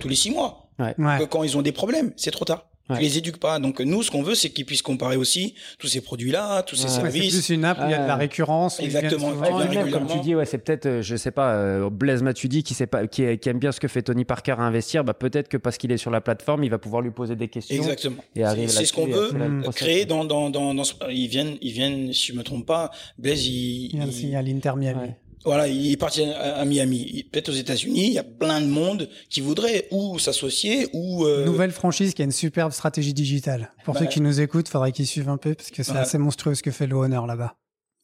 tous 0.00 0.08
les 0.08 0.16
six 0.16 0.30
mois. 0.30 0.65
Ouais. 0.78 0.94
Que 0.96 1.24
quand 1.24 1.42
ils 1.42 1.56
ont 1.56 1.62
des 1.62 1.72
problèmes, 1.72 2.12
c'est 2.16 2.30
trop 2.30 2.44
tard. 2.44 2.66
Tu 2.94 3.00
les 3.00 3.18
éduques 3.18 3.38
pas. 3.38 3.58
Donc 3.58 3.80
nous, 3.80 4.02
ce 4.02 4.10
qu'on 4.10 4.22
veut, 4.22 4.34
c'est 4.34 4.50
qu'ils 4.50 4.64
puissent 4.64 4.82
comparer 4.82 5.16
aussi 5.16 5.54
tous 5.78 5.88
ces 5.88 6.00
produits-là, 6.00 6.62
tous 6.62 6.76
ces 6.76 6.88
services. 6.88 7.34
C'est 7.34 7.46
plus 7.46 7.54
une 7.54 7.64
app, 7.64 7.78
il 7.84 7.90
y 7.90 7.94
a 7.94 8.02
de 8.02 8.06
la 8.06 8.16
récurrence. 8.16 8.78
Exactement. 8.80 9.32
comme 9.32 10.06
tu 10.06 10.20
dis, 10.20 10.34
ouais, 10.34 10.46
c'est 10.46 10.58
peut-être, 10.58 10.86
euh, 10.86 11.02
je 11.02 11.16
sais 11.16 11.30
pas, 11.30 11.54
euh, 11.54 11.90
Blaise 11.90 12.22
Matuidi 12.22 12.62
qui 12.62 12.74
sait 12.74 12.86
pas, 12.86 13.06
qui, 13.06 13.22
aime 13.22 13.58
bien 13.58 13.72
ce 13.72 13.80
que 13.80 13.88
fait 13.88 14.02
Tony 14.02 14.24
Parker 14.24 14.52
à 14.58 14.62
investir, 14.62 15.04
bah 15.04 15.14
peut-être 15.14 15.48
que 15.48 15.56
parce 15.56 15.78
qu'il 15.78 15.92
est 15.92 15.96
sur 15.96 16.10
la 16.10 16.20
plateforme, 16.20 16.64
il 16.64 16.70
va 16.70 16.78
pouvoir 16.78 17.02
lui 17.02 17.10
poser 17.10 17.36
des 17.36 17.48
questions. 17.48 17.76
Exactement. 17.76 18.22
C'est 18.34 18.84
ce 18.84 18.92
qu'on 18.92 19.06
veut 19.06 19.32
créer 19.74 20.04
dans 20.04 20.24
dans 20.24 20.50
dans, 20.50 20.74
dans 20.74 20.84
ils 21.10 21.28
viennent 21.28 21.56
ils 21.60 21.72
viennent 21.72 22.12
si 22.12 22.32
je 22.32 22.34
me 22.34 22.42
trompe 22.42 22.66
pas, 22.66 22.90
Blaise 23.18 23.46
il, 23.46 23.94
il, 23.94 24.30
y 24.30 24.36
a 24.36 24.42
l'Inter 24.42 24.72
Miami. 24.76 25.10
Voilà, 25.46 25.68
il 25.68 25.92
est 25.92 25.96
parti 25.96 26.24
à 26.24 26.64
Miami. 26.64 27.24
Peut-être 27.30 27.50
aux 27.50 27.54
États-Unis, 27.54 28.08
il 28.08 28.12
y 28.12 28.18
a 28.18 28.24
plein 28.24 28.60
de 28.60 28.66
monde 28.66 29.08
qui 29.30 29.40
voudrait 29.40 29.86
ou 29.92 30.18
s'associer 30.18 30.88
ou 30.92 31.24
euh... 31.24 31.44
nouvelle 31.44 31.70
franchise 31.70 32.14
qui 32.14 32.22
a 32.22 32.24
une 32.24 32.32
superbe 32.32 32.72
stratégie 32.72 33.14
digitale. 33.14 33.70
Pour 33.84 33.94
bah 33.94 34.00
ceux 34.00 34.06
qui 34.06 34.20
nous 34.20 34.40
écoutent, 34.40 34.68
faudrait 34.68 34.90
qu'ils 34.90 35.06
suivent 35.06 35.28
un 35.28 35.36
peu 35.36 35.54
parce 35.54 35.70
que 35.70 35.84
c'est 35.84 35.96
assez 35.96 36.18
monstrueux 36.18 36.56
ce 36.56 36.64
que 36.64 36.72
fait 36.72 36.88
le 36.88 36.96
Honor 36.96 37.28
là-bas. 37.28 37.54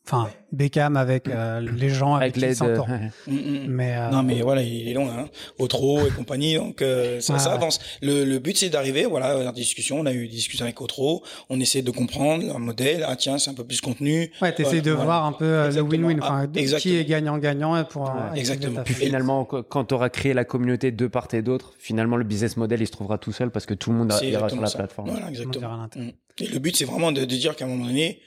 Enfin, 0.05 0.28
Beckham 0.50 0.96
avec 0.96 1.28
euh, 1.28 1.61
les 1.61 1.88
gens 1.88 2.16
avec, 2.16 2.36
avec 2.36 2.50
qui 2.50 2.57
s'entend. 2.57 2.86
Mm, 3.28 3.34
mm. 3.34 3.66
mais 3.68 3.96
euh, 3.96 4.11
non, 4.11 4.24
mais 4.24 4.42
voilà, 4.42 4.62
il 4.62 4.88
est 4.88 4.94
long, 4.94 5.09
hein. 5.09 5.26
Au 5.61 5.68
trop 5.68 6.05
et 6.05 6.11
compagnie, 6.11 6.57
donc 6.57 6.82
euh, 6.82 7.20
ça, 7.20 7.38
ça 7.38 7.53
avance. 7.53 7.78
Le, 8.03 8.24
le 8.24 8.38
but 8.40 8.57
c'est 8.57 8.68
d'arriver, 8.68 9.05
voilà, 9.05 9.48
en 9.48 9.53
discussion, 9.53 10.00
on 10.00 10.07
a 10.07 10.12
eu 10.12 10.26
des 10.26 10.34
discussions 10.34 10.64
avec 10.64 10.80
Otro, 10.80 11.22
on 11.48 11.61
essaie 11.61 11.82
de 11.82 11.90
comprendre 11.92 12.44
leur 12.44 12.59
modèle. 12.59 13.07
Ah 13.07 13.14
tiens, 13.14 13.38
c'est 13.38 13.50
un 13.50 13.55
peu 13.55 13.64
plus 13.64 13.80
contenu. 13.80 14.32
Ouais, 14.42 14.53
t'essaies 14.53 14.80
de 14.80 14.90
voir 14.90 15.24
un 15.24 15.32
peu 15.32 15.68
le 15.68 15.80
win-win, 15.82 16.18
enfin, 16.20 16.48
ah, 16.53 16.78
qui 16.78 16.96
est 16.96 17.05
gagnant-gagnant 17.05 17.84
pour. 17.84 18.12
exactement. 18.34 18.82
Puis 18.82 18.94
finalement, 18.94 19.44
quand 19.44 19.84
tu 19.84 19.94
auras 19.94 20.09
créé 20.09 20.34
la 20.34 20.44
communauté 20.44 20.90
de 20.90 21.07
part 21.07 21.28
et 21.32 21.42
d'autre, 21.42 21.74
finalement 21.78 22.16
le 22.16 22.24
business 22.24 22.57
model 22.57 22.80
il 22.80 22.86
se 22.86 22.92
trouvera 22.92 23.18
tout 23.18 23.32
seul 23.32 23.50
parce 23.50 23.66
que 23.66 23.74
tout 23.74 23.92
le 23.92 23.98
monde 23.98 24.12
ira 24.22 24.48
sur 24.48 24.61
la 24.61 24.70
plateforme. 24.70 25.11
Voilà, 25.11 25.28
exactement. 25.28 25.88
Mm. 25.94 26.09
Et 26.40 26.46
le 26.48 26.59
but 26.59 26.76
c'est 26.76 26.84
vraiment 26.84 27.12
de, 27.12 27.20
de 27.20 27.36
dire 27.36 27.55
qu'à 27.55 27.66
un 27.66 27.68
moment 27.68 27.86
donné 27.86 28.20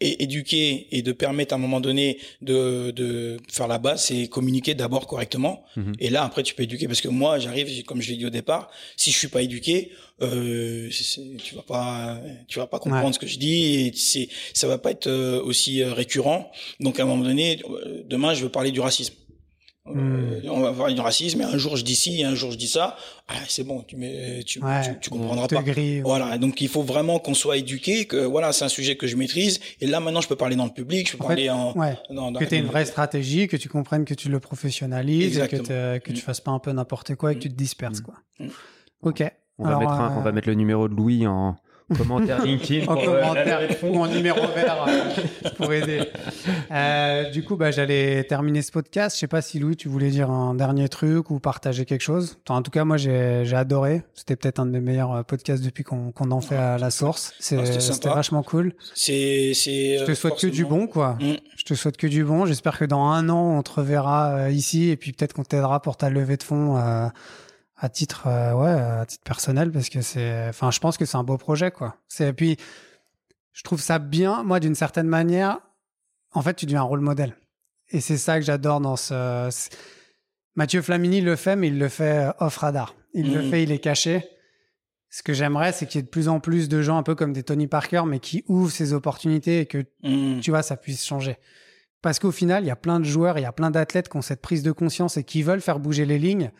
et 0.00 0.22
éduquer 0.22 0.88
et 0.92 1.02
de 1.02 1.12
permettre 1.12 1.52
à 1.52 1.56
un 1.56 1.60
moment 1.60 1.80
donné 1.80 2.18
de, 2.40 2.90
de 2.90 3.36
faire 3.48 3.68
la 3.68 3.78
base, 3.78 4.04
c'est 4.04 4.28
communiquer 4.28 4.74
d'abord 4.74 5.06
correctement. 5.06 5.62
Mhm. 5.76 5.92
Et 5.98 6.10
là, 6.10 6.24
après, 6.24 6.42
tu 6.42 6.54
peux 6.54 6.62
éduquer. 6.62 6.86
Parce 6.86 7.00
que 7.00 7.08
moi, 7.08 7.38
j'arrive, 7.38 7.84
comme 7.84 8.00
je 8.00 8.10
l'ai 8.10 8.16
dit 8.16 8.26
au 8.26 8.30
départ, 8.30 8.70
si 8.96 9.10
je 9.10 9.18
suis 9.18 9.28
pas 9.28 9.42
éduqué, 9.42 9.92
euh, 10.22 10.88
tu 11.38 11.54
vas 11.54 11.62
pas, 11.62 12.20
tu 12.48 12.58
vas 12.58 12.66
pas 12.66 12.78
comprendre 12.78 13.14
ce 13.14 13.18
que 13.18 13.26
je 13.26 13.38
dis. 13.38 13.86
Et 13.86 13.92
c'est, 13.94 14.28
ça 14.54 14.66
va 14.68 14.78
pas 14.78 14.90
être 14.90 15.06
euh, 15.06 15.42
aussi 15.42 15.82
euh, 15.82 15.92
récurrent. 15.92 16.50
Donc, 16.80 16.98
à 16.98 17.02
un 17.02 17.06
moment 17.06 17.24
donné, 17.24 17.60
euh, 17.68 18.02
demain, 18.06 18.34
je 18.34 18.42
veux 18.42 18.50
parler 18.50 18.70
du 18.70 18.80
racisme. 18.80 19.14
Euh, 19.96 20.40
on 20.50 20.60
va 20.60 20.70
voir 20.70 20.92
du 20.92 21.00
racisme, 21.00 21.40
et 21.40 21.44
un 21.44 21.58
jour 21.58 21.76
je 21.76 21.84
dis 21.84 21.94
ci, 21.94 22.20
et 22.20 22.24
un 22.24 22.34
jour 22.34 22.50
je 22.50 22.56
dis 22.56 22.68
ça. 22.68 22.96
Ah, 23.28 23.34
c'est 23.48 23.64
bon, 23.64 23.82
tu, 23.82 23.96
mais, 23.96 24.42
tu, 24.44 24.60
tu, 25.00 25.10
comprendras 25.10 25.48
pas. 25.48 25.62
voilà, 26.02 26.38
donc 26.38 26.60
il 26.60 26.68
faut 26.68 26.82
vraiment 26.82 27.18
qu'on 27.18 27.34
soit 27.34 27.56
éduqué, 27.56 28.06
que 28.06 28.16
voilà, 28.16 28.52
c'est 28.52 28.64
un 28.64 28.68
sujet 28.68 28.96
que 28.96 29.06
je 29.06 29.16
maîtrise. 29.16 29.60
Et 29.80 29.86
là 29.86 30.00
maintenant, 30.00 30.20
je 30.20 30.28
peux 30.28 30.36
parler 30.36 30.56
dans 30.56 30.64
le 30.64 30.72
public, 30.72 31.10
je 31.10 31.16
peux 31.16 31.24
parler 31.24 31.50
en. 31.50 31.76
Ouais. 31.76 31.96
que 32.38 32.44
tu 32.44 32.54
aies 32.54 32.58
une 32.58 32.66
vraie 32.66 32.86
stratégie, 32.86 33.48
que 33.48 33.56
tu 33.56 33.68
comprennes 33.68 34.04
que 34.04 34.14
tu 34.14 34.28
le 34.28 34.40
professionnalises, 34.40 35.38
et 35.38 35.48
que, 35.48 35.98
que 35.98 36.12
tu 36.12 36.12
mm. 36.12 36.16
fasses 36.16 36.40
pas 36.40 36.50
un 36.50 36.58
peu 36.58 36.72
n'importe 36.72 37.14
quoi 37.14 37.32
et 37.32 37.34
que 37.36 37.40
tu 37.40 37.50
te 37.50 37.56
disperses, 37.56 38.00
mm. 38.00 38.04
quoi. 38.04 38.14
Mm. 38.38 38.48
Ok. 39.02 39.24
On, 39.58 39.64
va 39.64 39.78
mettre 39.78 39.92
on 39.92 40.20
va 40.20 40.30
euh, 40.30 40.32
mettre 40.32 40.48
le 40.48 40.54
numéro 40.54 40.88
de 40.88 40.94
Louis 40.94 41.26
en, 41.26 41.56
commentaire 41.96 42.44
LinkedIn. 42.44 42.86
en 42.86 42.96
commentaire 42.96 43.60
ou 43.82 43.98
en 43.98 44.06
numéro 44.06 44.40
vert 44.54 44.86
euh, 44.88 45.50
pour 45.56 45.72
aider. 45.72 46.02
Euh, 46.70 47.30
du 47.30 47.42
coup, 47.42 47.56
bah, 47.56 47.70
j'allais 47.70 48.24
terminer 48.24 48.62
ce 48.62 48.72
podcast. 48.72 49.16
Je 49.16 49.20
sais 49.20 49.26
pas 49.26 49.42
si 49.42 49.58
Louis, 49.58 49.76
tu 49.76 49.88
voulais 49.88 50.10
dire 50.10 50.30
un 50.30 50.54
dernier 50.54 50.88
truc 50.88 51.30
ou 51.30 51.38
partager 51.38 51.84
quelque 51.84 52.02
chose. 52.02 52.38
en 52.48 52.62
tout 52.62 52.70
cas, 52.70 52.84
moi, 52.84 52.96
j'ai 52.96 53.54
adoré. 53.54 54.02
C'était 54.14 54.36
peut-être 54.36 54.60
un 54.60 54.66
des 54.66 54.80
meilleurs 54.80 55.12
euh, 55.12 55.22
podcasts 55.22 55.64
depuis 55.64 55.84
qu'on 55.84 56.12
en 56.18 56.40
fait 56.40 56.56
à 56.56 56.78
la 56.78 56.90
source. 56.90 57.34
C'était 57.38 58.08
vachement 58.08 58.42
cool. 58.42 58.74
C'est, 58.94 59.52
Je 59.54 60.04
te 60.04 60.14
souhaite 60.14 60.38
que 60.38 60.46
du 60.46 60.64
bon, 60.64 60.86
quoi. 60.86 61.16
Mm. 61.20 61.34
Je 61.56 61.64
te 61.64 61.74
souhaite 61.74 61.96
que 61.96 62.06
du 62.06 62.24
bon. 62.24 62.46
J'espère 62.46 62.78
que 62.78 62.84
dans 62.84 63.06
un 63.06 63.28
an, 63.28 63.58
on 63.58 63.62
te 63.62 63.72
reverra 63.72 64.50
ici 64.50 64.90
et 64.90 64.96
puis 64.96 65.12
peut-être 65.12 65.32
qu'on 65.32 65.44
t'aidera 65.44 65.82
pour 65.82 65.96
ta 65.96 66.10
levée 66.10 66.36
de 66.36 66.42
fonds 66.42 66.78
à 67.80 67.88
titre 67.88 68.26
euh, 68.26 68.52
ouais 68.52 68.70
à 68.70 69.06
titre 69.06 69.24
personnel 69.24 69.72
parce 69.72 69.88
que 69.88 70.02
c'est 70.02 70.48
enfin 70.48 70.70
je 70.70 70.78
pense 70.78 70.98
que 70.98 71.06
c'est 71.06 71.16
un 71.16 71.24
beau 71.24 71.38
projet 71.38 71.70
quoi. 71.70 71.96
C'est 72.08 72.32
puis 72.34 72.56
je 73.52 73.62
trouve 73.62 73.80
ça 73.80 73.98
bien 73.98 74.42
moi 74.42 74.60
d'une 74.60 74.74
certaine 74.74 75.08
manière 75.08 75.58
en 76.32 76.42
fait 76.42 76.54
tu 76.54 76.66
deviens 76.66 76.80
un 76.80 76.84
rôle 76.84 77.00
modèle. 77.00 77.34
Et 77.88 78.00
c'est 78.00 78.18
ça 78.18 78.38
que 78.38 78.44
j'adore 78.44 78.80
dans 78.80 78.96
ce 78.96 79.48
Mathieu 80.54 80.82
Flamini 80.82 81.22
le 81.22 81.36
fait 81.36 81.56
mais 81.56 81.68
il 81.68 81.78
le 81.78 81.88
fait 81.88 82.28
euh, 82.28 82.32
off 82.38 82.58
radar. 82.58 82.94
Il 83.14 83.32
le 83.34 83.42
mmh. 83.42 83.50
fait 83.50 83.62
il 83.62 83.72
est 83.72 83.78
caché. 83.78 84.28
Ce 85.08 85.22
que 85.22 85.32
j'aimerais 85.32 85.72
c'est 85.72 85.86
qu'il 85.86 85.98
y 85.98 86.00
ait 86.00 86.04
de 86.04 86.10
plus 86.10 86.28
en 86.28 86.38
plus 86.38 86.68
de 86.68 86.82
gens 86.82 86.98
un 86.98 87.02
peu 87.02 87.14
comme 87.14 87.32
des 87.32 87.42
Tony 87.42 87.66
Parker 87.66 88.02
mais 88.06 88.20
qui 88.20 88.44
ouvrent 88.46 88.70
ces 88.70 88.92
opportunités 88.92 89.60
et 89.60 89.66
que 89.66 89.86
mmh. 90.02 90.40
tu 90.40 90.50
vois 90.50 90.62
ça 90.62 90.76
puisse 90.76 91.04
changer. 91.04 91.38
Parce 92.02 92.18
qu'au 92.18 92.30
final 92.30 92.62
il 92.62 92.66
y 92.66 92.70
a 92.70 92.76
plein 92.76 93.00
de 93.00 93.06
joueurs 93.06 93.38
il 93.38 93.42
y 93.42 93.46
a 93.46 93.52
plein 93.52 93.70
d'athlètes 93.70 94.10
qui 94.10 94.18
ont 94.18 94.22
cette 94.22 94.42
prise 94.42 94.62
de 94.62 94.70
conscience 94.70 95.16
et 95.16 95.24
qui 95.24 95.42
veulent 95.42 95.62
faire 95.62 95.80
bouger 95.80 96.04
les 96.04 96.18
lignes 96.18 96.52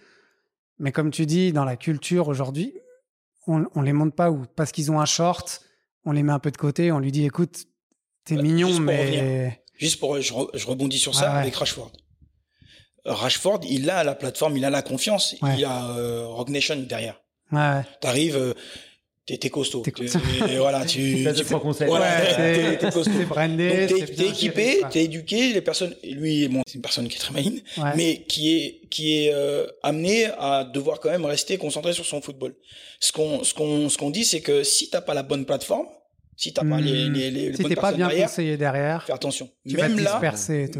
mais 0.80 0.92
comme 0.92 1.10
tu 1.10 1.26
dis, 1.26 1.52
dans 1.52 1.64
la 1.64 1.76
culture 1.76 2.28
aujourd'hui, 2.28 2.74
on, 3.46 3.66
on 3.74 3.82
les 3.82 3.92
monte 3.92 4.16
pas 4.16 4.30
ou 4.30 4.46
parce 4.56 4.72
qu'ils 4.72 4.90
ont 4.90 4.98
un 4.98 5.06
short, 5.06 5.62
on 6.04 6.12
les 6.12 6.22
met 6.22 6.32
un 6.32 6.38
peu 6.38 6.50
de 6.50 6.56
côté, 6.56 6.90
on 6.90 6.98
lui 6.98 7.12
dit 7.12 7.24
écoute, 7.24 7.66
t'es 8.24 8.34
bah, 8.34 8.42
mignon, 8.42 8.80
mais. 8.80 9.62
juste 9.74 10.00
pour, 10.00 10.20
je, 10.20 10.32
rebondis 10.66 10.98
sur 10.98 11.14
ça 11.14 11.34
avec 11.34 11.54
Rashford. 11.54 11.92
Rashford, 13.04 13.60
il 13.68 13.88
a 13.90 14.04
la 14.04 14.14
plateforme, 14.14 14.56
il 14.56 14.64
a 14.64 14.70
la 14.70 14.82
confiance, 14.82 15.36
il 15.56 15.64
a 15.64 15.90
euh, 15.90 16.26
Rock 16.26 16.48
Nation 16.48 16.76
derrière. 16.76 17.20
Ouais. 17.52 17.82
T'arrives, 18.00 18.54
euh, 19.34 19.36
t'es 19.36 19.50
costaud. 19.50 19.82
Et 20.48 20.56
voilà, 20.56 20.84
tu, 20.84 21.26
tu 21.36 21.44
fais 21.44 21.58
conseil. 21.58 21.88
Ouais, 21.88 22.76
t'es 22.78 22.90
costaud. 22.90 23.10
T'es 23.16 23.24
brandé. 23.24 23.86
T'es 23.88 24.28
équipé, 24.28 24.80
t'es 24.90 25.04
éduqué. 25.04 25.52
Les 25.52 25.60
personnes, 25.60 25.94
lui, 26.04 26.48
bon, 26.48 26.62
c'est 26.66 26.74
une 26.74 26.82
personne 26.82 27.08
qui 27.08 27.16
est 27.16 27.20
très 27.20 27.32
maligne, 27.34 27.60
mais 27.96 28.22
qui 28.28 28.56
est 28.56 28.80
qui 28.90 29.24
est 29.24 29.32
euh, 29.32 29.66
amené 29.82 30.26
à 30.38 30.64
devoir 30.64 31.00
quand 31.00 31.10
même 31.10 31.24
rester 31.24 31.56
concentré 31.58 31.92
sur 31.92 32.04
son 32.04 32.20
football. 32.20 32.54
Ce 32.98 33.12
qu'on 33.12 33.44
ce 33.44 33.54
qu'on 33.54 33.88
ce 33.88 33.96
qu'on 33.96 34.10
dit, 34.10 34.24
c'est 34.24 34.40
que 34.40 34.64
si 34.64 34.90
t'as 34.90 35.00
pas 35.00 35.14
la 35.14 35.22
bonne 35.22 35.44
plateforme, 35.44 35.86
si 36.40 36.54
t'as 36.54 36.64
pas 36.64 36.80
les, 36.80 37.10
hmm. 37.10 37.12
les, 37.12 37.30
les, 37.30 37.54
si 37.54 37.64
t'es 37.64 37.74
pas 37.74 37.92
bien 37.92 38.08
derrière, 38.08 38.28
conseillé 38.28 38.56
derrière, 38.56 39.04
fais 39.04 39.12
attention. 39.12 39.50
même 39.66 40.00
là, 40.00 40.18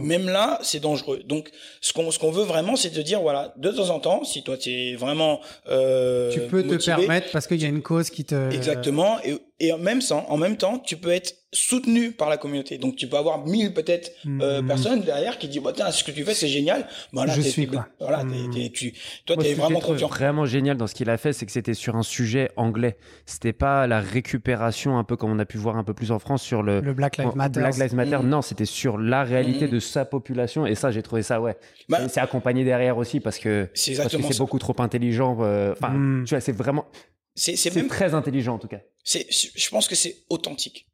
même 0.02 0.26
là, 0.26 0.58
c'est 0.62 0.80
dangereux. 0.80 1.20
Donc, 1.26 1.50
ce 1.82 1.92
qu'on 1.92 2.10
ce 2.10 2.18
qu'on 2.18 2.30
veut 2.30 2.44
vraiment, 2.44 2.76
c'est 2.76 2.88
de 2.88 3.02
dire 3.02 3.20
voilà, 3.20 3.52
de 3.58 3.70
temps 3.70 3.90
en 3.90 4.00
temps, 4.00 4.24
si 4.24 4.42
toi 4.42 4.56
t'es 4.56 4.94
vraiment 4.98 5.40
euh, 5.68 6.30
tu 6.32 6.40
peux 6.40 6.62
te 6.62 6.82
permettre 6.82 7.30
parce 7.30 7.46
qu'il 7.46 7.60
y 7.60 7.66
a 7.66 7.68
une 7.68 7.82
cause 7.82 8.08
qui 8.08 8.24
te 8.24 8.50
exactement 8.50 9.18
et, 9.22 9.36
et 9.60 9.72
en 9.72 9.78
même 9.78 10.00
temps, 10.00 10.24
en 10.28 10.38
même 10.38 10.56
temps, 10.56 10.78
tu 10.78 10.96
peux 10.96 11.10
être 11.10 11.34
soutenu 11.52 12.12
par 12.12 12.30
la 12.30 12.36
communauté. 12.36 12.78
Donc 12.78 12.96
tu 12.96 13.08
peux 13.08 13.16
avoir 13.16 13.44
mille 13.44 13.74
peut-être 13.74 14.12
euh, 14.26 14.62
hmm. 14.62 14.66
personnes 14.66 15.00
derrière 15.02 15.36
qui 15.36 15.48
disent 15.48 15.62
bah 15.62 15.72
tiens 15.74 15.90
ce 15.90 16.04
que 16.04 16.12
tu 16.12 16.24
fais 16.24 16.32
c'est 16.32 16.48
génial. 16.48 16.86
Bah, 17.12 17.26
là, 17.26 17.34
je 17.34 17.40
suis 17.40 17.66
quoi. 17.66 17.88
Voilà, 17.98 18.24
hmm. 18.24 18.70
tu 18.72 18.94
toi 19.26 19.36
t'es 19.36 19.54
vraiment 19.54 19.80
confiant. 19.80 20.08
Vraiment 20.08 20.46
génial 20.46 20.76
dans 20.76 20.86
ce 20.86 20.94
qu'il 20.94 21.10
a 21.10 21.18
fait, 21.18 21.32
c'est 21.32 21.46
que 21.46 21.52
c'était 21.52 21.74
sur 21.74 21.96
un 21.96 22.02
sujet 22.02 22.50
anglais. 22.56 22.96
C'était 23.26 23.52
pas 23.52 23.86
la 23.86 24.00
récupération 24.00 24.96
un 24.96 25.04
peu 25.04 25.16
comme 25.16 25.32
on 25.32 25.38
a 25.38 25.44
pu 25.44 25.58
voir 25.58 25.76
un 25.76 25.84
peu 25.84 25.92
plus 25.92 26.12
en 26.12 26.18
France 26.18 26.42
sur 26.42 26.62
le, 26.62 26.80
le 26.80 26.94
Black 26.94 27.16
Lives 27.16 27.34
Matter. 27.34 27.60
Black 27.60 27.76
Lives 27.76 27.94
Matter. 27.94 28.18
Hmm. 28.18 28.28
Non, 28.28 28.42
c'était 28.42 28.64
sur 28.64 28.96
la 28.96 29.24
réalité 29.24 29.66
de 29.68 29.80
sa 29.80 30.04
population 30.04 30.66
et 30.66 30.74
ça 30.74 30.90
j'ai 30.90 31.02
trouvé 31.02 31.22
ça 31.22 31.40
ouais. 31.40 31.56
Bah, 31.88 32.08
c'est 32.08 32.20
accompagné 32.20 32.64
derrière 32.64 32.96
aussi 32.96 33.20
parce 33.20 33.38
que 33.38 33.68
c'est 33.74 34.38
beaucoup 34.38 34.58
trop 34.58 34.76
intelligent. 34.78 35.36
Euh, 35.40 35.72
enfin 35.72 36.22
tu 36.24 36.34
vois 36.34 36.40
c'est 36.40 36.52
vraiment 36.52 36.86
c'est 37.34 37.74
même... 37.74 37.88
très 37.88 38.14
intelligent 38.14 38.54
en 38.54 38.58
tout 38.58 38.68
cas. 38.68 38.80
C'est 39.04 39.26
je 39.30 39.68
pense 39.70 39.88
que 39.88 39.94
c'est 39.94 40.24
authentique. 40.28 40.86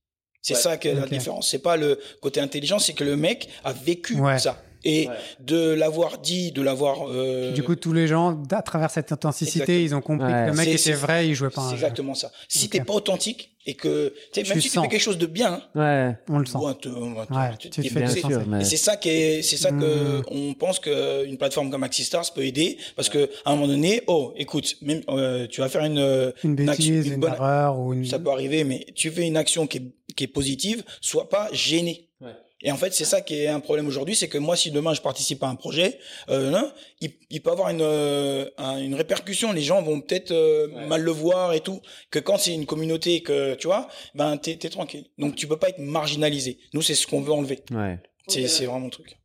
C'est 0.42 0.54
ça 0.54 0.76
que 0.76 0.88
la 0.88 1.06
différence. 1.06 1.50
C'est 1.50 1.62
pas 1.62 1.76
le 1.76 1.98
côté 2.20 2.40
intelligent, 2.40 2.78
c'est 2.78 2.92
que 2.92 3.04
le 3.04 3.16
mec 3.16 3.48
a 3.64 3.72
vécu 3.72 4.16
ça. 4.38 4.62
Et 4.86 5.08
de 5.40 5.72
l'avoir 5.72 6.18
dit, 6.18 6.52
de 6.52 6.62
l'avoir. 6.62 7.08
Euh... 7.10 7.52
Du 7.52 7.62
coup, 7.62 7.74
tous 7.74 7.92
les 7.92 8.06
gens, 8.06 8.40
à 8.50 8.62
travers 8.62 8.90
cette 8.90 9.12
intensité, 9.12 9.82
ils 9.82 9.94
ont 9.94 10.00
compris 10.00 10.32
que 10.32 10.50
le 10.50 10.52
mec 10.52 10.68
était 10.68 10.92
vrai, 10.92 11.28
il 11.28 11.34
jouait 11.34 11.50
pas. 11.50 11.66
C'est 11.68 11.74
exactement 11.74 12.14
ça. 12.14 12.30
Si 12.48 12.68
t'es 12.68 12.80
pas 12.80 12.94
authentique 12.94 13.50
et 13.68 13.74
que, 13.74 14.14
même 14.36 14.60
si 14.60 14.70
tu 14.70 14.80
fais 14.80 14.88
quelque 14.88 15.00
chose 15.00 15.18
de 15.18 15.26
bien, 15.26 15.60
ouais, 15.74 16.16
on 16.28 16.38
le 16.38 16.46
sent. 16.46 16.58
tu, 16.78 17.82
fais 17.82 18.00
bien 18.00 18.08
sûr, 18.08 18.42
c'est 18.62 18.76
ça 18.76 18.96
qui 18.96 19.08
est, 19.08 19.42
c'est 19.42 19.56
ça 19.56 19.72
que 19.72 20.20
hmm. 20.20 20.24
on 20.30 20.54
pense 20.54 20.78
qu'une 20.78 21.36
plateforme 21.36 21.70
comme 21.70 21.82
Axistars 21.82 22.32
peut 22.32 22.44
aider 22.44 22.78
parce 22.94 23.08
que 23.08 23.28
à 23.44 23.50
un 23.50 23.56
moment 23.56 23.66
donné, 23.66 24.02
oh, 24.06 24.32
écoute, 24.36 24.76
même 24.82 25.02
euh, 25.08 25.48
tu 25.48 25.60
vas 25.60 25.68
faire 25.68 25.84
une 25.84 26.32
une 26.44 26.54
bêtise, 26.54 27.08
une, 27.08 27.24
erreur 27.24 27.78
ou 27.80 27.92
une... 27.92 28.06
ça 28.06 28.20
peut 28.20 28.30
arriver, 28.30 28.62
mais 28.62 28.86
tu 28.94 29.10
fais 29.10 29.26
une 29.26 29.36
action 29.36 29.66
qui 29.66 29.78
est 29.78 29.90
qui 30.14 30.24
est 30.24 30.28
positive, 30.28 30.82
sois 31.00 31.28
pas 31.28 31.48
gêné. 31.52 32.05
Et 32.66 32.72
en 32.72 32.76
fait, 32.76 32.92
c'est 32.92 33.04
ça 33.04 33.22
qui 33.22 33.40
est 33.40 33.48
un 33.48 33.60
problème 33.60 33.86
aujourd'hui, 33.86 34.14
c'est 34.14 34.28
que 34.28 34.36
moi, 34.36 34.56
si 34.56 34.70
demain 34.70 34.92
je 34.92 35.00
participe 35.00 35.42
à 35.42 35.48
un 35.48 35.54
projet, 35.54 35.98
euh, 36.28 36.52
hein, 36.52 36.70
il, 37.00 37.12
il, 37.30 37.40
peut 37.40 37.52
avoir 37.52 37.70
une, 37.70 37.80
euh, 37.80 38.44
une 38.58 38.94
répercussion. 38.94 39.52
Les 39.52 39.62
gens 39.62 39.80
vont 39.82 40.00
peut-être 40.00 40.32
euh, 40.32 40.66
mal 40.88 41.00
le 41.02 41.10
voir 41.10 41.54
et 41.54 41.60
tout. 41.60 41.80
Que 42.10 42.18
quand 42.18 42.36
c'est 42.36 42.52
une 42.52 42.66
communauté, 42.66 43.22
que 43.22 43.54
tu 43.54 43.68
vois, 43.68 43.88
ben 44.14 44.36
t'es 44.36 44.58
es 44.60 44.68
tranquille. 44.68 45.06
Donc 45.16 45.36
tu 45.36 45.46
peux 45.46 45.56
pas 45.56 45.68
être 45.68 45.78
marginalisé. 45.78 46.58
Nous, 46.74 46.82
c'est 46.82 46.94
ce 46.94 47.06
qu'on 47.06 47.22
veut 47.22 47.32
enlever. 47.32 47.62
Ouais. 47.70 47.98
C'est 48.26 48.66
vraiment 48.66 48.86
le 48.86 48.90
truc. 48.90 49.16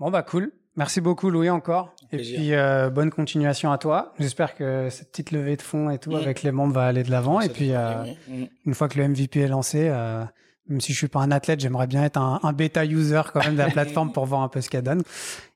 Bon 0.00 0.10
bah 0.10 0.22
cool. 0.22 0.52
Merci 0.78 1.00
beaucoup 1.00 1.28
Louis 1.28 1.50
encore. 1.50 1.92
Et 2.12 2.18
puis 2.18 2.54
euh, 2.54 2.88
bonne 2.88 3.10
continuation 3.10 3.72
à 3.72 3.78
toi. 3.78 4.14
J'espère 4.20 4.54
que 4.54 4.88
cette 4.90 5.10
petite 5.10 5.32
levée 5.32 5.56
de 5.56 5.62
fonds 5.62 5.90
et 5.90 5.98
tout 5.98 6.12
mm. 6.12 6.16
avec 6.16 6.44
les 6.44 6.52
membres 6.52 6.72
va 6.72 6.86
aller 6.86 7.02
de 7.02 7.10
l'avant. 7.10 7.40
Et 7.40 7.48
puis 7.48 7.72
euh, 7.72 8.04
mm. 8.28 8.44
une 8.64 8.74
fois 8.74 8.88
que 8.88 8.96
le 8.96 9.08
MVP 9.08 9.40
est 9.40 9.48
lancé, 9.48 9.88
euh, 9.88 10.24
même 10.68 10.80
si 10.80 10.92
je 10.92 10.98
suis 10.98 11.08
pas 11.08 11.20
un 11.20 11.30
athlète, 11.30 11.60
j'aimerais 11.60 11.86
bien 11.86 12.04
être 12.04 12.18
un, 12.18 12.40
un, 12.42 12.52
bêta 12.52 12.84
user 12.84 13.22
quand 13.32 13.44
même 13.44 13.54
de 13.54 13.58
la 13.58 13.70
plateforme 13.70 14.12
pour 14.12 14.26
voir 14.26 14.42
un 14.42 14.48
peu 14.48 14.60
ce 14.60 14.68
qu'elle 14.68 14.84
donne. 14.84 15.02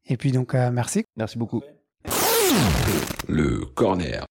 Et 0.07 0.17
puis 0.17 0.33
donc 0.33 0.55
merci. 0.55 1.05
Merci 1.17 1.39
beaucoup. 1.39 1.63
Le 3.29 3.65
corner. 3.75 4.27